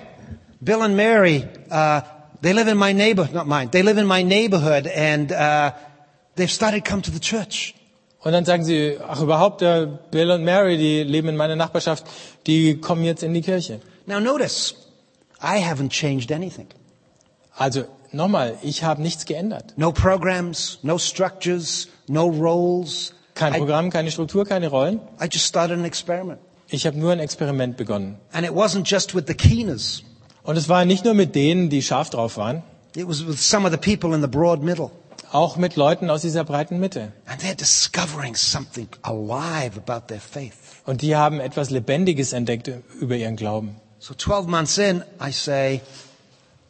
Bill 0.61 0.81
and 0.81 0.95
Mary, 0.95 1.45
uh, 1.69 2.01
they 2.41 2.53
live 2.53 2.67
in 2.67 2.77
my 2.77 2.93
neighborhood, 2.93 3.33
not 3.33 3.47
mine, 3.47 3.69
they 3.71 3.83
live 3.83 3.99
in 3.99 4.07
my 4.07 4.23
neighborhood 4.23 4.87
and 4.87 5.31
uh, 5.31 5.71
they've 6.35 6.51
started 6.51 6.83
to 6.83 6.89
come 6.89 7.01
to 7.01 7.11
the 7.11 7.19
church. 7.19 7.75
Und 8.23 8.31
dann 8.31 8.45
sagen 8.45 8.63
sie, 8.63 8.97
ach 9.05 9.21
überhaupt, 9.21 9.61
äh, 9.61 9.87
Bill 10.09 10.31
und 10.31 10.45
Mary, 10.45 10.77
die 10.77 11.03
leben 11.03 11.27
in 11.27 11.35
meiner 11.35 11.57
Nachbarschaft, 11.57 12.05
die 12.47 12.79
kommen 12.79 13.03
jetzt 13.03 13.21
in 13.21 13.33
die 13.33 13.41
Kirche. 13.41 13.81
Now 14.05 14.21
notice, 14.21 14.75
I 15.41 15.61
haven't 15.61 15.89
changed 15.89 16.31
anything. 16.31 16.67
Also 17.55 17.83
nochmal, 18.13 18.57
ich 18.61 18.83
habe 18.83 19.01
nichts 19.01 19.25
geändert. 19.25 19.73
No 19.75 19.91
programs, 19.91 20.79
no 20.83 20.97
structures, 20.97 21.89
no 22.07 22.27
roles. 22.29 23.13
Kein 23.35 23.53
I- 23.53 23.57
Programm, 23.57 23.89
keine 23.89 24.11
Struktur, 24.11 24.45
keine 24.45 24.67
Rollen. 24.67 24.99
I 25.21 25.25
just 25.31 25.45
started 25.45 25.77
an 25.79 25.85
experiment. 25.85 26.39
Ich 26.69 26.85
habe 26.87 26.97
nur 26.97 27.11
ein 27.11 27.19
Experiment 27.19 27.77
begonnen. 27.77 28.17
And 28.31 28.45
it 28.45 28.51
wasn't 28.53 28.87
just 28.89 29.15
with 29.15 29.25
the 29.27 29.33
keeners. 29.33 30.03
Und 30.43 30.57
es 30.57 30.69
war 30.69 30.85
nicht 30.85 31.05
nur 31.05 31.13
mit 31.13 31.35
denen, 31.35 31.69
die 31.69 31.81
scharf 31.81 32.09
drauf 32.09 32.37
waren, 32.37 32.63
It 32.95 33.07
was 33.07 33.25
with 33.25 33.39
some 33.41 33.65
of 33.65 33.71
the 33.71 33.77
people 33.77 34.13
in 34.15 34.21
the 34.21 34.27
broad 34.27 34.61
middle. 34.61 34.91
auch 35.31 35.57
mit 35.57 35.75
Leuten 35.75 36.09
aus 36.11 36.21
dieser 36.21 36.43
breiten 36.43 36.79
Mitte. 36.79 37.11
And 37.25 37.41
they're 37.41 37.55
discovering 37.55 38.35
something 38.35 38.87
alive 39.01 39.77
about 39.83 40.07
their 40.07 40.19
faith. 40.21 40.53
Und 40.85 41.01
die 41.01 41.15
haben 41.15 41.39
etwas 41.39 41.69
Lebendiges 41.71 42.33
entdeckt 42.33 42.69
über 42.99 43.15
ihren 43.15 43.35
Glauben. 43.35 43.75
So 43.99 44.13
12 44.13 44.47
months 44.47 44.77
in, 44.77 45.01
I 45.19 45.31
say, 45.31 45.81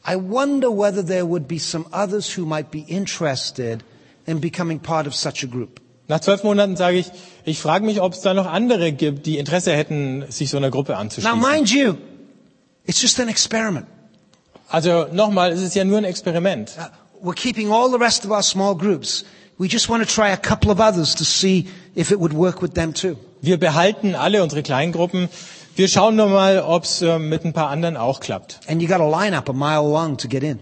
I 0.07 0.15
wonder 0.15 0.69
whether 0.69 1.05
there 1.05 1.25
would 1.27 1.47
be 1.47 1.59
some 1.59 1.85
others 1.91 2.37
who 2.37 2.45
might 2.45 2.71
be 2.71 2.85
interested 2.87 3.83
in 4.25 4.39
becoming 4.39 4.79
part 4.79 5.07
of 5.07 5.15
such 5.15 5.43
a 5.43 5.47
group. 5.47 5.79
Nach 6.07 6.19
zwölf 6.19 6.43
Monaten 6.43 6.75
sage 6.75 6.97
ich, 6.97 7.11
ich 7.45 7.59
frage 7.59 7.85
mich, 7.85 8.01
ob 8.01 8.13
es 8.13 8.21
da 8.21 8.33
noch 8.33 8.45
andere 8.45 8.91
gibt, 8.91 9.25
die 9.25 9.37
Interesse 9.37 9.71
hätten, 9.73 10.25
sich 10.29 10.49
so 10.49 10.57
einer 10.57 10.69
Gruppe 10.69 10.91
Now 10.93 10.99
anzuschließen. 10.99 11.39
mind 11.39 11.69
you, 11.71 11.95
it's 12.85 13.01
just 13.01 13.19
an 13.19 13.29
experiment. 13.29 13.85
Also 14.69 15.05
nochmal, 15.11 15.51
es 15.51 15.61
ist 15.61 15.75
ja 15.75 15.83
nur 15.83 15.99
ein 15.99 16.03
Experiment. 16.03 16.71
Uh, 16.77 17.27
We're 17.29 17.35
keeping 17.35 17.71
all 17.71 17.89
the 17.89 17.97
rest 17.97 18.25
of 18.25 18.31
our 18.31 18.43
small 18.43 18.75
groups. 18.75 19.23
We 19.57 19.67
just 19.67 19.87
want 19.87 20.05
to 20.07 20.13
try 20.13 20.31
a 20.31 20.37
couple 20.37 20.71
of 20.71 20.79
others 20.79 21.15
to 21.15 21.23
see 21.23 21.67
if 21.95 22.11
it 22.11 22.19
would 22.19 22.33
work 22.33 22.61
with 22.61 22.73
them 22.73 22.93
too. 22.93 23.15
Wir 23.41 23.57
behalten 23.57 24.15
alle 24.15 24.41
unsere 24.43 24.63
Kleingruppen. 24.63 25.29
Wir 25.75 25.87
schauen 25.87 26.15
nur 26.15 26.27
mal, 26.27 26.59
ob 26.61 26.83
es 26.83 27.01
äh, 27.01 27.17
mit 27.19 27.45
ein 27.45 27.53
paar 27.53 27.69
anderen 27.69 27.97
auch 27.97 28.19
klappt. 28.19 28.59
And 28.67 28.81
you 28.81 28.87
got 28.87 28.99
a 28.99 29.07
lineup 29.07 29.47
a 29.49 29.53
mile 29.53 29.87
long 29.89 30.17
to 30.17 30.27
get 30.27 30.43
in. 30.43 30.59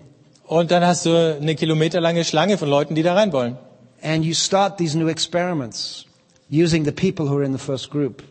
Und 0.51 0.69
dann 0.69 0.85
hast 0.85 1.05
du 1.05 1.11
eine 1.15 1.55
kilometerlange 1.55 2.25
Schlange 2.25 2.57
von 2.57 2.67
Leuten, 2.67 2.93
die 2.93 3.03
da 3.03 3.13
rein 3.13 3.31
wollen. 3.31 3.57
And 4.01 4.25
you 4.25 4.33
start 4.33 4.77
these 4.77 4.97
new 4.97 5.07
experiments 5.07 6.05
using 6.49 6.83
the 6.83 6.91
people 6.91 7.29
who 7.29 7.37
are 7.37 7.45
in 7.45 7.53
the 7.53 7.57
first 7.57 7.89
group 7.89 8.21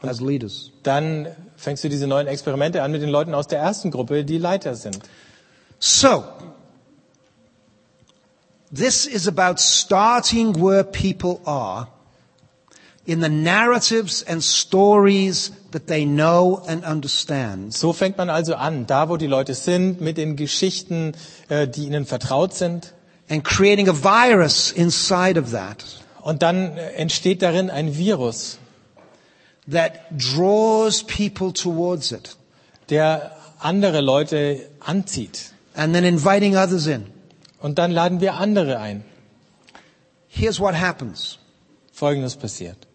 as 0.00 0.22
leaders. 0.22 0.72
Dann 0.82 1.28
fängst 1.56 1.84
du 1.84 1.90
diese 1.90 2.06
neuen 2.06 2.26
Experimente 2.26 2.82
an 2.82 2.90
mit 2.90 3.02
den 3.02 3.10
Leuten 3.10 3.34
aus 3.34 3.48
der 3.48 3.58
ersten 3.58 3.90
Gruppe, 3.90 4.24
die 4.24 4.38
Leiter 4.38 4.76
sind. 4.76 5.00
So, 5.78 6.24
this 8.74 9.04
is 9.04 9.28
about 9.28 9.58
starting 9.58 10.54
where 10.54 10.82
people 10.82 11.38
are 11.44 11.88
in 13.04 13.20
the 13.20 13.28
narratives 13.28 14.26
and 14.26 14.42
stories 14.42 15.52
that 15.72 15.86
they 15.86 16.04
know 16.06 16.62
and 16.66 16.84
understand. 16.84 17.74
So 17.74 17.92
fängt 17.92 18.16
man 18.16 18.30
also 18.30 18.54
an, 18.54 18.86
da 18.86 19.08
wo 19.08 19.16
die 19.16 19.26
Leute 19.26 19.54
sind, 19.54 20.00
mit 20.00 20.16
den 20.16 20.36
Geschichten, 20.36 21.12
äh, 21.48 21.68
die 21.68 21.84
ihnen 21.86 22.06
vertraut 22.06 22.54
sind. 22.54 22.94
and 23.30 23.44
creating 23.44 23.88
a 23.88 23.92
virus 23.92 24.72
inside 24.72 25.38
of 25.38 25.50
that 25.52 25.84
Und 26.22 26.42
dann 26.42 26.76
äh, 26.78 26.92
entsteht 26.92 27.42
darin 27.42 27.68
ein 27.70 27.94
Virus, 27.96 28.58
that 29.70 29.92
draws 30.10 31.02
people 31.04 31.52
towards 31.52 32.10
it 32.12 32.36
der 32.88 33.32
andere 33.58 34.00
Leute 34.00 34.68
anzieht. 34.80 35.52
and 35.74 35.92
then 35.94 36.04
inviting 36.04 36.56
others 36.56 36.86
in. 36.86 37.06
Und 37.60 37.78
dann 37.78 37.90
laden 37.90 38.20
wir 38.20 38.34
andere 38.34 38.78
ein. 38.78 39.04
Here's 40.28 40.58
what 40.60 40.74
happens. 40.74 41.38
Folgendes 41.92 42.36
passiert. 42.36 42.87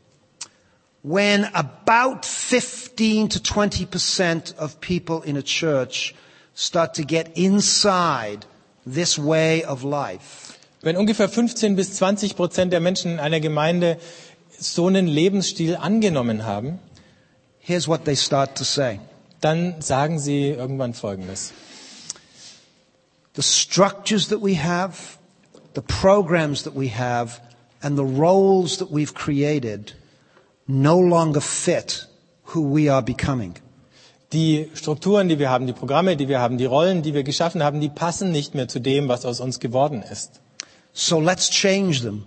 When 1.03 1.45
about 1.53 2.25
15 2.25 3.27
to 3.29 3.39
20% 3.39 4.55
of 4.57 4.79
people 4.79 5.21
in 5.21 5.35
a 5.35 5.41
church 5.43 6.15
start 6.55 6.93
to 6.93 7.03
get 7.03 7.37
inside 7.37 8.45
this 8.85 9.17
way 9.19 9.63
of 9.63 9.83
life, 9.83 10.57
Wenn 10.81 10.97
ungefähr 10.97 11.29
15 11.29 11.75
bis 11.77 11.93
20 11.95 12.35
Prozent 12.35 12.73
der 12.73 12.81
Menschen 12.81 13.13
in 13.13 13.19
einer 13.19 13.39
Gemeinde 13.39 13.97
so 14.59 14.87
einen 14.87 15.07
Lebensstil 15.07 15.75
angenommen 15.77 16.45
haben, 16.45 16.79
here's 17.59 17.87
what 17.87 18.03
they 18.05 18.15
start 18.15 18.57
to 18.57 18.63
say. 18.65 18.99
dann 19.43 19.81
sagen 19.81 20.19
sie 20.19 20.49
irgendwann 20.49 20.93
Folgendes. 20.93 21.51
The 23.35 23.41
structures 23.41 24.29
that 24.29 24.41
we 24.41 24.55
have, 24.55 25.17
the 25.73 25.81
programs 25.81 26.63
that 26.63 26.75
we 26.75 26.89
have, 26.89 27.41
and 27.81 27.97
the 27.97 28.03
roles 28.05 28.77
that 28.77 28.89
we've 28.91 29.13
created 29.13 29.93
no 30.67 31.01
longer 31.01 31.41
fit 31.41 32.07
who 32.53 32.61
we 32.75 32.91
are 32.91 33.01
becoming. 33.03 33.53
Die 34.31 34.69
Strukturen, 34.73 35.29
die 35.29 35.37
wir 35.37 35.49
haben, 35.49 35.67
die 35.67 35.73
Programme, 35.73 36.17
die 36.17 36.27
wir 36.27 36.39
haben, 36.39 36.57
die 36.57 36.65
Rollen, 36.65 37.03
die 37.03 37.13
wir 37.13 37.23
geschaffen 37.23 37.61
haben, 37.63 37.79
die 37.81 37.89
passen 37.89 38.31
nicht 38.31 38.55
mehr 38.55 38.67
zu 38.67 38.79
dem, 38.79 39.07
was 39.07 39.25
aus 39.25 39.39
uns 39.39 39.59
geworden 39.59 40.03
ist. 40.11 40.41
So 40.93 41.19
let's 41.19 41.49
change 41.49 42.01
them 42.01 42.23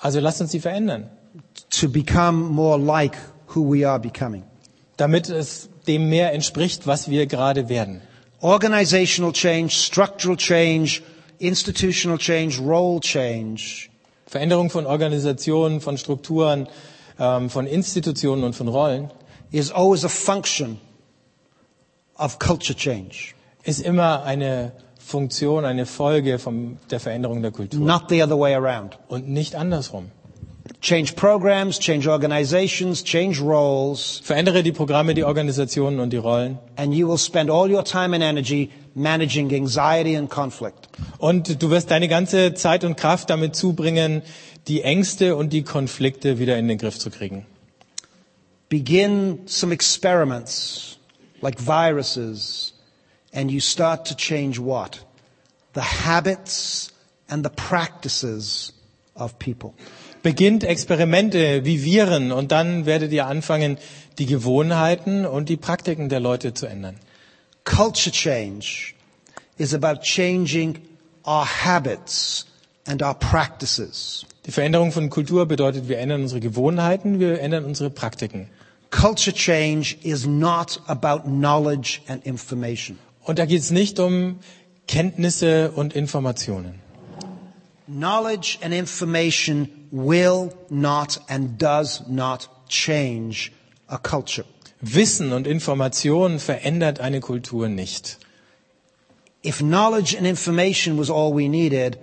Also 0.00 0.20
lasst 0.20 0.40
uns 0.40 0.52
sie 0.52 0.60
verändern, 0.60 1.10
to 1.70 1.88
become 1.88 2.38
more 2.50 2.78
like 2.78 3.16
who 3.54 3.62
we 3.72 3.88
are 3.88 3.98
becoming. 3.98 4.42
damit 4.98 5.28
es 5.28 5.68
dem 5.86 6.08
mehr 6.08 6.32
entspricht, 6.32 6.86
was 6.86 7.10
wir 7.10 7.26
gerade 7.26 7.68
werden. 7.68 8.00
Organizational 8.40 9.32
change, 9.32 9.70
structural 9.70 10.36
change, 10.36 11.00
institutional 11.38 12.18
change, 12.18 12.60
role 12.60 13.00
change. 13.00 13.88
Veränderung 14.26 14.70
von 14.70 14.86
Organisationen, 14.86 15.80
von 15.80 15.96
Strukturen, 15.98 16.68
ähm, 17.18 17.50
von 17.50 17.66
Institutionen 17.66 18.44
und 18.44 18.54
von 18.54 18.68
Rollen 18.68 19.10
is 19.52 19.70
always 19.72 20.04
a 20.04 20.08
function 20.08 20.78
of 22.18 22.38
culture 22.38 22.76
change. 22.76 23.34
ist 23.64 23.80
immer 23.80 24.22
eine 24.24 24.72
Funktion, 24.98 25.64
eine 25.64 25.86
Folge 25.86 26.38
von 26.38 26.78
der 26.90 26.98
Veränderung 27.00 27.42
der 27.42 27.52
Kultur 27.52 27.80
Not 27.80 28.04
the 28.08 28.22
other 28.22 28.38
way 28.38 28.54
around. 28.54 28.98
und 29.08 29.28
nicht 29.28 29.54
andersrum. 29.54 30.10
Change 30.80 31.12
programs, 31.14 31.78
change 31.78 32.10
organizations, 32.10 33.04
change 33.04 33.40
roles, 33.40 34.20
Verändere 34.24 34.64
die 34.64 34.72
Programme, 34.72 35.14
die 35.14 35.22
Organisationen 35.22 36.00
und 36.00 36.10
die 36.12 36.16
Rollen 36.16 36.58
and 36.76 36.92
you 36.92 37.08
will 37.08 37.18
spend 37.18 37.50
all 37.50 37.70
your 37.72 37.84
time 37.84 38.14
and 38.14 38.24
energy 38.24 38.70
managing 38.94 39.52
anxiety 39.54 40.16
and 40.16 40.28
conflict. 40.28 40.88
und 41.18 41.62
du 41.62 41.70
wirst 41.70 41.90
deine 41.92 42.08
ganze 42.08 42.54
Zeit 42.54 42.82
und 42.82 42.96
Kraft 42.96 43.30
damit 43.30 43.54
zubringen, 43.54 44.22
die 44.68 44.82
Ängste 44.82 45.36
und 45.36 45.52
die 45.52 45.62
Konflikte 45.62 46.38
wieder 46.38 46.58
in 46.58 46.68
den 46.68 46.78
Griff 46.78 46.98
zu 46.98 47.10
kriegen. 47.10 47.46
Begin 48.68 49.40
some 49.46 49.72
experiments 49.72 50.98
like 51.40 51.60
viruses 51.60 52.74
and 53.32 53.50
you 53.50 53.60
start 53.60 54.06
to 54.08 54.14
change 54.14 54.58
what? 54.58 55.04
The 55.74 55.82
habits 55.82 56.92
and 57.28 57.44
the 57.44 57.50
practices 57.54 58.72
of 59.14 59.38
people. 59.38 59.74
Beginnt 60.22 60.64
Experimente 60.64 61.64
wie 61.64 61.84
Viren 61.84 62.32
und 62.32 62.50
dann 62.50 62.86
werdet 62.86 63.12
ihr 63.12 63.26
anfangen, 63.26 63.78
die 64.18 64.26
Gewohnheiten 64.26 65.24
und 65.24 65.48
die 65.48 65.56
Praktiken 65.56 66.08
der 66.08 66.18
Leute 66.18 66.54
zu 66.54 66.66
ändern. 66.66 66.98
Culture 67.64 68.10
change 68.10 68.94
is 69.58 69.74
about 69.74 70.00
changing 70.02 70.80
our 71.24 71.46
habits 71.46 72.46
and 72.86 73.02
our 73.02 73.14
practices. 73.14 74.24
Die 74.46 74.52
Veränderung 74.52 74.92
von 74.92 75.10
Kultur 75.10 75.46
bedeutet, 75.46 75.88
wir 75.88 75.98
ändern 75.98 76.22
unsere 76.22 76.40
Gewohnheiten, 76.40 77.18
wir 77.20 77.40
ändern 77.40 77.64
unsere 77.64 77.90
Praktiken. 77.90 78.48
Culture 78.90 79.34
change 79.34 79.96
is 80.02 80.26
not 80.26 80.80
about 80.86 81.28
knowledge 81.28 82.00
and 82.06 82.24
information. 82.24 82.98
Und 83.24 83.38
da 83.38 83.44
geht 83.44 83.60
es 83.60 83.70
nicht 83.70 83.98
um 83.98 84.38
Kenntnisse 84.86 85.72
und 85.72 85.94
Informationen. 85.94 86.80
Knowledge 87.88 88.58
and 88.62 88.72
information 88.72 89.68
will 89.90 90.50
not 90.70 91.20
and 91.28 91.60
does 91.60 92.04
not 92.08 92.48
change 92.68 93.50
a 93.88 93.98
culture. 93.98 94.44
Wissen 94.80 95.32
und 95.32 95.46
Information 95.46 96.38
verändert 96.38 97.00
eine 97.00 97.20
Kultur 97.20 97.68
nicht. 97.68 98.18
If 99.44 99.58
knowledge 99.58 100.16
and 100.16 100.26
information 100.26 100.98
was 100.98 101.10
all 101.10 101.32
we 101.34 101.48
needed, 101.48 101.98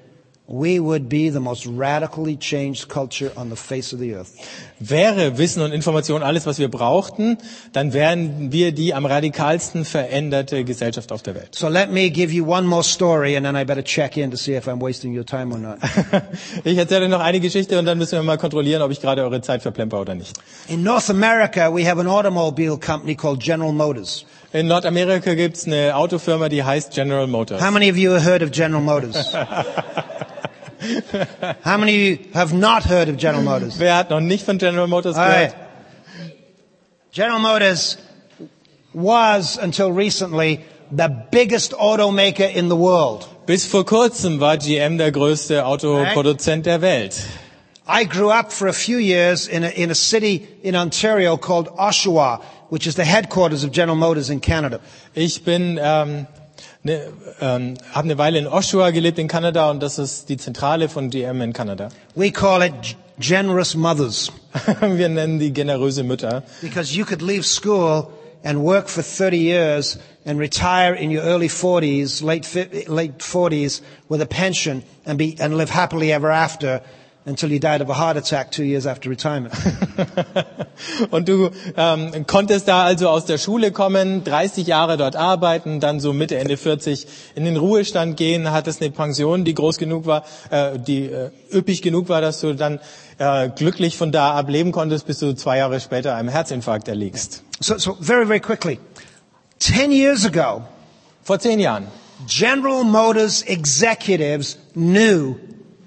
we 0.47 0.79
would 0.79 1.07
be 1.07 1.29
the 1.29 1.39
most 1.39 1.65
radically 1.65 2.35
changed 2.35 2.89
culture 2.89 3.31
on 3.37 3.49
the 3.49 3.55
face 3.55 3.93
of 3.93 3.99
the 3.99 4.13
earth. 4.13 4.35
Wäre 4.79 5.37
Wissen 5.37 5.61
und 5.61 5.71
Information 5.71 6.21
alles, 6.21 6.45
was 6.45 6.59
wir 6.59 6.69
brauchten, 6.69 7.37
dann 7.71 7.93
wären 7.93 8.51
wir 8.51 8.73
die 8.73 8.93
am 8.93 9.05
radikalsten 9.05 9.85
veränderte 9.85 10.65
Gesellschaft 10.65 11.13
auf 11.13 11.23
der 11.23 11.35
Welt. 11.35 11.55
So 11.55 11.69
let 11.69 11.91
me 11.91 12.09
give 12.09 12.33
you 12.33 12.45
one 12.45 12.67
more 12.67 12.83
story 12.83 13.37
and 13.37 13.45
then 13.45 13.55
I 13.55 13.63
better 13.63 13.83
check 13.83 14.17
in 14.17 14.31
to 14.31 14.37
see 14.37 14.55
if 14.55 14.67
I'm 14.67 14.81
wasting 14.81 15.17
your 15.17 15.25
time 15.25 15.53
or 15.53 15.59
not. 15.59 15.77
Ich 16.65 16.77
erzähle 16.77 17.07
noch 17.07 17.21
eine 17.21 17.39
Geschichte 17.39 17.79
und 17.79 17.85
dann 17.85 17.97
müssen 17.97 18.13
wir 18.13 18.23
mal 18.23 18.37
kontrollieren, 18.37 18.81
ob 18.81 18.91
ich 18.91 18.99
gerade 18.99 19.23
eure 19.23 19.41
Zeit 19.41 19.61
verplemper 19.61 20.01
oder 20.01 20.15
nicht. 20.15 20.37
In 20.67 20.83
North 20.83 21.09
America, 21.09 21.73
we 21.73 21.89
have 21.89 21.99
an 21.99 22.07
automobile 22.07 22.77
company 22.77 23.15
called 23.15 23.39
General 23.39 23.71
Motors. 23.71 24.25
In 24.53 24.67
Nordamerika 24.67 25.33
gibt's 25.33 25.65
eine 25.65 25.95
Autofirma, 25.95 26.47
die 26.47 26.63
heißt 26.63 26.93
General 26.93 27.25
Motors. 27.25 27.59
How 27.59 27.71
many 27.71 27.89
of 27.89 27.97
you 27.97 28.11
have 28.11 28.23
heard 28.23 28.43
of 28.43 28.51
General 28.51 28.83
Motors? 28.83 29.33
How 31.63 31.77
many 31.77 31.95
of 31.95 32.19
you 32.19 32.25
have 32.35 32.53
not 32.53 32.83
heard 32.83 33.09
of 33.09 33.17
General 33.17 33.43
Motors? 33.43 33.79
Wer 33.79 33.95
hat 33.95 34.11
noch 34.11 34.19
nicht 34.19 34.45
von 34.45 34.59
General 34.59 34.85
Motors 34.85 35.15
gehört? 35.15 35.35
right. 35.35 35.55
General 37.11 37.39
Motors 37.39 37.97
was 38.93 39.57
until 39.57 39.91
recently 39.91 40.63
the 40.91 41.09
biggest 41.31 41.73
automaker 41.73 42.47
in 42.47 42.69
the 42.69 42.75
world. 42.75 43.27
Bis 43.47 43.65
vor 43.65 43.85
kurzem 43.85 44.39
war 44.39 44.57
GM 44.57 44.99
der 44.99 45.11
größte 45.11 45.65
Autoproduzent 45.65 46.67
der 46.67 46.81
Welt. 46.81 47.19
I 47.87 48.05
grew 48.05 48.29
up 48.29 48.53
for 48.53 48.67
a 48.67 48.73
few 48.73 48.97
years 48.97 49.47
in 49.47 49.63
a, 49.63 49.69
in 49.69 49.89
a 49.89 49.95
city 49.95 50.47
in 50.61 50.75
Ontario 50.75 51.37
called 51.37 51.69
Oshawa, 51.69 52.39
which 52.73 52.87
is 52.87 52.95
the 52.95 53.05
headquarters 53.05 53.63
of 53.63 53.71
General 53.71 53.95
Motors 53.95 54.31
in 54.31 54.41
Canada. 54.41 54.79
Ich 55.13 55.43
bin 55.43 55.79
ähm, 55.79 56.25
ne, 56.81 57.13
ähm, 57.39 57.75
habe 57.91 58.05
eine 58.05 58.17
Weile 58.17 58.39
in 58.39 58.47
Oshawa 58.47 58.89
gelebt 58.89 59.19
in 59.19 59.27
Kanada 59.27 59.69
und 59.69 59.83
das 59.83 59.99
ist 59.99 60.27
die 60.29 60.37
Zentrale 60.37 60.89
von 60.89 61.11
GM 61.11 61.39
in 61.41 61.53
Kanada. 61.53 61.89
We 62.15 62.31
call 62.31 62.63
it 62.63 62.95
generous 63.19 63.75
mothers 63.75 64.31
Wir 64.81 65.07
nennen 65.07 65.37
die 65.37 65.53
generöse 65.53 66.03
Mütter, 66.03 66.41
because 66.63 66.95
you 66.95 67.05
could 67.05 67.21
leave 67.21 67.45
school 67.45 68.11
and 68.43 68.63
work 68.63 68.89
for 68.89 69.03
30 69.03 69.37
years 69.37 69.99
and 70.25 70.39
retire 70.39 70.95
in 70.95 71.11
your 71.15 71.21
early 71.21 71.49
40s, 71.49 72.23
late, 72.23 72.47
late 72.89 73.19
40s 73.19 73.81
with 74.09 74.19
a 74.19 74.25
pension 74.25 74.81
and 75.05 75.19
be, 75.19 75.35
and 75.39 75.57
live 75.57 75.69
happily 75.69 76.11
ever 76.11 76.31
after 76.31 76.81
until 77.25 77.51
you 77.51 77.59
died 77.59 77.81
of 77.81 77.89
a 77.89 77.93
heart 77.93 78.17
attack 78.17 78.51
two 78.51 78.63
years 78.63 78.85
after 78.85 79.09
retirement. 79.09 79.53
Und 81.11 81.29
du 81.29 81.49
ähm, 81.77 82.25
konntest 82.27 82.67
da 82.67 82.83
also 82.83 83.09
aus 83.09 83.25
der 83.25 83.37
Schule 83.37 83.71
kommen, 83.71 84.23
30 84.23 84.67
Jahre 84.67 84.97
dort 84.97 85.15
arbeiten, 85.15 85.79
dann 85.79 85.99
so 85.99 86.13
Mitte, 86.13 86.37
Ende 86.37 86.57
40 86.57 87.07
in 87.35 87.45
den 87.45 87.57
Ruhestand 87.57 88.17
gehen, 88.17 88.51
hattest 88.51 88.81
eine 88.81 88.91
Pension, 88.91 89.45
die 89.45 89.53
groß 89.53 89.77
genug 89.77 90.05
war, 90.05 90.25
äh, 90.49 90.77
die 90.79 91.05
äh, 91.05 91.29
üppig 91.53 91.81
genug 91.81 92.09
war, 92.09 92.21
dass 92.21 92.41
du 92.41 92.53
dann 92.53 92.79
äh, 93.19 93.49
glücklich 93.49 93.97
von 93.97 94.11
da 94.11 94.33
ab 94.33 94.49
leben 94.49 94.71
konntest, 94.71 95.07
bis 95.07 95.19
du 95.19 95.33
zwei 95.35 95.57
Jahre 95.59 95.79
später 95.79 96.15
einem 96.15 96.29
Herzinfarkt 96.29 96.87
erliegst. 96.87 97.43
So, 97.59 97.77
so 97.77 97.97
very, 98.01 98.25
very 98.25 98.39
quickly. 98.39 98.79
Ten 99.59 99.91
years 99.91 100.25
ago, 100.25 100.63
Vor 101.23 101.39
zehn 101.39 101.59
Jahren 101.59 101.87
General 102.27 102.83
Motors 102.83 103.43
executives 103.43 104.57
knew 104.75 105.35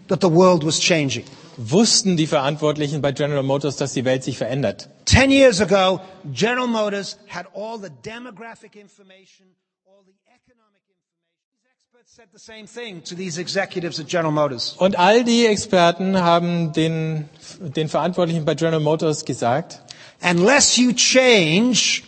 that 0.09 0.21
the 0.21 0.31
world 0.31 0.65
was 0.65 0.79
changing. 0.81 1.25
wussten 1.57 2.17
die 2.17 2.27
Verantwortlichen 2.27 3.01
bei 3.01 3.13
General 3.13 3.43
Motors, 3.43 3.77
dass 3.77 3.93
die 3.95 4.05
Welt 4.05 4.23
sich 4.23 4.37
verändert. 4.37 4.89
Ten 5.07 5.31
years 5.31 5.61
ago, 5.61 6.01
General 6.33 6.67
Motors 6.67 7.17
had 7.29 7.47
all 7.55 7.79
the 7.79 7.89
demographic 8.05 8.77
information, 8.77 9.47
all 9.87 10.03
the 10.05 10.13
economic 10.29 10.83
information. 10.87 11.47
These 11.51 11.73
experts 11.73 12.15
said 12.15 12.29
the 12.33 12.39
same 12.39 12.67
thing 12.67 13.03
to 13.05 13.15
these 13.15 13.39
executives 13.41 13.99
at 13.99 14.07
General 14.07 14.33
Motors. 14.33 14.75
Und 14.79 14.99
all 14.99 15.25
die 15.25 15.47
Experten 15.47 16.21
haben 16.21 16.73
den, 16.75 17.29
den 17.59 17.89
Verantwortlichen 17.89 18.45
bei 18.45 18.55
General 18.55 18.81
Motors 18.81 19.25
gesagt, 19.25 19.81
Unless 20.23 20.77
you 20.77 20.93
change, 20.93 22.03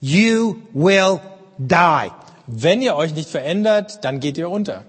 you 0.00 0.56
will 0.74 1.20
die. 1.58 2.10
wenn 2.46 2.80
ihr 2.82 2.94
euch 2.96 3.14
nicht 3.14 3.28
verändert, 3.28 4.04
dann 4.04 4.20
geht 4.20 4.36
ihr 4.38 4.48
unter. 4.50 4.84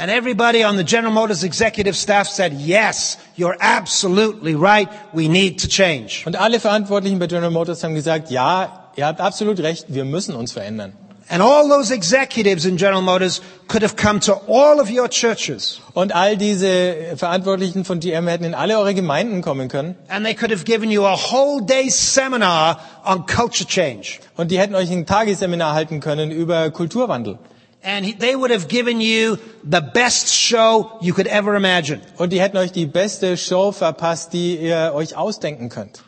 And 0.00 0.10
everybody 0.10 0.64
on 0.64 0.78
the 0.78 0.82
General 0.82 1.12
Motors 1.12 1.44
executive 1.44 1.94
staff 1.94 2.26
said, 2.26 2.54
yes, 2.54 3.18
you're 3.36 3.54
absolutely 3.60 4.54
right. 4.54 4.88
We 5.12 5.28
need 5.28 5.58
to 5.60 5.68
change. 5.68 6.24
Und 6.24 6.36
alle 6.40 6.58
Verantwortlichen 6.58 7.18
bei 7.18 7.26
General 7.26 7.50
Motors 7.50 7.84
haben 7.84 7.94
gesagt, 7.94 8.30
ja, 8.30 8.90
ihr 8.96 9.04
habt 9.04 9.20
absolut 9.20 9.60
recht, 9.60 9.84
wir 9.88 10.06
müssen 10.06 10.34
uns 10.34 10.52
verändern. 10.52 10.94
And 11.28 11.42
all 11.42 11.68
those 11.68 11.92
executives 11.92 12.64
in 12.64 12.78
General 12.78 13.02
Motors 13.02 13.42
could 13.68 13.82
have 13.82 13.94
come 13.96 14.20
to 14.20 14.32
all 14.48 14.80
of 14.80 14.90
your 14.90 15.06
churches 15.10 15.82
Und 15.92 16.14
all 16.14 16.38
diese 16.38 17.14
Verantwortlichen 17.16 17.84
von 17.84 18.00
GM 18.00 18.26
hätten 18.26 18.44
in 18.44 18.54
alle 18.54 18.78
eure 18.78 18.94
Gemeinden 18.94 19.42
kommen 19.42 19.68
können. 19.68 19.96
and 20.08 20.24
they 20.24 20.34
could 20.34 20.50
have 20.50 20.64
given 20.64 20.90
you 20.90 21.04
a 21.04 21.14
whole 21.14 21.60
day 21.62 21.90
seminar 21.90 22.80
on 23.04 23.26
culture 23.26 23.66
change. 23.68 24.20
Und 24.38 24.50
die 24.50 24.58
hätten 24.58 24.74
euch 24.74 24.90
ein 24.90 25.04
Tagesseminar 25.04 25.74
halten 25.74 26.00
können 26.00 26.30
über 26.30 26.70
Kulturwandel. 26.70 27.38
And 27.82 28.04
he- 28.04 28.12
they 28.12 28.36
would 28.36 28.50
have 28.50 28.68
given 28.68 29.00
you 29.00 29.38
the 29.64 29.80
best 29.80 30.28
show 30.34 30.90
you 31.00 31.14
could 31.14 31.26
ever 31.26 31.54
imagine. 31.56 32.00
Und 32.18 32.30
die 32.32 32.40
hätten 32.40 32.58
euch 32.58 32.72
die 32.72 32.86
beste 32.86 33.36
Show 33.36 33.72
verpasst, 33.72 34.32
die 34.34 34.56
ihr 34.56 34.92
euch 34.94 35.16
ausdenken 35.16 35.70
könnt. 35.70 36.02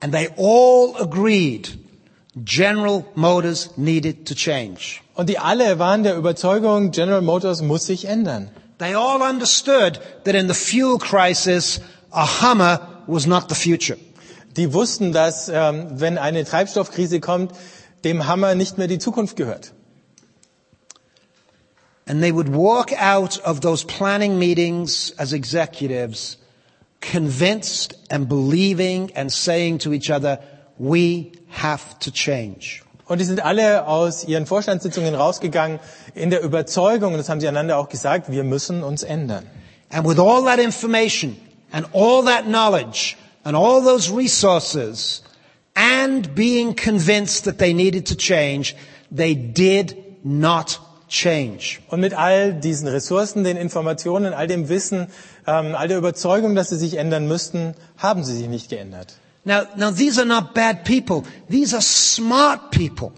And 0.00 0.12
they 0.12 0.28
all 0.36 0.94
agreed 1.00 1.78
General 2.36 3.04
Motors 3.14 3.70
needed 3.76 4.26
to 4.28 4.34
change. 4.34 5.00
Und 5.14 5.28
die 5.30 5.38
alle 5.38 5.78
waren 5.78 6.02
der 6.02 6.16
Überzeugung, 6.16 6.90
General 6.90 7.22
Motors 7.22 7.62
muss 7.62 7.86
sich 7.86 8.04
ändern. 8.06 8.50
They 8.78 8.94
all 8.94 9.22
understood 9.22 10.00
that 10.24 10.34
in 10.34 10.48
the 10.48 10.54
fuel 10.54 10.98
crisis, 10.98 11.80
a 12.10 12.26
Hummer 12.42 13.02
was 13.06 13.26
not 13.26 13.44
the 13.48 13.54
future. 13.54 13.96
Die 14.56 14.72
wussten, 14.74 15.12
dass 15.12 15.48
ähm, 15.48 15.86
wenn 15.92 16.18
eine 16.18 16.44
Treibstoffkrise 16.44 17.20
kommt, 17.20 17.52
dem 18.04 18.26
Hammer 18.26 18.54
nicht 18.54 18.76
mehr 18.78 18.88
die 18.88 18.98
Zukunft 18.98 19.36
gehört. 19.36 19.72
And 22.06 22.22
they 22.22 22.32
would 22.32 22.48
walk 22.48 22.92
out 22.92 23.38
of 23.38 23.60
those 23.60 23.84
planning 23.84 24.38
meetings 24.38 25.12
as 25.18 25.32
executives 25.32 26.36
convinced 27.00 27.94
and 28.10 28.28
believing 28.28 29.12
and 29.14 29.32
saying 29.32 29.78
to 29.78 29.92
each 29.92 30.10
other, 30.10 30.38
we 30.78 31.32
have 31.48 31.98
to 32.00 32.10
change. 32.10 32.82
Und 33.06 33.18
die 33.18 33.24
sind 33.24 33.44
alle 33.44 33.86
aus 33.86 34.24
ihren 34.24 34.46
Vorstandssitzungen 34.46 35.14
rausgegangen 35.14 35.78
in 36.14 36.30
der 36.30 36.42
Überzeugung, 36.42 37.12
und 37.12 37.18
das 37.18 37.28
haben 37.28 37.40
sie 37.40 37.48
einander 37.48 37.76
auch 37.76 37.90
gesagt, 37.90 38.30
wir 38.30 38.44
müssen 38.44 38.82
uns 38.82 39.02
ändern. 39.02 39.44
And 39.90 40.08
with 40.08 40.18
all 40.18 40.44
that 40.44 40.58
information 40.58 41.36
and 41.70 41.86
all 41.92 42.24
that 42.24 42.46
knowledge 42.46 43.16
and 43.44 43.54
all 43.54 43.82
those 43.82 44.10
resources 44.10 45.22
and 45.74 46.34
being 46.34 46.74
convinced 46.74 47.44
that 47.44 47.58
they 47.58 47.74
needed 47.74 48.06
to 48.06 48.14
change, 48.14 48.74
they 49.14 49.34
did 49.34 49.94
not 50.24 50.80
change. 51.14 51.78
Und 51.88 52.00
mit 52.00 52.14
all 52.14 52.52
diesen 52.54 52.88
Ressourcen, 52.88 53.44
den 53.44 53.56
Informationen, 53.56 54.32
all 54.34 54.46
dem 54.46 54.68
Wissen, 54.68 55.08
ähm, 55.46 55.74
all 55.74 55.88
der 55.88 55.98
Überzeugung, 55.98 56.54
dass 56.54 56.70
sie 56.70 56.76
sich 56.76 56.94
ändern 56.96 57.28
müssten, 57.28 57.74
haben 57.96 58.24
sie 58.24 58.36
sich 58.36 58.48
nicht 58.48 58.68
geändert. 58.68 59.14
Now, 59.44 59.62
now 59.76 59.90
these 59.90 60.18
are 60.18 60.26
not 60.26 60.54
bad 60.54 60.84
people. 60.84 61.22
These 61.50 61.74
are 61.74 61.82
smart 61.82 62.70
people. 62.70 63.12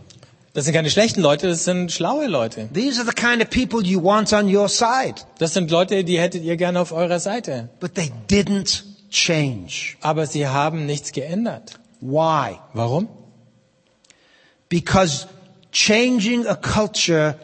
Das 0.53 0.65
sind 0.65 0.75
keine 0.75 0.91
schlechten 0.91 1.21
Leute, 1.21 1.49
das 1.49 1.65
sind 1.65 1.93
schlaue 1.93 2.27
Leute. 2.27 2.69
These 2.73 3.01
are 3.01 3.07
the 3.07 3.15
kind 3.15 3.43
of 3.43 3.51
people 3.51 3.87
you 3.87 4.03
want 4.03 4.33
on 4.33 4.55
your 4.55 4.69
side. 4.69 5.17
Das 5.39 5.55
sind 5.55 5.71
Leute, 5.71 6.03
die 6.03 6.19
hättet 6.19 6.43
ihr 6.43 6.57
gerne 6.57 6.81
auf 6.81 6.93
eurer 6.93 7.21
Seite. 7.21 7.69
But 7.79 7.95
they 7.95 8.11
didn't 8.31 8.83
change. 9.11 9.97
Aber 10.01 10.27
sie 10.27 10.47
haben 10.47 10.87
nichts 10.87 11.13
geändert. 11.13 11.79
Why? 12.01 12.59
Warum? 12.73 13.09
Because 14.69 15.27
changing 15.73 16.47
a 16.47 16.57
culture 16.57 17.37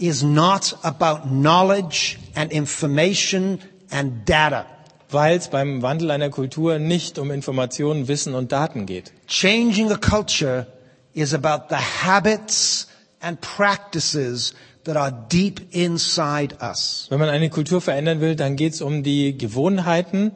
is 0.00 0.22
not 0.22 0.76
about 0.82 1.30
knowledge 1.30 2.18
and 2.34 2.50
information 2.52 3.60
and 3.90 4.24
data. 4.24 4.66
Weil 5.10 5.36
es 5.36 5.48
beim 5.48 5.82
Wandel 5.82 6.10
einer 6.10 6.30
Kultur 6.30 6.78
nicht 6.78 7.18
um 7.18 7.30
Informationen, 7.30 8.06
Wissen 8.08 8.34
und 8.34 8.52
Daten 8.52 8.86
geht. 8.86 9.12
Changing 9.26 9.90
a 9.90 9.96
culture 9.96 10.66
is 11.14 11.34
about 11.34 11.68
the 11.68 11.76
habits 11.76 12.86
and 13.20 13.40
practices 13.40 14.54
that 14.84 14.96
are 14.96 15.10
deep 15.30 15.60
inside 15.74 16.56
us. 16.62 17.06
Wenn 17.10 17.18
man 17.18 17.28
eine 17.28 17.50
Kultur 17.50 17.80
verändern 17.80 18.20
will, 18.20 18.36
dann 18.36 18.56
geht 18.56 18.74
es 18.74 18.82
um 18.82 19.02
die 19.02 19.36
Gewohnheiten 19.36 20.32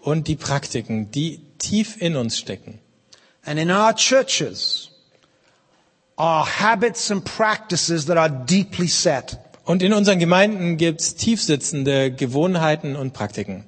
und 0.00 0.26
die 0.26 0.36
Praktiken, 0.36 1.10
die 1.10 1.40
tief 1.58 2.00
in 2.00 2.16
uns 2.16 2.38
stecken. 2.38 2.80
And 3.44 3.60
in 3.60 3.70
our 3.70 3.94
churches 3.94 4.90
are 6.16 6.44
habits 6.44 7.10
and 7.10 7.24
practices 7.24 8.06
that 8.06 8.16
are 8.16 8.28
deeply 8.30 8.88
set. 8.88 9.38
Und 9.64 9.82
in 9.82 9.92
unseren 9.92 10.18
Gemeinden 10.18 10.76
gibt 10.76 11.00
es 11.00 11.14
tiefsitzende 11.14 12.12
Gewohnheiten 12.12 12.96
und 12.96 13.12
Praktiken. 13.14 13.64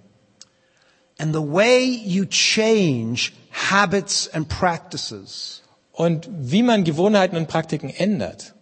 And 1.18 1.35
the 1.35 1.40
way 1.40 1.82
you 1.85 2.27
change 2.27 3.32
habits 3.51 4.28
and 4.28 4.48
practices 4.48 5.62
Und 5.93 6.28
wie 6.31 6.62
man 6.62 6.85
Gewohnheiten 6.85 7.39
und 7.39 7.48
Praktiken 7.48 7.89
ändert, 7.89 8.52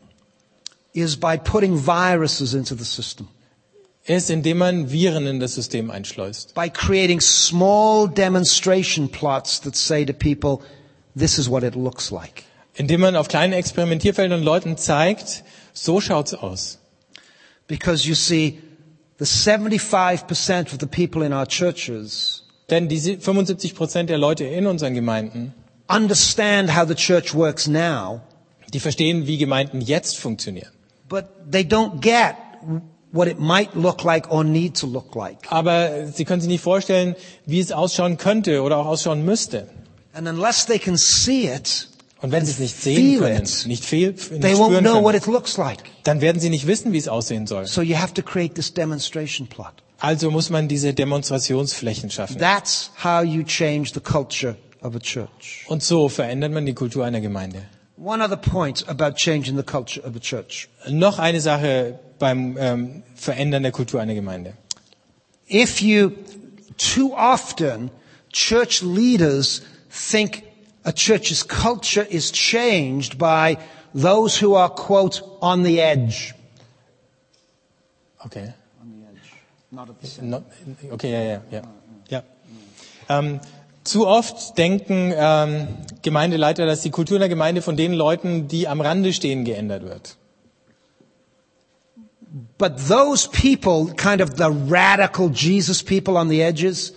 is 0.93 1.17
by 1.17 1.37
putting 1.37 1.77
viruses 1.85 2.55
into 2.55 2.77
the 2.77 2.85
system, 2.85 3.27
ist, 4.05 4.31
indem 4.31 4.59
man 4.59 4.93
Viren 4.93 5.27
in 5.27 5.41
das 5.41 5.57
System 5.57 5.91
einschleust. 5.91 6.55
by 6.55 6.71
creating 6.71 7.21
small 7.21 8.07
demonstration 8.09 9.09
plots 9.09 9.61
that 9.63 9.75
say 9.75 10.05
to 10.05 10.13
people, 10.13 10.65
this 11.17 11.37
is 11.39 11.51
what 11.51 11.65
it 11.65 11.75
looks 11.75 12.13
like. 12.13 12.45
Indem 12.77 13.01
man 13.01 13.17
auf 13.17 13.29
kleinen 13.29 13.53
Experimentierfeldern 13.53 14.43
Leuten 14.43 14.77
zeigt, 14.77 15.45
so 15.73 16.01
schaut's 16.01 16.35
aus. 16.35 16.79
Because 17.67 18.07
you 18.07 18.15
see, 18.15 18.59
the 19.19 19.25
75% 19.25 20.73
of 20.73 20.79
the 20.81 20.87
people 20.87 21.25
in 21.25 21.33
our 21.33 21.47
churches 21.47 22.43
Denn 22.71 22.89
diese 22.89 23.19
75 23.21 23.75
Prozent 23.75 24.11
der 24.11 24.19
Leute 24.19 24.45
in 24.45 24.67
unseren 24.67 24.95
Gemeinden, 24.95 25.53
understand 25.89 26.75
how 26.75 26.87
the 26.89 26.95
church 26.95 27.35
works 27.35 27.67
now, 27.67 28.21
die 28.73 28.81
verstehen, 28.81 29.27
wie 29.27 29.37
Gemeinden 29.39 29.81
jetzt 29.81 30.19
funktionieren. 30.19 30.71
but 31.09 31.27
they 31.51 31.63
don't 31.63 32.01
get 32.01 32.35
what 33.13 33.29
it 33.29 33.39
might 33.39 33.75
look 33.75 34.03
like 34.03 34.31
or 34.33 34.43
need 34.43 34.75
to 34.75 34.87
look 34.87 35.15
like. 35.15 35.37
Aber 35.51 36.07
sie 36.13 36.25
können 36.25 36.41
sich 36.41 36.49
nicht 36.49 36.63
vorstellen, 36.63 37.15
wie 37.47 37.61
es 37.61 37.71
ausschauen 37.71 38.17
könnte 38.17 38.63
oder 38.63 38.79
auch 38.79 38.87
ausschauen 38.87 39.25
müsste. 39.25 39.69
And 40.15 40.27
unless 40.27 40.65
they 40.67 40.79
can 40.79 40.97
see 40.97 41.47
it, 41.49 41.89
Und 42.25 42.33
wenn 42.33 42.47
sie 42.47 42.53
es 42.53 42.59
nicht 42.59 42.81
sehen 42.81 43.19
können, 43.19 43.43
it. 43.43 43.67
nicht, 43.67 43.85
fehl, 43.85 44.13
nicht 44.13 44.41
they 44.41 44.55
won't 44.55 44.69
spüren 44.69 44.83
know 44.85 44.95
what 45.03 45.13
können, 45.13 45.17
it 45.17 45.27
looks 45.27 45.59
like. 45.59 45.81
dann 46.05 46.23
werden 46.23 46.41
sie 46.41 46.49
nicht 46.49 46.67
wissen, 46.67 46.95
wie 46.95 46.97
es 46.97 47.07
aussehen 47.07 47.47
soll. 47.47 47.67
So 47.67 47.83
you 47.83 47.97
have 47.99 48.15
to 48.15 48.23
create 48.23 48.55
this 48.55 48.73
demonstration 48.73 49.47
plot. 49.47 49.75
Also 49.99 50.31
muss 50.31 50.49
man 50.49 50.67
diese 50.67 50.95
Demonstrationsflächen 50.95 52.09
schaffen. 52.09 52.39
That's 52.39 52.91
how 53.05 53.23
you 53.23 53.43
change 53.43 53.91
the 53.93 54.01
culture 54.01 54.57
of 54.81 54.97
a 54.97 55.01
church. 55.01 55.67
Und 55.67 55.83
so 55.83 56.09
verändert 56.09 56.51
man 56.51 56.65
die 56.65 56.73
Kultur 56.73 57.05
einer 57.05 57.21
Gemeinde. 57.21 57.65
One 58.03 58.25
other 58.25 58.39
point 58.39 58.89
about 58.89 59.17
changing 59.17 59.59
the 59.59 59.63
culture 59.63 60.03
of 60.03 60.17
a 60.17 60.19
church. 60.19 60.71
Noch 60.89 61.19
eine 61.19 61.43
Sache 61.43 61.99
beim 62.19 62.57
ähm, 62.59 63.03
Verändern 63.15 63.65
der 63.65 63.73
Kultur 63.73 64.01
einer 64.01 64.15
Gemeinde. 64.15 64.55
If 65.51 65.83
you, 65.83 66.13
too 66.79 67.13
often, 67.15 67.91
church 68.33 68.81
leaders 68.81 69.61
think 69.91 70.43
a 70.85 70.93
church's 70.93 71.43
culture 71.43 72.07
is 72.09 72.31
changed 72.31 73.19
by 73.19 73.59
those 73.95 74.37
who 74.37 74.55
are, 74.55 74.69
quote, 74.69 75.23
on 75.41 75.63
the 75.63 75.81
edge. 75.81 76.35
Okay. 78.27 78.53
On 78.81 78.91
the 78.91 79.07
edge. 79.09 80.23
Not, 80.23 80.45
okay, 80.93 81.13
ja, 81.13 81.23
ja, 81.23 81.41
ja. 81.51 81.63
ja. 82.09 82.23
Ähm, 83.09 83.41
zu 83.85 84.07
oft 84.07 84.57
denken 84.57 85.13
ähm, 85.15 85.69
Gemeindeleiter, 86.03 86.67
dass 86.67 86.81
die 86.81 86.91
Kultur 86.91 87.17
in 87.17 87.21
der 87.21 87.29
Gemeinde 87.29 87.63
von 87.63 87.77
den 87.77 87.93
Leuten, 87.93 88.49
die 88.49 88.67
am 88.67 88.81
Rande 88.81 89.13
stehen, 89.13 89.45
geändert 89.45 89.85
wird. 89.85 90.17
But 92.59 92.89
those 92.89 93.29
people, 93.29 93.95
kind 93.95 94.21
of 94.21 94.31
the 94.37 94.51
radical 94.69 95.31
Jesus 95.31 95.83
people 95.83 96.17
on 96.17 96.29
the 96.29 96.43
edges, 96.43 96.93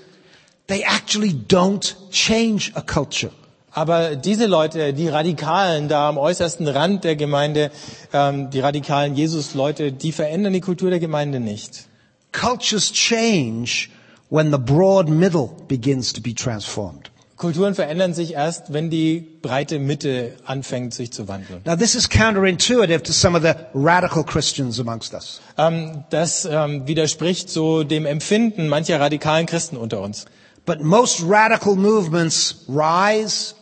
they 0.68 0.84
actually 0.84 1.31
don't 1.31 1.95
change 2.09 2.72
a 2.76 2.81
culture. 2.81 3.31
Aber 3.78 4.16
diese 4.16 4.48
Leute, 4.48 4.91
die 4.91 5.08
Radikalen 5.08 5.88
da 5.88 6.10
am 6.10 6.18
äußersten 6.18 6.68
Rand 6.68 7.04
der 7.04 7.16
Gemeinde, 7.16 7.70
ähm, 8.12 8.49
die 8.49 8.60
radikalen 8.60 9.14
Jesus-Leute, 9.14 9.91
die 9.91 10.12
verändern 10.12 10.54
die 10.54 10.62
Kultur 10.62 10.90
der 10.90 10.99
Gemeinde 10.99 11.40
nicht. 11.40 11.86
Cultures 12.32 12.91
change 12.91 13.90
when 14.32 14.52
the 14.52 14.58
broad 14.58 15.10
middle 15.10 15.52
begins 15.68 16.12
to 16.12 16.22
be 16.22 16.34
transformed. 16.34 17.12
Kulturen 17.36 17.76
verändern 17.76 18.16
sich 18.16 18.34
erst, 18.34 18.74
wenn 18.74 18.90
die 18.90 19.20
breite 19.44 19.78
Mitte 19.78 20.32
anfängt, 20.44 20.95
sich 20.95 21.14
zu 21.14 21.28
wandeln. 21.28 21.62
Now 21.64 21.76
this 21.76 21.94
is 21.94 22.10
counterintuitive 22.10 23.04
to 23.04 23.14
some 23.14 23.38
of 23.38 23.44
the 23.44 23.54
radical 23.76 24.24
Christians 24.24 24.80
amongst 24.80 25.14
us. 25.14 25.40
Ähm, 25.56 26.04
das 26.10 26.45
ähm, 26.45 26.88
widerspricht 26.88 27.52
so 27.52 27.84
dem 27.84 28.08
Empfinden 28.08 28.70
mancher 28.70 28.99
radikalen 28.99 29.45
Christen 29.45 29.78
unter 29.78 30.02
uns. 30.02 30.26
But 30.66 30.82
most 30.82 31.22
radical 31.24 31.76
movements 31.76 32.66
rise 32.68 33.54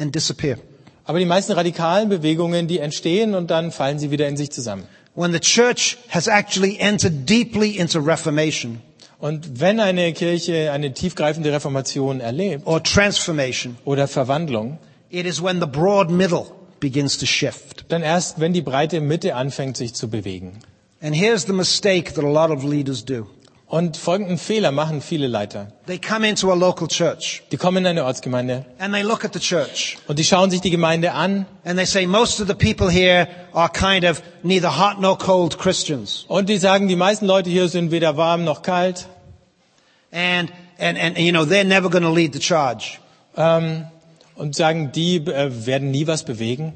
and 0.00 0.14
disappear. 0.14 0.58
Aber 1.04 1.18
die 1.18 1.24
meisten 1.26 1.52
radikalen 1.52 2.08
Bewegungen, 2.08 2.68
die 2.68 2.78
entstehen 2.78 3.34
und 3.34 3.50
dann 3.50 3.72
fallen 3.72 3.98
sie 3.98 4.10
wieder 4.10 4.28
in 4.28 4.36
sich 4.36 4.50
zusammen. 4.50 4.84
When 5.14 5.32
the 5.32 5.40
church 5.40 5.98
has 6.08 6.28
actually 6.28 6.78
entered 6.78 7.28
deeply 7.28 7.76
into 7.76 7.98
reformation 7.98 8.80
Und 9.20 9.60
wenn 9.60 9.80
eine 9.80 10.12
Kirche 10.14 10.72
eine 10.72 10.94
tiefgreifende 10.94 11.52
Reformation 11.52 12.20
erlebt 12.20 12.66
or 12.66 12.82
transformation, 12.82 13.76
oder 13.84 14.08
Verwandlung, 14.08 14.78
it 15.10 15.26
is 15.26 15.42
when 15.42 15.60
the 15.60 15.66
broad 15.66 16.10
middle 16.10 16.46
begins 16.80 17.18
to 17.18 17.26
shift. 17.26 17.84
dann 17.88 18.02
erst, 18.02 18.40
wenn 18.40 18.54
die 18.54 18.62
breite 18.62 19.00
Mitte 19.02 19.34
anfängt, 19.34 19.76
sich 19.76 19.92
zu 19.94 20.08
bewegen. 20.08 20.60
And 21.02 21.14
here's 21.14 21.44
the 21.46 21.52
mistake 21.52 22.14
that 22.14 22.24
a 22.24 22.28
lot 22.28 22.50
of 22.50 22.64
leaders 22.64 23.04
do. 23.04 23.26
Und 23.70 23.96
folgenden 23.96 24.36
Fehler 24.36 24.72
machen 24.72 25.00
viele 25.00 25.28
Leiter. 25.28 25.68
They 25.86 26.00
come 26.00 26.28
into 26.28 26.50
a 26.50 26.56
local 26.56 26.88
church 26.88 27.44
Die 27.52 27.56
kommen 27.56 27.76
in 27.78 27.86
eine 27.86 28.04
Ortsgemeinde 28.04 28.66
and 28.80 28.92
they 28.92 29.02
look 29.02 29.24
at 29.24 29.32
the 29.32 29.38
church 29.38 29.96
und 30.08 30.18
die 30.18 30.24
schauen 30.24 30.50
sich 30.50 30.60
die 30.60 30.70
Gemeinde 30.70 31.12
an 31.12 31.46
and 31.64 31.76
they 31.76 31.86
say 31.86 32.04
most 32.04 32.40
of 32.40 32.48
the 32.48 32.54
people 32.54 32.90
here 32.90 33.28
are 33.52 33.68
kind 33.68 34.04
of 34.04 34.22
neither 34.42 34.76
hot 34.76 35.00
nor 35.00 35.16
cold 35.16 35.56
Christians. 35.56 36.24
und 36.26 36.48
die 36.48 36.58
sagen, 36.58 36.88
die 36.88 36.96
meisten 36.96 37.26
Leute 37.26 37.48
hier 37.48 37.68
sind 37.68 37.92
weder 37.92 38.16
warm 38.16 38.42
noch 38.42 38.62
kalt. 38.62 39.06
And, 40.10 40.50
and, 40.80 40.98
and, 40.98 41.16
you 41.16 41.30
know, 41.30 41.44
they're 41.44 41.62
never 41.62 41.90
going 41.90 42.02
to 42.02 42.12
lead 42.12 42.32
the 42.32 42.40
charge. 42.40 42.98
Ähm, 43.36 43.86
und 44.34 44.56
sagen, 44.56 44.90
die 44.90 45.18
äh, 45.18 45.66
werden 45.66 45.92
nie 45.92 46.08
was 46.08 46.24
bewegen. 46.24 46.72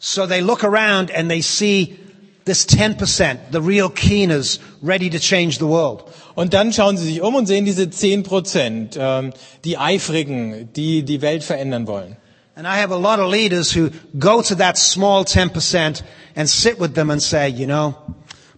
So 0.00 0.26
they 0.26 0.40
look 0.40 0.64
around 0.64 1.14
and 1.14 1.30
they 1.30 1.40
see 1.40 1.96
this 2.44 2.66
10%, 2.66 3.52
the 3.52 3.60
real 3.60 3.88
keeners, 3.88 4.58
ready 4.82 5.08
to 5.10 5.18
change 5.18 5.58
the 5.58 5.66
world. 5.66 6.02
Und 6.34 6.54
dann 6.54 6.72
schauen 6.72 6.96
sie 6.96 7.04
sich 7.04 7.22
um 7.22 7.34
und 7.34 7.46
sehen 7.46 7.64
diese 7.64 7.90
10 7.90 8.22
Prozent, 8.22 8.96
ähm, 8.98 9.32
die 9.64 9.78
Eifrigen, 9.78 10.72
die 10.74 11.02
die 11.02 11.20
Welt 11.22 11.44
verändern 11.44 11.86
wollen. 11.86 12.16
And 12.54 12.66
I 12.66 12.80
have 12.82 12.92
a 12.92 12.98
lot 12.98 13.18
of 13.18 13.32
leaders 13.32 13.74
who 13.74 13.88
go 14.18 14.42
to 14.42 14.54
that 14.56 14.76
small 14.76 15.22
10% 15.24 16.02
and 16.36 16.48
sit 16.48 16.78
with 16.78 16.92
them 16.94 17.10
and 17.10 17.22
say, 17.22 17.48
you 17.48 17.66
know, 17.66 17.94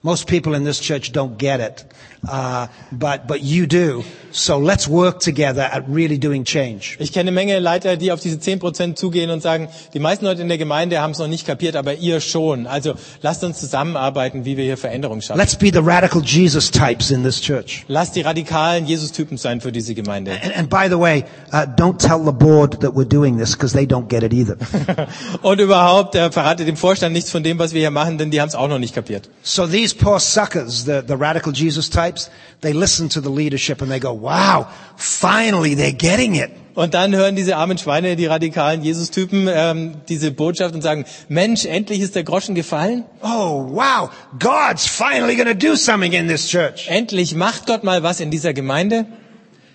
Most 0.04 0.26
people 0.28 0.52
in 0.52 0.64
this 0.64 0.80
church 0.80 1.12
don't 1.12 1.38
get 1.38 1.60
it, 1.60 1.82
uh, 2.28 2.66
but 2.92 3.26
but 3.26 3.42
you 3.42 3.66
do. 3.66 4.04
So 4.36 4.58
let's 4.58 4.88
work 4.88 5.20
together 5.20 5.62
at 5.62 5.84
really 5.88 6.18
doing 6.18 6.44
change. 6.44 6.96
Ich 6.98 7.12
kenne 7.12 7.28
eine 7.28 7.34
Menge 7.36 7.60
Leiter, 7.60 7.96
die 7.96 8.10
auf 8.10 8.18
diese 8.18 8.36
10% 8.36 8.96
zugehen 8.96 9.30
und 9.30 9.40
sagen, 9.40 9.68
die 9.94 10.00
meisten 10.00 10.24
Leute 10.24 10.42
in 10.42 10.48
der 10.48 10.58
Gemeinde 10.58 11.00
haben 11.00 11.12
es 11.12 11.18
noch 11.18 11.28
nicht 11.28 11.46
kapiert, 11.46 11.76
aber 11.76 11.94
ihr 11.94 12.20
schon. 12.20 12.66
Also 12.66 12.94
lasst 13.22 13.44
uns 13.44 13.60
zusammenarbeiten, 13.60 14.44
wie 14.44 14.56
wir 14.56 14.64
hier 14.64 14.76
Veränderung 14.76 15.20
schaffen. 15.20 15.38
Let's 15.38 15.54
be 15.54 15.70
the 15.72 15.78
radical 15.78 16.20
Jesus 16.20 16.68
types 16.68 17.12
in 17.12 17.22
this 17.22 17.40
church. 17.40 17.84
Lasst 17.86 18.16
die 18.16 18.22
radikalen 18.22 18.86
Jesus-Typen 18.86 19.38
sein 19.38 19.60
für 19.60 19.70
diese 19.70 19.94
Gemeinde. 19.94 20.32
And, 20.42 20.56
and 20.56 20.68
by 20.68 20.88
the 20.88 20.98
way, 20.98 21.24
uh, 21.52 21.58
don't 21.58 21.98
tell 21.98 22.20
the 22.24 22.32
board 22.32 22.80
that 22.80 22.92
we're 22.96 23.08
doing 23.08 23.38
this 23.38 23.52
because 23.52 23.72
they 23.72 23.86
don't 23.86 24.08
get 24.08 24.24
it 24.24 24.32
either. 24.32 24.56
Und 25.42 25.60
überhaupt 25.60 26.16
äh, 26.16 26.32
verrate 26.32 26.64
dem 26.64 26.76
Vorstand 26.76 27.12
nichts 27.12 27.30
von 27.30 27.44
dem, 27.44 27.60
was 27.60 27.72
wir 27.72 27.80
hier 27.80 27.92
machen, 27.92 28.18
denn 28.18 28.32
die 28.32 28.40
haben 28.40 28.48
es 28.48 28.56
auch 28.56 28.68
noch 28.68 28.80
nicht 28.80 28.96
kapiert. 28.96 29.28
So 29.44 29.68
these 29.68 29.94
poor 29.94 30.18
suckers, 30.18 30.84
the, 30.86 31.02
the 31.06 31.14
radical 31.14 31.52
Jesus 31.52 31.88
types, 31.88 32.13
they 32.60 32.72
listen 32.72 33.08
to 33.10 33.20
the 33.20 33.30
leadership 33.30 33.82
and 33.82 33.90
they 33.90 34.00
go, 34.00 34.12
wow, 34.12 34.66
finally 34.96 35.74
they're 35.74 35.92
getting 35.92 36.34
it. 36.34 36.50
Und 36.74 36.94
dann 36.94 37.14
hören 37.14 37.36
diese 37.36 37.56
armen 37.56 37.78
Schweine, 37.78 38.16
die 38.16 38.26
radikalen 38.26 38.82
Jesus-Typen, 38.82 39.48
ähm, 39.48 39.94
diese 40.08 40.32
Botschaft 40.32 40.74
und 40.74 40.82
sagen, 40.82 41.04
Mensch, 41.28 41.66
endlich 41.66 42.00
ist 42.00 42.16
der 42.16 42.24
Groschen 42.24 42.56
gefallen. 42.56 43.04
Oh, 43.22 43.68
wow, 43.70 44.10
God's 44.40 44.86
finally 44.86 45.36
going 45.36 45.46
to 45.46 45.54
do 45.54 45.76
something 45.76 46.12
in 46.12 46.26
this 46.26 46.48
church. 46.48 46.88
Endlich 46.88 47.34
macht 47.36 47.66
Gott 47.66 47.84
mal 47.84 48.02
was 48.02 48.18
in 48.18 48.30
dieser 48.30 48.52
Gemeinde. 48.52 49.06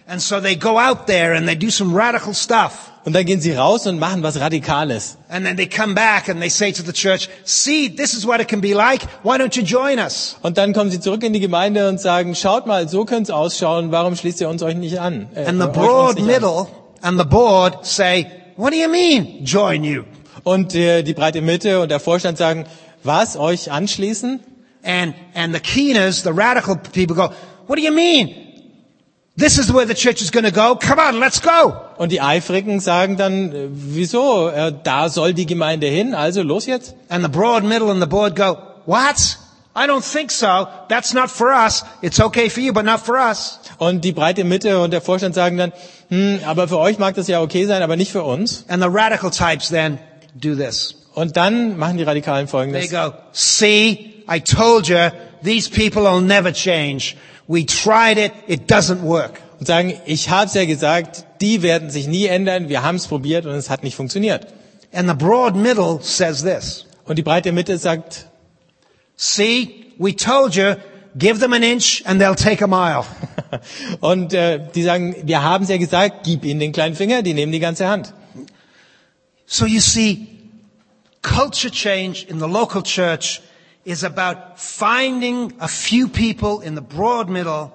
And 0.07 0.21
so 0.21 0.41
they 0.41 0.55
go 0.55 0.77
out 0.77 1.07
there 1.07 1.35
and 1.35 1.47
they 1.47 1.55
do 1.55 1.69
some 1.69 1.95
radical 1.95 2.33
stuff. 2.33 2.88
Und 3.05 3.13
dann 3.13 3.25
gehen 3.25 3.39
sie 3.39 3.53
raus 3.53 3.87
und 3.87 3.97
machen 3.97 4.23
was 4.23 4.39
Radikales. 4.39 5.17
And 5.29 5.45
then 5.45 5.55
they 5.55 5.67
come 5.67 5.93
back 5.95 6.27
and 6.27 6.41
they 6.41 6.49
say 6.49 6.71
to 6.71 6.83
the 6.83 6.91
church, 6.91 7.29
see, 7.45 7.89
this 7.89 8.13
is 8.13 8.25
what 8.27 8.41
it 8.41 8.47
can 8.47 8.59
be 8.59 8.73
like. 8.73 9.01
Why 9.23 9.37
don't 9.37 9.55
you 9.55 9.63
join 9.63 9.99
us? 9.99 10.35
Und 10.41 10.57
dann 10.57 10.73
kommen 10.73 10.91
sie 10.91 10.99
zurück 10.99 11.23
in 11.23 11.31
die 11.31 11.39
Gemeinde 11.39 11.87
und 11.87 12.01
sagen, 12.01 12.35
schaut 12.35 12.67
mal, 12.67 12.89
so 12.89 13.05
könnte 13.05 13.23
es 13.23 13.29
ausschauen, 13.31 13.91
warum 13.91 14.15
schließt 14.15 14.41
ihr 14.41 14.49
uns 14.49 14.61
euch 14.61 14.75
nicht 14.75 14.99
an? 14.99 15.29
Äh, 15.33 15.45
And 15.45 15.61
the 15.61 15.67
uns 15.67 15.77
broad 15.77 16.19
middle 16.19 16.67
and 17.01 17.17
the 17.17 17.25
board 17.25 17.85
say, 17.85 18.27
what 18.57 18.73
do 18.73 18.77
you 18.77 18.89
mean, 18.89 19.45
join 19.45 19.83
you? 19.83 20.03
Und 20.43 20.75
äh, 20.75 21.03
die 21.03 21.13
breite 21.13 21.41
Mitte 21.41 21.79
und 21.79 21.89
der 21.89 21.99
Vorstand 21.99 22.37
sagen, 22.37 22.65
was, 23.03 23.37
euch 23.37 23.71
anschließen? 23.71 24.41
And, 24.83 25.13
and 25.33 25.53
the 25.53 25.61
keeners, 25.61 26.23
the 26.23 26.31
radical 26.31 26.75
people 26.75 27.15
go, 27.15 27.29
what 27.67 27.77
do 27.77 27.83
you 27.83 27.93
mean? 27.93 28.48
This 29.39 29.57
is 29.57 29.71
where 29.71 29.85
the 29.85 29.93
church 29.93 30.21
is 30.21 30.31
going 30.31 30.43
to 30.43 30.51
go. 30.51 30.75
Come 30.75 30.99
on, 30.99 31.19
let's 31.19 31.39
go. 31.41 31.73
Und 31.97 32.11
die 32.11 32.19
Eifrigen 32.19 32.81
sagen 32.81 33.15
dann, 33.15 33.53
äh, 33.53 33.67
wieso, 33.71 34.49
äh, 34.49 34.73
da 34.83 35.07
soll 35.07 35.33
die 35.33 35.45
Gemeinde 35.45 35.87
hin, 35.87 36.13
also 36.13 36.43
los 36.43 36.65
jetzt? 36.65 36.93
And 37.07 37.23
the 37.23 37.29
broad 37.29 37.63
middle 37.63 37.89
and 37.89 38.01
the 38.01 38.07
board 38.07 38.35
go, 38.35 38.57
what? 38.85 39.37
I 39.75 39.87
don't 39.87 40.03
think 40.03 40.31
so. 40.31 40.67
That's 40.89 41.13
not 41.13 41.29
for 41.29 41.53
us. 41.53 41.85
It's 42.01 42.19
okay 42.19 42.49
for 42.49 42.59
you, 42.59 42.73
but 42.73 42.83
not 42.83 42.99
for 42.99 43.15
us. 43.15 43.59
Und 43.77 44.03
die 44.03 44.11
breite 44.11 44.43
Mitte 44.43 44.77
und 44.81 44.91
der 44.91 44.99
Vorstand 44.99 45.35
sagen 45.35 45.57
dann, 45.57 45.71
hm, 46.09 46.41
aber 46.45 46.67
für 46.67 46.79
euch 46.79 46.99
mag 46.99 47.15
das 47.15 47.29
ja 47.29 47.41
okay 47.41 47.65
sein, 47.65 47.81
aber 47.81 47.95
nicht 47.95 48.11
für 48.11 48.23
uns. 48.23 48.65
And 48.67 48.83
the 48.83 48.89
radical 48.91 49.31
types 49.31 49.69
then 49.69 49.99
do 50.35 50.53
this. 50.53 50.95
Und 51.13 51.37
dann 51.37 51.77
machen 51.77 51.97
die 51.97 52.03
Radikalen 52.03 52.47
They 52.47 52.51
folgendes. 52.51 52.91
go, 52.91 53.13
see, 53.31 54.23
I 54.29 54.41
told 54.41 54.87
you, 54.87 55.11
these 55.43 55.69
people 55.69 56.03
will 56.03 56.21
never 56.21 56.51
change. 56.51 57.15
We 57.49 57.65
tried 57.65 58.19
it, 58.19 58.31
it 58.47 58.71
doesn't 58.71 59.01
work. 59.01 59.41
Und 59.59 59.65
sagen, 59.65 59.93
ich 60.05 60.29
habe 60.29 60.45
es 60.45 60.53
ja 60.53 60.65
gesagt, 60.65 61.25
die 61.41 61.63
werden 61.63 61.89
sich 61.89 62.07
nie 62.07 62.27
ändern, 62.27 62.69
wir 62.69 62.83
haben 62.83 62.97
es 62.97 63.07
probiert 63.07 63.47
und 63.47 63.53
es 63.53 63.71
hat 63.71 63.83
nicht 63.83 63.95
funktioniert. 63.95 64.45
And 64.93 65.09
the 65.09 65.15
broad 65.15 65.55
middle 65.55 65.99
says 66.01 66.43
this, 66.43 66.85
Und 67.05 67.17
die 67.17 67.23
breite 67.23 67.51
Mitte 67.51 67.79
sagt, 67.79 68.27
see, 69.17 69.87
we 69.97 70.15
told 70.15 70.53
you, 70.55 70.75
give 71.17 71.39
them 71.39 71.53
an 71.53 71.63
inch 71.63 72.03
and 72.05 72.21
they'll 72.21 72.35
take 72.35 72.63
a 72.63 72.67
mile. 72.67 73.03
und 73.99 74.31
äh, 74.33 74.59
die 74.75 74.83
sagen, 74.83 75.15
wir 75.23 75.41
haben 75.41 75.63
es 75.63 75.71
ja 75.71 75.77
gesagt, 75.77 76.23
gib 76.25 76.45
ihnen 76.45 76.59
den 76.59 76.71
kleinen 76.71 76.95
Finger, 76.95 77.23
die 77.23 77.33
nehmen 77.33 77.51
die 77.51 77.59
ganze 77.59 77.87
Hand. 77.87 78.13
So 79.47 79.65
you 79.65 79.79
see, 79.79 80.27
culture 81.23 81.71
change 81.71 82.27
in 82.29 82.39
the 82.39 82.45
local 82.45 82.83
church 82.83 83.41
is 83.85 84.03
about 84.03 84.57
finding 84.57 85.53
a 85.59 85.67
few 85.67 86.07
people 86.07 86.61
in 86.61 86.75
the 86.75 86.81
broad 86.81 87.29
middle 87.29 87.71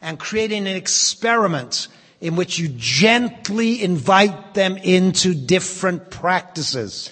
and 0.00 0.18
creating 0.18 0.66
an 0.66 0.76
experiment 0.76 1.88
in 2.20 2.36
which 2.36 2.58
you 2.58 2.68
gently 2.78 3.82
invite 3.82 4.54
them 4.54 4.76
into 4.76 5.34
different 5.34 6.10
practices. 6.10 7.10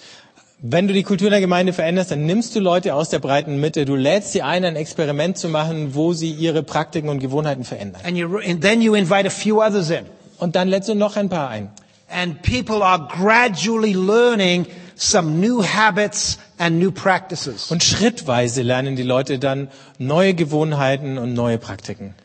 Wenn 0.67 0.87
du 0.87 0.93
die 0.93 1.03
Kultur 1.03 1.29
der 1.29 1.41
Gemeinde 1.41 1.73
veränderst, 1.73 2.11
dann 2.11 2.25
nimmst 2.25 2.55
du 2.55 2.59
Leute 2.59 2.95
aus 2.95 3.09
der 3.09 3.19
breiten 3.19 3.59
Mitte, 3.59 3.85
du 3.85 3.95
lädst 3.95 4.31
sie 4.31 4.41
ein, 4.41 4.65
ein 4.65 4.75
Experiment 4.75 5.37
zu 5.37 5.49
machen, 5.49 5.93
wo 5.93 6.13
sie 6.13 6.31
ihre 6.31 6.63
Praktiken 6.63 7.09
und 7.09 7.19
Gewohnheiten 7.19 7.63
verändern. 7.63 8.01
And, 8.03 8.17
you, 8.17 8.37
and 8.37 8.61
then 8.61 8.81
you 8.81 8.95
invite 8.95 9.27
a 9.27 9.29
few 9.29 9.61
others 9.61 9.89
in. 9.89 10.05
Und 10.39 10.55
dann 10.55 10.67
lädst 10.67 10.89
du 10.89 10.95
noch 10.95 11.17
ein 11.17 11.29
paar 11.29 11.49
ein. 11.49 11.69
And 12.09 12.41
people 12.41 12.83
are 12.83 13.07
gradually 13.07 13.93
learning 13.93 14.65
some 14.95 15.39
new 15.39 15.61
habits 15.61 16.37
and 16.37 16.37
new 16.37 16.43
practices. 16.43 16.44
Und 16.57 17.83
schrittweise 17.83 18.61
lernen 18.61 18.95
die 18.95 19.03
Leute 19.03 19.39
dann 19.39 19.69
neue 19.97 20.33
Gewohnheiten 20.33 21.17
und 21.17 21.33
neue 21.33 21.57
Praktiken. 21.57 22.15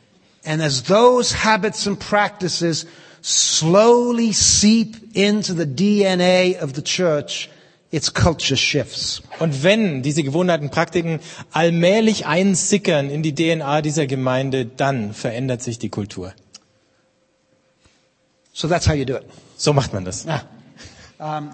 And 0.44 0.62
as 0.62 0.82
those 0.84 1.44
habits 1.44 1.86
and 1.86 1.98
practices 1.98 2.86
slowly 3.22 4.32
seep 4.32 4.96
into 5.14 5.52
the 5.54 5.66
DNA 5.66 6.62
of 6.62 6.74
the 6.74 6.82
church, 6.82 7.50
its 7.90 8.14
culture 8.14 8.56
shifts. 8.56 9.22
Und 9.38 9.62
wenn 9.62 10.02
diese 10.02 10.22
Gewohnheiten, 10.22 10.70
Praktiken 10.70 11.20
allmählich 11.52 12.26
einsickern 12.26 13.10
in 13.10 13.22
die 13.22 13.34
DNA 13.34 13.82
dieser 13.82 14.06
Gemeinde, 14.06 14.64
dann 14.64 15.12
verändert 15.12 15.62
sich 15.62 15.78
die 15.78 15.90
Kultur. 15.90 16.32
So 18.52 18.68
that's 18.68 18.88
how 18.88 18.94
you 18.94 19.04
do 19.04 19.16
it. 19.16 19.24
So 19.56 19.72
macht 19.72 19.92
man 19.92 20.04
das. 20.04 20.26
Ah. 20.26 20.42
Um, 21.18 21.50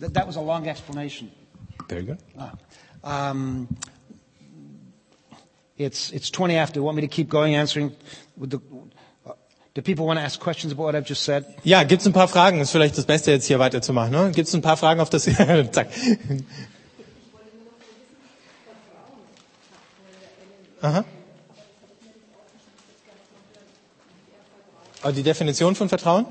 th- 0.00 0.12
that 0.12 0.26
was 0.26 0.36
a 0.36 0.40
long 0.40 0.66
explanation. 0.66 1.30
Very 1.88 2.04
good. 2.04 2.18
Ah. 2.38 2.52
Um, 3.04 3.68
it's, 5.76 6.10
it's 6.12 6.30
20 6.30 6.56
after. 6.56 6.82
Want 6.82 6.96
me 6.96 7.02
to 7.02 7.08
keep 7.08 7.28
going 7.28 7.54
answering? 7.54 7.94
With 8.36 8.50
the, 8.50 8.60
do 9.74 9.82
people 9.82 10.06
want 10.06 10.18
to 10.18 10.24
ask 10.24 10.38
questions 10.40 10.72
about 10.72 10.84
what 10.84 10.94
I've 10.94 11.06
just 11.06 11.22
said? 11.22 11.44
Ja, 11.64 11.82
gibt's 11.84 12.06
ein 12.06 12.12
paar 12.12 12.28
Fragen? 12.28 12.60
Ist 12.60 12.70
vielleicht 12.70 12.96
das 12.96 13.04
Beste 13.06 13.32
jetzt 13.32 13.46
hier 13.46 13.58
weiterzumachen. 13.58 14.12
Ne? 14.12 14.30
Gibt's 14.30 14.54
ein 14.54 14.62
paar 14.62 14.76
Fragen 14.76 15.00
auf 15.00 15.10
das? 15.10 15.24
Zack. 15.72 15.88
Aha. 20.80 21.04
Oh, 25.02 25.10
die 25.10 25.22
Definition 25.22 25.74
von 25.74 25.88
Vertrauen? 25.88 26.26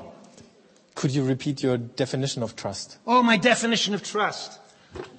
Could 0.95 1.11
you 1.11 1.25
repeat 1.25 1.63
your 1.63 1.77
definition 1.77 2.43
of 2.43 2.55
trust? 2.55 2.99
Oh, 3.05 3.21
my 3.21 3.37
definition 3.37 3.93
of 3.93 4.03
trust. 4.03 4.59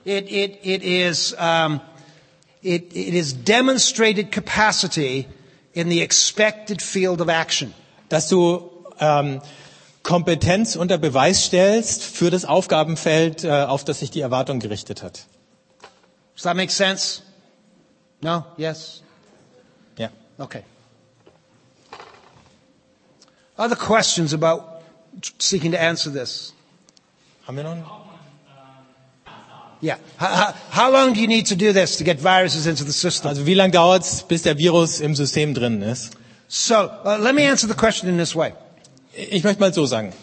It, 0.05 0.31
it, 0.31 0.61
it 0.63 0.83
is, 0.83 1.35
um, 1.39 1.81
it, 2.63 2.95
it 2.95 3.15
is 3.15 3.33
demonstrated 3.33 4.31
capacity 4.31 5.27
in 5.73 5.89
the 5.89 6.03
expected 6.03 6.83
field 6.83 7.21
of 7.21 7.29
action. 7.29 7.73
Dass 8.11 8.29
du 8.29 8.71
ähm, 9.01 9.41
Kompetenz 10.03 10.77
unter 10.77 10.99
Beweis 10.99 11.45
stellst 11.47 12.03
für 12.05 12.31
das 12.31 12.45
Aufgabenfeld, 12.45 13.45
äh, 13.45 13.51
auf 13.51 13.85
das 13.85 14.01
sich 14.01 14.11
die 14.11 14.21
Erwartung 14.21 14.61
gerichtet 14.61 15.03
hat. 15.03 15.25
Does 16.35 16.43
that 16.43 16.57
make 16.57 16.71
sense? 16.71 17.23
No? 18.21 18.45
Yes? 18.59 19.03
Ja. 19.97 20.11
Okay. 20.37 20.63
Other 23.57 23.77
questions 23.77 24.35
about 24.35 24.65
seeking 25.39 25.73
to 25.73 25.81
answer 25.81 26.13
this? 26.13 26.53
Haben 27.47 27.57
wir 27.57 27.65
noch? 27.65 28.04
Yeah. 29.85 29.99
How, 30.17 30.55
how, 30.71 30.91
long 30.91 31.13
do 31.13 31.21
you 31.21 31.27
need 31.27 31.45
to 31.49 31.57
do 31.57 31.75
this 31.75 31.99
to 31.99 32.05
get 32.05 32.19
viruses 32.19 32.67
into 32.67 32.85
the 32.85 32.93
system? 32.93 33.29
Also 33.29 33.45
wie 33.45 33.53
lange 33.55 33.73
dauert's, 33.73 34.23
bis 34.23 34.41
der 34.43 34.57
Virus 34.57 35.01
im 35.01 35.15
System 35.15 35.53
drin 35.53 35.83
ist? 35.83 36.17
So, 36.49 36.89
uh, 37.05 37.19
let 37.21 37.35
me 37.35 37.43
answer 37.47 37.69
the 37.69 37.75
question 37.75 38.09
in 38.09 38.17
this 38.17 38.35
way. 38.35 38.55
Ich 39.13 39.45
möchte 39.45 39.61
mal 39.61 39.75
so 39.75 39.85
sagen. 39.85 40.15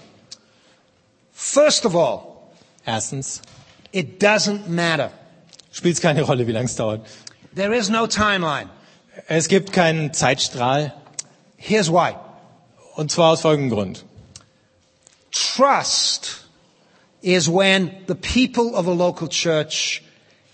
First 1.31 1.85
of 1.85 1.95
all, 1.95 2.49
Erstens, 2.87 3.43
it 3.91 4.19
doesn't 4.19 4.67
matter. 4.67 5.11
spielt 5.71 6.01
keine 6.01 6.23
Rolle, 6.23 6.47
wie 6.47 6.53
lange 6.53 6.65
es 6.65 6.75
dauert. 6.75 7.05
There 7.53 7.71
is 7.75 7.87
no 7.89 8.07
timeline. 8.07 8.67
Es 9.27 9.47
gibt 9.47 9.71
keinen 9.73 10.11
Zeitstrahl. 10.11 10.91
Here's 11.57 11.91
why. 11.91 12.15
Und 12.95 13.11
zwar 13.11 13.33
aus 13.33 13.41
folgendem 13.41 13.69
Grund. 13.77 14.05
Trust 15.31 16.40
is 17.21 17.47
when 17.49 17.91
the 18.07 18.15
people 18.15 18.75
of 18.75 18.87
a 18.87 18.91
local 18.91 19.27
church 19.27 20.03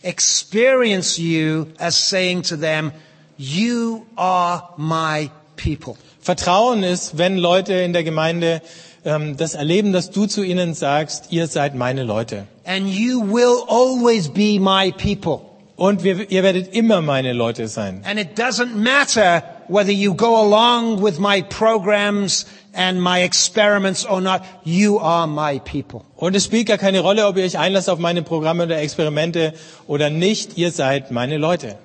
experience 0.03 1.19
you 1.19 1.73
as 1.79 1.95
saying 1.95 2.43
to 2.43 2.57
them, 2.57 2.91
you 3.37 4.05
are 4.17 4.69
my 4.77 5.29
people. 5.55 5.97
Vertrauen 6.21 6.83
ist, 6.83 7.17
wenn 7.17 7.37
Leute 7.37 7.73
in 7.73 7.93
der 7.93 8.03
Gemeinde 8.03 8.61
ähm, 9.05 9.37
das 9.37 9.53
erleben, 9.53 9.93
dass 9.93 10.11
du 10.11 10.25
zu 10.25 10.43
ihnen 10.43 10.73
sagst, 10.73 11.31
ihr 11.31 11.47
seid 11.47 11.75
meine 11.75 12.03
Leute. 12.03 12.47
And 12.65 12.87
you 12.87 13.21
will 13.21 13.63
always 13.67 14.27
be 14.27 14.59
my 14.59 14.91
people. 14.91 15.41
Und 15.77 16.03
wir, 16.03 16.29
ihr 16.31 16.43
werdet 16.43 16.73
immer 16.73 17.01
meine 17.01 17.33
Leute 17.33 17.67
sein. 17.67 18.01
And 18.03 18.19
it 18.19 18.37
doesn't 18.37 18.75
matter 18.75 19.43
whether 19.69 19.91
you 19.91 20.13
go 20.13 20.35
along 20.35 21.01
with 21.01 21.19
my 21.19 21.41
programs 21.41 22.45
and 22.77 23.01
my 23.01 23.23
experiments 23.23 24.05
or 24.05 24.21
not. 24.21 24.45
You 24.63 24.99
are 24.99 25.27
my 25.27 25.59
people. 25.59 26.05
Und 26.15 26.35
es 26.35 26.45
spielt 26.45 26.67
gar 26.67 26.77
keine 26.77 26.99
Rolle, 27.01 27.25
ob 27.25 27.35
ihr 27.37 27.43
euch 27.43 27.57
einlasst 27.57 27.89
auf 27.89 27.99
meine 27.99 28.21
Programme 28.21 28.63
oder 28.63 28.79
Experimente 28.79 29.53
oder 29.87 30.09
nicht. 30.09 30.57
Ihr 30.57 30.71
seid 30.71 31.11
meine 31.11 31.37
Leute. 31.37 31.75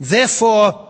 Therefore, 0.00 0.88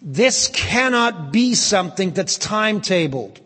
this 0.00 0.50
cannot 0.52 1.32
be 1.32 1.54
something 1.54 2.14
that's 2.14 2.38
timetabled. 2.38 3.40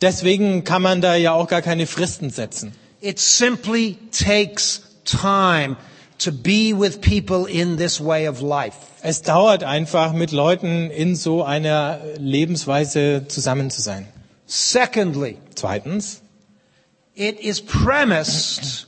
Deswegen 0.00 0.64
kann 0.64 0.82
man 0.82 1.00
da 1.00 1.16
ja 1.16 1.32
auch 1.32 1.48
gar 1.48 1.62
keine 1.62 1.86
Fristen 1.86 2.30
setzen. 2.30 2.72
It 3.00 3.18
simply 3.18 3.98
takes 4.12 4.82
time 5.04 5.76
to 6.24 6.32
be 6.32 6.72
with 6.72 7.00
people 7.00 7.46
in 7.46 7.76
this 7.76 8.00
way 8.00 8.26
of 8.26 8.40
life. 8.40 8.76
Es 9.02 9.22
dauert 9.22 9.64
einfach, 9.64 10.12
mit 10.12 10.32
Leuten 10.32 10.90
in 10.90 11.16
so 11.16 11.42
einer 11.42 12.00
Lebensweise 12.18 13.26
zusammen 13.28 13.70
zu 13.70 13.80
sein. 13.82 14.06
Secondly, 14.46 15.38
Zweitens, 15.54 16.22
it 17.14 17.38
is 17.40 17.60
premised 17.60 18.86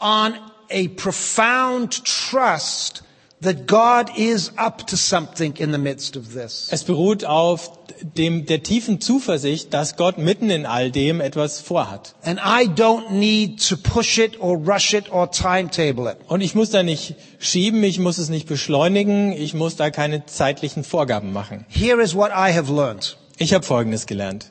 on 0.00 0.34
a 0.70 0.88
profound 0.88 2.04
trust 2.04 3.02
that 3.42 3.66
God 3.66 4.10
is 4.16 4.52
up 4.56 4.86
to 4.86 4.96
something 4.96 5.56
in 5.56 5.72
the 5.72 5.78
midst 5.78 6.16
of 6.16 6.32
this. 6.32 6.68
es 6.70 6.84
beruht 6.84 7.24
auf 7.24 7.70
dem, 8.02 8.46
der 8.46 8.62
tiefen 8.62 9.00
Zuversicht, 9.00 9.72
dass 9.72 9.96
Gott 9.96 10.18
mitten 10.18 10.50
in 10.50 10.66
all 10.66 10.90
dem 10.90 11.20
etwas 11.20 11.60
vorhat. 11.60 12.14
And 12.22 12.38
I 12.38 12.66
don't 12.66 13.10
need 13.10 13.66
to 13.68 13.76
push 13.76 14.18
it 14.18 14.40
or 14.40 14.56
rush 14.56 14.94
it 14.94 15.12
or 15.12 15.30
timetable 15.30 16.10
it. 16.10 16.16
Und 16.28 16.40
ich 16.40 16.54
muss 16.54 16.70
da 16.70 16.82
nicht 16.82 17.14
schieben, 17.38 17.82
ich 17.84 17.98
muss 17.98 18.18
es 18.18 18.28
nicht 18.28 18.48
beschleunigen, 18.48 19.32
ich 19.32 19.54
muss 19.54 19.76
da 19.76 19.90
keine 19.90 20.26
zeitlichen 20.26 20.84
Vorgaben 20.84 21.32
machen. 21.32 21.66
Here 21.68 22.02
is 22.02 22.14
what 22.14 22.30
I 22.30 22.52
have 22.52 22.72
learned. 22.72 23.16
Ich 23.38 23.52
habe 23.52 23.64
Folgendes 23.64 24.06
gelernt. 24.06 24.50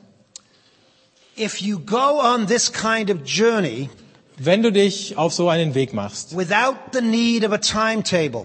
If 1.38 1.60
you 1.60 1.78
go 1.80 2.20
on 2.20 2.46
this 2.46 2.72
kind 2.72 3.10
of 3.10 3.18
journey 3.24 3.90
Wenn 4.38 4.62
du 4.62 4.70
dich 4.70 5.16
auf 5.16 5.32
so 5.32 5.48
einen 5.48 5.74
Weg 5.74 5.94
machst, 5.94 6.36
without 6.36 6.76
the 6.92 7.00
need 7.00 7.42
of 7.42 7.52
a 7.52 7.58
timetable, 7.58 8.44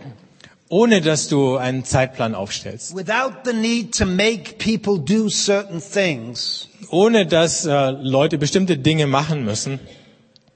ohne 0.72 1.02
dass 1.02 1.28
du 1.28 1.58
einen 1.58 1.84
Zeitplan 1.84 2.34
aufstellst, 2.34 2.96
without 2.96 3.34
the 3.44 3.52
need 3.54 3.94
to 3.94 4.06
make 4.06 4.54
people 4.58 4.98
do 4.98 5.28
certain 5.30 5.82
things, 5.82 6.70
ohne 6.90 7.26
dass 7.28 7.66
äh, 7.66 7.90
Leute 7.92 8.38
bestimmte 8.38 8.78
Dinge 8.78 9.06
machen 9.06 9.44
müssen, 9.44 9.80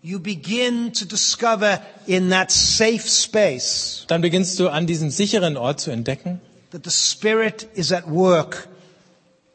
you 0.01 0.17
begin 0.19 0.93
to 0.93 1.03
discover 1.05 1.81
in 2.07 2.29
that 2.29 2.49
safe 2.49 3.01
space 3.09 4.05
dann 4.07 4.21
beginnst 4.21 4.57
du 4.59 4.69
an 4.69 4.87
diesem 4.87 5.09
sicheren 5.09 5.57
Ort 5.57 5.81
zu 5.81 5.91
entdecken, 5.91 6.39
that 6.71 6.85
the 6.85 6.91
Spirit 6.91 7.67
is 7.75 7.91
at 7.91 8.09
work 8.09 8.69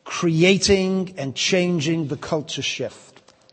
creating 0.05 1.15
and 1.17 1.35
changing 1.35 2.07
the 2.11 2.17
culture 2.17 2.63
shift. 2.63 2.95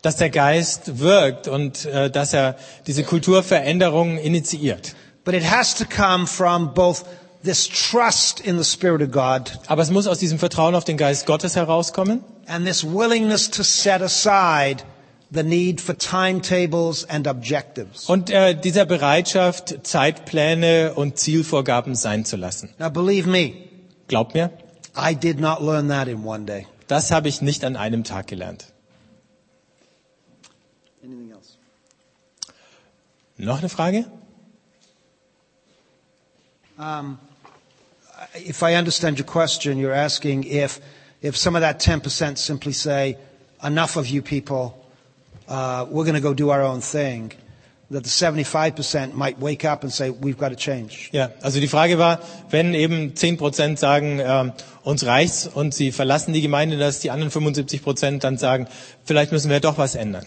dass 0.02 0.18
der 0.18 0.30
Geist 0.30 1.00
wirkt 1.00 1.48
und 1.48 1.86
äh, 1.86 2.10
dass 2.12 2.34
er 2.34 2.58
diese 2.86 3.04
Kulturveränderungen 3.04 4.18
initiiert. 4.18 4.94
But 5.28 5.36
it 5.36 5.44
has 5.44 5.74
to 5.76 5.86
come 5.86 6.26
from 6.26 6.74
both 6.74 7.04
this 7.44 7.68
trust 7.68 8.40
in 8.40 8.58
the 8.58 8.64
Spirit 8.64 9.02
of 9.02 9.12
God 9.12 9.52
Aber 9.68 9.82
es 9.82 9.92
muss 9.92 10.08
aus 10.08 10.20
diesem 10.20 10.40
Vertrauen 10.40 10.74
auf 10.74 10.86
den 10.86 10.96
Geist 10.96 11.26
Gottes 11.26 11.58
herauskommen 11.58 12.24
and 12.46 12.66
this 12.66 12.82
willingness 12.86 13.52
to 13.52 13.62
set 13.62 14.02
aside 14.02 14.84
the 15.30 15.44
need 15.44 15.82
for 15.82 15.98
timetables 15.98 17.04
and 17.10 17.28
objectives. 17.28 18.06
und 18.10 18.30
äh, 18.30 18.56
dieser 18.56 18.86
Bereitschaft, 18.86 19.86
Zeitpläne 19.86 20.94
und 20.94 21.20
Zielvorgaben 21.20 21.96
sein 21.96 22.24
zu 22.24 22.38
lassen. 22.38 22.70
Now 22.80 22.90
believe 22.90 23.28
me, 23.30 23.52
Glaubt 24.08 24.34
mir, 24.34 24.50
I 24.96 25.14
did 25.14 25.42
not 25.42 25.60
learn 25.60 25.90
that 25.90 26.08
in 26.08 26.24
one 26.26 26.46
day. 26.46 26.68
das 26.88 27.12
habe 27.12 27.28
ich 27.28 27.42
nicht 27.42 27.66
an 27.66 27.76
einem 27.76 28.06
Tag 28.06 28.28
gelernt. 28.28 28.68
Anything 31.04 31.32
else? 31.32 31.58
Noch 33.36 33.58
eine 33.60 33.68
Frage? 33.68 34.06
Um, 36.80 37.20
if 38.36 38.64
I 38.64 38.76
understand 38.76 39.18
your 39.18 39.26
question, 39.26 39.78
you're 39.78 39.94
asking 39.94 40.44
if, 40.46 40.80
if 41.22 41.36
some 41.38 41.56
of 41.56 41.62
that 41.62 41.80
10% 41.80 42.38
simply 42.38 42.72
say, 42.74 43.18
enough 43.64 43.96
of 43.98 44.08
you 44.08 44.22
people, 44.22 44.78
uh, 45.48 45.86
we're 45.90 46.04
going 46.04 46.16
to 46.16 46.22
go 46.22 46.34
do 46.34 46.50
our 46.50 46.62
own 46.62 46.82
thing, 46.82 47.32
that 47.90 48.04
the 48.04 48.10
75% 48.10 49.14
might 49.14 49.40
wake 49.40 49.64
up 49.64 49.84
and 49.84 49.92
say, 49.92 50.10
we've 50.10 50.38
got 50.38 50.50
to 50.50 50.56
change. 50.56 51.10
Ja, 51.14 51.30
also 51.42 51.60
die 51.60 51.68
Frage 51.68 51.98
war, 51.98 52.20
wenn 52.50 52.74
eben 52.74 53.16
10 53.16 53.38
Prozent 53.38 53.80
sagen, 53.80 54.20
ähm, 54.22 54.52
uns 54.84 55.06
reicht's 55.06 55.48
und 55.48 55.74
sie 55.74 55.92
verlassen 55.92 56.34
die 56.34 56.42
Gemeinde, 56.42 56.78
dass 56.78 57.00
die 57.00 57.12
anderen 57.12 57.32
75 57.32 57.82
Prozent 57.82 58.24
dann 58.24 58.38
sagen, 58.38 58.68
vielleicht 59.06 59.32
müssen 59.32 59.50
wir 59.50 59.62
doch 59.62 59.78
was 59.78 59.96
ändern. 59.96 60.26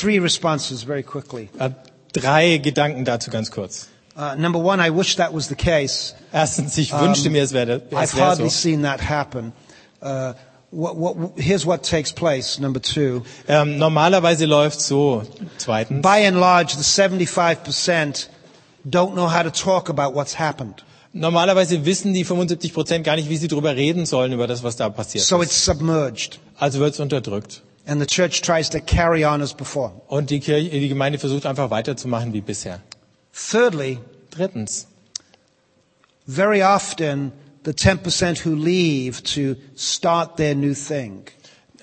Three 0.00 0.18
responses 0.18 0.84
very 0.84 1.02
quickly. 1.02 1.48
Äh, 1.58 1.70
drei 2.12 2.58
Gedanken 2.58 3.04
dazu 3.04 3.30
ganz 3.30 3.50
kurz. 3.50 3.88
Uh, 4.16 4.34
number 4.36 4.58
one, 4.58 4.80
I 4.80 4.90
wish 4.90 5.16
that 5.16 5.32
was 5.32 5.48
the 5.48 5.54
case. 5.54 6.14
Erstens, 6.32 6.76
ich 6.78 6.92
Um, 6.92 7.00
wünschte 7.02 7.30
mir, 7.30 7.42
es 7.42 7.52
wäre 7.52 7.80
I've 7.90 8.02
es 8.02 8.14
wäre 8.16 8.26
hardly 8.26 8.50
so. 8.50 8.68
seen 8.68 8.82
that 8.82 9.00
happen. 9.08 9.52
Uh, 10.02 10.34
what, 10.72 10.96
what, 10.96 11.16
here's 11.36 11.64
what 11.64 11.82
takes 11.82 12.12
place. 12.12 12.58
Number 12.58 12.80
two. 12.80 13.22
Ähm, 13.48 13.78
normalerweise 13.78 14.46
läuft 14.46 14.80
so. 14.80 15.22
Zweitens, 15.58 16.02
By 16.02 16.26
and 16.26 16.38
large, 16.38 16.74
the 16.76 16.82
75% 16.82 18.28
don't 18.88 19.14
know 19.14 19.28
how 19.28 19.42
to 19.42 19.50
talk 19.50 19.88
about 19.88 20.14
what's 20.14 20.38
happened. 20.38 20.82
normalerweise 21.12 21.84
wissen 21.84 22.12
die 22.14 22.24
75 22.24 22.72
Prozent 22.72 23.04
gar 23.04 23.16
nicht, 23.16 23.28
wie 23.28 23.36
sie 23.36 23.48
darüber 23.48 23.74
reden 23.74 24.06
sollen, 24.06 24.32
über 24.32 24.46
das, 24.46 24.62
was 24.62 24.76
da 24.76 24.88
passiert 24.88 25.24
So 25.24 25.40
ist. 25.40 25.48
it's 25.50 25.64
submerged. 25.64 26.38
Also 26.58 26.78
wird 26.80 26.94
es 26.94 27.00
unterdrückt. 27.00 27.62
And 27.86 28.00
the 28.00 28.06
church 28.06 28.42
tries 28.42 28.70
to 28.70 28.78
carry 28.80 29.24
on 29.24 29.40
as 29.42 29.52
before. 29.54 29.92
Und 30.08 30.30
die, 30.30 30.38
Kirche, 30.40 30.68
die 30.70 30.88
Gemeinde 30.88 31.18
versucht 31.18 31.46
einfach 31.46 31.70
weiterzumachen 31.70 32.32
wie 32.32 32.40
bisher. 32.40 32.80
Thirdly, 33.48 33.98
Drittens, 34.30 34.86
very 36.26 36.62
often 36.62 37.32
the 37.64 37.72
10% 37.74 38.38
who 38.38 38.54
leave 38.54 39.22
to 39.24 39.56
start 39.74 40.36
their 40.36 40.54
new 40.54 40.74
thing 40.74 41.24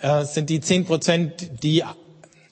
äh, 0.01 0.23
sind 0.25 0.49
die 0.49 0.61
10 0.61 0.85
Prozent, 0.85 1.63
die 1.63 1.83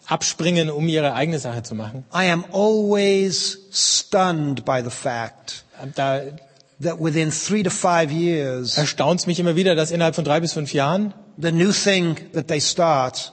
abspringen, 0.08 0.70
um 0.70 0.88
ihre 0.88 1.14
eigene 1.14 1.40
Sache 1.40 1.64
zu 1.64 1.76
machen. 1.76 2.04
I 2.14 2.30
am 2.32 2.44
always 2.52 3.58
stunned 3.72 4.66
by 4.66 4.82
the 4.84 4.90
fact 4.92 5.64
Da 5.96 6.22
that 6.82 7.00
within 7.00 7.32
three 7.32 7.64
to 7.64 7.70
five 7.70 8.12
years, 8.12 8.78
erstaunt 8.78 9.26
mich 9.28 9.40
immer 9.40 9.56
wieder, 9.56 9.76
dass 9.76 9.92
innerhalb 9.92 10.16
von 10.16 10.26
drei 10.26 10.40
bis 10.42 10.54
fünf 10.54 10.74
Jahren 10.74 11.14
the 11.38 11.52
new 11.52 11.72
thing 11.72 12.18
that 12.34 12.48
they 12.48 12.60
start 12.60 13.32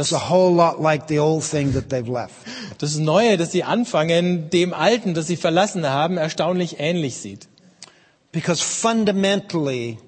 Das- 0.00 0.12
a 0.12 0.30
whole 0.30 0.54
lot 0.54 0.80
like 0.80 1.08
the 1.08 1.18
old 1.20 1.42
thing 1.44 1.72
that 1.74 1.90
they've 1.90 2.08
left. 2.10 2.34
das 2.78 2.96
Neue, 2.96 3.36
das 3.36 3.52
sie 3.52 3.62
anfangen, 3.64 4.48
dem 4.50 4.72
Alten, 4.72 5.14
das 5.14 5.26
sie 5.26 5.36
verlassen 5.36 5.86
haben, 5.88 6.16
erstaunlich 6.16 6.76
ähnlich 6.80 7.16
sieht. 7.18 7.48
Because 8.32 8.62
fundamentally, 8.62 9.98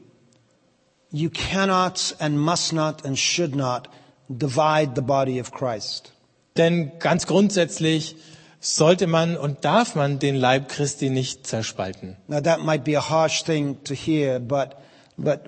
you 1.11 1.29
cannot 1.31 2.17
and 2.19 2.39
must 2.39 2.73
not 2.73 3.05
and 3.05 3.19
should 3.19 3.55
not 3.55 3.89
divide 4.29 4.93
the 4.97 5.03
body 5.03 5.41
of 5.41 5.53
Christ. 5.53 6.13
Denn 6.57 6.93
ganz 6.99 7.27
grundsätzlich 7.27 8.17
sollte 8.61 9.07
man 9.07 9.37
und 9.37 9.65
darf 9.67 9.95
man 9.95 10.19
den 10.19 10.37
Leib 10.37 10.69
Christi 10.71 11.11
nicht 11.11 11.47
zerspalten. 11.47 12.17
Now 12.29 12.41
that 12.41 12.65
might 12.65 12.85
be 12.85 12.97
a 12.97 13.11
harsh 13.11 13.43
thing 13.45 13.77
to 13.85 13.93
hear, 13.95 14.39
but, 14.41 14.71
but 15.19 15.41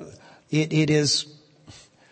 it, 0.50 0.72
it 0.72 0.90
is, 0.90 1.26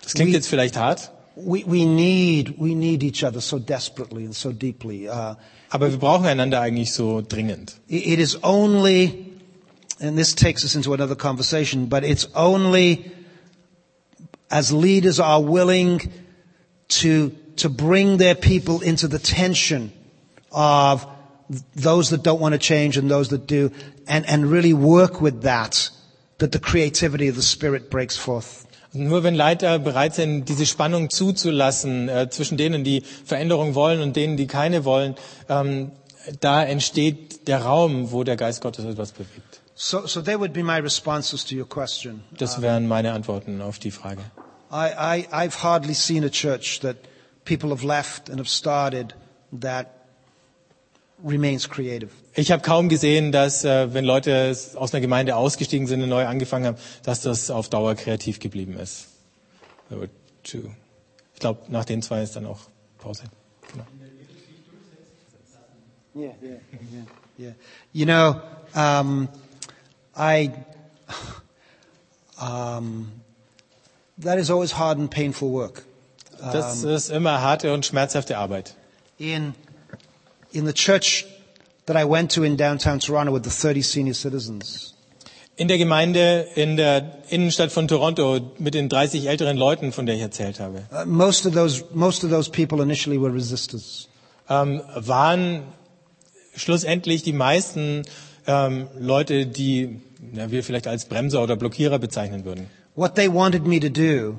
Das 0.02 0.14
klingt 0.14 0.30
We- 0.32 0.36
jetzt 0.36 0.48
vielleicht 0.48 0.76
hart, 0.78 1.10
we, 1.36 1.64
we 1.64 1.84
need, 1.84 2.56
we 2.58 2.74
need 2.74 3.02
each 3.02 3.24
other 3.24 3.40
so 3.40 3.58
desperately 3.58 4.24
and 4.24 4.34
so 4.34 4.52
deeply. 4.52 5.08
Uh, 5.08 5.34
aber 5.70 5.90
wir 5.90 5.98
brauchen 5.98 6.26
einander 6.26 6.60
eigentlich 6.60 6.92
so 6.92 7.20
dringend. 7.20 7.74
it 7.88 8.06
it 8.06 8.20
is 8.20 8.38
only, 8.42 9.32
and 10.00 10.16
this 10.16 10.34
takes 10.34 10.64
us 10.64 10.76
into 10.76 10.94
another 10.94 11.16
conversation, 11.16 11.86
but 11.86 12.04
it's 12.04 12.28
only 12.34 13.10
as 14.50 14.72
leaders 14.72 15.18
are 15.18 15.42
willing 15.42 16.12
to, 16.88 17.30
to 17.56 17.68
bring 17.68 18.18
their 18.18 18.36
people 18.36 18.80
into 18.82 19.08
the 19.08 19.18
tension 19.18 19.92
of 20.52 21.04
those 21.74 22.10
that 22.10 22.22
don't 22.22 22.40
want 22.40 22.52
to 22.52 22.58
change 22.58 22.96
and 22.96 23.10
those 23.10 23.30
that 23.30 23.46
do, 23.48 23.72
and, 24.06 24.24
and 24.28 24.46
really 24.46 24.72
work 24.72 25.20
with 25.20 25.42
that, 25.42 25.90
that 26.38 26.52
the 26.52 26.60
creativity 26.60 27.26
of 27.28 27.34
the 27.34 27.42
Spirit 27.42 27.90
breaks 27.90 28.16
forth. 28.16 28.63
Nur 28.94 29.24
wenn 29.24 29.34
Leiter 29.34 29.78
bereit 29.80 30.14
sind, 30.14 30.48
diese 30.48 30.66
Spannung 30.66 31.10
zuzulassen 31.10 32.08
äh, 32.08 32.30
zwischen 32.30 32.56
denen, 32.56 32.84
die 32.84 33.02
Veränderung 33.24 33.74
wollen 33.74 34.00
und 34.00 34.14
denen, 34.14 34.36
die 34.36 34.46
keine 34.46 34.84
wollen, 34.84 35.16
ähm, 35.48 35.90
da 36.40 36.62
entsteht 36.62 37.48
der 37.48 37.62
Raum, 37.62 38.12
wo 38.12 38.24
der 38.24 38.36
Geist 38.36 38.60
Gottes 38.62 38.84
etwas 38.84 39.12
bewegt. 39.12 39.60
So, 39.74 40.06
so 40.06 40.22
they 40.22 40.38
would 40.38 40.52
be 40.52 40.62
my 40.62 40.78
responses 40.78 41.44
to 41.46 41.56
your 41.56 41.68
question. 41.68 42.22
Das 42.38 42.62
wären 42.62 42.86
meine 42.86 43.12
Antworten 43.12 43.60
auf 43.60 43.80
die 43.80 43.90
Frage. 43.90 44.22
I, 44.70 44.90
I, 44.96 45.26
I've 45.32 45.62
hardly 45.62 45.94
seen 45.94 46.24
a 46.24 46.30
church 46.30 46.80
that 46.80 46.96
people 47.44 47.70
have 47.70 47.84
left 47.84 48.30
and 48.30 48.38
have 48.38 48.48
started 48.48 49.14
that. 49.60 49.88
Ich 52.34 52.52
habe 52.52 52.62
kaum 52.62 52.88
gesehen, 52.88 53.32
dass 53.32 53.64
äh, 53.64 53.94
wenn 53.94 54.04
Leute 54.04 54.54
aus 54.74 54.92
einer 54.92 55.00
Gemeinde 55.00 55.36
ausgestiegen 55.36 55.86
sind 55.86 56.02
und 56.02 56.08
neu 56.08 56.26
angefangen 56.26 56.66
haben, 56.66 56.76
dass 57.02 57.22
das 57.22 57.50
auf 57.50 57.70
Dauer 57.70 57.94
kreativ 57.94 58.40
geblieben 58.40 58.78
ist. 58.78 59.06
Ich 60.42 61.40
glaube, 61.40 61.60
nach 61.68 61.84
den 61.84 62.02
zwei 62.02 62.22
ist 62.22 62.36
dann 62.36 62.46
auch 62.46 62.60
Pause. 62.98 63.24
Genau. 63.72 63.84
Yeah, 66.16 66.34
yeah, 66.42 66.60
yeah, 66.92 67.04
yeah. 67.38 67.54
You 67.92 68.04
know, 68.06 68.40
um, 68.74 69.28
I, 70.16 70.52
um, 72.40 73.10
that 74.18 74.38
is 74.38 74.50
always 74.50 74.78
hard 74.78 74.98
and 74.98 75.10
painful 75.10 75.50
work. 75.50 75.84
Das 76.52 76.84
ist 76.84 77.10
immer 77.10 77.40
harte 77.40 77.72
und 77.72 77.86
schmerzhafte 77.86 78.36
Arbeit. 78.38 78.76
In, 79.18 79.54
in 80.54 80.66
the 80.66 80.72
church 80.72 81.26
that 81.86 81.96
I 81.96 82.04
went 82.04 82.30
to 82.34 82.42
in 82.44 82.56
downtown 82.56 82.98
Toronto 82.98 83.32
with 83.32 83.44
the 83.44 83.50
30 83.50 83.82
senior 83.82 84.14
citizens, 84.14 84.94
In 85.56 85.68
der 85.68 85.78
Gemeinde 85.78 86.48
in 86.56 86.76
der 86.76 87.18
Innenstadt 87.30 87.70
von 87.70 87.86
Toronto 87.86 88.40
mit 88.58 88.74
den 88.74 88.88
30 88.88 89.26
älteren 89.28 89.56
Leuten, 89.56 89.92
von 89.92 90.04
der 90.04 90.16
ich 90.16 90.20
erzählt 90.20 90.58
habe, 90.58 90.82
uh, 90.92 91.04
most 91.06 91.46
of 91.46 91.54
those, 91.54 91.84
most 91.92 92.24
of 92.24 92.30
those 92.30 92.50
people 92.50 92.82
initially 92.82 93.20
were 93.20 93.32
resistors. 93.32 94.08
ähm, 94.48 94.82
waren 94.96 95.62
schlussendlich 96.56 97.22
die 97.22 97.32
meisten 97.32 98.02
ähm, 98.46 98.88
Leute, 98.98 99.46
die 99.46 100.00
ja, 100.32 100.50
wir 100.50 100.64
vielleicht 100.64 100.86
als 100.86 101.04
Bremser 101.06 101.42
oder 101.42 101.56
Blockierer 101.56 101.98
bezeichnen 101.98 102.44
würden. 102.44 102.66
What 102.96 103.14
they 103.14 103.32
wanted 103.32 103.66
me 103.66 103.78
to 103.80 103.88
do 103.88 104.38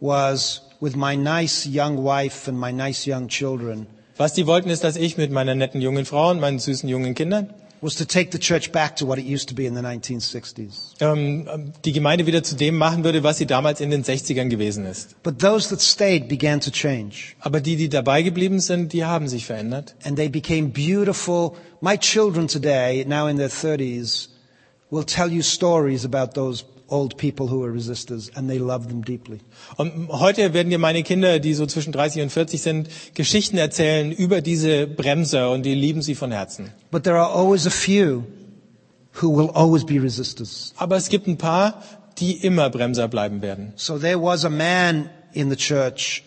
was, 0.00 0.62
with 0.80 0.96
my 0.96 1.16
nice 1.16 1.66
young 1.66 2.04
wife 2.04 2.48
and 2.50 2.58
my 2.58 2.72
nice 2.72 3.06
young 3.06 3.28
children, 3.28 3.86
Was 4.16 4.34
die 4.34 4.46
wollten, 4.46 4.70
ist, 4.70 4.84
dass 4.84 4.96
ich 4.96 5.16
mit 5.16 5.30
meiner 5.30 5.54
netten 5.54 5.80
jungen 5.80 6.04
Frau 6.04 6.30
und 6.30 6.40
meinen 6.40 6.58
süßen 6.58 6.88
jungen 6.88 7.14
Kindern 7.14 7.50
was 7.80 7.94
to 7.96 8.04
take 8.04 8.30
the 8.30 8.38
church 8.38 8.72
back 8.72 8.96
to 8.96 9.06
what 9.06 9.18
it 9.18 9.24
used 9.24 9.48
to 9.48 9.54
be 9.54 9.64
in 9.66 9.74
the 9.74 9.80
1960s. 9.80 10.94
ähm, 11.00 11.72
die 11.84 11.92
Gemeinde 11.92 12.26
wieder 12.26 12.42
zu 12.42 12.54
dem 12.56 12.76
machen 12.76 13.04
würde, 13.04 13.22
was 13.22 13.38
sie 13.38 13.46
damals 13.46 13.80
in 13.80 13.90
den 13.90 14.04
60ern 14.04 14.48
gewesen 14.48 14.84
ist. 14.84 15.20
But 15.22 15.38
those 15.38 15.68
that 15.70 15.80
stayed 15.80 16.28
began 16.28 16.60
to 16.60 16.70
change. 16.70 17.34
Aber 17.40 17.60
die, 17.60 17.76
die 17.76 17.88
dabei 17.88 18.22
geblieben 18.22 18.60
sind, 18.60 18.92
die 18.92 19.04
haben 19.04 19.28
sich 19.28 19.46
verändert. 19.46 19.94
And 20.04 20.16
they 20.16 20.28
became 20.28 20.68
beautiful. 20.68 21.52
My 21.80 21.96
children 21.96 22.48
today, 22.48 23.04
now 23.06 23.26
in 23.28 23.38
their 23.38 23.48
30s, 23.50 24.28
will 24.90 25.04
tell 25.04 25.30
you 25.30 25.42
stories 25.42 26.04
about 26.04 26.34
those 26.34 26.64
old 26.90 27.16
people 27.16 27.48
who 27.50 27.60
were 27.60 27.72
resistors 27.72 28.30
and 28.36 28.48
they 28.48 28.58
love 28.58 28.88
them 28.88 29.02
deeply. 29.04 29.40
Und 29.76 30.08
heute 30.08 30.52
werden 30.52 30.70
dir 30.70 30.78
meine 30.78 31.02
Kinder, 31.02 31.38
die 31.38 31.54
so 31.54 31.66
zwischen 31.66 31.92
30 31.92 32.22
und 32.22 32.30
40 32.30 32.60
sind, 32.60 32.88
Geschichten 33.14 33.56
erzählen 33.56 34.12
über 34.12 34.40
diese 34.40 34.86
Bremser 34.86 35.50
und 35.50 35.64
die 35.64 35.74
lieben 35.74 36.02
sie 36.02 36.14
von 36.14 36.32
Herzen. 36.32 36.70
But 36.90 37.04
there 37.04 37.16
are 37.16 37.32
always 37.32 37.66
a 37.66 37.70
few 37.70 38.24
who 39.20 39.28
will 39.36 39.50
always 39.50 39.84
be 39.84 40.00
resistors. 40.02 40.74
Aber 40.76 40.96
es 40.96 41.08
gibt 41.08 41.26
ein 41.26 41.38
paar, 41.38 41.82
die 42.18 42.32
immer 42.44 42.70
Bremser 42.70 43.08
bleiben 43.08 43.42
werden. 43.42 43.72
So 43.76 43.98
there 43.98 44.20
was 44.20 44.44
a 44.44 44.50
man 44.50 45.08
in 45.32 45.50
the 45.50 45.56
church 45.56 46.22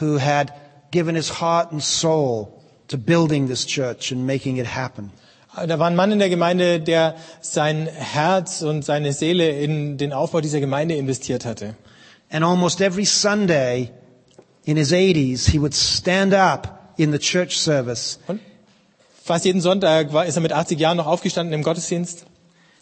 who 0.00 0.18
had 0.20 0.52
given 0.90 1.16
his 1.16 1.40
heart 1.40 1.72
and 1.72 1.82
soul 1.82 2.60
to 2.88 2.96
building 2.98 3.48
this 3.48 3.66
church 3.66 4.12
and 4.12 4.26
making 4.26 4.58
it 4.58 4.66
happen. 4.66 5.10
Da 5.54 5.78
war 5.78 5.86
ein 5.88 5.96
Mann 5.96 6.12
in 6.12 6.18
der 6.18 6.30
Gemeinde, 6.30 6.80
der 6.80 7.14
sein 7.40 7.86
Herz 7.86 8.62
und 8.62 8.84
seine 8.84 9.12
Seele 9.12 9.50
in 9.50 9.98
den 9.98 10.12
Aufbau 10.12 10.40
dieser 10.40 10.60
Gemeinde 10.60 10.94
investiert 10.94 11.44
hatte. 11.44 11.74
And 12.30 12.44
almost 12.44 12.80
every 12.80 13.04
Sunday 13.04 13.90
in 14.64 14.76
his 14.78 14.92
80s, 14.92 15.50
he 15.50 15.60
would 15.60 15.74
stand 15.74 16.32
up 16.32 16.94
in 16.96 17.12
the 17.12 17.18
church 17.18 17.58
service 17.58 18.18
Und 18.26 18.40
fast 19.22 19.44
jeden 19.44 19.60
Sonntag 19.60 20.12
war, 20.14 20.24
ist 20.24 20.36
er 20.36 20.42
mit 20.42 20.52
80 20.52 20.78
Jahren 20.78 20.96
noch 20.96 21.06
aufgestanden 21.06 21.52
im 21.52 21.62
Gottesdienst 21.62 22.24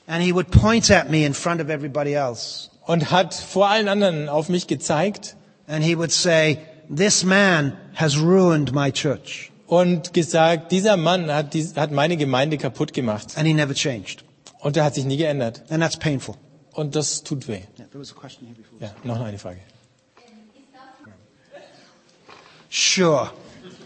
and 0.06 0.22
he 0.22 0.32
would 0.34 0.50
point 0.50 0.90
at 0.90 1.10
me 1.10 1.24
in 1.24 1.34
front 1.34 1.60
of 1.60 1.68
everybody 1.68 2.12
else. 2.14 2.70
und 2.86 3.10
hat 3.10 3.34
vor 3.34 3.68
allen 3.68 3.88
anderen 3.88 4.28
auf 4.28 4.48
mich 4.48 4.66
gezeigt 4.68 5.36
And 5.70 5.84
he 5.84 5.96
would 5.96 6.10
say, 6.10 6.58
this 6.88 7.22
man 7.22 7.76
has 7.94 8.18
ruined 8.18 8.72
my 8.74 8.90
church. 8.90 9.52
Und 9.70 10.12
gesagt, 10.14 10.72
dieser 10.72 10.96
Mann 10.96 11.32
hat, 11.32 11.54
dies, 11.54 11.76
hat 11.76 11.92
meine 11.92 12.16
Gemeinde 12.16 12.58
kaputt 12.58 12.92
gemacht. 12.92 13.36
And 13.36 13.46
he 13.46 13.54
never 13.54 13.72
changed. 13.72 14.24
Und 14.58 14.76
er 14.76 14.82
hat 14.84 14.96
sich 14.96 15.04
nie 15.04 15.16
geändert. 15.16 15.62
And 15.70 15.80
that's 15.80 15.96
painful. 15.96 16.34
Und 16.72 16.96
das 16.96 17.22
tut 17.22 17.46
weh. 17.46 17.60
Yeah, 17.78 17.86
there 17.92 18.00
was 18.00 18.10
a 18.10 18.14
question 18.14 18.48
here 18.48 18.56
before. 18.56 18.80
Ja, 18.80 18.90
noch 19.04 19.20
eine 19.24 19.38
Frage. 19.38 19.60
Sure. 22.68 23.30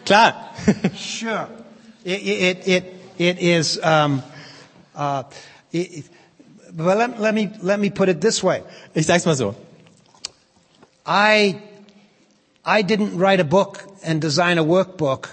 Klar. 0.06 0.54
Sure. 0.96 1.48
It, 2.02 2.22
it, 2.22 2.66
it, 2.66 2.84
it 3.18 3.38
is, 3.38 3.78
um, 3.82 4.22
uh, 4.96 5.24
it- 5.70 6.04
but 6.72 6.96
let, 6.96 7.20
let 7.20 7.34
me, 7.34 7.50
let 7.62 7.78
me 7.78 7.90
put 7.90 8.08
it 8.08 8.22
this 8.22 8.42
way. 8.42 8.62
Ich 8.94 9.04
sag's 9.06 9.26
mal 9.26 9.36
so. 9.36 9.54
I, 11.06 11.60
I 12.64 12.82
didn't 12.82 13.18
write 13.18 13.40
a 13.40 13.44
book 13.44 13.84
and 14.02 14.22
design 14.22 14.56
a 14.58 14.64
workbook 14.64 15.28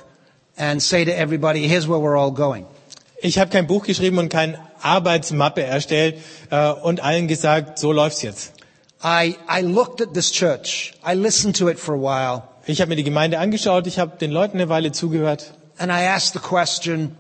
and 0.62 0.82
say 0.82 1.04
to 1.04 1.12
everybody, 1.12 1.68
here's 1.68 1.88
where 1.88 2.00
we're 2.00 2.16
all 2.18 2.32
going. 2.32 2.66
Ich 3.24 3.40
habe 3.40 3.50
kein 3.50 3.66
Buch 3.68 3.84
geschrieben 3.84 4.18
und 4.20 4.30
keine 4.30 4.60
Arbeitsmappe 4.82 5.64
erstellt 5.64 6.16
äh, 6.52 6.72
und 6.72 7.04
allen 7.04 7.28
gesagt, 7.28 7.80
so 7.80 7.92
läuft's 7.92 8.22
jetzt. 8.22 8.54
I, 9.04 9.36
I 9.50 9.62
looked 9.62 10.02
at 10.02 10.14
this 10.14 10.32
church. 10.32 10.94
I 11.04 11.16
listened 11.16 11.58
to 11.58 11.68
it 11.70 11.80
for 11.80 11.96
a 11.96 12.00
while 12.00 12.44
Ich 12.68 12.80
habe 12.80 12.90
mir 12.90 12.96
die 12.96 13.04
Gemeinde 13.04 13.40
angeschaut, 13.40 13.88
ich 13.88 13.98
habe 13.98 14.18
den 14.18 14.30
Leuten 14.32 14.58
eine 14.58 14.70
Weile 14.70 14.92
zugehört 14.92 15.54
and 15.80 15.92
I 15.92 16.06
asked 16.06 16.34
the 16.34 16.40
question, 16.40 17.18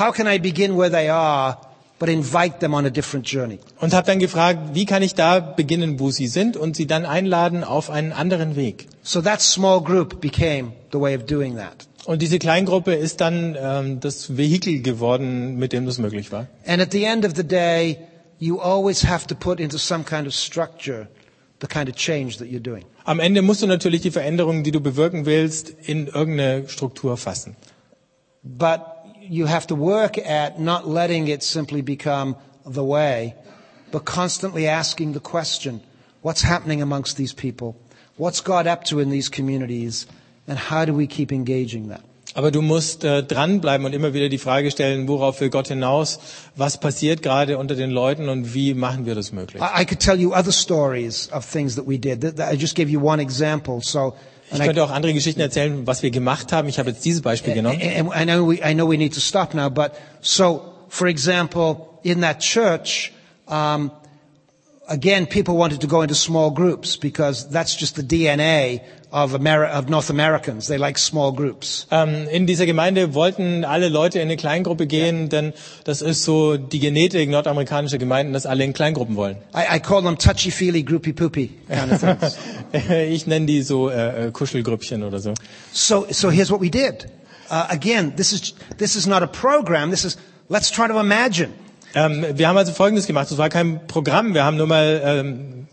how 0.00 0.12
can 0.12 0.26
I 0.26 0.38
begin 0.38 0.76
where 0.76 0.90
they 0.90 1.08
are 1.08 1.56
but 2.00 2.08
invite 2.08 2.58
them 2.58 2.74
on 2.74 2.84
a 2.84 2.90
different 2.90 3.26
journey? 3.30 3.60
und 3.80 3.94
habe 3.94 4.06
dann 4.08 4.18
gefragt, 4.18 4.74
wie 4.74 4.86
kann 4.86 5.02
ich 5.02 5.14
da 5.14 5.38
beginnen, 5.38 6.00
wo 6.00 6.10
sie 6.10 6.26
sind 6.26 6.56
und 6.56 6.74
sie 6.74 6.86
dann 6.88 7.06
einladen 7.06 7.62
auf 7.62 7.90
einen 7.90 8.12
anderen 8.12 8.56
Weg. 8.56 8.88
So 9.04 9.22
that 9.22 9.40
small 9.40 9.80
group 9.80 10.20
became 10.20 10.72
the 10.92 11.00
way 11.00 11.14
of 11.16 11.26
doing 11.26 11.56
that. 11.56 11.86
Und 12.04 12.20
diese 12.20 12.38
Kleingruppe 12.38 12.94
ist 12.94 13.20
dann 13.20 13.56
ähm, 13.58 14.00
das 14.00 14.36
Vehikel 14.36 14.82
geworden, 14.82 15.56
mit 15.56 15.72
dem 15.72 15.86
das 15.86 15.98
möglich 15.98 16.32
war. 16.32 16.48
And 16.66 16.82
at 16.82 16.92
the 16.92 17.04
end 17.04 17.24
of 17.24 17.32
the 17.36 17.44
day, 17.44 17.98
you 18.38 18.60
always 18.60 19.04
have 19.04 19.26
to 19.28 19.34
put 19.34 19.60
into 19.60 19.78
some 19.78 20.04
kind 20.04 20.26
of 20.26 20.34
structure 20.34 21.08
the 21.60 21.68
kind 21.68 21.88
of 21.88 21.94
change 21.94 22.38
that 22.38 22.48
you're 22.48 22.60
doing. 22.60 22.84
Am 23.04 23.20
Ende 23.20 23.40
musst 23.40 23.62
du 23.62 23.66
natürlich 23.66 24.02
die 24.02 24.10
Veränderungen, 24.10 24.64
die 24.64 24.72
du 24.72 24.80
bewirken 24.80 25.26
willst, 25.26 25.70
in 25.70 26.08
irgendeine 26.08 26.68
Struktur 26.68 27.16
fassen. 27.16 27.56
But 28.42 28.80
you 29.20 29.46
have 29.46 29.66
to 29.68 29.76
work 29.76 30.18
at 30.18 30.58
not 30.58 30.86
letting 30.86 31.28
it 31.28 31.42
simply 31.42 31.82
become 31.82 32.36
the 32.64 32.82
way, 32.82 33.34
but 33.92 34.04
constantly 34.04 34.66
asking 34.68 35.14
the 35.14 35.20
question, 35.20 35.80
what's 36.22 36.44
happening 36.44 36.82
amongst 36.82 37.16
these 37.16 37.32
people? 37.32 37.76
What's 38.16 38.42
God 38.42 38.66
up 38.66 38.84
to 38.86 38.98
in 38.98 39.10
these 39.10 39.30
communities? 39.30 40.06
And 40.46 40.58
how 40.70 40.84
do 40.86 40.96
we 40.96 41.06
keep 41.06 41.30
engaging 41.32 41.88
that? 41.88 42.00
Aber 42.34 42.50
du 42.50 42.62
musst 42.62 43.04
äh, 43.04 43.22
dranbleiben 43.22 43.84
und 43.84 43.92
immer 43.92 44.14
wieder 44.14 44.30
die 44.30 44.38
Frage 44.38 44.70
stellen, 44.70 45.06
worauf 45.06 45.40
will 45.42 45.50
Gott 45.50 45.68
hinaus? 45.68 46.18
Was 46.56 46.80
passiert 46.80 47.22
gerade 47.22 47.58
unter 47.58 47.74
den 47.74 47.90
Leuten 47.90 48.28
und 48.30 48.54
wie 48.54 48.72
machen 48.72 49.04
wir 49.04 49.14
das 49.14 49.32
möglich? 49.32 49.62
I, 49.62 49.82
I 49.82 49.84
could 49.84 50.00
tell 50.00 50.18
you 50.18 50.32
other 50.34 50.50
stories 50.52 51.30
of 51.32 51.44
things 51.50 51.76
that 51.76 51.86
we 51.86 51.98
did. 51.98 52.22
That- 52.22 52.36
that- 52.36 52.52
I 52.54 52.56
just 52.56 52.74
gave 52.74 52.88
you 52.90 53.00
one 53.06 53.20
example. 53.22 53.80
So, 53.82 54.14
Ich 54.50 54.58
könnte 54.60 54.82
auch 54.84 54.90
andere 54.90 55.12
Geschichten 55.14 55.40
erzählen, 55.40 55.86
was 55.86 56.02
wir 56.02 56.10
gemacht 56.10 56.52
haben. 56.52 56.68
Ich 56.68 56.78
habe 56.78 56.90
jetzt 56.90 57.04
dieses 57.04 57.20
Beispiel 57.22 57.54
genommen. 57.54 57.80
And 57.82 58.10
I 58.14 58.24
know 58.24 58.48
we, 58.48 58.56
I 58.56 58.74
know 58.74 58.88
we 58.90 58.96
need 58.98 59.14
to 59.14 59.20
stop 59.20 59.52
now, 59.54 59.68
but 59.70 59.92
so, 60.22 60.62
for 60.88 61.06
example, 61.08 61.76
in 62.02 62.20
that 62.22 62.40
church, 62.40 63.12
um, 63.46 63.90
again, 64.88 65.26
people 65.26 65.56
wanted 65.56 65.80
to 65.80 65.86
go 65.86 66.02
into 66.02 66.14
small 66.14 66.50
groups 66.50 66.96
because 66.96 67.48
that's 67.48 67.74
just 67.74 67.96
the 67.96 68.02
DNA 68.02 68.82
of, 69.12 69.32
Ameri- 69.32 69.70
of 69.70 69.88
North 69.88 70.10
Americans. 70.10 70.66
They 70.68 70.78
like 70.78 70.98
small 70.98 71.32
groups. 71.32 71.86
Ähm, 71.90 72.28
in 72.28 72.46
dieser 72.46 72.66
Gemeinde 72.66 73.14
wollten 73.14 73.64
alle 73.64 73.88
Leute 73.88 74.18
in 74.18 74.28
eine 74.28 74.36
Kleingruppe 74.36 74.86
gehen, 74.86 75.28
denn 75.28 75.52
das 75.84 76.02
ist 76.02 76.24
so 76.24 76.56
die 76.56 76.78
Genetik 76.78 77.28
nordamerikanischer 77.28 77.98
Gemeinden, 77.98 78.32
dass 78.32 78.46
alle 78.46 78.64
in 78.64 78.72
Kleingruppen 78.72 79.16
wollen. 79.16 79.36
I, 79.54 79.76
I 79.76 79.80
call 79.80 80.02
them 80.02 80.16
touchy-feely, 80.16 80.82
groupy-poopy 80.82 81.50
kind 81.68 81.92
of 81.92 82.00
things. 82.00 82.38
ich 82.90 83.26
nenne 83.26 83.46
die 83.46 83.62
so 83.62 83.90
äh, 83.90 84.28
äh, 84.28 84.30
Kuschelgrüppchen 84.30 85.02
oder 85.02 85.18
so. 85.18 85.34
so, 85.72 86.06
so 86.10 86.30
here's 86.30 86.50
what 86.50 86.60
we 86.60 86.70
did. 86.70 87.06
Uh, 87.50 87.66
again, 87.68 88.14
this 88.16 88.32
is, 88.32 88.54
this 88.78 88.96
is 88.96 89.06
not 89.06 89.22
a 89.22 89.26
program. 89.26 89.90
This 89.90 90.06
is, 90.06 90.16
let's 90.48 90.70
try 90.70 90.88
to 90.88 90.98
imagine. 90.98 91.52
Ähm, 91.94 92.26
wir 92.34 92.48
haben 92.48 92.56
also 92.56 92.72
Folgendes 92.72 93.06
gemacht. 93.06 93.30
Es 93.30 93.38
war 93.38 93.48
kein 93.48 93.86
Programm. 93.86 94.34
Wir 94.34 94.44
haben 94.44 94.56
nur 94.56 94.66
mal 94.66 95.00
ähm, 95.04 95.68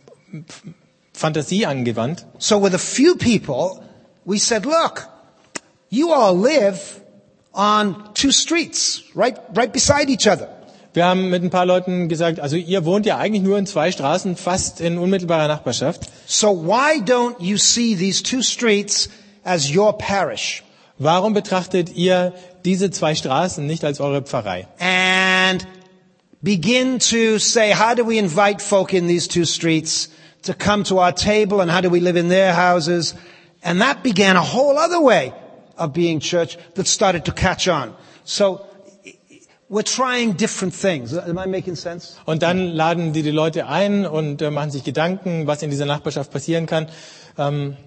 Fantasie 1.13 1.65
angewandt. 1.65 2.25
So 2.37 2.61
with 2.61 2.73
a 2.73 2.77
few 2.77 3.15
people, 3.15 3.81
we 4.25 4.37
said, 4.39 4.65
look, 4.65 5.07
you 5.89 6.11
all 6.13 6.35
live 6.35 7.01
on 7.53 7.95
two 8.13 8.31
streets, 8.31 9.03
right, 9.15 9.37
right 9.55 9.71
beside 9.71 10.09
each 10.09 10.27
other. 10.27 10.49
Wir 10.93 11.05
haben 11.05 11.29
mit 11.29 11.43
ein 11.43 11.51
paar 11.51 11.67
Leuten 11.67 12.09
gesagt, 12.09 12.39
also 12.39 12.55
ihr 12.55 12.83
wohnt 12.83 13.05
ja 13.05 13.17
eigentlich 13.17 13.43
nur 13.43 13.57
in 13.59 13.67
zwei 13.67 13.91
Straßen, 13.91 14.35
fast 14.35 14.81
in 14.81 14.97
unmittelbarer 14.97 15.47
Nachbarschaft. 15.47 16.09
So 16.25 16.65
why 16.65 16.99
don't 17.03 17.35
you 17.39 17.57
see 17.57 17.95
these 17.95 18.23
two 18.23 18.41
streets 18.41 19.09
as 19.43 19.73
your 19.73 19.97
parish? 19.97 20.63
Warum 20.97 21.33
betrachtet 21.33 21.95
ihr 21.95 22.33
diese 22.65 22.89
zwei 22.91 23.13
Straßen 23.15 23.65
nicht 23.65 23.85
als 23.85 23.99
eure 23.99 24.23
Pfarrei. 24.23 24.67
and 25.49 25.65
begin 26.43 26.99
to 26.99 27.39
say, 27.39 27.71
how 27.71 27.93
do 27.93 28.03
we 28.03 28.17
invite 28.17 28.61
folk 28.61 28.93
in 28.93 29.07
these 29.07 29.27
two 29.27 29.45
streets 29.45 30.09
to 30.43 30.53
come 30.53 30.83
to 30.85 30.99
our 30.99 31.11
table 31.11 31.61
and 31.61 31.69
how 31.69 31.81
do 31.81 31.89
we 31.89 31.99
live 31.99 32.15
in 32.15 32.29
their 32.29 32.53
houses? 32.53 33.13
And 33.63 33.81
that 33.81 34.03
began 34.03 34.35
a 34.37 34.41
whole 34.41 34.77
other 34.77 35.01
way 35.01 35.33
of 35.77 35.93
being 35.93 36.19
church 36.19 36.57
that 36.75 36.87
started 36.87 37.25
to 37.25 37.31
catch 37.31 37.67
on. 37.67 37.93
So 38.23 38.65
we're 39.69 39.83
trying 39.83 40.33
different 40.33 40.73
things. 40.73 41.13
Am 41.13 41.37
I 41.37 41.45
making 41.45 41.75
sense? 41.75 42.17
Und 42.25 42.41
dann 42.41 42.69
laden 42.73 43.13
die 43.13 43.21
die 43.21 43.31
Leute 43.31 43.67
ein 43.67 44.05
und 44.05 44.41
äh, 44.41 44.49
machen 44.49 44.71
sich 44.71 44.83
Gedanken, 44.83 45.45
was 45.47 45.61
in 45.61 45.69
dieser 45.69 45.85
Nachbarschaft 45.85 46.31
passieren 46.31 46.65
kann 46.65 46.87
ähm, 47.37 47.77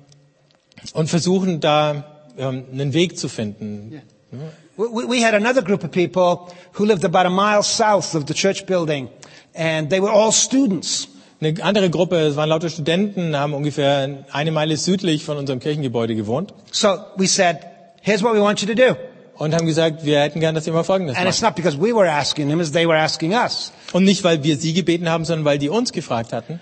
und 0.93 1.09
versuchen 1.09 1.61
da 1.61 2.05
ähm, 2.39 2.65
einen 2.73 2.93
Weg 2.93 3.19
zu 3.19 3.29
finden. 3.29 4.01
We, 4.31 4.39
we 4.77 5.05
we 5.07 5.23
had 5.23 5.35
another 5.35 5.63
group 5.63 5.85
of 5.85 5.91
people 5.91 6.49
who 6.73 6.85
lived 6.87 7.05
about 7.05 7.27
a 7.27 7.31
mile 7.31 7.63
south 7.63 8.15
of 8.15 8.27
the 8.27 8.35
church 8.35 8.67
building 8.67 9.09
and 9.55 9.91
they 9.91 10.01
were 10.01 10.11
all 10.11 10.33
students. 10.33 11.09
Eine 11.41 11.61
andere 11.65 11.91
Gruppe, 11.91 12.17
es 12.21 12.37
waren 12.37 12.49
lauter 12.49 12.71
Studenten, 12.71 13.37
haben 13.37 13.53
ungefähr 13.53 14.25
eine 14.33 14.53
Meile 14.53 14.77
südlich 14.77 15.25
von 15.25 15.37
unserem 15.39 15.59
Kirchengebäude 15.59 16.15
gewohnt 16.15 16.55
So 16.71 16.99
we 17.17 17.27
said, 17.27 17.59
here's 18.01 18.23
what 18.23 18.35
we 18.35 18.41
want 18.41 18.61
you 18.63 18.69
to 18.69 18.75
do. 18.75 18.97
und 19.37 19.55
haben 19.55 19.67
gesagt, 19.67 20.05
wir 20.05 20.21
hätten 20.21 20.39
gern, 20.39 20.55
dass 20.55 20.67
ihr 20.69 20.73
mal 20.73 20.85
Folgendes 20.85 21.17
And 21.17 21.27
it's 21.29 21.43
not 21.43 21.57
because 21.57 21.77
we 21.77 21.93
were 21.93 22.09
asking 22.09 22.49
them, 22.49 22.61
as 22.61 22.71
they 22.71 22.87
were 22.87 22.97
asking 22.99 23.33
us. 23.35 23.73
Und 23.93 24.05
nicht, 24.05 24.23
weil 24.23 24.43
wir 24.45 24.57
sie 24.57 24.73
gebeten 24.73 25.09
haben, 25.09 25.25
sondern 25.25 25.45
weil 25.45 25.59
die 25.59 25.69
uns 25.69 25.93
gefragt 25.93 26.33
hatten. 26.33 26.61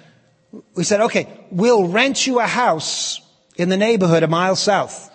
We 0.75 0.83
said, 0.85 1.01
okay, 1.01 1.27
we'll 1.53 1.85
rent 1.93 2.27
you 2.27 2.41
a 2.41 2.47
house 2.47 3.21
in 3.57 3.71
the 3.71 3.77
neighborhood 3.77 4.23
a 4.23 4.27
mile 4.27 4.57
south. 4.57 5.10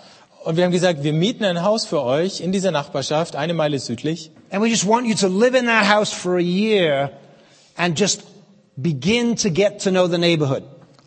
Und 0.46 0.58
wir 0.58 0.64
haben 0.64 0.72
gesagt, 0.72 1.04
wir 1.04 1.12
mieten 1.12 1.44
ein 1.44 1.64
Haus 1.64 1.88
für 1.88 2.04
euch 2.04 2.40
in 2.40 2.52
dieser 2.52 2.70
Nachbarschaft, 2.70 3.36
eine 3.36 3.56
Meile 3.56 3.80
südlich. 3.80 4.30
And 4.52 4.64
we 4.64 4.68
just 4.68 4.88
want 4.88 5.08
you 5.08 5.16
to 5.16 5.28
live 5.28 5.56
in 5.56 5.66
that 5.66 5.90
house 5.92 6.14
for 6.14 6.36
a 6.36 6.40
year 6.40 7.10
and 7.76 8.00
just 8.00 8.22
begin 8.78 9.36
to 9.38 9.50
get 9.50 9.82
to 9.82 9.90
know 9.90 10.08
the 10.08 10.20
neighborhood. 10.20 10.62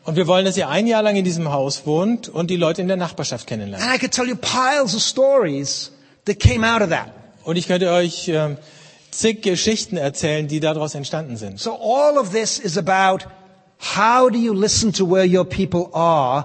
Und 0.05 0.17
wir 0.17 0.27
wollen, 0.27 0.45
dass 0.45 0.57
ihr 0.57 0.69
ein 0.69 0.89
Jahr 0.89 1.05
lang 1.05 1.15
in 1.15 1.25
diesem 1.25 1.53
Haus 1.53 1.87
wohnt 1.87 2.29
und 2.29 2.51
die 2.51 2.57
Leute 2.57 2.83
in 2.83 2.89
der 2.89 2.97
Nachbarschaft 2.97 3.47
kennenlernt. 3.47 3.85
And 3.85 3.95
I 3.95 3.99
could 3.99 4.11
tell 4.11 4.27
you 4.27 4.35
piles 4.35 4.97
of 4.97 5.03
stories 5.03 5.93
that 6.25 6.41
came 6.41 6.67
out 6.69 6.83
of 6.83 6.89
that. 6.89 7.13
Und 7.45 7.55
ich 7.55 7.69
könnte 7.69 7.93
euch 7.93 8.27
ähm, 8.27 8.57
zig 9.13 9.43
Geschichten 9.43 9.99
erzählen, 9.99 10.49
die 10.49 10.59
daraus 10.59 10.97
entstanden 10.97 11.37
sind. 11.37 11.61
So 11.61 11.75
all 11.75 12.19
of 12.19 12.31
this 12.33 12.59
is 12.59 12.77
about 12.77 13.25
how 13.97 14.29
do 14.29 14.37
you 14.37 14.53
listen 14.53 14.93
to 14.95 15.09
where 15.09 15.25
your 15.25 15.45
people 15.45 15.91
are 15.93 16.45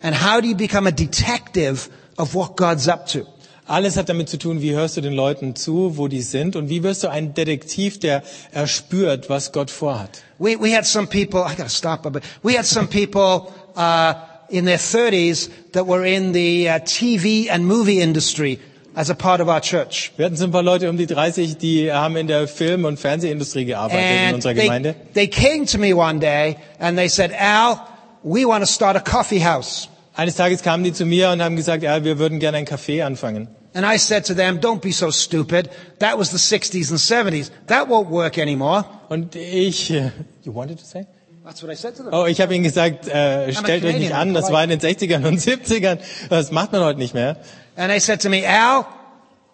and 0.00 0.16
how 0.24 0.40
do 0.40 0.48
you 0.48 0.56
become 0.56 0.88
a 0.88 0.92
detective 0.92 1.90
of 2.16 2.34
what 2.34 2.56
God's 2.56 2.88
up 2.88 3.06
to? 3.08 3.26
Alles 3.66 3.96
hat 3.96 4.08
damit 4.08 4.28
zu 4.28 4.38
tun, 4.38 4.60
wie 4.60 4.72
hörst 4.72 4.96
du 4.96 5.00
den 5.00 5.12
Leuten 5.12 5.54
zu, 5.54 5.96
wo 5.96 6.08
die 6.08 6.20
sind 6.22 6.56
und 6.56 6.68
wie 6.68 6.82
wirst 6.82 7.04
du 7.04 7.08
ein 7.08 7.32
Detektiv, 7.32 8.00
der 8.00 8.22
erspürt, 8.50 9.30
was 9.30 9.52
Gott 9.52 9.70
vorhat. 9.70 10.22
We, 10.38 10.56
we 10.60 10.74
had 10.76 10.84
some 10.84 11.06
people, 11.06 11.40
I 11.40 11.54
gotta 11.56 11.68
stop, 11.68 12.02
but 12.02 12.22
we 12.42 12.56
had 12.58 12.66
some 12.66 12.88
people, 12.88 13.52
uh, 13.76 14.14
in 14.52 14.66
their 14.66 14.78
30s 14.78 15.48
that 15.72 15.86
were 15.86 16.04
in 16.04 16.32
the 16.32 16.68
uh, 16.68 16.78
TV 16.80 17.48
and 17.50 17.64
movie 17.66 18.00
industry 18.00 18.58
as 18.94 19.08
a 19.08 19.14
part 19.14 19.40
of 19.40 19.48
our 19.48 19.60
church. 19.60 20.12
Wir 20.16 20.26
hatten 20.26 20.36
so 20.36 20.44
ein 20.44 20.50
paar 20.52 20.62
Leute 20.62 20.90
um 20.90 20.98
die 20.98 21.06
30, 21.06 21.56
die 21.56 21.90
haben 21.90 22.16
in 22.16 22.26
der 22.26 22.46
Film- 22.46 22.84
und 22.84 22.98
Fernsehindustrie 23.00 23.64
gearbeitet 23.64 24.04
in 24.04 24.26
And 24.26 24.34
unserer 24.34 24.54
they, 24.54 24.64
Gemeinde. 24.64 24.94
they 25.14 25.26
came 25.28 25.64
to 25.66 25.78
me 25.78 25.94
one 25.94 26.20
day 26.20 26.58
and 26.78 26.98
they 26.98 27.08
said, 27.08 27.32
Al, 27.32 27.80
we 28.22 28.44
want 28.44 28.62
to 28.62 28.66
start 28.70 28.94
a 28.96 29.00
coffee 29.00 29.40
house. 29.42 29.88
Eines 30.14 30.36
Tages 30.36 30.62
kamen 30.62 30.84
die 30.84 30.92
zu 30.92 31.06
mir 31.06 31.30
und 31.30 31.42
haben 31.42 31.56
gesagt, 31.56 31.82
ja, 31.82 32.04
wir 32.04 32.18
würden 32.18 32.38
gerne 32.38 32.58
ein 32.58 32.66
Café 32.66 33.02
anfangen. 33.02 33.48
And 33.74 33.86
I 33.86 33.96
said 33.96 34.26
to 34.26 34.34
them, 34.34 34.60
don't 34.60 34.82
be 34.82 34.92
so 34.92 35.10
stupid. 35.10 35.70
That 35.98 36.18
was 36.18 36.30
the 36.30 36.36
60s 36.36 36.90
and 36.90 36.98
70s. 36.98 37.50
That 37.68 37.88
won't 37.88 38.10
work 38.10 38.36
anymore. 38.36 38.84
Und 39.08 39.34
ich, 39.34 39.88
you 40.42 40.54
wanted 40.54 40.78
to 40.78 40.84
say? 40.84 41.06
That's 41.44 41.62
what 41.62 41.72
I 41.72 41.76
said 41.76 41.96
to 41.96 42.04
them. 42.04 42.12
Oh, 42.12 42.26
ich 42.26 42.40
habe 42.40 42.54
ihnen 42.54 42.62
gesagt, 42.64 43.08
äh, 43.08 43.52
stellt 43.52 43.84
euch 43.84 43.96
nicht 43.96 44.14
an, 44.14 44.34
das 44.34 44.52
war 44.52 44.62
in 44.62 44.70
den 44.70 44.80
60ern 44.80 45.26
und 45.26 45.40
70ern. 45.40 45.98
Das 46.28 46.52
macht 46.52 46.72
man 46.72 46.82
heute 46.82 46.98
nicht 46.98 47.14
mehr. 47.14 47.36
And 47.76 47.90
they 47.90 47.98
said 47.98 48.20
to 48.22 48.28
me, 48.28 48.46
Al, 48.46 48.84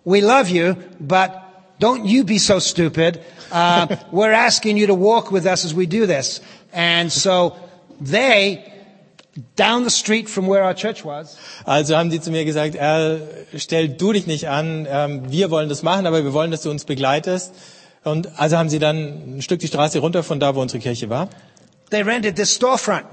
we 0.05 0.21
love 0.21 0.51
you, 0.51 0.75
but 0.99 1.31
don't 1.81 2.05
you 2.05 2.25
be 2.25 2.39
so 2.39 2.59
stupid. 2.59 3.21
Uh, 3.51 3.87
we're 4.13 4.33
asking 4.33 4.77
you 4.77 4.87
to 4.87 4.95
walk 4.95 5.31
with 5.31 5.47
us 5.47 5.65
as 5.65 5.75
we 5.75 5.87
do 5.87 6.07
this. 6.07 6.43
And 6.73 7.11
so 7.11 7.57
they, 8.01 8.65
down 9.57 9.85
the 9.85 9.91
street 9.91 10.29
from 10.29 10.49
where 10.49 10.65
our 10.65 10.75
church 10.75 11.05
was, 11.05 11.37
Also 11.65 11.97
haben 11.97 12.11
die 12.11 12.21
zu 12.21 12.31
mir 12.31 12.45
gesagt, 12.45 12.79
Al, 12.79 13.23
stell 13.57 13.89
du 13.89 14.13
dich 14.13 14.27
nicht 14.27 14.49
an, 14.49 14.87
ähm, 14.91 15.31
wir 15.31 15.51
wollen 15.51 15.69
das 15.69 15.83
machen, 15.83 16.07
aber 16.07 16.25
wir 16.25 16.33
wollen, 16.33 16.51
dass 16.51 16.63
du 16.63 16.71
uns 16.71 16.85
begleitest. 16.85 17.53
Und 18.05 18.39
also 18.39 18.57
haben 18.57 18.69
sie 18.69 18.79
dann 18.79 19.37
ein 19.39 19.43
Stück 19.43 19.61
die 19.61 19.67
Straße 19.67 19.99
runter 19.99 20.23
von 20.23 20.41
da, 20.41 20.55
wo 20.55 20.61
unsere 20.63 20.81
Kirche 20.81 21.11
war, 21.11 21.29
they 21.91 22.03
rented 22.03 22.37
this 22.37 22.55
storefront 22.55 23.05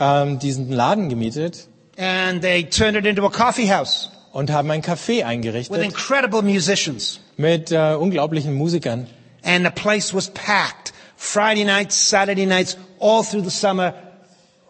ähm, 0.00 0.38
diesen 0.38 0.70
Laden 0.70 1.08
gemietet 1.08 1.68
and 1.98 2.42
they 2.42 2.64
turned 2.64 2.96
it 2.96 3.06
into 3.06 3.24
a 3.26 3.30
coffee 3.30 3.68
house 3.70 4.10
und 4.32 4.50
haben 4.50 4.70
ein 4.70 4.82
Café 4.82 5.18
with 5.18 5.24
eingerichtet 5.24 5.82
incredible 5.82 6.42
musicians. 6.42 7.20
mit 7.36 7.70
äh, 7.72 7.94
unglaublichen 7.94 8.54
Musikern. 8.54 9.06
And 9.44 9.64
the 9.64 9.70
place 9.70 10.14
was 10.14 10.30
packed. 10.30 10.92
Friday 11.16 11.64
nights, 11.64 12.08
Saturday 12.08 12.46
nights, 12.46 12.76
all 13.00 13.22
through 13.24 13.44
the 13.44 13.50
summer. 13.50 13.94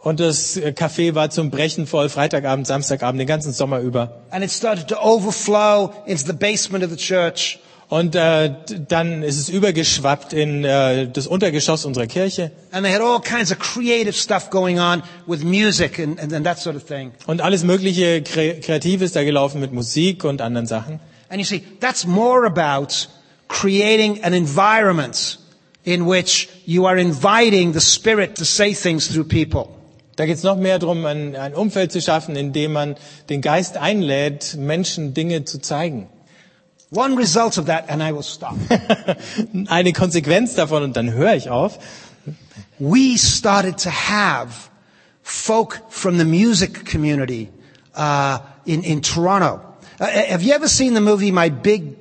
Und 0.03 0.19
das 0.19 0.57
äh, 0.57 0.73
Café 0.77 1.15
war 1.15 1.31
zum 1.31 1.51
Brechen 1.51 1.87
voll, 1.87 2.09
Freitagabend, 2.09 2.67
Samstagabend, 2.67 3.21
den 3.21 3.29
ganzen 3.29 3.53
Sommer 3.53 3.79
über. 3.79 4.23
And 4.31 4.45
it 4.45 4.51
started 4.51 4.89
to 4.89 4.97
overflow 4.97 5.93
into 6.07 6.27
the 6.27 6.33
basement 6.33 6.85
of 6.85 6.91
the 6.91 6.97
church. 6.97 7.61
Und 7.89 8.17
äh, 8.17 8.51
dann 8.89 9.23
ist 9.23 9.39
es 9.39 9.49
übergeschwappt 9.49 10.33
in 10.33 10.65
äh, 10.65 11.09
das 11.09 11.27
Untergeschoss 11.27 11.85
unserer 11.85 12.07
Kirche. 12.07 12.51
And 12.73 12.85
they 12.85 12.93
had 12.93 13.03
all 13.03 13.21
kinds 13.21 13.53
of 13.53 13.59
creative 13.59 14.15
stuff 14.15 14.51
going 14.51 14.81
on 14.81 15.03
with 15.27 15.45
music 15.45 16.01
and, 16.01 16.19
and, 16.19 16.33
and 16.33 16.45
that 16.47 16.59
sort 16.59 16.75
of 16.75 16.85
thing. 16.85 17.13
Und 17.27 17.41
alles 17.41 17.63
mögliche 17.63 18.23
Kre 18.23 18.55
Kreatives 18.61 19.13
da 19.13 19.23
gelaufen 19.23 19.61
mit 19.61 19.73
Musik 19.73 20.25
und 20.25 20.41
anderen 20.41 20.67
Sachen. 20.67 20.99
And 21.29 21.39
you 21.39 21.45
see, 21.45 21.63
that's 21.81 22.07
more 22.07 22.45
about 22.45 23.09
creating 23.47 24.25
an 24.25 24.33
environment 24.33 25.39
in 25.85 26.09
which 26.09 26.49
you 26.67 26.87
are 26.87 26.99
inviting 26.99 27.73
the 27.73 27.81
Spirit 27.81 28.35
to 28.37 28.45
say 28.45 28.75
things 28.75 29.07
through 29.07 29.29
people. 29.29 29.82
Da 30.23 30.27
geht 30.27 30.37
es 30.37 30.45
noch 30.45 30.57
mehr 30.57 30.79
darum, 30.79 31.05
ein, 31.05 31.35
ein 31.35 31.53
Umfeld 31.53 31.91
zu 31.91 32.01
schaffen, 32.01 32.37
in 32.37 32.53
dem 32.53 32.73
man 32.75 32.95
den 33.29 33.41
Geist 33.41 33.77
einlädt, 33.77 34.55
Menschen 34.57 35.15
Dinge 35.15 35.45
zu 35.45 35.61
zeigen. 35.61 36.07
One 36.93 37.19
result 37.19 37.59
of 37.59 37.65
that, 37.65 37.91
and 37.91 38.01
I 38.01 38.15
will 38.15 38.23
stop. 38.23 38.55
Eine 39.67 39.93
Konsequenz 39.93 40.55
davon, 40.55 40.85
und 40.85 40.97
dann 40.97 41.13
höre 41.13 41.35
ich 41.35 41.51
auf, 41.51 41.81
we 42.79 43.19
started 43.19 43.83
to 43.83 43.91
have 43.91 44.53
folk 45.25 45.81
from 45.89 46.19
the 46.21 46.25
music 46.25 46.89
community 46.89 47.49
uh, 47.97 48.39
in 48.65 48.85
in 48.85 49.03
Toronto. 49.03 49.61
Uh, 49.99 50.05
have 50.05 50.45
you 50.45 50.53
ever 50.55 50.69
seen 50.69 50.95
the 50.95 51.01
movie 51.01 51.33
My 51.33 51.51
Big 51.51 51.97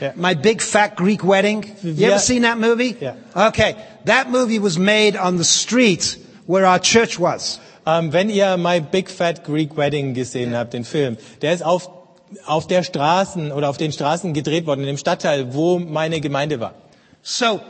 Yeah. 0.00 0.12
My 0.16 0.34
Big 0.34 0.62
Fat 0.62 0.96
Greek 0.96 1.22
Wedding? 1.22 1.64
You 1.82 1.92
Yeah. 1.96 2.08
ever 2.12 2.18
seen 2.18 2.42
that 2.44 2.56
movie? 2.58 2.96
Yeah. 2.98 3.48
Okay, 3.48 3.76
that 4.06 4.30
movie 4.30 4.58
was 4.58 4.78
made 4.78 5.18
on 5.18 5.36
the 5.36 5.44
street 5.44 6.16
where 6.46 6.66
our 6.66 6.80
church 6.80 7.18
was. 7.20 7.60
ähm, 7.86 8.12
wenn 8.12 8.28
ihr 8.28 8.56
My 8.56 8.80
Big 8.80 9.08
Fat 9.10 9.44
Greek 9.44 9.76
Wedding 9.76 10.12
gesehen 10.12 10.54
habt, 10.56 10.74
den 10.74 10.84
Film, 10.84 11.16
der 11.40 11.54
ist 11.54 11.62
auf, 11.64 11.88
auf 12.44 12.66
der 12.66 12.82
Straßen 12.82 13.52
oder 13.52 13.70
auf 13.70 13.76
den 13.76 13.92
Straßen 13.92 14.34
gedreht 14.34 14.66
worden, 14.66 14.80
in 14.80 14.88
dem 14.88 14.98
Stadtteil, 14.98 15.54
wo 15.54 15.78
meine 15.78 16.20
Gemeinde 16.20 16.58
war. 16.60 16.74
So 17.22 17.60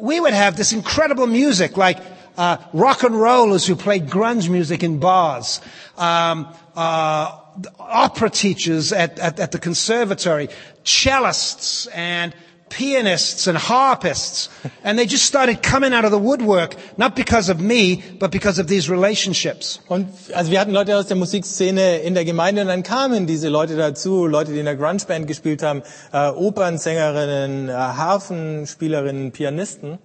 we 0.00 0.20
would 0.20 0.34
have 0.34 0.56
this 0.56 0.72
incredible 0.72 1.26
music, 1.26 1.76
like 1.76 1.98
uh, 2.38 2.56
rock 2.72 3.04
and 3.04 3.14
rollers 3.14 3.68
who 3.68 3.76
played 3.76 4.10
grunge 4.10 4.48
music 4.48 4.82
in 4.82 4.98
bars, 4.98 5.60
um, 5.96 6.46
uh, 6.74 7.32
opera 7.78 8.30
teachers 8.30 8.92
at, 8.92 9.18
at, 9.18 9.38
at 9.38 9.52
the 9.52 9.58
conservatory, 9.58 10.48
cellists 10.84 11.86
and 11.94 12.34
pianists 12.68 13.46
and 13.46 13.56
harpists, 13.56 14.48
and 14.82 14.98
they 14.98 15.06
just 15.06 15.24
started 15.24 15.62
coming 15.62 15.92
out 15.92 16.04
of 16.04 16.10
the 16.10 16.18
woodwork, 16.18 16.74
not 16.96 17.14
because 17.14 17.48
of 17.48 17.60
me, 17.60 18.02
but 18.18 18.30
because 18.30 18.58
of 18.58 18.66
these 18.66 18.90
relationships. 18.90 19.80
Und 19.88 20.08
also 20.34 20.50
wir 20.50 20.60
hatten 20.60 20.72
Leute 20.72 20.96
aus 20.96 21.06
der 21.06 21.16
Musikszene 21.16 21.98
in 21.98 22.14
der 22.14 22.24
Gemeinde 22.24 22.62
und 22.62 22.68
dann 22.68 22.82
kamen 22.82 23.26
diese 23.26 23.48
Leute 23.48 23.76
dazu, 23.76 24.26
Leute, 24.26 24.52
die 24.52 24.58
in 24.58 24.64
der 24.64 24.76
Grunge 24.76 25.04
Band 25.06 25.26
gespielt 25.26 25.62
haben, 25.62 25.82
äh, 26.12 26.28
Opernsängerinnen, 26.28 27.68
äh, 27.68 27.72
Harfenspielerinnen, 27.72 29.32
Pianisten. 29.32 29.98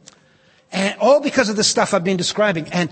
And 0.71 0.95
all 0.99 1.19
because 1.19 1.49
of 1.51 1.57
the 1.57 1.63
stuff 1.63 1.93
I've 1.93 2.03
been 2.03 2.17
describing. 2.17 2.65
And 2.71 2.89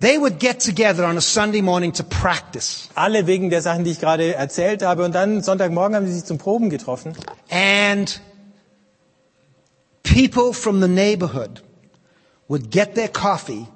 they 0.00 0.18
would 0.18 0.38
get 0.38 0.60
together 0.60 1.04
on 1.04 1.18
a 1.18 1.20
Sunday 1.20 1.60
morning 1.60 1.92
to 1.92 2.02
practice. 2.02 2.88
Alle 2.94 3.26
wegen 3.26 3.50
der 3.50 3.60
Sachen, 3.60 3.84
die 3.84 3.90
ich 3.90 4.00
gerade 4.00 4.34
erzählt 4.34 4.82
habe. 4.82 5.04
Und 5.04 5.14
dann 5.14 5.42
Sonntagmorgen 5.42 5.94
haben 5.94 6.06
sie 6.06 6.14
sich 6.14 6.24
zum 6.24 6.38
Proben 6.38 6.70
getroffen. 6.70 7.14
And 7.50 8.20
people 10.14 10.52
from 10.52 10.80
the 10.80 10.88
neighborhood 10.88 11.60
would 12.48 12.70
get 12.70 12.94
their 12.94 13.08
coffee 13.08 13.66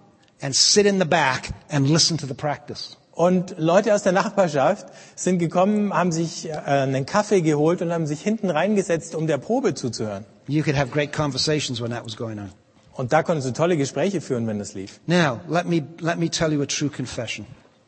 and 0.41 0.55
sit 0.55 0.87
in 0.87 0.99
the 0.99 1.05
back 1.05 1.51
and 1.71 1.89
listen 1.89 2.17
to 2.19 2.27
the 2.27 2.35
practice. 2.35 2.97
Und 3.15 3.55
Leute 3.59 3.95
aus 3.95 4.03
der 4.03 4.13
Nachbarschaft 4.13 4.87
sind 5.15 5.39
gekommen, 5.39 5.93
haben 5.93 6.13
sich 6.13 6.49
äh, 6.49 6.53
einen 6.53 7.05
Kaffee 7.05 7.43
geholt 7.43 7.83
und 7.83 7.93
haben 7.93 8.07
sich 8.07 8.23
hinten 8.23 8.49
reingesetzt, 8.49 9.15
um 9.15 9.27
der 9.27 9.37
Probe 9.37 9.75
zuzuhören. 9.75 10.25
You 10.49 10.63
could 10.63 10.77
have 10.77 10.91
great 10.91 11.13
conversations 11.13 11.81
when 11.81 11.91
that 11.91 12.05
was 12.05 12.17
going 12.17 12.39
on. 12.39 12.51
Und 12.95 13.13
da 13.13 13.23
konntest 13.23 13.49
du 13.49 13.53
tolle 13.53 13.77
Gespräche 13.77 14.21
führen, 14.21 14.47
wenn 14.47 14.59
das 14.59 14.75
lief. 14.75 15.01
Now, 15.07 15.41
let 15.49 15.67
me, 15.67 15.83
let 16.01 16.19
me 16.19 16.31
tell 16.31 16.53
you 16.53 16.63
a 16.63 16.67
true 16.67 16.89
confession. 16.89 17.47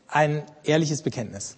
Ein 0.08 0.42
ehrliches 0.64 1.02
Bekenntnis. 1.02 1.56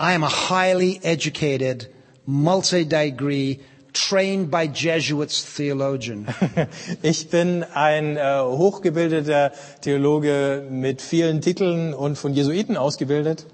I 0.00 0.14
am 0.14 0.24
a 0.24 0.28
highly 0.28 0.98
educated, 1.02 1.88
multi-degree, 2.26 3.60
trained 3.92 4.50
by 4.50 4.66
Jesuits 4.72 5.42
theologian. 5.56 6.26
Ich 7.02 7.28
bin 7.30 7.64
ein 7.74 8.16
äh, 8.16 8.40
hochgebildeter 8.40 9.52
Theologe 9.80 10.66
mit 10.70 11.00
vielen 11.02 11.40
Titeln 11.40 11.94
und 11.94 12.16
von 12.16 12.34
Jesuiten 12.34 12.76
ausgebildet, 12.76 13.46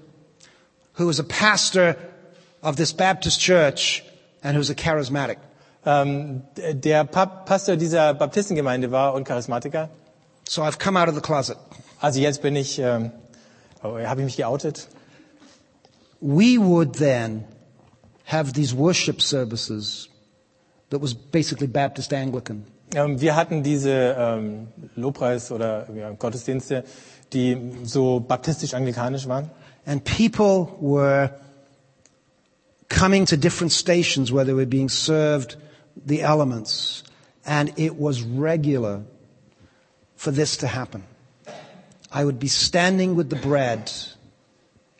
who 0.97 1.07
was 1.07 1.19
a 1.19 1.23
pastor 1.23 1.95
of 2.61 2.75
this 2.75 2.93
Baptist 2.93 3.39
church 3.39 4.03
and 4.41 4.57
who's 4.57 4.69
a 4.69 4.73
charismatic. 4.75 5.37
ähm, 5.85 6.41
der 6.73 7.05
Pa- 7.05 7.25
Pastor 7.45 7.75
dieser 7.77 8.13
Baptistengemeinde 8.13 8.91
war 8.91 9.13
und 9.13 9.23
Charismatiker. 9.25 9.89
So 10.49 10.61
I've 10.63 10.79
come 10.79 10.99
out 10.99 11.07
of 11.07 11.15
the 11.15 11.21
closet. 11.21 11.57
Also 12.01 12.19
jetzt 12.19 12.41
bin 12.41 12.55
ich, 12.55 12.77
ähm, 12.79 13.11
oh, 13.83 13.97
habe 13.99 14.21
ich 14.21 14.25
mich 14.25 14.37
geoutet. 14.37 14.87
We 16.19 16.57
would 16.59 16.93
then 16.97 17.45
have 18.25 18.51
these 18.53 18.75
worship 18.75 19.21
services 19.21 20.09
that 20.89 21.01
was 21.01 21.13
basically 21.13 21.67
Baptist 21.67 22.13
Anglican. 22.13 22.65
Ähm, 22.95 23.19
wir 23.19 23.35
hatten 23.35 23.63
diese 23.63 24.15
ähm, 24.17 24.67
Lobpreis- 24.95 25.51
oder 25.51 25.87
ja, 25.93 26.11
Gottesdienste, 26.11 26.83
die 27.33 27.57
so 27.83 28.19
baptistisch-anglikanisch 28.21 29.27
waren. 29.27 29.49
And 29.85 30.03
people 30.03 30.69
were 30.79 31.31
coming 32.89 33.25
to 33.25 33.35
different 33.37 33.71
stations 33.73 34.31
where 34.31 34.45
they 34.45 34.53
were 34.53 34.65
being 34.65 34.89
served 34.89 35.57
the 36.05 36.21
elements. 36.21 37.03
And 37.45 37.73
it 37.77 37.97
was 37.99 38.21
regular 38.21 39.03
for 40.15 40.31
this 40.31 40.57
to 40.57 40.67
happen. 40.67 41.03
I 42.11 42.23
would 42.23 42.39
be 42.39 42.47
standing 42.47 43.15
with 43.15 43.29
the 43.29 43.35
bread 43.35 43.91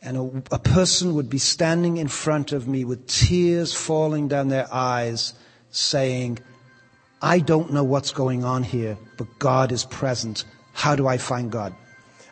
and 0.02 0.18
a, 0.18 0.56
a 0.56 0.60
person 0.60 1.16
would 1.16 1.30
be 1.30 1.38
standing 1.38 1.98
in 1.98 2.08
front 2.08 2.52
of 2.52 2.68
me 2.68 2.86
with 2.86 3.08
tears 3.08 3.74
falling 3.74 4.28
down 4.28 4.50
their 4.50 4.68
eyes 4.72 5.34
saying, 5.72 6.40
I 7.22 7.40
don't 7.40 7.70
know 7.72 7.84
what's 7.84 8.14
going 8.14 8.44
on 8.44 8.64
here, 8.64 8.98
but 9.18 9.28
God 9.40 9.72
is 9.72 9.86
present. 9.86 10.46
How 10.74 10.96
do 10.96 11.08
I 11.08 11.18
find 11.18 11.52
God? 11.52 11.74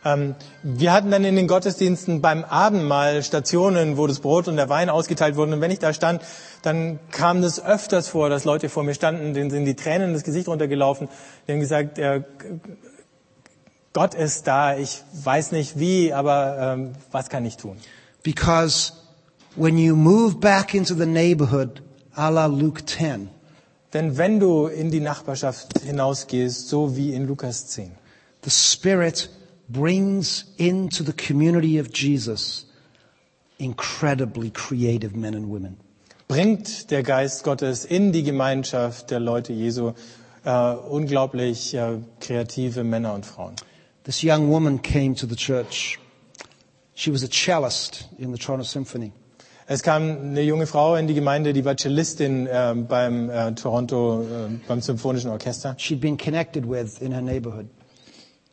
Ähm, 0.05 0.35
wir 0.61 0.93
hatten 0.93 1.09
dann 1.09 1.23
in 1.23 1.35
den 1.35 1.47
Gottesdiensten 1.47 2.21
beim 2.21 2.43
Abendmahl 2.43 3.23
Stationen, 3.23 3.97
wo 3.97 4.05
das 4.05 4.19
Brot 4.19 4.47
und 4.47 4.55
der 4.55 4.69
Wein 4.69 4.89
ausgeteilt 4.89 5.35
wurden. 5.35 5.53
Und 5.53 5.61
wenn 5.61 5.71
ich 5.71 5.79
da 5.79 5.93
stand, 5.93 6.21
dann 6.61 6.99
kam 7.09 7.41
das 7.41 7.59
öfters 7.59 8.07
vor, 8.07 8.29
dass 8.29 8.45
Leute 8.45 8.69
vor 8.69 8.83
mir 8.83 8.93
standen, 8.93 9.33
denen 9.33 9.49
sind 9.49 9.65
die 9.65 9.75
Tränen 9.75 10.13
das 10.13 10.23
Gesicht 10.23 10.47
runtergelaufen. 10.47 11.09
Die 11.47 11.53
haben 11.53 11.59
gesagt, 11.59 11.97
äh, 11.97 12.21
Gott 13.93 14.13
ist 14.13 14.45
da, 14.45 14.77
ich 14.77 15.01
weiß 15.13 15.51
nicht 15.53 15.79
wie, 15.79 16.13
aber 16.13 16.57
ähm, 16.59 16.93
was 17.11 17.29
kann 17.29 17.43
ich 17.43 17.57
tun? 17.57 17.77
Because 18.21 18.93
when 19.55 19.77
you 19.79 19.95
move 19.95 20.35
back 20.35 20.75
into 20.75 20.93
the 20.93 21.07
neighborhood, 21.07 21.81
a 22.15 22.29
la 22.29 22.45
Luke 22.47 22.85
10, 22.85 23.29
Denn 23.93 24.17
wenn 24.17 24.39
du 24.41 24.67
in 24.67 24.91
die 24.91 24.99
Nachbarschaft 24.99 25.79
hinausgehst, 25.79 26.67
so 26.67 26.97
wie 26.97 27.13
in 27.13 27.27
Lukas 27.27 27.67
10, 27.67 27.91
the 28.43 28.49
Spirit 28.49 29.29
brings 29.69 30.45
into 30.57 31.03
the 31.03 31.13
community 31.13 31.79
of 31.79 31.87
Jesus 31.93 32.65
incredibly 33.57 34.49
creative 34.49 35.15
men 35.15 35.33
and 35.33 35.49
women. 35.49 35.77
bringt 36.27 36.91
der 36.91 37.03
Geist 37.03 37.43
Gottes 37.43 37.85
in 37.85 38.11
die 38.11 38.23
Gemeinschaft 38.23 39.11
der 39.11 39.19
Leute 39.19 39.53
Jesu 39.53 39.93
äh, 40.43 40.73
unglaublich 40.73 41.73
äh, 41.73 41.99
kreative 42.19 42.83
Männer 42.83 43.13
und 43.13 43.25
Frauen. 43.25 43.55
This 44.03 44.23
young 44.23 44.49
woman 44.49 44.81
came 44.81 45.15
to 45.15 45.25
the 45.25 45.35
church. 45.35 45.99
She 46.95 47.11
was 47.11 47.23
a 47.23 47.29
cellist 47.29 48.09
in 48.17 48.33
the 48.33 48.37
Toronto 48.37 48.63
Symphony. 48.63 49.11
Es 49.67 49.81
kam 49.81 50.03
eine 50.03 50.41
junge 50.41 50.67
Frau 50.67 50.95
in 50.95 51.07
die 51.07 51.15
Gemeinde, 51.15 51.51
die 51.51 51.65
war 51.65 51.75
Cellistin 51.75 52.45
äh, 52.45 52.75
beim 52.75 53.31
äh, 53.31 53.53
Toronto, 53.55 54.21
äh, 54.21 54.59
beim 54.67 54.79
Symphonischen 54.79 55.31
Orchester. 55.31 55.75
She'd 55.79 55.99
been 55.99 56.17
connected 56.17 56.69
with 56.69 57.01
in 57.01 57.11
her 57.11 57.21
neighborhood. 57.21 57.65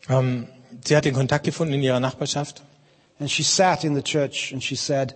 Ähm, 0.09 0.47
sie 0.84 0.97
hat 0.97 1.05
den 1.05 1.12
Kontakt 1.14 1.44
gefunden 1.44 1.74
in 1.74 1.82
ihrer 1.82 2.01
Nachbarschaft. 2.01 2.62
And 3.20 3.30
she 3.30 3.43
sat 3.43 3.84
in 3.84 3.94
the 3.94 4.02
church 4.02 4.52
and 4.52 4.62
she 4.64 4.74
said, 4.74 5.14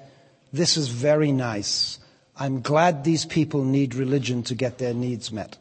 This 0.55 0.77
is 0.77 0.89
very 0.89 1.33
nice. 1.33 1.99
I'm 2.39 2.63
glad 2.63 3.05
these 3.05 3.27
people 3.27 3.65
need 3.65 3.95
religion 3.97 4.45
to 4.45 4.55
get 4.55 4.77
their 4.77 4.93
needs 4.93 5.33
met. 5.33 5.59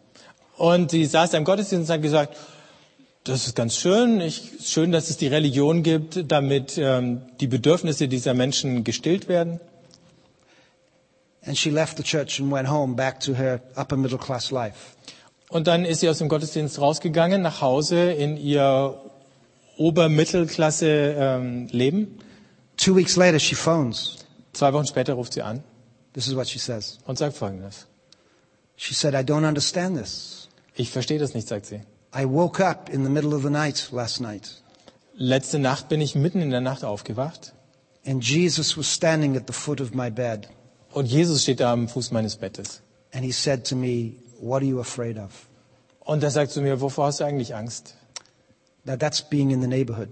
Und 0.58 0.92
sie 0.92 1.06
saß 1.06 1.34
im 1.34 1.46
Gottesdienst 1.46 1.90
und 1.90 1.94
hat 1.96 2.02
gesagt, 2.02 2.36
das 3.24 3.48
ist 3.48 3.56
ganz 3.56 3.76
schön, 3.78 4.22
ich, 4.22 4.52
schön, 4.64 4.92
dass 4.92 5.10
es 5.10 5.18
die 5.18 5.28
Religion 5.28 5.82
gibt, 5.82 6.32
damit 6.32 6.78
ähm, 6.78 7.22
die 7.40 7.48
Bedürfnisse 7.48 8.08
dieser 8.08 8.34
Menschen 8.34 8.84
gestillt 8.84 9.28
werden. 9.28 9.60
And 11.46 11.58
she 11.58 11.70
left 11.70 11.98
the 11.98 12.04
church 12.04 12.40
and 12.40 12.52
went 12.52 12.68
home 12.68 12.96
back 12.96 13.20
to 13.22 13.34
her 13.38 13.62
upper 13.76 13.98
middle 13.98 14.18
class 14.18 14.52
life. 14.52 14.96
Und 15.50 15.68
dann 15.68 15.86
ist 15.86 16.00
sie 16.00 16.10
aus 16.10 16.18
dem 16.18 16.28
Gottesdienst 16.28 16.80
rausgegangen, 16.80 17.42
nach 17.42 17.62
Hause 17.62 18.12
in 18.12 18.36
ihr 18.36 19.00
Obermittelklasse 19.78 21.16
ähm, 21.18 21.68
Leben. 21.68 22.20
Two 22.78 22.96
weeks 22.96 23.16
later, 23.16 23.40
she 23.40 23.56
phones. 23.56 24.26
Zwei 24.54 24.74
Wochen 24.74 24.88
später 24.88 25.14
ruft 25.14 25.34
sie 25.34 25.42
an 25.42 25.64
This 26.14 26.28
is 26.28 26.36
what 26.36 26.48
she 26.48 26.60
says. 26.60 26.98
und 27.06 27.18
sagt 27.18 27.36
Folgendes. 27.38 27.86
She 28.78 28.94
said, 28.94 29.14
I 29.14 29.24
don't 29.24 29.48
understand 29.48 29.98
this. 29.98 30.50
Ich 30.74 30.90
verstehe 30.90 31.20
das 31.20 31.34
nicht, 31.34 31.48
sagt 31.48 31.68
sie. 31.68 31.82
I 32.14 32.26
woke 32.26 32.66
up 32.66 32.90
in 32.90 33.04
the 33.04 33.10
middle 33.10 33.36
of 33.36 33.44
the 33.44 33.50
night 33.50 33.90
last 33.92 34.20
night, 34.20 34.62
Letzte 35.18 35.60
Nacht 35.60 35.90
bin 35.90 36.02
ich 36.02 36.16
mitten 36.16 36.42
in 36.42 36.50
der 36.50 36.62
Nacht 36.62 36.84
aufgewacht 36.84 37.54
and 38.06 38.24
Jesus 38.24 38.78
was 38.78 38.88
standing 38.88 39.36
at 39.36 39.48
the 39.48 39.54
foot 39.54 39.82
of 39.82 39.94
my 39.94 40.10
bed, 40.10 40.48
und 40.96 41.06
Jesus 41.06 41.44
steht 41.44 41.60
da 41.60 41.72
am 41.72 41.88
Fuß 41.88 42.12
meines 42.12 42.38
Bettes. 42.38 42.82
and 43.14 43.24
he 43.24 43.32
said 43.32 43.64
to 43.66 43.76
me, 43.76 44.18
What 44.40 44.62
are 44.62 44.66
you 44.66 44.80
afraid 44.80 45.18
of? 45.18 45.48
Und 46.06 46.24
er 46.24 46.30
sagt 46.30 46.52
zu 46.52 46.62
mir, 46.62 46.82
wovor 46.82 47.06
hast 47.08 47.20
du 47.20 47.24
eigentlich 47.24 47.56
Angst? 47.56 47.96
Now 48.84 48.96
that's 48.96 49.22
being 49.22 49.52
in 49.52 49.62
the 49.62 49.68
neighborhood. 49.68 50.10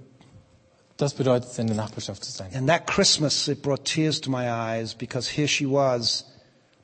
Das 0.97 1.14
bedeutet 1.14 1.57
in 1.60 1.68
der 1.68 1.76
Nachbarschaft 1.76 2.23
zu 2.23 2.31
sein. 2.31 2.49
And 2.55 2.68
that 2.68 2.88
Christmas, 2.88 3.47
it 3.47 3.61
brought 3.61 3.84
tears 3.85 4.22
to 4.22 4.31
my 4.31 4.49
eyes 4.49 4.95
because 4.95 5.30
here 5.30 5.47
she 5.47 5.65
was 5.65 6.26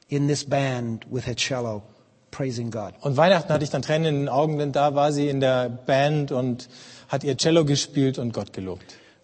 in 0.10 0.28
this 0.28 0.44
band 0.44 1.06
with 1.10 1.26
her 1.26 1.36
cello, 1.36 1.84
praising 2.32 2.70
God. 2.70 2.94
Und 3.02 3.18
Weihnachten 3.18 3.52
hatte 3.52 3.64
ich 3.64 3.70
dann 3.70 3.82
Tränen 3.82 4.08
in 4.08 4.16
den 4.22 4.30
Augen, 4.30 4.58
denn 4.58 4.72
da 4.72 4.94
war 4.96 5.12
sie 5.12 5.30
in 5.30 5.40
der 5.40 5.70
Band 5.70 6.32
und 6.32 6.70
hat 7.08 7.24
ihr 7.24 7.38
Cello 7.38 7.66
gespielt 7.66 8.20
und 8.20 8.34
Gott 8.34 8.54
gelobt. 8.54 8.84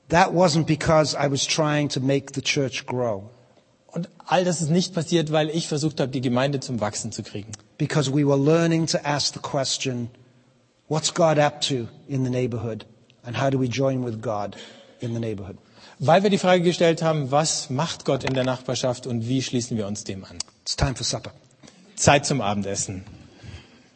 That 0.10 0.30
wasn't 0.30 0.66
because 0.66 1.16
I 1.16 1.30
was 1.30 1.46
trying 1.46 1.90
to 1.90 2.00
make 2.00 2.34
the 2.34 2.42
church 2.42 2.86
grow, 2.86 3.30
Und 3.96 4.10
all 4.26 4.44
das 4.44 4.60
ist 4.62 4.70
nicht 4.70 4.94
passiert, 4.94 5.32
weil 5.32 5.50
ich 5.50 5.68
versucht 5.70 6.02
habe, 6.02 6.12
die 6.12 6.20
Gemeinde 6.22 6.60
zum 6.60 6.82
Wachsen 6.82 7.12
zu 7.14 7.24
kriegen. 7.24 7.52
because 7.78 8.10
we 8.12 8.24
were 8.26 8.38
learning 8.38 8.88
to 8.88 8.98
ask 9.04 9.34
the 9.34 9.40
question, 9.40 10.10
what's 10.90 11.14
God 11.14 11.40
up 11.40 11.62
to 11.62 11.88
in 12.08 12.24
the 12.24 12.30
neighborhood? 12.30 12.86
And 13.26 13.36
how 13.42 13.50
do 13.50 13.58
we 13.60 13.68
join 13.68 14.04
with 14.04 14.22
God 14.22 14.56
in 15.00 15.14
the 15.14 15.20
neighborhood? 15.20 15.58
Weil 16.00 16.24
wir 16.24 16.30
die 16.30 16.38
Frage 16.38 16.62
gestellt 16.62 17.02
haben, 17.02 17.32
was 17.32 17.70
macht 17.70 18.04
Gott 18.06 18.24
in 18.26 18.34
der 18.34 18.44
Nachbarschaft 18.44 19.08
und 19.08 19.28
wie 19.30 19.42
schließen 19.42 19.78
wir 19.78 19.88
uns 19.88 20.04
dem 20.04 20.26
an? 20.26 20.38
It's 20.64 20.76
time 20.76 20.96
for 20.96 21.06
supper. 21.06 21.32
Zeit 21.96 22.26
zum 22.26 22.42
Abendessen. 22.42 23.06